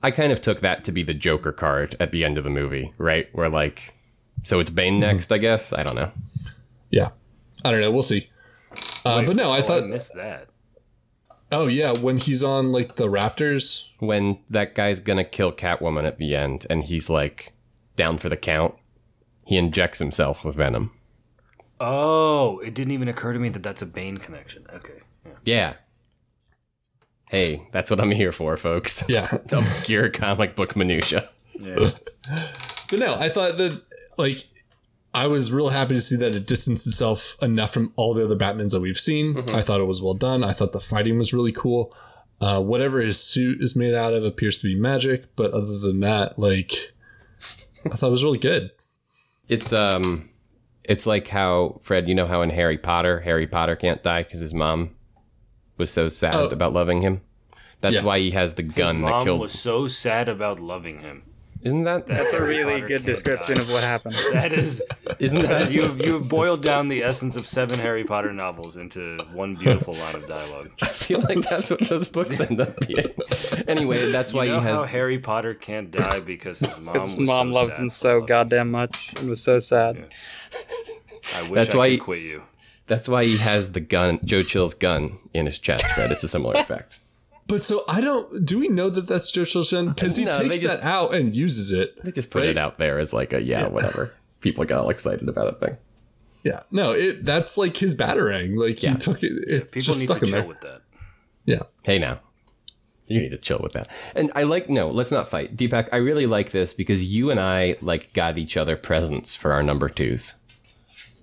I 0.02 0.10
kind 0.10 0.32
of 0.32 0.40
took 0.40 0.60
that 0.60 0.82
to 0.84 0.92
be 0.92 1.02
the 1.02 1.14
Joker 1.14 1.52
card 1.52 1.94
at 2.00 2.10
the 2.10 2.24
end 2.24 2.38
of 2.38 2.44
the 2.44 2.50
movie, 2.50 2.92
right? 2.98 3.28
Where 3.32 3.48
like, 3.50 3.94
so 4.44 4.60
it's 4.60 4.70
Bane 4.70 4.98
next, 4.98 5.30
I 5.30 5.38
guess. 5.38 5.72
I 5.72 5.82
don't 5.82 5.94
know. 5.94 6.10
Yeah, 6.90 7.10
I 7.64 7.70
don't 7.70 7.80
know. 7.80 7.90
We'll 7.92 8.02
see. 8.02 8.28
Uh, 9.04 9.22
but 9.24 9.36
no, 9.36 9.50
I 9.52 9.58
Oh, 9.58 9.62
thought. 9.62 9.82
I 9.82 9.86
missed 9.86 10.14
that. 10.14 10.48
Oh 11.50 11.66
yeah, 11.66 11.92
when 11.92 12.16
he's 12.16 12.42
on 12.42 12.72
like 12.72 12.96
the 12.96 13.10
rafters. 13.10 13.90
When 13.98 14.38
that 14.48 14.74
guy's 14.74 15.00
gonna 15.00 15.24
kill 15.24 15.52
Catwoman 15.52 16.06
at 16.06 16.16
the 16.18 16.34
end, 16.34 16.66
and 16.70 16.82
he's 16.84 17.10
like 17.10 17.52
down 17.94 18.16
for 18.16 18.30
the 18.30 18.36
count, 18.38 18.74
he 19.44 19.58
injects 19.58 19.98
himself 19.98 20.44
with 20.46 20.56
venom. 20.56 20.92
Oh, 21.84 22.60
it 22.60 22.74
didn't 22.74 22.92
even 22.92 23.08
occur 23.08 23.32
to 23.32 23.40
me 23.40 23.48
that 23.48 23.64
that's 23.64 23.82
a 23.82 23.86
Bane 23.86 24.18
connection. 24.18 24.64
Okay. 24.72 25.00
Yeah. 25.26 25.32
Yeah. 25.44 25.74
Hey, 27.28 27.66
that's 27.72 27.90
what 27.90 27.98
I'm 27.98 28.12
here 28.12 28.30
for, 28.30 28.56
folks. 28.56 29.04
Yeah, 29.08 29.38
Obscure 29.50 30.08
comic 30.08 30.54
book 30.54 30.76
minutia. 30.76 31.28
Yeah. 31.58 31.90
but 32.88 32.98
no, 32.98 33.18
I 33.18 33.28
thought 33.28 33.56
that 33.56 33.82
like 34.16 34.44
I 35.12 35.26
was 35.26 35.50
real 35.50 35.70
happy 35.70 35.94
to 35.94 36.00
see 36.00 36.16
that 36.16 36.36
it 36.36 36.46
distanced 36.46 36.86
itself 36.86 37.36
enough 37.42 37.72
from 37.72 37.92
all 37.96 38.14
the 38.14 38.24
other 38.24 38.36
Batmans 38.36 38.70
that 38.70 38.80
we've 38.80 39.00
seen. 39.00 39.38
I 39.50 39.62
thought 39.62 39.80
it 39.80 39.86
was 39.86 40.00
well 40.00 40.14
done. 40.14 40.44
I 40.44 40.52
thought 40.52 40.72
the 40.72 40.78
fighting 40.78 41.18
was 41.18 41.34
really 41.34 41.52
cool. 41.52 41.92
Uh, 42.40 42.60
whatever 42.60 43.00
his 43.00 43.18
suit 43.18 43.60
is 43.60 43.74
made 43.74 43.94
out 43.94 44.12
of 44.12 44.24
appears 44.24 44.58
to 44.58 44.68
be 44.68 44.78
magic, 44.78 45.34
but 45.34 45.52
other 45.52 45.78
than 45.78 45.98
that, 46.00 46.38
like 46.38 46.92
I 47.86 47.96
thought 47.96 48.08
it 48.08 48.10
was 48.10 48.24
really 48.24 48.38
good. 48.38 48.70
It's 49.48 49.72
um, 49.72 50.28
it's 50.84 51.06
like 51.06 51.28
how 51.28 51.78
Fred, 51.80 52.08
you 52.08 52.14
know 52.14 52.26
how 52.26 52.42
in 52.42 52.50
Harry 52.50 52.78
Potter, 52.78 53.20
Harry 53.20 53.46
Potter 53.46 53.76
can't 53.76 54.02
die 54.02 54.22
because 54.22 54.40
his 54.40 54.54
mom 54.54 54.90
was 55.78 55.90
so 55.90 56.08
sad 56.08 56.34
Oh. 56.34 56.48
about 56.48 56.72
loving 56.72 57.02
him. 57.02 57.20
That's 57.80 57.96
Yeah. 57.96 58.02
why 58.04 58.18
he 58.20 58.30
has 58.32 58.54
the 58.54 58.62
gun 58.62 59.02
that 59.02 59.10
Mom 59.10 59.24
killed. 59.24 59.40
was 59.40 59.52
so 59.58 59.86
sad 59.88 60.28
about 60.28 60.60
loving 60.60 60.98
him. 61.00 61.22
Isn't 61.62 61.84
that? 61.84 62.06
That's 62.08 62.32
a 62.32 62.42
really 62.42 62.74
Potter 62.80 62.88
good 62.88 63.04
description 63.04 63.56
die. 63.56 63.62
of 63.62 63.70
what 63.70 63.84
happened. 63.84 64.16
That 64.32 64.52
is, 64.52 64.82
Isn't 65.20 65.42
that? 65.42 65.70
you 65.70 65.82
have 65.82 66.04
you 66.04 66.14
have 66.14 66.28
boiled 66.28 66.62
down 66.62 66.88
the 66.88 67.02
essence 67.04 67.36
of 67.36 67.46
seven 67.46 67.78
Harry 67.78 68.02
Potter 68.04 68.32
novels 68.32 68.76
into 68.76 69.18
one 69.32 69.54
beautiful 69.54 69.94
line 69.94 70.16
of 70.16 70.26
dialogue. 70.26 70.70
I 70.82 70.86
feel 70.86 71.20
like 71.20 71.38
that's 71.42 71.70
what 71.70 71.80
those 71.80 72.08
books 72.08 72.40
end 72.40 72.60
up 72.60 72.76
being. 72.86 73.06
Anyway, 73.68 74.10
that's 74.10 74.32
why 74.32 74.44
you 74.44 74.52
know 74.52 74.60
he 74.60 74.66
has. 74.66 74.80
how 74.80 74.86
Harry 74.86 75.18
Potter 75.18 75.54
can't 75.54 75.90
die 75.90 76.18
because 76.20 76.58
his 76.60 76.76
mom 76.78 77.00
His 77.02 77.16
was 77.18 77.28
mom 77.28 77.52
so 77.52 77.58
loved 77.60 77.76
sad 77.76 77.82
him 77.82 77.90
so 77.90 78.08
loving 78.14 78.26
goddamn 78.26 78.70
much. 78.72 79.12
It 79.14 79.24
was 79.24 79.42
so 79.42 79.60
sad. 79.60 79.96
I 81.36 81.42
wish 81.42 81.50
That's 81.52 81.74
I 81.74 81.78
why 81.78 81.86
could 81.86 81.92
he- 81.92 81.98
quit 81.98 82.22
you. 82.22 82.42
That's 82.88 83.08
why 83.08 83.24
he 83.24 83.36
has 83.38 83.72
the 83.72 83.80
gun, 83.80 84.18
Joe 84.24 84.42
Chill's 84.42 84.74
gun, 84.74 85.18
in 85.32 85.46
his 85.46 85.58
chest. 85.60 85.84
Fred. 85.92 86.10
It's 86.10 86.24
a 86.24 86.28
similar 86.28 86.58
effect. 86.60 86.98
But 87.52 87.64
so 87.64 87.84
I 87.86 88.00
don't. 88.00 88.46
Do 88.46 88.58
we 88.58 88.68
know 88.68 88.88
that 88.88 89.06
that's 89.06 89.30
Joe 89.30 89.42
Chilshin? 89.42 89.94
Because 89.94 90.16
he 90.16 90.24
No, 90.24 90.38
takes 90.42 90.60
just- 90.60 90.74
that 90.80 90.84
out 90.84 91.12
and 91.14 91.36
uses 91.36 91.70
it. 91.70 92.02
They 92.02 92.10
just 92.10 92.30
put 92.30 92.40
Right. 92.40 92.48
it 92.48 92.56
out 92.56 92.78
there 92.78 92.98
as 92.98 93.12
like 93.12 93.34
a 93.34 93.42
yeah, 93.42 93.68
whatever. 93.68 94.14
People 94.40 94.64
got 94.64 94.80
all 94.84 94.88
excited 94.88 95.28
about 95.28 95.48
it 95.48 95.60
thing. 95.60 95.76
Yeah, 96.44 96.60
no, 96.70 96.92
it 96.92 97.26
that's 97.26 97.58
like 97.58 97.76
his 97.76 97.94
batarang. 97.94 98.56
Like 98.56 98.82
Yeah. 98.82 98.92
he 98.92 98.96
took 98.96 99.22
it. 99.22 99.32
It 99.46 99.70
People 99.70 99.92
just 99.92 100.00
need 100.00 100.06
stuck 100.06 100.20
to 100.20 100.24
chill 100.26 100.32
there. 100.38 100.44
with 100.48 100.60
that. 100.62 100.80
Yeah, 101.44 101.62
Hey 101.82 101.98
now. 101.98 102.20
You 103.06 103.20
need 103.20 103.32
to 103.32 103.36
chill 103.38 103.60
with 103.62 103.72
that. 103.72 103.88
And 104.14 104.32
I 104.34 104.44
like 104.44 104.70
no, 104.70 104.88
let's 104.88 105.12
not 105.12 105.28
fight. 105.28 105.54
Deepak, 105.54 105.90
I 105.92 105.96
really 105.98 106.24
like 106.24 106.52
this 106.52 106.72
because 106.72 107.04
you 107.04 107.30
and 107.30 107.38
I 107.38 107.76
like 107.82 108.14
got 108.14 108.38
each 108.38 108.56
other 108.56 108.76
presents 108.76 109.34
for 109.34 109.52
our 109.52 109.62
number 109.62 109.90
twos. 109.90 110.36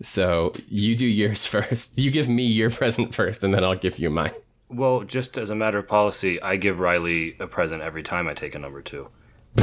So 0.04 0.54
you 0.70 0.96
do 0.96 1.08
yours 1.08 1.46
first. 1.54 1.98
You 1.98 2.12
give 2.12 2.30
me 2.30 2.44
your 2.44 2.70
present 2.70 3.16
first, 3.16 3.44
and 3.44 3.52
then 3.52 3.64
I'll 3.64 3.74
give 3.76 3.98
you 3.98 4.12
mine. 4.12 4.32
Well, 4.70 5.04
just 5.04 5.38
as 5.38 5.50
a 5.50 5.56
matter 5.56 5.80
of 5.80 5.88
policy, 5.88 6.42
I 6.42 6.56
give 6.56 6.80
Riley 6.80 7.36
a 7.40 7.48
present 7.48 7.82
every 7.82 8.04
time 8.04 8.28
I 8.28 8.34
take 8.34 8.56
a 8.56 8.60
number 8.60 8.82
two. 8.82 9.10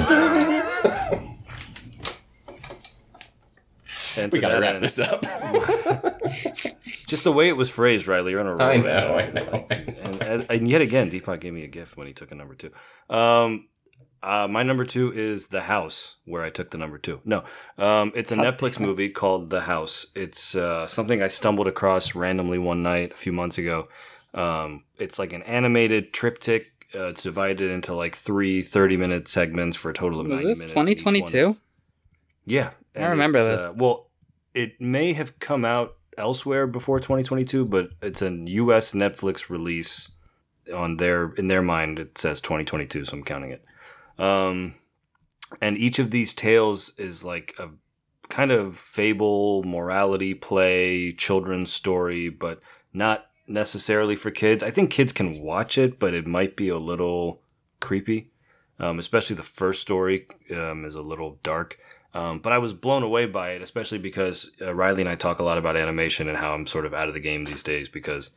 And 4.19 4.33
We 4.33 4.39
to 4.39 4.41
gotta 4.41 4.61
wrap 4.61 4.77
end- 4.77 4.85
this 4.85 4.99
up. 4.99 5.21
Just 7.07 7.25
the 7.25 7.33
way 7.33 7.49
it 7.49 7.57
was 7.57 7.71
phrased, 7.71 8.09
Riley, 8.09 8.33
you're 8.33 8.41
on 8.41 8.47
a 8.47 8.53
roll. 8.57 8.63
I 8.63 8.77
right 8.77 8.83
know. 8.85 9.15
I 9.15 9.31
know. 9.31 9.67
and, 9.71 10.23
and, 10.23 10.47
and 10.51 10.69
yet 10.69 10.81
again, 10.81 11.11
Deepak 11.11 11.41
gave 11.41 11.53
me 11.53 11.63
a 11.65 11.69
gift 11.69 11.97
when 11.97 12.07
he 12.07 12.13
took 12.13 12.33
a 12.33 12.35
number 12.35 12.55
two. 12.55 12.71
Um, 13.15 13.69
uh, 14.23 14.49
my 14.49 14.63
number 14.63 14.85
two 14.87 15.13
is 15.13 15.49
The 15.49 15.61
House, 15.63 16.17
where 16.25 16.43
I 16.43 16.51
took 16.51 16.71
the 16.71 16.79
number 16.79 16.97
two. 16.99 17.21
No, 17.25 17.45
um, 17.79 18.11
it's 18.17 18.33
a 18.33 18.37
Netflix 18.37 18.81
movie 18.81 19.11
called 19.11 19.51
The 19.51 19.61
House. 19.61 20.07
It's 20.17 20.57
uh, 20.57 20.87
something 20.87 21.23
I 21.23 21.29
stumbled 21.29 21.69
across 21.69 22.15
randomly 22.15 22.59
one 22.59 22.83
night 22.83 23.11
a 23.13 23.15
few 23.17 23.33
months 23.33 23.59
ago. 23.59 23.87
Um, 24.37 24.85
it's 24.99 25.19
like 25.19 25.33
an 25.33 25.43
animated 25.43 26.13
triptych. 26.13 26.67
Uh, 26.95 27.07
it's 27.09 27.23
divided 27.23 27.71
into 27.71 27.95
like 27.95 28.15
three 28.15 28.63
30 28.63 28.97
minute 28.97 29.27
segments 29.29 29.77
for 29.77 29.91
a 29.91 29.95
total 29.95 30.21
of 30.21 30.27
Was 30.29 30.35
90 30.37 30.47
this 30.49 30.59
minutes. 30.61 30.77
and 30.79 30.89
each 30.89 30.99
2022? 30.99 31.39
is- 31.51 31.61
Yeah. 32.45 32.71
I 32.95 33.07
remember 33.07 33.43
this. 33.45 33.61
Uh, 33.63 33.73
well, 33.77 34.11
it 34.55 34.81
may 34.81 35.13
have 35.15 35.39
come 35.41 35.65
out 35.65 35.97
elsewhere 36.17 36.67
before 36.67 36.99
2022, 37.01 37.67
but 37.67 37.91
it's 38.01 38.23
a 38.23 38.31
US 38.31 38.93
Netflix 38.93 39.51
release 39.51 40.11
on 40.75 40.97
their 40.97 41.33
in 41.35 41.49
their 41.49 41.63
mind 41.63 41.99
it 41.99 42.17
says 42.19 42.41
2022, 42.41 43.05
so 43.05 43.17
I'm 43.17 43.23
counting 43.25 43.51
it. 43.51 43.65
Um, 44.19 44.75
and 45.61 45.77
each 45.77 45.99
of 45.99 46.11
these 46.11 46.33
tales 46.35 46.93
is 46.99 47.25
like 47.25 47.55
a 47.59 47.69
kind 48.29 48.51
of 48.51 48.77
fable, 48.77 49.63
morality 49.65 50.35
play, 50.35 51.13
children's 51.13 51.73
story, 51.73 52.29
but 52.31 52.61
not 52.93 53.26
necessarily 53.47 54.17
for 54.17 54.31
kids. 54.31 54.63
I 54.63 54.71
think 54.71 54.91
kids 54.91 55.13
can 55.13 55.41
watch 55.41 55.79
it, 55.79 55.99
but 55.99 56.15
it 56.15 56.27
might 56.27 56.57
be 56.57 56.69
a 56.69 56.79
little 56.79 57.43
creepy. 57.81 58.31
Um, 58.79 58.99
especially 58.99 59.37
the 59.37 59.43
first 59.43 59.81
story 59.81 60.27
um, 60.55 60.85
is 60.85 60.95
a 60.95 61.03
little 61.03 61.39
dark. 61.43 61.79
Um, 62.13 62.39
but 62.39 62.53
I 62.53 62.59
was 62.59 62.73
blown 62.73 63.03
away 63.03 63.27
by 63.27 63.51
it, 63.51 63.63
especially 63.63 63.99
because 63.99 64.51
uh, 64.61 64.75
Riley 64.75 65.03
and 65.03 65.09
I 65.09 65.15
talk 65.15 65.39
a 65.39 65.45
lot 65.45 65.59
about 65.59 65.77
animation 65.77 66.29
and 66.29 66.39
how 66.39 66.55
I'm 66.55 66.67
sort 66.67 66.87
of 66.87 66.95
out 66.95 67.09
of 67.09 67.15
the 67.15 67.21
game 67.21 67.45
these 67.45 67.63
days 67.63 67.89
because 67.89 68.31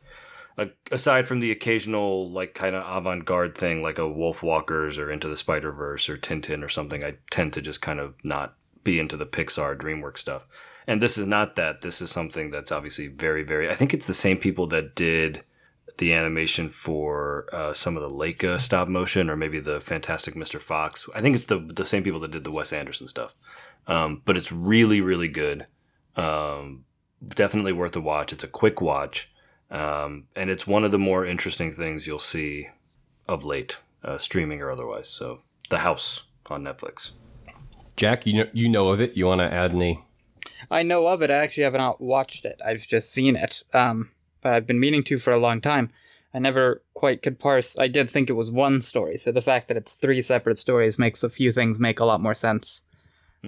uh, 0.58 0.66
aside 0.92 1.26
from 1.26 1.40
the 1.40 1.50
occasional 1.50 2.30
like 2.30 2.54
kind 2.54 2.76
of 2.76 2.84
avant-garde 2.86 3.56
thing 3.56 3.82
like 3.82 3.98
a 3.98 4.08
Wolf 4.08 4.42
Walkers 4.42 4.98
or 4.98 5.10
Into 5.10 5.28
the 5.28 5.36
Spider-Verse 5.36 6.08
or 6.08 6.18
Tintin 6.18 6.62
or 6.62 6.68
something, 6.68 7.02
I 7.04 7.16
tend 7.30 7.52
to 7.54 7.62
just 7.62 7.80
kind 7.80 8.00
of 8.00 8.14
not 8.22 8.54
be 8.84 8.98
into 8.98 9.16
the 9.16 9.26
Pixar 9.26 9.76
DreamWorks 9.78 10.18
stuff. 10.18 10.46
And 10.86 11.02
this 11.02 11.18
is 11.18 11.26
not 11.26 11.56
that. 11.56 11.82
This 11.82 12.00
is 12.00 12.10
something 12.10 12.50
that's 12.50 12.72
obviously 12.72 13.08
very, 13.08 13.42
very. 13.42 13.68
I 13.68 13.74
think 13.74 13.94
it's 13.94 14.06
the 14.06 14.14
same 14.14 14.38
people 14.38 14.66
that 14.68 14.94
did 14.94 15.44
the 15.98 16.12
animation 16.14 16.68
for 16.68 17.46
uh, 17.52 17.72
some 17.72 17.96
of 17.96 18.02
the 18.02 18.08
Laika 18.08 18.58
stop 18.58 18.88
motion, 18.88 19.30
or 19.30 19.36
maybe 19.36 19.60
the 19.60 19.78
Fantastic 19.80 20.34
Mr. 20.34 20.60
Fox. 20.60 21.08
I 21.14 21.20
think 21.20 21.34
it's 21.34 21.44
the 21.44 21.58
the 21.58 21.84
same 21.84 22.02
people 22.02 22.20
that 22.20 22.30
did 22.30 22.44
the 22.44 22.50
Wes 22.50 22.72
Anderson 22.72 23.06
stuff. 23.06 23.36
Um, 23.86 24.22
but 24.24 24.36
it's 24.36 24.50
really, 24.50 25.00
really 25.00 25.28
good. 25.28 25.66
Um, 26.16 26.84
definitely 27.26 27.72
worth 27.72 27.96
a 27.96 28.00
watch. 28.00 28.32
It's 28.32 28.44
a 28.44 28.48
quick 28.48 28.80
watch, 28.80 29.30
um, 29.70 30.26
and 30.34 30.50
it's 30.50 30.66
one 30.66 30.84
of 30.84 30.90
the 30.90 30.98
more 30.98 31.24
interesting 31.24 31.70
things 31.72 32.06
you'll 32.06 32.18
see 32.18 32.68
of 33.28 33.44
late, 33.44 33.78
uh, 34.02 34.18
streaming 34.18 34.60
or 34.60 34.70
otherwise. 34.70 35.08
So, 35.08 35.42
The 35.68 35.78
House 35.78 36.24
on 36.48 36.64
Netflix. 36.64 37.12
Jack, 37.96 38.26
you 38.26 38.32
know 38.32 38.50
you 38.52 38.68
know 38.68 38.88
of 38.88 39.00
it. 39.00 39.16
You 39.16 39.26
want 39.26 39.40
to 39.40 39.52
add 39.52 39.70
any? 39.72 40.02
I 40.70 40.82
know 40.82 41.06
of 41.06 41.22
it. 41.22 41.30
I 41.30 41.34
actually 41.34 41.64
have 41.64 41.74
not 41.74 42.00
watched 42.00 42.44
it. 42.44 42.60
I've 42.64 42.86
just 42.86 43.12
seen 43.12 43.36
it. 43.36 43.62
Um, 43.72 44.10
but 44.42 44.52
I've 44.52 44.66
been 44.66 44.80
meaning 44.80 45.04
to 45.04 45.18
for 45.18 45.32
a 45.32 45.38
long 45.38 45.60
time. 45.60 45.90
I 46.32 46.38
never 46.38 46.82
quite 46.94 47.22
could 47.22 47.38
parse. 47.38 47.76
I 47.78 47.88
did 47.88 48.08
think 48.08 48.30
it 48.30 48.34
was 48.34 48.50
one 48.50 48.82
story, 48.82 49.18
so 49.18 49.32
the 49.32 49.42
fact 49.42 49.68
that 49.68 49.76
it's 49.76 49.94
three 49.94 50.22
separate 50.22 50.58
stories 50.58 50.98
makes 50.98 51.22
a 51.22 51.30
few 51.30 51.50
things 51.50 51.80
make 51.80 51.98
a 51.98 52.04
lot 52.04 52.20
more 52.20 52.34
sense. 52.36 52.82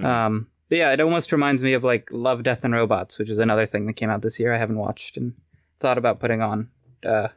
Um, 0.05 0.49
but 0.69 0.79
yeah, 0.79 0.93
it 0.93 1.01
almost 1.01 1.33
reminds 1.33 1.63
me 1.63 1.75
of 1.75 1.85
like 1.85 2.09
Love, 2.13 2.43
Death, 2.43 2.65
and 2.65 2.75
Robots, 2.75 3.19
which 3.19 3.31
is 3.31 3.39
another 3.39 3.67
thing 3.67 3.87
that 3.87 3.93
came 3.95 4.11
out 4.11 4.23
this 4.23 4.41
year 4.41 4.53
I 4.53 4.59
haven't 4.59 4.79
watched 4.79 5.17
and 5.17 5.35
thought 5.81 5.99
about 5.99 6.19
putting 6.19 6.43
on. 6.43 6.71
Uh, 7.05 7.29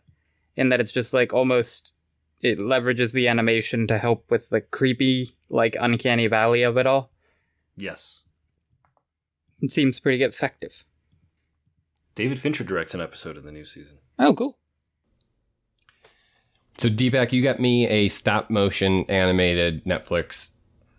in 0.56 0.70
that 0.70 0.80
it's 0.80 0.92
just 0.92 1.14
like 1.14 1.34
almost 1.34 1.94
it 2.42 2.60
leverages 2.60 3.14
the 3.14 3.28
animation 3.28 3.88
to 3.88 3.98
help 3.98 4.30
with 4.32 4.50
the 4.50 4.62
creepy, 4.62 5.36
like 5.50 5.76
uncanny 5.80 6.28
valley 6.28 6.64
of 6.64 6.78
it 6.78 6.88
all. 6.88 7.12
Yes, 7.76 8.22
It 9.66 9.72
seems 9.72 10.00
pretty 10.00 10.24
effective. 10.24 10.86
David 12.14 12.38
Fincher 12.38 12.64
directs 12.64 12.94
an 12.94 13.02
episode 13.02 13.36
of 13.36 13.44
the 13.44 13.52
new 13.52 13.66
season. 13.66 13.98
Oh, 14.20 14.36
cool. 14.36 14.60
So 16.78 16.88
Deepak, 16.88 17.32
you 17.32 17.42
got 17.42 17.60
me 17.60 17.88
a 17.88 18.08
stop 18.10 18.52
motion 18.52 19.06
animated 19.10 19.84
Netflix 19.84 20.52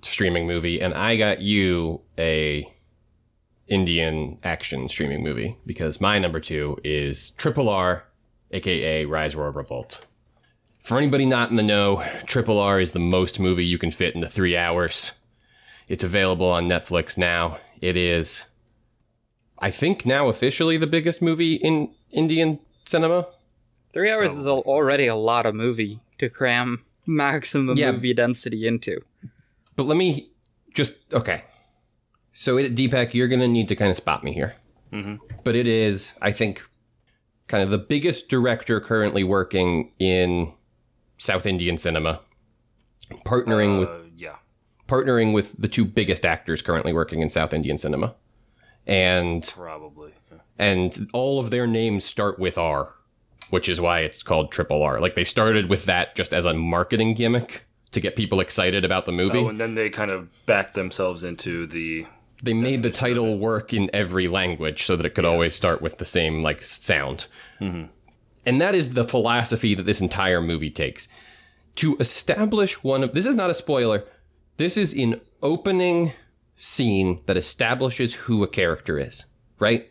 streaming 0.03 0.49
movie, 0.49 0.81
and 0.81 0.95
I 0.95 1.17
got 1.17 1.41
you 1.41 2.01
a 2.19 2.69
Indian 3.69 4.39
action 4.43 4.89
streaming 4.89 5.23
movie 5.23 5.57
because 5.65 6.01
my 6.01 6.19
number 6.19 6.41
two 6.41 6.77
is 6.83 7.31
Triple 7.33 7.69
R, 7.69 8.05
aka 8.51 9.05
Rise 9.05 9.37
Roar 9.37 9.53
Revolt. 9.53 10.05
For 10.81 10.99
anybody 10.99 11.25
not 11.25 11.51
in 11.51 11.57
the 11.57 11.63
know, 11.63 12.05
Triple 12.27 12.59
R 12.59 12.81
is 12.81 12.91
the 12.93 12.99
most 12.99 13.39
movie 13.39 13.65
you 13.65 13.79
can 13.79 13.93
fit 13.93 14.17
into 14.17 14.29
three 14.29 14.57
hours. 14.57 15.13
It's 15.87 16.05
available 16.05 16.49
on 16.49 16.69
Netflix 16.69 17.17
now. 17.17 17.59
It 17.81 17.97
is, 17.97 18.47
I 19.59 19.71
think, 19.71 20.05
now 20.05 20.29
officially 20.29 20.77
the 20.77 20.87
biggest 20.87 21.23
movie 21.23 21.55
in 21.55 21.95
Indian 22.11 22.59
cinema. 22.85 23.29
Three 23.93 24.11
hours 24.11 24.37
is 24.37 24.47
already 24.47 25.07
a 25.07 25.15
lot 25.15 25.47
of 25.47 25.55
movie 25.55 26.01
to 26.19 26.29
cram 26.29 26.85
maximum 27.07 27.77
Yeah. 27.79 27.93
movie 27.93 28.13
density 28.15 28.67
into. 28.67 29.01
But 29.77 29.85
let 29.85 29.97
me 29.97 30.31
just 30.75 30.99
okay. 31.13 31.45
So 32.33 32.59
it, 32.59 32.75
Deepak, 32.77 33.15
you're 33.15 33.29
gonna 33.29 33.49
need 33.49 33.69
to 33.69 33.77
kind 33.77 33.91
of 33.91 33.97
spot 33.97 34.23
me 34.25 34.33
here. 34.33 34.55
But 35.45 35.55
it 35.57 35.67
is, 35.67 36.15
I 36.23 36.33
think, 36.33 36.63
kind 37.49 37.63
of 37.63 37.71
the 37.71 37.79
biggest 37.79 38.29
director 38.29 38.81
currently 38.81 39.25
working 39.25 39.93
in 39.99 40.53
South 41.19 41.45
Indian 41.47 41.77
cinema, 41.77 42.21
partnering 43.25 43.79
with 43.79 43.89
Uh, 43.89 43.99
yeah. 44.17 44.37
partnering 44.89 45.33
with 45.33 45.55
the 45.59 45.69
two 45.69 45.85
biggest 45.85 46.25
actors 46.25 46.63
currently 46.63 46.93
working 46.93 47.21
in 47.21 47.29
South 47.29 47.53
Indian 47.53 47.79
cinema, 47.79 48.15
and 48.87 49.53
Probably. 49.55 50.13
yeah. 50.31 50.39
and 50.59 51.09
all 51.13 51.39
of 51.41 51.51
their 51.51 51.67
names 51.67 52.05
start 52.05 52.39
with 52.39 52.57
R, 52.59 52.95
which 53.51 53.69
is 53.69 53.81
why 53.81 54.01
it's 54.01 54.23
called 54.23 54.53
Triple 54.53 54.83
R. 54.83 55.01
Like 55.01 55.15
they 55.15 55.25
started 55.25 55.69
with 55.69 55.85
that 55.87 56.15
just 56.15 56.33
as 56.33 56.45
a 56.45 56.55
marketing 56.55 57.15
gimmick 57.15 57.67
to 57.93 58.01
get 58.01 58.17
people 58.17 58.41
excited 58.41 58.85
about 58.85 59.07
the 59.07 59.13
movie. 59.13 59.39
Oh, 59.39 59.49
and 59.49 59.61
then 59.61 59.75
they 59.75 59.91
kind 59.91 60.11
of 60.11 60.29
backed 60.47 60.75
themselves 60.75 61.25
into 61.25 61.67
the. 61.67 62.07
they 62.43 62.53
made 62.53 62.83
the 62.83 62.91
title 62.91 63.39
work 63.39 63.73
in 63.73 63.89
every 63.95 64.29
language 64.29 64.83
so 64.83 64.97
that 64.97 65.07
it 65.07 65.15
could 65.15 65.25
always 65.25 65.55
start 65.55 65.81
with 65.81 65.99
the 65.99 66.05
same 66.05 66.43
like 66.43 66.63
sound 66.63 67.27
mm-hmm. 67.61 67.85
and 68.45 68.61
that 68.61 68.75
is 68.75 68.93
the 68.95 69.05
philosophy 69.05 69.75
that 69.75 69.87
this 69.87 70.03
entire 70.03 70.43
movie 70.43 70.71
takes 70.71 71.09
to 71.77 71.97
establish 71.99 72.83
one 72.83 73.03
of 73.03 73.15
this 73.15 73.25
is 73.25 73.35
not 73.35 73.49
a 73.49 73.55
spoiler 73.55 74.05
this 74.59 74.77
is 74.77 74.93
in 74.93 75.21
opening 75.43 76.13
scene 76.59 77.21
that 77.27 77.37
establishes 77.37 78.15
who 78.15 78.43
a 78.43 78.49
character 78.49 78.99
is 78.99 79.27
right? 79.59 79.89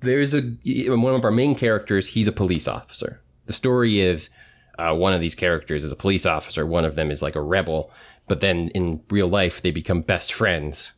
There's 0.00 0.34
a 0.34 0.42
one 0.94 1.14
of 1.14 1.24
our 1.24 1.30
main 1.30 1.54
characters 1.54 2.08
he's 2.08 2.28
a 2.28 2.32
police 2.32 2.68
officer. 2.68 3.20
The 3.46 3.52
story 3.52 4.00
is 4.00 4.30
uh, 4.78 4.94
one 4.94 5.12
of 5.12 5.20
these 5.20 5.34
characters 5.34 5.84
is 5.84 5.90
a 5.90 5.96
police 5.96 6.24
officer 6.24 6.64
one 6.64 6.84
of 6.84 6.94
them 6.94 7.10
is 7.10 7.22
like 7.22 7.34
a 7.34 7.40
rebel 7.40 7.90
but 8.28 8.40
then 8.40 8.68
in 8.68 9.00
real 9.10 9.26
life 9.26 9.60
they 9.60 9.70
become 9.70 10.02
best 10.02 10.32
friends 10.32 10.92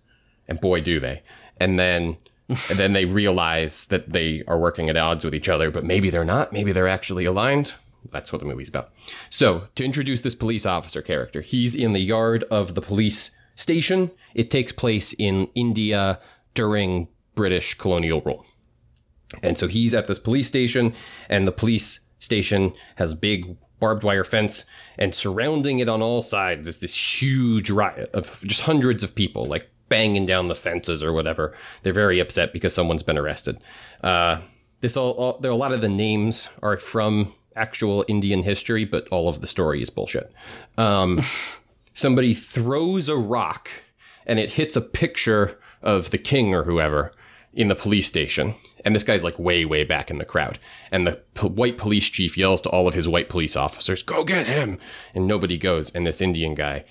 and 0.48 0.60
boy 0.60 0.80
do 0.80 1.00
they. 1.00 1.22
And 1.58 1.78
then 1.78 2.18
and 2.48 2.78
then 2.78 2.92
they 2.92 3.04
realize 3.04 3.86
that 3.86 4.12
they 4.12 4.42
are 4.48 4.58
working 4.58 4.90
at 4.90 4.96
odds 4.96 5.24
with 5.24 5.34
each 5.34 5.48
other 5.48 5.70
but 5.70 5.84
maybe 5.84 6.10
they're 6.10 6.24
not 6.24 6.52
maybe 6.52 6.72
they're 6.72 6.88
actually 6.88 7.24
aligned. 7.24 7.76
That's 8.10 8.32
what 8.32 8.40
the 8.40 8.46
movie's 8.46 8.68
about. 8.68 8.92
So 9.30 9.68
to 9.76 9.84
introduce 9.84 10.20
this 10.20 10.34
police 10.34 10.66
officer 10.66 11.00
character 11.00 11.40
he's 11.40 11.74
in 11.74 11.94
the 11.94 12.00
yard 12.00 12.44
of 12.50 12.74
the 12.74 12.82
police 12.82 13.30
station 13.60 14.10
it 14.34 14.50
takes 14.50 14.72
place 14.72 15.12
in 15.14 15.46
india 15.54 16.18
during 16.54 17.08
british 17.34 17.74
colonial 17.74 18.20
rule 18.22 18.44
and 19.42 19.58
so 19.58 19.68
he's 19.68 19.94
at 19.94 20.06
this 20.06 20.18
police 20.18 20.48
station, 20.48 20.94
and 21.28 21.46
the 21.46 21.52
police 21.52 22.00
station 22.18 22.72
has 22.96 23.12
a 23.12 23.16
big 23.16 23.56
barbed 23.78 24.02
wire 24.02 24.24
fence, 24.24 24.66
and 24.98 25.14
surrounding 25.14 25.78
it 25.78 25.88
on 25.88 26.02
all 26.02 26.22
sides 26.22 26.68
is 26.68 26.78
this 26.78 27.22
huge 27.22 27.70
riot 27.70 28.10
of 28.12 28.40
just 28.44 28.62
hundreds 28.62 29.02
of 29.02 29.14
people, 29.14 29.44
like 29.44 29.70
banging 29.88 30.26
down 30.26 30.48
the 30.48 30.54
fences 30.54 31.02
or 31.02 31.12
whatever. 31.12 31.54
They're 31.82 31.92
very 31.92 32.20
upset 32.20 32.52
because 32.52 32.74
someone's 32.74 33.02
been 33.02 33.18
arrested. 33.18 33.58
Uh, 34.02 34.40
this 34.80 34.96
all, 34.96 35.12
all 35.12 35.38
there 35.38 35.50
a 35.50 35.56
lot 35.56 35.72
of 35.72 35.80
the 35.80 35.88
names 35.88 36.48
are 36.62 36.76
from 36.76 37.34
actual 37.56 38.04
Indian 38.08 38.42
history, 38.42 38.84
but 38.84 39.08
all 39.08 39.28
of 39.28 39.40
the 39.40 39.46
story 39.46 39.82
is 39.82 39.90
bullshit. 39.90 40.32
Um, 40.76 41.22
somebody 41.94 42.34
throws 42.34 43.08
a 43.08 43.16
rock 43.16 43.70
and 44.26 44.38
it 44.38 44.52
hits 44.52 44.76
a 44.76 44.80
picture 44.80 45.58
of 45.82 46.10
the 46.10 46.18
king 46.18 46.54
or 46.54 46.64
whoever 46.64 47.12
in 47.52 47.68
the 47.68 47.74
police 47.74 48.06
station. 48.06 48.54
And 48.84 48.94
this 48.94 49.04
guy's 49.04 49.24
like 49.24 49.38
way, 49.38 49.64
way 49.64 49.84
back 49.84 50.10
in 50.10 50.18
the 50.18 50.24
crowd. 50.24 50.58
And 50.90 51.06
the 51.06 51.20
white 51.42 51.78
police 51.78 52.08
chief 52.08 52.38
yells 52.38 52.60
to 52.62 52.70
all 52.70 52.88
of 52.88 52.94
his 52.94 53.08
white 53.08 53.28
police 53.28 53.56
officers, 53.56 54.02
Go 54.02 54.24
get 54.24 54.46
him! 54.46 54.78
And 55.14 55.26
nobody 55.26 55.58
goes. 55.58 55.90
And 55.90 56.06
this 56.06 56.22
Indian 56.22 56.54
guy, 56.54 56.84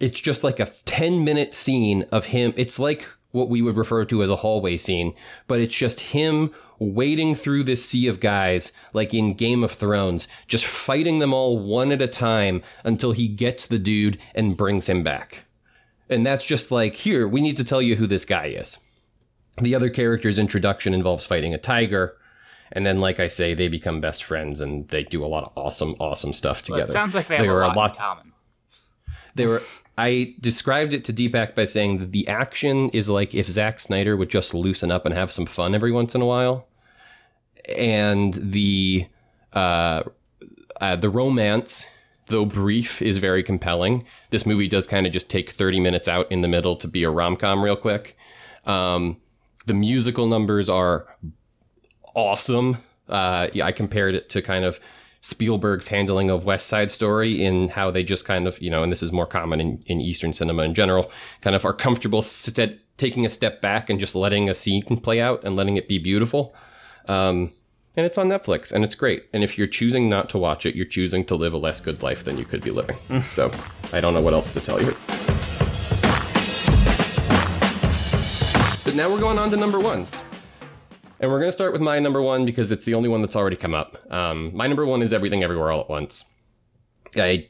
it's 0.00 0.20
just 0.20 0.44
like 0.44 0.60
a 0.60 0.66
10 0.66 1.24
minute 1.24 1.54
scene 1.54 2.02
of 2.12 2.26
him. 2.26 2.52
It's 2.56 2.78
like 2.78 3.08
what 3.30 3.48
we 3.48 3.62
would 3.62 3.76
refer 3.76 4.04
to 4.06 4.22
as 4.22 4.30
a 4.30 4.36
hallway 4.36 4.76
scene, 4.76 5.14
but 5.46 5.60
it's 5.60 5.76
just 5.76 6.00
him 6.00 6.50
wading 6.78 7.34
through 7.34 7.62
this 7.64 7.84
sea 7.84 8.06
of 8.08 8.20
guys, 8.20 8.72
like 8.92 9.14
in 9.14 9.34
Game 9.34 9.62
of 9.64 9.72
Thrones, 9.72 10.28
just 10.46 10.64
fighting 10.66 11.18
them 11.18 11.32
all 11.32 11.58
one 11.58 11.92
at 11.92 12.02
a 12.02 12.06
time 12.06 12.62
until 12.84 13.12
he 13.12 13.28
gets 13.28 13.66
the 13.66 13.78
dude 13.78 14.18
and 14.34 14.56
brings 14.56 14.88
him 14.88 15.02
back. 15.02 15.44
And 16.08 16.24
that's 16.24 16.44
just 16.46 16.70
like, 16.70 16.94
here, 16.94 17.26
we 17.26 17.40
need 17.40 17.56
to 17.56 17.64
tell 17.64 17.82
you 17.82 17.96
who 17.96 18.06
this 18.06 18.24
guy 18.24 18.46
is. 18.46 18.78
The 19.60 19.74
other 19.74 19.88
character's 19.88 20.38
introduction 20.38 20.92
involves 20.94 21.24
fighting 21.24 21.54
a 21.54 21.58
tiger. 21.58 22.16
And 22.72 22.84
then, 22.84 23.00
like 23.00 23.18
I 23.20 23.28
say, 23.28 23.54
they 23.54 23.68
become 23.68 24.00
best 24.00 24.22
friends 24.24 24.60
and 24.60 24.86
they 24.88 25.04
do 25.04 25.24
a 25.24 25.26
lot 25.26 25.44
of 25.44 25.52
awesome, 25.56 25.94
awesome 25.98 26.32
stuff 26.32 26.62
together. 26.62 26.82
It 26.82 26.88
sounds 26.90 27.14
like 27.14 27.26
they 27.28 27.36
have 27.36 27.44
There 27.46 27.60
a 27.62 27.68
are 27.68 27.74
lot, 27.74 27.92
in 27.92 27.96
common. 27.96 28.32
they 29.34 29.46
were. 29.46 29.62
I 29.98 30.34
described 30.40 30.92
it 30.92 31.04
to 31.04 31.12
Deepak 31.12 31.54
by 31.54 31.64
saying 31.64 31.98
that 31.98 32.12
the 32.12 32.28
action 32.28 32.90
is 32.90 33.08
like 33.08 33.34
if 33.34 33.46
Zack 33.46 33.80
Snyder 33.80 34.16
would 34.16 34.28
just 34.28 34.52
loosen 34.52 34.90
up 34.90 35.06
and 35.06 35.14
have 35.14 35.32
some 35.32 35.46
fun 35.46 35.74
every 35.74 35.90
once 35.90 36.14
in 36.14 36.20
a 36.20 36.26
while, 36.26 36.68
and 37.76 38.34
the 38.34 39.06
uh, 39.54 40.02
uh, 40.80 40.96
the 40.96 41.08
romance, 41.08 41.86
though 42.26 42.44
brief, 42.44 43.00
is 43.00 43.16
very 43.16 43.42
compelling. 43.42 44.04
This 44.30 44.44
movie 44.44 44.68
does 44.68 44.86
kind 44.86 45.06
of 45.06 45.12
just 45.12 45.30
take 45.30 45.50
thirty 45.50 45.80
minutes 45.80 46.08
out 46.08 46.30
in 46.30 46.42
the 46.42 46.48
middle 46.48 46.76
to 46.76 46.88
be 46.88 47.02
a 47.02 47.10
rom 47.10 47.36
com 47.36 47.64
real 47.64 47.76
quick. 47.76 48.16
Um, 48.66 49.16
the 49.64 49.74
musical 49.74 50.26
numbers 50.26 50.68
are 50.68 51.06
awesome. 52.14 52.78
Uh, 53.08 53.48
yeah, 53.52 53.64
I 53.64 53.72
compared 53.72 54.14
it 54.14 54.28
to 54.30 54.42
kind 54.42 54.64
of 54.64 54.78
Spielberg's 55.26 55.88
handling 55.88 56.30
of 56.30 56.44
West 56.44 56.68
Side 56.68 56.88
Story 56.88 57.42
in 57.42 57.68
how 57.68 57.90
they 57.90 58.04
just 58.04 58.24
kind 58.24 58.46
of, 58.46 58.62
you 58.62 58.70
know, 58.70 58.84
and 58.84 58.92
this 58.92 59.02
is 59.02 59.10
more 59.10 59.26
common 59.26 59.60
in, 59.60 59.82
in 59.86 60.00
Eastern 60.00 60.32
cinema 60.32 60.62
in 60.62 60.72
general, 60.72 61.10
kind 61.40 61.56
of 61.56 61.64
are 61.64 61.72
comfortable 61.72 62.22
st- 62.22 62.78
taking 62.96 63.26
a 63.26 63.28
step 63.28 63.60
back 63.60 63.90
and 63.90 63.98
just 63.98 64.14
letting 64.14 64.48
a 64.48 64.54
scene 64.54 64.82
play 65.02 65.20
out 65.20 65.42
and 65.42 65.56
letting 65.56 65.76
it 65.76 65.88
be 65.88 65.98
beautiful. 65.98 66.54
Um, 67.08 67.52
and 67.96 68.06
it's 68.06 68.18
on 68.18 68.28
Netflix 68.28 68.72
and 68.72 68.84
it's 68.84 68.94
great. 68.94 69.24
And 69.32 69.42
if 69.42 69.58
you're 69.58 69.66
choosing 69.66 70.08
not 70.08 70.30
to 70.30 70.38
watch 70.38 70.64
it, 70.64 70.76
you're 70.76 70.86
choosing 70.86 71.24
to 71.24 71.34
live 71.34 71.54
a 71.54 71.58
less 71.58 71.80
good 71.80 72.04
life 72.04 72.22
than 72.22 72.38
you 72.38 72.44
could 72.44 72.62
be 72.62 72.70
living. 72.70 72.96
so 73.30 73.50
I 73.92 74.00
don't 74.00 74.14
know 74.14 74.20
what 74.20 74.32
else 74.32 74.52
to 74.52 74.60
tell 74.60 74.80
you. 74.80 74.94
But 78.84 78.94
now 78.94 79.10
we're 79.10 79.18
going 79.18 79.38
on 79.40 79.50
to 79.50 79.56
number 79.56 79.80
ones. 79.80 80.22
And 81.18 81.30
we're 81.30 81.38
going 81.38 81.48
to 81.48 81.52
start 81.52 81.72
with 81.72 81.80
my 81.80 81.98
number 81.98 82.20
one 82.20 82.44
because 82.44 82.70
it's 82.70 82.84
the 82.84 82.94
only 82.94 83.08
one 83.08 83.22
that's 83.22 83.36
already 83.36 83.56
come 83.56 83.74
up. 83.74 83.98
Um, 84.12 84.54
my 84.54 84.66
number 84.66 84.84
one 84.84 85.02
is 85.02 85.12
Everything 85.12 85.42
Everywhere 85.42 85.70
All 85.70 85.80
at 85.80 85.88
Once. 85.88 86.26
I 87.16 87.48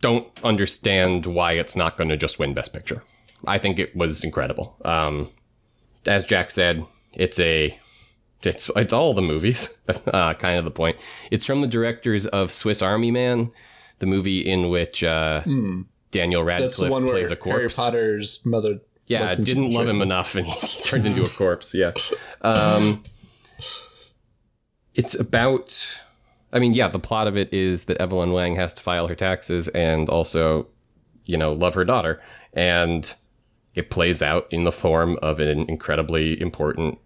don't 0.00 0.26
understand 0.42 1.26
why 1.26 1.52
it's 1.52 1.76
not 1.76 1.96
going 1.96 2.08
to 2.08 2.16
just 2.16 2.38
win 2.38 2.54
Best 2.54 2.72
Picture. 2.72 3.02
I 3.46 3.58
think 3.58 3.78
it 3.78 3.94
was 3.94 4.24
incredible. 4.24 4.76
Um, 4.84 5.30
as 6.06 6.24
Jack 6.24 6.50
said, 6.50 6.84
it's 7.12 7.38
a 7.38 7.78
it's 8.42 8.70
it's 8.76 8.92
all 8.92 9.12
the 9.12 9.22
movies. 9.22 9.76
uh, 10.06 10.34
kind 10.34 10.58
of 10.58 10.64
the 10.64 10.70
point. 10.70 10.98
It's 11.30 11.44
from 11.44 11.60
the 11.60 11.66
directors 11.66 12.26
of 12.26 12.50
Swiss 12.50 12.80
Army 12.80 13.10
Man, 13.10 13.50
the 13.98 14.06
movie 14.06 14.40
in 14.40 14.70
which 14.70 15.04
uh, 15.04 15.42
Daniel. 16.10 16.44
That's 16.44 16.78
the 16.78 16.88
Radcliffe 16.88 17.10
plays 17.10 17.30
a 17.30 17.38
Harry. 17.44 17.68
Potter's 17.68 18.44
mother. 18.46 18.80
Yeah, 19.06 19.24
loves 19.24 19.38
didn't 19.38 19.72
love 19.72 19.86
him 19.86 20.02
enough, 20.02 20.34
and 20.34 20.46
he 20.46 20.82
turned 20.82 21.06
into 21.06 21.22
a 21.22 21.28
corpse. 21.28 21.74
Yeah, 21.74 21.92
um, 22.42 23.04
it's 24.94 25.18
about. 25.18 26.02
I 26.52 26.58
mean, 26.58 26.74
yeah, 26.74 26.88
the 26.88 26.98
plot 26.98 27.26
of 27.26 27.36
it 27.36 27.52
is 27.52 27.86
that 27.86 28.00
Evelyn 28.00 28.32
Wang 28.32 28.56
has 28.56 28.72
to 28.74 28.82
file 28.82 29.08
her 29.08 29.14
taxes 29.14 29.68
and 29.68 30.08
also, 30.08 30.68
you 31.24 31.36
know, 31.36 31.52
love 31.52 31.74
her 31.74 31.84
daughter, 31.84 32.22
and 32.52 33.14
it 33.74 33.90
plays 33.90 34.22
out 34.22 34.46
in 34.50 34.64
the 34.64 34.72
form 34.72 35.18
of 35.22 35.38
an 35.38 35.68
incredibly 35.68 36.40
important 36.40 36.98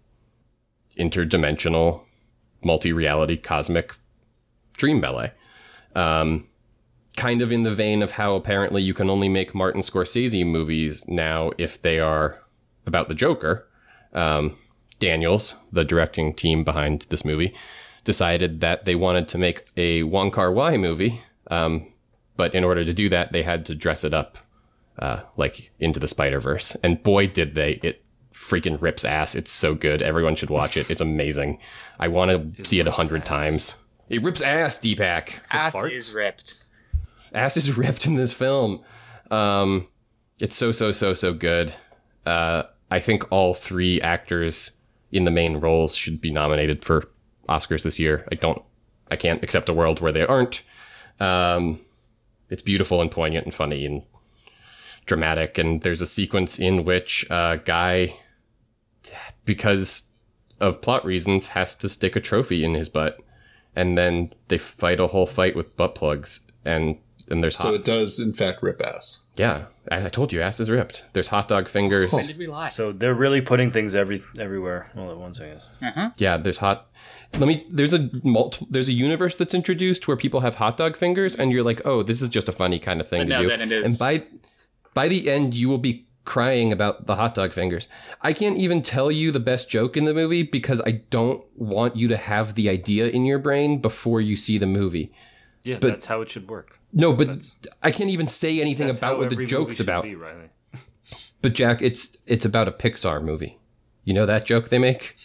interdimensional, 0.97 2.01
multi-reality 2.63 3.37
cosmic 3.37 3.93
dream 4.77 5.01
ballet. 5.01 5.31
Um, 5.95 6.47
kind 7.21 7.43
of 7.43 7.51
in 7.51 7.61
the 7.61 7.75
vein 7.75 8.01
of 8.01 8.13
how 8.13 8.33
apparently 8.33 8.81
you 8.81 8.95
can 8.95 9.07
only 9.07 9.29
make 9.29 9.53
Martin 9.53 9.81
Scorsese 9.81 10.43
movies 10.43 11.07
now 11.07 11.51
if 11.59 11.79
they 11.79 11.99
are 11.99 12.41
about 12.87 13.09
the 13.09 13.13
Joker. 13.13 13.67
Um, 14.11 14.57
Daniels, 14.97 15.53
the 15.71 15.85
directing 15.85 16.33
team 16.33 16.63
behind 16.63 17.05
this 17.09 17.23
movie, 17.23 17.53
decided 18.05 18.59
that 18.61 18.85
they 18.85 18.95
wanted 18.95 19.27
to 19.27 19.37
make 19.37 19.67
a 19.77 20.01
Wong 20.01 20.31
Kar 20.31 20.51
Wai 20.51 20.77
movie, 20.77 21.21
um, 21.51 21.93
but 22.37 22.55
in 22.55 22.63
order 22.63 22.83
to 22.83 22.91
do 22.91 23.07
that, 23.09 23.31
they 23.31 23.43
had 23.43 23.67
to 23.67 23.75
dress 23.75 24.03
it 24.03 24.15
up 24.15 24.39
uh, 24.97 25.21
like 25.37 25.71
into 25.79 25.99
the 25.99 26.07
Spider 26.07 26.39
Verse, 26.39 26.75
and 26.81 27.03
boy, 27.03 27.27
did 27.27 27.53
they! 27.53 27.73
It 27.83 28.03
freaking 28.33 28.81
rips 28.81 29.05
ass. 29.05 29.35
It's 29.35 29.51
so 29.51 29.75
good. 29.75 30.01
Everyone 30.01 30.35
should 30.35 30.49
watch 30.49 30.75
it. 30.75 30.89
It's 30.89 31.01
amazing. 31.01 31.59
I 31.99 32.07
want 32.07 32.55
to 32.57 32.65
see 32.65 32.79
it 32.79 32.87
a 32.87 32.91
hundred 32.91 33.25
times. 33.25 33.75
It 34.09 34.23
rips 34.23 34.41
ass, 34.41 34.79
Deepak. 34.79 35.39
Ass 35.51 35.75
is 35.85 36.13
ripped. 36.13 36.63
Ass 37.33 37.57
is 37.57 37.77
ripped 37.77 38.05
in 38.05 38.15
this 38.15 38.33
film. 38.33 38.83
Um, 39.29 39.87
it's 40.39 40.55
so 40.55 40.71
so 40.71 40.91
so 40.91 41.13
so 41.13 41.33
good. 41.33 41.73
Uh, 42.25 42.63
I 42.89 42.99
think 42.99 43.31
all 43.31 43.53
three 43.53 44.01
actors 44.01 44.71
in 45.11 45.23
the 45.23 45.31
main 45.31 45.57
roles 45.57 45.95
should 45.95 46.21
be 46.21 46.31
nominated 46.31 46.83
for 46.83 47.09
Oscars 47.47 47.83
this 47.83 47.99
year. 47.99 48.27
I 48.31 48.35
don't, 48.35 48.61
I 49.09 49.15
can't 49.15 49.43
accept 49.43 49.69
a 49.69 49.73
world 49.73 49.99
where 49.99 50.11
they 50.11 50.25
aren't. 50.25 50.63
Um, 51.19 51.81
it's 52.49 52.61
beautiful 52.61 53.01
and 53.01 53.09
poignant 53.09 53.45
and 53.45 53.53
funny 53.53 53.85
and 53.85 54.03
dramatic. 55.05 55.57
And 55.57 55.81
there's 55.81 56.01
a 56.01 56.05
sequence 56.05 56.59
in 56.59 56.83
which 56.83 57.25
a 57.29 57.61
guy, 57.63 58.13
because 59.45 60.09
of 60.59 60.81
plot 60.81 61.05
reasons, 61.05 61.47
has 61.47 61.75
to 61.75 61.89
stick 61.89 62.15
a 62.15 62.21
trophy 62.21 62.63
in 62.63 62.73
his 62.73 62.89
butt, 62.89 63.21
and 63.75 63.97
then 63.97 64.33
they 64.49 64.57
fight 64.57 64.99
a 64.99 65.07
whole 65.07 65.25
fight 65.25 65.55
with 65.55 65.77
butt 65.77 65.95
plugs. 65.95 66.41
And 66.65 66.99
and 67.31 67.43
there's 67.43 67.57
So 67.57 67.65
hot, 67.65 67.73
it 67.75 67.83
does, 67.83 68.19
in 68.19 68.33
fact, 68.33 68.61
rip 68.61 68.81
ass. 68.81 69.27
yeah. 69.35 69.65
I, 69.89 70.05
I 70.05 70.09
told 70.09 70.31
you, 70.31 70.41
ass 70.41 70.59
is 70.59 70.69
ripped. 70.69 71.05
There's 71.13 71.29
hot 71.29 71.47
dog 71.47 71.67
fingers. 71.67 72.13
When 72.13 72.27
did 72.27 72.37
we 72.37 72.45
lie? 72.45 72.69
So 72.69 72.91
they're 72.91 73.15
really 73.15 73.41
putting 73.41 73.71
things 73.71 73.95
every 73.95 74.21
everywhere 74.37 74.91
all 74.95 75.09
at 75.09 75.17
once, 75.17 75.41
I 75.41 75.47
guess. 75.47 75.67
Yeah, 76.17 76.37
there's 76.37 76.59
hot. 76.59 76.87
Let 77.33 77.47
me. 77.47 77.65
There's 77.69 77.93
a 77.93 78.09
multi, 78.23 78.67
There's 78.69 78.89
a 78.89 78.93
universe 78.93 79.37
that's 79.37 79.53
introduced 79.55 80.07
where 80.07 80.17
people 80.17 80.41
have 80.41 80.55
hot 80.55 80.77
dog 80.77 80.95
fingers, 80.97 81.35
and 81.35 81.51
you're 81.51 81.63
like, 81.63 81.81
oh, 81.85 82.03
this 82.03 82.21
is 82.21 82.29
just 82.29 82.47
a 82.49 82.51
funny 82.51 82.77
kind 82.77 83.01
of 83.01 83.07
thing 83.07 83.21
to 83.21 83.25
no, 83.25 83.41
do. 83.43 83.47
then 83.47 83.61
it 83.61 83.71
is- 83.71 83.85
And 83.85 83.97
by 83.97 84.27
by 84.93 85.07
the 85.07 85.29
end, 85.31 85.53
you 85.55 85.67
will 85.69 85.77
be 85.79 86.05
crying 86.25 86.71
about 86.71 87.07
the 87.07 87.15
hot 87.15 87.33
dog 87.33 87.51
fingers. 87.51 87.87
I 88.21 88.33
can't 88.33 88.57
even 88.57 88.81
tell 88.83 89.11
you 89.11 89.31
the 89.31 89.39
best 89.39 89.67
joke 89.69 89.97
in 89.97 90.05
the 90.05 90.13
movie 90.13 90.43
because 90.43 90.79
I 90.85 91.01
don't 91.09 91.43
want 91.55 91.95
you 91.95 92.07
to 92.09 92.17
have 92.17 92.53
the 92.53 92.69
idea 92.69 93.07
in 93.07 93.25
your 93.25 93.39
brain 93.39 93.79
before 93.81 94.21
you 94.21 94.35
see 94.35 94.59
the 94.59 94.67
movie. 94.67 95.11
Yeah, 95.63 95.77
that's 95.79 96.05
how 96.05 96.21
it 96.21 96.29
should 96.29 96.47
work. 96.49 96.77
No, 96.93 97.13
but 97.13 97.29
I 97.81 97.91
can't 97.91 98.09
even 98.09 98.27
say 98.27 98.59
anything 98.59 98.87
That's 98.87 98.99
about 98.99 99.17
what 99.17 99.29
the 99.29 99.45
joke's 99.45 99.79
about. 99.79 100.03
Be, 100.03 100.15
Riley. 100.15 100.49
But 101.41 101.53
Jack, 101.53 101.81
it's 101.81 102.17
it's 102.27 102.45
about 102.45 102.67
a 102.67 102.71
Pixar 102.71 103.23
movie. 103.23 103.57
You 104.03 104.13
know 104.13 104.25
that 104.25 104.45
joke 104.45 104.69
they 104.69 104.79
make? 104.79 105.15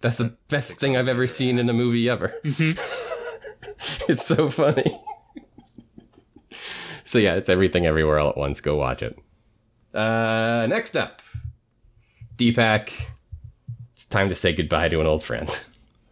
That's 0.00 0.18
the 0.18 0.36
best 0.48 0.78
thing 0.78 0.96
I've 0.96 1.08
ever 1.08 1.26
seen 1.26 1.58
in 1.58 1.68
a 1.68 1.72
movie 1.72 2.08
ever. 2.08 2.34
it's 2.44 4.26
so 4.26 4.50
funny. 4.50 5.00
so 7.04 7.18
yeah, 7.18 7.34
it's 7.34 7.48
everything 7.48 7.86
everywhere 7.86 8.18
all 8.18 8.30
at 8.30 8.36
once. 8.36 8.60
Go 8.60 8.76
watch 8.76 9.02
it. 9.02 9.18
Uh, 9.94 10.66
next 10.68 10.96
up, 10.96 11.22
Deepak. 12.36 13.06
It's 13.92 14.04
time 14.04 14.28
to 14.28 14.34
say 14.34 14.52
goodbye 14.52 14.88
to 14.88 15.00
an 15.00 15.06
old 15.06 15.22
friend. 15.24 15.64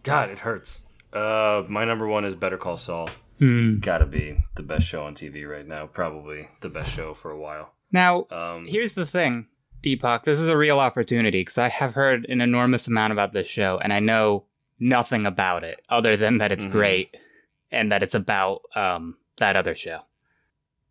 God, 0.05 0.31
it 0.31 0.41
hurts. 0.41 0.83
Uh, 1.13 1.65
my 1.69 1.85
number 1.85 2.07
one 2.07 2.25
is 2.25 2.35
Better 2.35 2.57
Call 2.57 2.77
Saul. 2.77 3.09
It's 3.45 3.75
got 3.77 3.99
to 3.99 4.07
be 4.07 4.45
the 4.55 4.63
best 4.63 4.87
show 4.87 5.03
on 5.05 5.15
TV 5.15 5.49
right 5.49 5.67
now. 5.67 5.87
Probably 5.87 6.49
the 6.61 6.69
best 6.69 6.95
show 6.95 7.13
for 7.15 7.31
a 7.31 7.39
while. 7.39 7.73
Now, 7.91 8.27
Um, 8.31 8.67
here's 8.67 8.95
the 8.95 9.05
thing, 9.07 9.49
Deepak. 9.83 10.23
This 10.23 10.39
is 10.39 10.49
a 10.49 10.57
real 10.57 10.79
opportunity 10.79 11.41
because 11.41 11.59
I 11.59 11.69
have 11.69 11.95
heard 11.95 12.25
an 12.29 12.41
enormous 12.41 12.87
amount 12.89 13.13
about 13.13 13.33
this 13.33 13.49
show, 13.49 13.79
and 13.83 13.93
I 13.93 14.01
know 14.01 14.45
nothing 14.79 15.27
about 15.27 15.65
it 15.65 15.81
other 15.89 16.17
than 16.17 16.39
that 16.39 16.53
it's 16.53 16.65
Mhm. 16.67 16.71
great 16.73 17.17
and 17.71 17.91
that 17.91 18.03
it's 18.03 18.15
about 18.15 18.63
um, 18.77 19.17
that 19.39 19.57
other 19.57 19.75
show. 19.75 20.01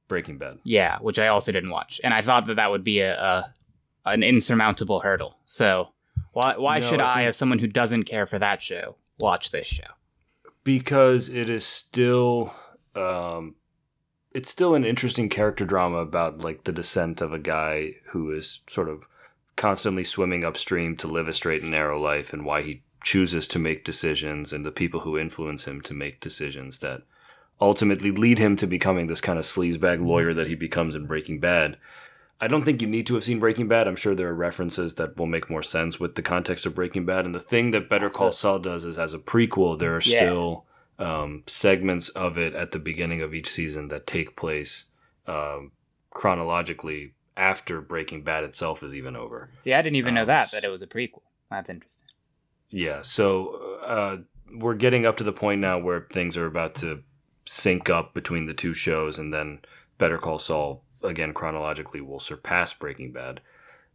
Breaking 0.08 0.38
Bad. 0.38 0.60
Yeah, 0.64 0.98
which 1.00 1.18
I 1.20 1.28
also 1.28 1.52
didn't 1.54 1.70
watch, 1.70 2.02
and 2.04 2.14
I 2.14 2.22
thought 2.22 2.46
that 2.48 2.56
that 2.56 2.70
would 2.70 2.84
be 2.84 3.00
a, 3.00 3.18
a 3.20 3.54
an 4.06 4.24
insurmountable 4.24 5.00
hurdle. 5.02 5.38
So 5.46 5.94
why 6.34 6.58
why 6.58 6.80
No, 6.80 6.88
should 6.90 7.02
I 7.02 7.12
I, 7.12 7.16
think- 7.20 7.30
as 7.30 7.38
someone 7.38 7.60
who 7.60 7.68
doesn't 7.68 8.04
care 8.04 8.26
for 8.26 8.38
that 8.40 8.62
show, 8.62 8.98
watch 9.20 9.52
this 9.52 9.68
show? 9.68 9.84
Because 10.64 11.30
it 11.30 11.50
is 11.50 11.66
still 11.66 12.54
um 12.96 13.56
it's 14.34 14.50
still 14.50 14.76
an 14.76 14.86
interesting 14.86 15.28
character 15.28 15.66
drama 15.66 15.98
about 15.98 16.42
like 16.42 16.64
the 16.64 16.72
descent 16.72 17.22
of 17.22 17.34
a 17.34 17.40
guy 17.40 17.92
who 18.12 18.32
is 18.32 18.62
sort 18.68 18.88
of 18.88 19.06
constantly 19.56 20.04
swimming 20.04 20.44
upstream 20.44 20.96
to 20.96 21.08
live 21.08 21.28
a 21.28 21.34
straight 21.34 21.62
and 21.62 21.72
narrow 21.72 22.00
life 22.00 22.34
and 22.34 22.46
why 22.46 22.62
he 22.62 22.84
chooses 23.04 23.48
to 23.48 23.60
make 23.60 23.84
decisions 23.84 24.54
and 24.54 24.66
the 24.66 24.72
people 24.72 25.02
who 25.02 25.18
influence 25.18 25.66
him 25.66 25.82
to 25.82 25.94
make 25.94 26.20
decisions 26.20 26.80
that 26.80 27.02
ultimately 27.60 28.12
lead 28.12 28.40
him 28.40 28.56
to 28.56 28.66
becoming 28.66 29.08
this 29.08 29.22
kind 29.22 29.38
of 29.38 29.46
sleazebag 29.46 30.04
lawyer 30.04 30.34
that 30.34 30.48
he 30.48 30.56
becomes 30.56 30.96
in 30.96 31.06
Breaking 31.06 31.40
Bad. 31.40 31.78
I 32.44 32.48
don't 32.48 32.66
think 32.66 32.82
you 32.82 32.88
need 32.88 33.06
to 33.08 33.14
have 33.14 33.24
seen 33.24 33.40
Breaking 33.40 33.68
Bad. 33.68 33.88
I'm 33.88 33.96
sure 33.96 34.16
there 34.16 34.30
are 34.30 34.34
references 34.36 34.96
that 34.96 35.16
will 35.16 35.28
make 35.28 35.48
more 35.50 35.62
sense 35.62 36.00
with 36.00 36.16
the 36.16 36.24
context 36.24 36.66
of 36.66 36.74
Breaking 36.74 37.06
Bad. 37.06 37.26
And 37.26 37.36
the 37.36 37.40
thing 37.40 37.70
that 37.72 37.88
Better 37.88 38.10
Call 38.10 38.32
Saul 38.32 38.58
does 38.58 38.84
is, 38.84 38.98
as 38.98 39.14
a 39.14 39.20
prequel, 39.20 39.78
there 39.78 39.92
are 39.96 40.02
Yeah. 40.04 40.18
still 40.18 40.66
um, 40.98 41.44
segments 41.48 42.10
of 42.10 42.38
it 42.38 42.54
at 42.54 42.72
the 42.72 42.80
beginning 42.80 43.22
of 43.22 43.34
each 43.34 43.48
season 43.48 43.88
that 43.90 44.06
take 44.08 44.36
place 44.36 44.86
um, 45.28 45.72
chronologically 46.10 47.14
after 47.38 47.80
Breaking 47.82 48.24
Bad 48.24 48.44
itself 48.44 48.84
is 48.84 48.94
even 48.94 49.16
over. 49.16 49.50
See, 49.58 49.74
I 49.74 49.82
didn't 49.82 49.96
even 49.98 50.14
know 50.16 50.22
Um, 50.22 50.28
that 50.28 50.52
that 50.52 50.64
it 50.64 50.70
was 50.72 50.82
a 50.82 50.88
prequel. 50.88 51.22
That's 51.50 51.70
interesting. 51.70 52.08
Yeah, 52.70 53.02
so 53.02 53.80
uh, 53.86 54.18
we're 54.56 54.76
getting 54.76 55.06
up 55.06 55.18
to 55.18 55.24
the 55.24 55.34
point 55.34 55.62
now 55.62 55.78
where 55.80 56.08
things 56.12 56.38
are 56.38 56.46
about 56.46 56.76
to 56.76 57.04
sync 57.46 57.90
up 57.90 58.14
between 58.14 58.46
the 58.46 58.54
two 58.54 58.74
shows, 58.74 59.18
and 59.20 59.34
then 59.34 59.60
Better 59.98 60.18
Call 60.18 60.40
Saul, 60.40 60.84
again, 61.04 61.34
chronologically, 61.34 62.02
will 62.02 62.20
surpass 62.20 62.74
Breaking 62.74 63.12
Bad. 63.12 63.42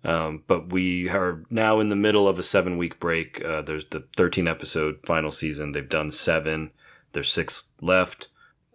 Um, 0.05 0.45
but 0.47 0.73
we 0.73 1.09
are 1.09 1.43
now 1.51 1.81
in 1.81 1.89
the 1.89 1.97
middle 1.97 2.29
of 2.29 2.39
a 2.39 2.43
seven 2.43 2.77
week 2.77 3.01
break. 3.01 3.45
Uh, 3.45 3.63
there's 3.63 3.87
the 3.87 4.07
13 4.17 4.47
episode 4.47 4.99
final 5.05 5.31
season. 5.31 5.73
They've 5.73 5.89
done 5.89 6.11
seven, 6.11 6.71
there's 7.13 7.33
six 7.33 7.65
left. 7.81 8.29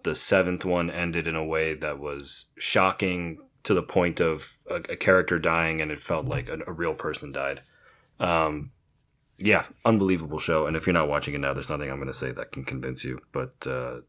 The 0.03 0.15
seventh 0.15 0.65
one 0.65 0.89
ended 0.89 1.27
in 1.27 1.35
a 1.35 1.45
way 1.45 1.75
that 1.75 1.99
was 1.99 2.47
shocking 2.57 3.37
to 3.63 3.73
the 3.73 3.83
point 3.83 4.19
of 4.19 4.57
a, 4.69 4.75
a 4.89 4.95
character 4.95 5.37
dying, 5.37 5.79
and 5.79 5.91
it 5.91 5.99
felt 5.99 6.27
like 6.27 6.49
a, 6.49 6.59
a 6.65 6.71
real 6.71 6.95
person 6.95 7.31
died. 7.31 7.61
Um, 8.19 8.71
yeah, 9.37 9.65
unbelievable 9.85 10.39
show. 10.39 10.65
And 10.65 10.75
if 10.75 10.85
you're 10.85 10.93
not 10.93 11.07
watching 11.07 11.33
it 11.33 11.39
now, 11.39 11.53
there's 11.53 11.69
nothing 11.69 11.89
I'm 11.89 11.97
going 11.97 12.07
to 12.07 12.13
say 12.13 12.31
that 12.31 12.51
can 12.51 12.63
convince 12.63 13.03
you. 13.03 13.19
But 13.31 13.55
uh, 13.67 14.01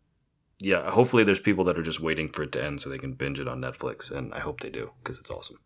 yeah, 0.62 0.90
hopefully 0.90 1.24
there's 1.24 1.40
people 1.40 1.64
that 1.64 1.78
are 1.78 1.82
just 1.82 2.01
waiting 2.01 2.28
for 2.28 2.44
it 2.44 2.52
to 2.52 2.64
end 2.64 2.80
so 2.80 2.89
they 2.89 2.98
can 2.98 3.14
binge 3.14 3.40
it 3.40 3.48
on 3.48 3.60
Netflix, 3.60 4.10
and 4.10 4.32
I 4.32 4.39
hope 4.39 4.60
they 4.60 4.70
do 4.70 4.93
because 5.02 5.18
it's 5.18 5.30
awesome. 5.30 5.59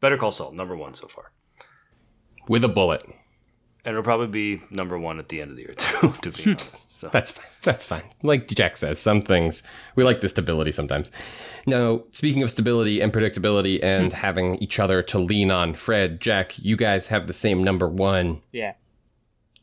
Better 0.00 0.16
Call 0.16 0.32
Saul, 0.32 0.52
number 0.52 0.76
one 0.76 0.94
so 0.94 1.08
far, 1.08 1.32
With 2.48 2.64
a 2.64 2.68
bullet. 2.68 3.02
and 3.04 3.92
it'll 3.92 4.02
probably 4.02 4.28
be 4.28 4.62
number 4.70 4.98
one 4.98 5.18
at 5.18 5.28
the 5.28 5.42
end 5.42 5.50
of 5.50 5.56
the 5.56 5.62
year 5.62 5.74
too. 5.76 6.14
To 6.22 6.30
be 6.30 6.42
honest, 6.52 6.98
so 6.98 7.08
That's 7.08 7.32
fine. 7.32 7.46
That's 7.62 7.84
fine. 7.84 8.04
Like 8.22 8.48
Jack 8.48 8.76
says, 8.78 8.98
some 8.98 9.20
things 9.20 9.62
we 9.94 10.04
like 10.04 10.20
the 10.20 10.28
stability 10.28 10.72
sometimes. 10.72 11.12
Now, 11.66 12.04
speaking 12.12 12.42
of 12.42 12.50
stability 12.50 13.00
and 13.00 13.12
predictability 13.12 13.82
and 13.82 14.12
hmm. 14.12 14.16
having 14.18 14.54
each 14.56 14.78
other 14.78 15.02
to 15.02 15.18
lean 15.18 15.50
on, 15.50 15.74
Fred, 15.74 16.20
Jack, 16.20 16.58
you 16.58 16.76
guys 16.76 17.08
have 17.08 17.26
the 17.26 17.34
same 17.34 17.62
number 17.62 17.88
one. 17.88 18.40
Yeah. 18.52 18.74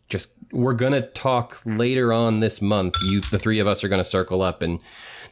Just 0.07 0.33
we're 0.55 0.73
gonna 0.73 1.01
talk 1.01 1.61
later 1.65 2.13
on 2.13 2.39
this 2.39 2.61
month. 2.61 2.95
You, 3.03 3.21
the 3.21 3.37
three 3.37 3.59
of 3.59 3.67
us, 3.67 3.83
are 3.83 3.87
gonna 3.89 4.05
circle 4.05 4.41
up 4.41 4.61
and 4.61 4.79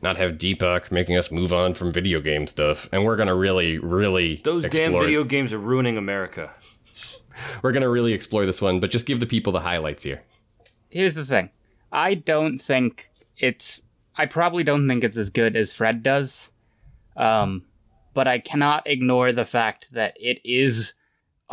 not 0.01 0.17
have 0.17 0.33
Deepak 0.33 0.91
making 0.91 1.17
us 1.17 1.31
move 1.31 1.53
on 1.53 1.73
from 1.73 1.91
video 1.91 2.19
game 2.19 2.45
stuff, 2.45 2.89
and 2.91 3.05
we're 3.05 3.15
gonna 3.15 3.35
really, 3.35 3.77
really 3.77 4.35
those 4.43 4.65
damn 4.65 4.91
video 4.91 5.23
games 5.23 5.53
are 5.53 5.59
ruining 5.59 5.97
America. 5.97 6.53
We're 7.63 7.71
gonna 7.71 7.89
really 7.89 8.13
explore 8.13 8.45
this 8.45 8.61
one, 8.61 8.79
but 8.79 8.91
just 8.91 9.07
give 9.07 9.19
the 9.19 9.25
people 9.25 9.51
the 9.51 9.61
highlights 9.61 10.03
here. 10.03 10.21
Here's 10.89 11.15
the 11.15 11.25
thing. 11.25 11.49
I 11.91 12.13
don't 12.13 12.59
think 12.59 13.09
it's. 13.37 13.83
I 14.15 14.27
probably 14.27 14.63
don't 14.63 14.87
think 14.87 15.03
it's 15.03 15.17
as 15.17 15.31
good 15.31 15.55
as 15.55 15.73
Fred 15.73 16.03
does. 16.03 16.51
Um, 17.15 17.63
but 18.13 18.27
I 18.27 18.37
cannot 18.37 18.85
ignore 18.85 19.31
the 19.31 19.45
fact 19.45 19.93
that 19.93 20.15
it 20.19 20.39
is 20.43 20.93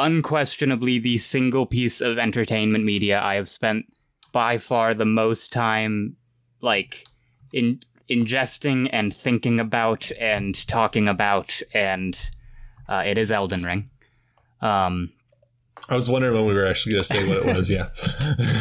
unquestionably 0.05 0.98
the 0.98 1.18
single 1.18 1.66
piece 1.66 2.01
of 2.01 2.18
entertainment 2.18 2.85
media 2.85 3.20
I 3.20 3.35
have 3.35 3.48
spent 3.48 3.86
by 4.32 4.59
far 4.59 4.94
the 4.94 5.05
most 5.05 5.52
time, 5.52 6.16
like, 6.60 7.05
in 7.52 7.81
ingesting 8.10 8.89
and 8.93 9.14
thinking 9.14 9.60
about 9.60 10.10
and 10.18 10.66
talking 10.66 11.09
about, 11.09 11.60
and 11.72 12.31
uh, 12.89 13.02
it 13.06 13.18
is 13.18 13.31
Elden 13.31 13.62
Ring. 13.62 13.90
Um, 14.60 15.12
I 15.89 15.94
was 15.94 16.09
wondering 16.09 16.35
when 16.35 16.47
we 16.47 16.55
were 16.55 16.66
actually 16.66 16.93
going 16.93 17.02
to 17.02 17.09
say 17.09 17.28
what 17.28 17.39
it 17.39 17.56
was. 17.56 17.70
Yeah. 17.70 17.89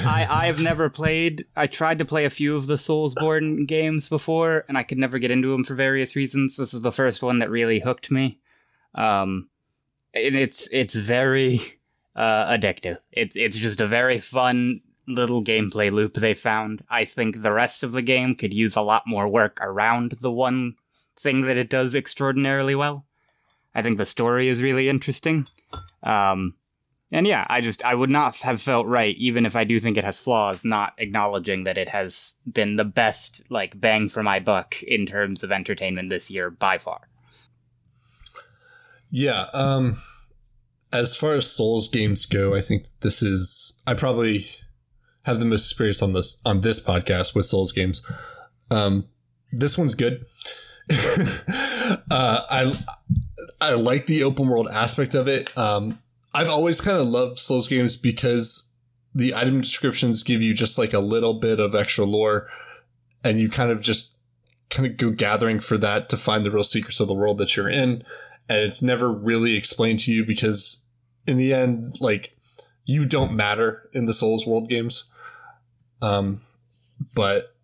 I 0.06 0.28
I've 0.30 0.60
never 0.62 0.90
played. 0.90 1.46
I 1.56 1.68
tried 1.68 2.00
to 2.00 2.06
play 2.06 2.26
a 2.26 2.30
few 2.30 2.56
of 2.56 2.68
the 2.68 2.76
Soulsborne 2.76 3.68
games 3.68 4.08
before, 4.08 4.66
and 4.68 4.78
I 4.78 4.84
could 4.84 4.98
never 4.98 5.20
get 5.20 5.32
into 5.32 5.52
them 5.52 5.64
for 5.64 5.76
various 5.76 6.16
reasons. 6.16 6.58
This 6.58 6.74
is 6.74 6.82
the 6.82 6.92
first 6.92 7.22
one 7.22 7.40
that 7.40 7.50
really 7.50 7.80
hooked 7.80 8.10
me. 8.10 8.40
Um, 8.96 9.49
and 10.14 10.36
it's 10.36 10.68
it's 10.72 10.96
very 10.96 11.62
uh, 12.16 12.46
addictive. 12.48 12.98
It's 13.12 13.36
it's 13.36 13.58
just 13.58 13.82
a 13.82 13.88
very 13.88 14.20
fun 14.20 14.82
little 15.08 15.44
gameplay 15.44 15.92
loop 15.92 16.16
they 16.16 16.34
found. 16.34 16.84
I 16.90 17.06
think 17.06 17.42
the 17.42 17.52
rest 17.52 17.84
of 17.84 17.92
the 17.92 18.02
game 18.02 18.36
could 18.36 18.54
use 18.54 18.76
a 18.76 18.82
lot 18.82 19.04
more 19.08 19.28
work 19.28 19.58
around 19.62 20.18
the 20.22 20.32
one 20.32 20.76
thing 21.18 21.42
that 21.42 21.58
it 21.58 21.70
does 21.70 21.96
extraordinarily 21.96 22.76
well. 22.76 23.06
I 23.74 23.82
think 23.82 23.98
the 23.98 24.06
story 24.06 24.48
is 24.48 24.62
really 24.62 24.90
interesting. 24.90 25.46
Um, 26.04 26.56
and 27.12 27.26
yeah, 27.26 27.46
I 27.50 27.62
just 27.62 27.84
I 27.84 27.96
would 27.96 28.10
not 28.10 28.38
have 28.38 28.62
felt 28.62 28.86
right, 28.86 29.16
even 29.18 29.46
if 29.46 29.56
I 29.56 29.64
do 29.64 29.80
think 29.80 29.98
it 29.98 30.04
has 30.04 30.20
flaws, 30.20 30.64
not 30.64 30.94
acknowledging 30.98 31.64
that 31.64 31.78
it 31.78 31.90
has 31.90 32.36
been 32.52 32.76
the 32.76 32.86
best 32.86 33.44
like 33.50 33.80
bang 33.80 34.10
for 34.10 34.22
my 34.22 34.40
buck 34.40 34.82
in 34.84 35.06
terms 35.06 35.44
of 35.44 35.52
entertainment 35.52 36.10
this 36.10 36.30
year 36.30 36.52
by 36.52 36.78
far. 36.78 37.09
Yeah. 39.12 39.48
Um, 39.54 39.98
as 40.92 41.16
far 41.16 41.36
as 41.36 41.52
Souls 41.52 41.88
games 41.88 42.26
go, 42.26 42.56
I 42.56 42.62
think 42.62 42.86
this 43.02 43.22
is 43.22 43.82
I 43.86 43.94
probably 43.94 44.48
have 45.24 45.40
the 45.40 45.46
most 45.46 45.70
experience 45.70 46.02
on 46.02 46.14
this 46.14 46.42
on 46.46 46.62
this 46.62 46.84
podcast 46.84 47.36
with 47.36 47.46
Souls 47.46 47.72
games. 47.72 48.06
Um, 48.72 49.08
this 49.52 49.78
one's 49.78 49.96
good. 49.96 50.26
uh, 50.92 52.42
I 52.50 52.74
I 53.62 53.74
like 53.74 54.06
the 54.06 54.24
open 54.24 54.48
world 54.48 54.68
aspect 54.68 55.14
of 55.14 55.28
it. 55.28 55.56
Um, 55.58 56.00
I've 56.34 56.50
always 56.50 56.82
kind 56.82 56.98
of 56.98 57.08
loved 57.08 57.40
Souls 57.40 57.68
games 57.68 57.96
because 57.96 58.78
the 59.14 59.36
item 59.36 59.62
descriptions 59.62 60.24
give 60.24 60.42
you 60.42 60.54
just 60.54 60.78
like 60.78 60.94
a 60.94 61.00
little 61.00 61.34
bit 61.40 61.60
of 61.60 61.76
extra 61.76 62.06
lore, 62.06 62.48
and 63.24 63.40
you 63.40 63.50
kind 63.50 63.72
of 63.72 63.82
just 63.82 64.18
kind 64.70 64.86
of 64.86 64.98
go 64.98 65.10
gathering 65.10 65.60
for 65.60 65.78
that 65.80 66.10
to 66.10 66.18
find 66.18 66.46
the 66.46 66.52
real 66.52 66.64
secrets 66.64 67.00
of 67.00 67.08
the 67.08 67.14
world 67.14 67.40
that 67.40 67.56
you're 67.58 67.70
in, 67.70 68.04
and 68.50 68.60
it's 68.60 68.82
never 68.82 69.12
really 69.12 69.56
explained 69.56 70.00
to 70.02 70.12
you 70.12 70.26
because 70.26 70.90
in 71.28 71.38
the 71.38 71.54
end, 71.54 71.98
like 72.02 72.36
you 72.86 73.06
don't 73.06 73.34
matter 73.34 73.90
in 73.94 74.06
the 74.06 74.14
Souls 74.14 74.46
world 74.48 74.68
games. 74.70 75.12
Um, 76.02 76.42
but 77.14 77.56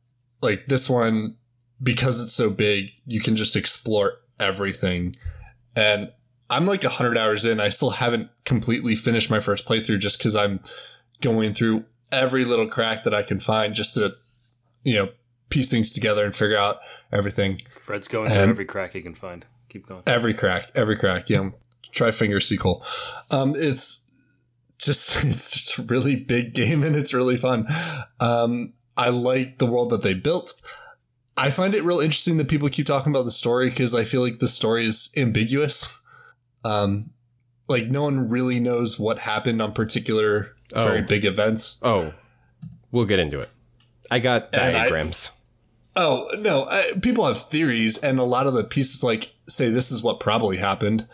like 0.41 0.67
this 0.67 0.89
one, 0.89 1.37
because 1.81 2.23
it's 2.23 2.33
so 2.33 2.49
big, 2.49 2.91
you 3.05 3.19
can 3.19 3.35
just 3.35 3.55
explore 3.55 4.19
everything. 4.39 5.15
And 5.75 6.11
I'm 6.49 6.65
like 6.65 6.83
100 6.83 7.17
hours 7.17 7.45
in. 7.45 7.59
I 7.59 7.69
still 7.69 7.91
haven't 7.91 8.29
completely 8.43 8.95
finished 8.95 9.31
my 9.31 9.39
first 9.39 9.67
playthrough 9.67 9.99
just 9.99 10.19
because 10.19 10.35
I'm 10.35 10.59
going 11.21 11.53
through 11.53 11.85
every 12.11 12.45
little 12.45 12.67
crack 12.67 13.03
that 13.03 13.13
I 13.13 13.23
can 13.23 13.39
find 13.39 13.73
just 13.73 13.95
to, 13.95 14.15
you 14.83 14.93
know, 14.93 15.09
piece 15.49 15.71
things 15.71 15.91
together 15.91 16.23
and 16.23 16.35
figure 16.35 16.57
out 16.57 16.77
everything. 17.11 17.61
Fred's 17.71 18.07
going 18.07 18.29
to 18.31 18.39
And- 18.39 18.51
every 18.51 18.65
crack 18.65 18.93
he 18.93 19.01
can 19.01 19.15
find. 19.15 19.45
Keep 19.76 19.88
going. 19.88 20.03
Every 20.07 20.34
crack, 20.34 20.72
every 20.73 20.95
crack. 20.95 21.30
Know, 21.30 21.52
try 21.91 22.11
finger 22.11 22.39
sequel. 22.39 22.81
Um, 23.30 23.56
it's 23.57 24.41
just 24.77 25.22
it's 25.26 25.52
just 25.52 25.77
a 25.77 25.81
really 25.81 26.15
big 26.15 26.53
game 26.53 26.81
and 26.81 26.95
it's 26.95 27.14
really 27.14 27.35
fun. 27.35 27.68
Um, 28.22 28.72
I 28.95 29.10
like 29.10 29.57
the 29.57 29.65
world 29.65 29.89
that 29.89 30.02
they 30.02 30.14
built. 30.14 30.61
I 31.35 31.52
find 31.52 31.76
it 31.76 31.84
real 31.84 31.99
interesting 31.99 32.38
that 32.38 32.47
people 32.47 32.69
keep 32.69 32.85
talking 32.88 33.11
about 33.11 33.26
the 33.26 33.31
story 33.31 33.69
because 33.69 33.93
I 33.93 34.06
feel 34.06 34.22
like 34.22 34.39
the 34.39 34.47
story 34.47 34.85
is 34.85 35.14
ambiguous. 35.18 36.02
Um, 36.64 37.10
like 37.68 37.88
no 37.88 38.03
one 38.03 38.30
really 38.30 38.61
knows 38.61 38.97
what 38.97 39.19
happened 39.19 39.61
on 39.61 39.73
particular 39.73 40.56
very 40.73 41.02
Oh. 41.02 41.06
big 41.06 41.26
events. 41.26 41.81
Oh, 41.84 42.14
we'll 42.93 43.03
get 43.03 43.19
into 43.19 43.41
it. 43.41 43.49
I 44.10 44.19
got 44.19 44.53
And 44.56 44.61
I- 44.77 44.84
diagrams. 44.84 45.31
Oh 45.97 46.30
no, 46.39 46.65
I, 46.69 46.93
people 47.02 47.26
have 47.26 47.41
theories, 47.41 48.02
and 48.02 48.19
a 48.19 48.23
lot 48.23 48.47
of 48.47 48.53
the 48.53 48.64
pieces 48.64 49.03
like 49.03 49.34
say 49.47 49.69
this 49.69 49.91
is 49.91 50.03
what 50.03 50.19
probably 50.19 50.57
happened. 50.57 51.07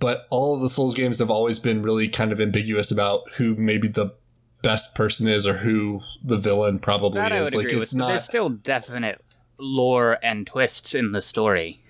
But 0.00 0.26
all 0.30 0.54
of 0.54 0.60
the 0.60 0.68
Souls 0.68 0.94
games 0.94 1.18
have 1.18 1.30
always 1.30 1.58
been 1.58 1.82
really 1.82 2.08
kind 2.08 2.30
of 2.30 2.40
ambiguous 2.40 2.90
about 2.92 3.22
who 3.36 3.56
maybe 3.56 3.88
the 3.88 4.14
best 4.62 4.94
person 4.94 5.26
is 5.28 5.46
or 5.46 5.58
who 5.58 6.02
the 6.22 6.36
villain 6.36 6.78
probably 6.78 7.20
That 7.20 7.32
I 7.32 7.38
is. 7.38 7.50
would 7.50 7.56
Like 7.58 7.66
agree 7.66 7.80
it's 7.80 7.92
with. 7.92 7.98
not. 7.98 8.08
There's 8.08 8.24
still 8.24 8.48
definite 8.48 9.20
lore 9.58 10.18
and 10.22 10.46
twists 10.46 10.94
in 10.94 11.12
the 11.12 11.22
story. 11.22 11.80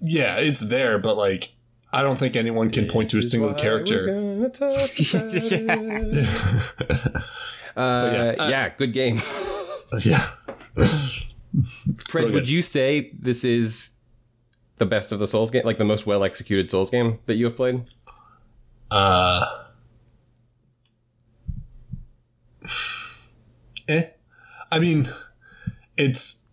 yeah, 0.00 0.36
it's 0.38 0.60
there, 0.68 0.98
but 0.98 1.16
like 1.18 1.52
I 1.92 2.02
don't 2.02 2.18
think 2.18 2.36
anyone 2.36 2.70
can 2.70 2.86
point 2.86 3.10
to 3.10 3.18
a 3.18 3.22
single 3.22 3.52
character. 3.54 4.48
Uh, 7.76 8.34
yeah, 8.36 8.48
yeah, 8.48 8.68
good 8.70 8.92
game. 8.92 9.20
yeah. 10.00 10.26
Fred, 12.08 12.24
Real 12.24 12.32
would 12.32 12.48
you 12.48 12.60
say 12.60 13.12
this 13.16 13.44
is 13.44 13.92
the 14.78 14.86
best 14.86 15.12
of 15.12 15.18
the 15.18 15.26
Souls 15.26 15.50
game, 15.50 15.62
like 15.64 15.78
the 15.78 15.84
most 15.84 16.06
well 16.06 16.24
executed 16.24 16.68
Souls 16.70 16.90
game 16.90 17.18
that 17.26 17.34
you 17.34 17.44
have 17.44 17.56
played? 17.56 17.82
Uh. 18.90 19.64
Eh. 23.88 24.02
I 24.70 24.78
mean, 24.78 25.08
it's 25.96 26.48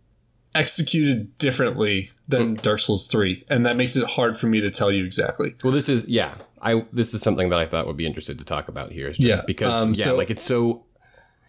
executed 0.54 1.38
differently 1.38 2.12
than 2.28 2.56
Dark 2.56 2.80
Souls 2.80 3.08
3, 3.08 3.44
and 3.50 3.66
that 3.66 3.76
makes 3.76 3.96
it 3.96 4.08
hard 4.08 4.38
for 4.38 4.48
me 4.48 4.62
to 4.62 4.72
tell 4.72 4.92
you 4.92 5.04
exactly. 5.04 5.56
Well, 5.64 5.74
this 5.74 5.90
is 5.90 6.08
yeah. 6.08 6.34
I 6.62 6.86
this 6.92 7.14
is 7.14 7.22
something 7.22 7.50
that 7.50 7.60
I 7.60 7.66
thought 7.66 7.86
would 7.86 7.98
be 7.98 8.08
interested 8.08 8.40
to 8.40 8.46
talk 8.46 8.70
about 8.70 8.92
here. 8.92 9.10
Is 9.10 9.18
just 9.18 9.38
Yeah, 9.38 9.44
because 9.46 9.76
um, 9.76 9.94
yeah, 9.94 10.06
so- 10.06 10.16
like 10.16 10.30
it's 10.32 10.44
so 10.44 10.86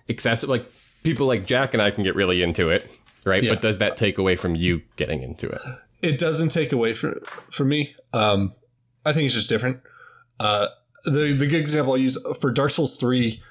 excessive. 0.09 0.49
Like 0.49 0.71
people 1.03 1.27
like 1.27 1.47
Jack 1.47 1.73
and 1.73 1.83
I 1.83 1.91
can 1.91 2.03
get 2.03 2.15
really 2.15 2.43
into 2.43 2.69
it, 2.69 2.91
right? 3.25 3.43
Yeah. 3.43 3.53
But 3.55 3.63
does 3.63 3.79
that 3.79 3.97
take 3.97 4.19
away 4.19 4.37
from 4.37 4.55
you 4.55 4.83
getting 4.97 5.23
into 5.23 5.49
it? 5.49 5.63
It 6.03 6.19
doesn't 6.19 6.51
take 6.51 6.73
away 6.73 6.95
from 6.95 7.15
from 7.51 7.69
me. 7.69 7.95
Um, 8.13 8.55
I 9.05 9.13
think 9.13 9.27
it's 9.27 9.35
just 9.35 9.49
different. 9.49 9.81
Uh, 10.39 10.69
the 11.05 11.33
the 11.33 11.47
good 11.47 11.61
example 11.61 11.95
I 11.95 11.97
use 11.97 12.19
for 12.41 12.51
Dark 12.53 12.71
Souls 12.71 12.97
3, 12.97 13.43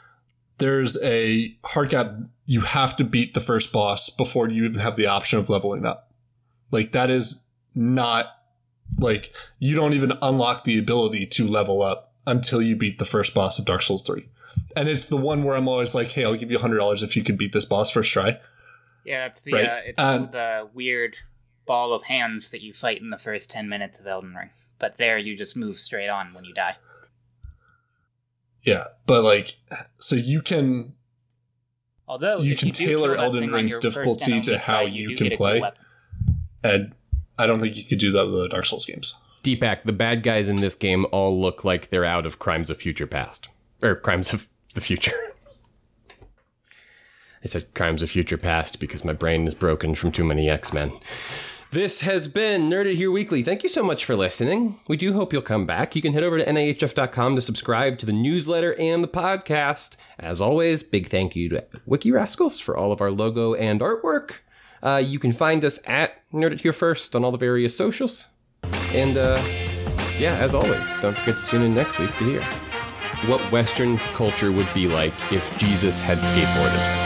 there's 0.58 1.02
a 1.04 1.58
hard 1.64 1.90
cap. 1.90 2.14
You 2.46 2.62
have 2.62 2.96
to 2.98 3.04
beat 3.04 3.34
the 3.34 3.40
first 3.40 3.72
boss 3.74 4.10
before 4.10 4.50
you 4.50 4.66
even 4.66 4.80
have 4.80 4.96
the 4.96 5.08
option 5.08 5.40
of 5.40 5.50
leveling 5.50 5.86
up. 5.86 6.12
Like 6.72 6.92
that 6.92 7.10
is 7.10 7.50
not 7.74 8.28
like 9.00 9.34
you 9.60 9.76
don't 9.76 9.94
even 9.94 10.14
unlock 10.22 10.64
the 10.64 10.78
ability 10.78 11.26
to 11.26 11.48
level 11.48 11.82
up 11.82 12.14
until 12.28 12.62
you 12.62 12.76
beat 12.76 13.00
the 13.00 13.06
first 13.06 13.34
boss 13.34 13.58
of 13.58 13.66
Dark 13.66 13.82
Souls 13.82 14.04
3. 14.04 14.28
And 14.76 14.88
it's 14.88 15.10
the 15.10 15.18
one 15.18 15.44
where 15.44 15.56
I'm 15.56 15.68
always 15.68 15.96
like, 15.96 16.12
hey, 16.12 16.24
I'll 16.26 16.36
give 16.36 16.52
you 16.52 16.60
$100 16.60 17.02
if 17.04 17.16
you 17.18 17.24
can 17.24 17.36
beat 17.36 17.52
this 17.54 17.66
boss 17.66 17.90
first 17.92 18.12
try. 18.12 18.40
Yeah, 19.04 19.24
that's 19.26 19.42
the 19.42 19.54
Right. 19.54 19.66
uh, 19.66 19.80
it's 19.86 20.00
Um, 20.00 20.30
the 20.32 20.68
weird 20.74 21.16
ball 21.66 21.94
of 21.94 22.06
hands 22.06 22.52
that 22.52 22.62
you 22.62 22.74
fight 22.74 23.02
in 23.02 23.10
the 23.10 23.18
first 23.18 23.52
ten 23.52 23.70
minutes 23.70 24.00
of 24.00 24.08
Elden 24.08 24.34
Ring. 24.36 24.50
But 24.80 24.98
there, 24.98 25.18
you 25.18 25.38
just 25.38 25.56
move 25.56 25.78
straight 25.78 26.10
on 26.10 26.34
when 26.34 26.44
you 26.44 26.54
die. 26.54 26.76
Yeah. 28.64 28.84
But 29.06 29.24
like, 29.24 29.58
so 30.00 30.16
you 30.16 30.42
can 30.42 30.94
Although 32.08 32.42
You 32.42 32.56
can 32.56 32.70
do 32.70 32.86
tailor 32.86 33.16
kill 33.16 33.24
Elden 33.24 33.42
thing 33.42 33.52
Ring's 33.52 33.72
your 33.72 33.92
first 33.92 33.98
and 33.98 34.20
difficulty 34.20 34.42
to 34.42 34.58
how 34.60 34.84
fight, 34.84 34.92
you 34.92 35.10
do 35.10 35.18
can 35.18 35.24
get 35.26 35.34
a 35.34 35.38
cool 35.38 35.48
play. 35.48 35.72
and 36.64 36.94
I 37.38 37.48
don't 37.48 37.60
think 37.60 37.76
you 37.76 37.84
could 37.84 38.00
do 38.00 38.12
that 38.12 38.26
with 38.26 38.36
the 38.36 38.50
Dark 38.50 38.66
Souls 38.66 38.86
games. 38.86 39.20
Deepak, 39.44 39.84
the 39.84 39.94
bad 39.94 40.24
guys 40.24 40.50
in 40.50 40.58
this 40.58 40.76
game 40.76 41.06
all 41.12 41.40
look 41.40 41.64
like 41.64 41.90
they're 41.90 42.06
out 42.06 42.26
of 42.26 42.40
Crimes 42.40 42.70
of 42.70 42.78
Future 42.78 43.08
Past 43.08 43.50
or 43.82 43.96
Crimes 43.96 44.34
of 44.34 44.48
the 44.74 44.82
Future. 44.82 45.14
I 47.44 47.48
said 47.48 47.74
Crimes 47.76 48.02
of 48.02 48.10
Future 48.10 48.38
Past 48.38 48.80
because 48.80 49.06
my 49.06 49.14
brain 49.14 49.48
is 49.48 49.54
broken 49.54 49.94
from 49.94 50.12
too 50.12 50.24
many 50.24 50.50
X 50.50 50.74
Men. 50.74 50.92
This 51.72 52.02
has 52.02 52.28
been 52.30 52.70
Nerded 52.70 52.96
Here 52.96 53.12
Weekly. 53.12 53.44
Thank 53.44 53.62
you 53.64 53.68
so 53.70 53.84
much 53.84 54.06
for 54.06 54.16
listening. 54.16 54.80
We 54.88 54.96
do 54.96 55.12
hope 55.12 55.34
you'll 55.34 55.42
come 55.42 55.66
back. 55.66 55.94
You 55.96 56.02
can 56.02 56.14
head 56.14 56.24
over 56.24 56.38
to 56.38 56.46
nahf.com 56.46 57.36
to 57.36 57.42
subscribe 57.42 57.98
to 58.00 58.06
the 58.06 58.14
newsletter 58.14 58.74
and 58.80 59.04
the 59.04 59.10
podcast. 59.10 59.98
As 60.18 60.40
always, 60.40 60.84
big 60.84 61.08
thank 61.08 61.36
you 61.36 61.50
to 61.50 61.66
Wiki 61.86 62.12
Rascals 62.12 62.62
for 62.62 62.78
all 62.78 62.94
of 62.94 63.02
our 63.02 63.12
logo 63.12 63.56
and 63.56 63.82
artwork. 63.82 64.38
Uh, 64.82 65.02
you 65.04 65.20
can 65.20 65.34
find 65.34 65.66
us 65.66 65.80
at 65.86 66.22
Nerded 66.32 66.62
Here 66.62 66.74
First 66.74 67.14
on 67.14 67.26
all 67.26 67.32
the 67.32 67.38
various 67.38 67.76
socials. 67.76 68.28
And 68.94 69.18
uh, 69.18 69.42
yeah, 70.18 70.38
as 70.38 70.54
always, 70.54 70.90
don't 71.02 71.18
forget 71.18 71.42
to 71.42 71.46
tune 71.48 71.62
in 71.64 71.74
next 71.74 72.00
week 72.00 72.16
to 72.18 72.24
hear 72.24 72.42
what 73.28 73.42
Western 73.52 73.98
culture 73.98 74.52
would 74.52 74.72
be 74.74 74.88
like 74.88 75.14
if 75.34 75.58
Jesus 75.58 76.00
had 76.00 76.20
skateboarded. 76.20 77.05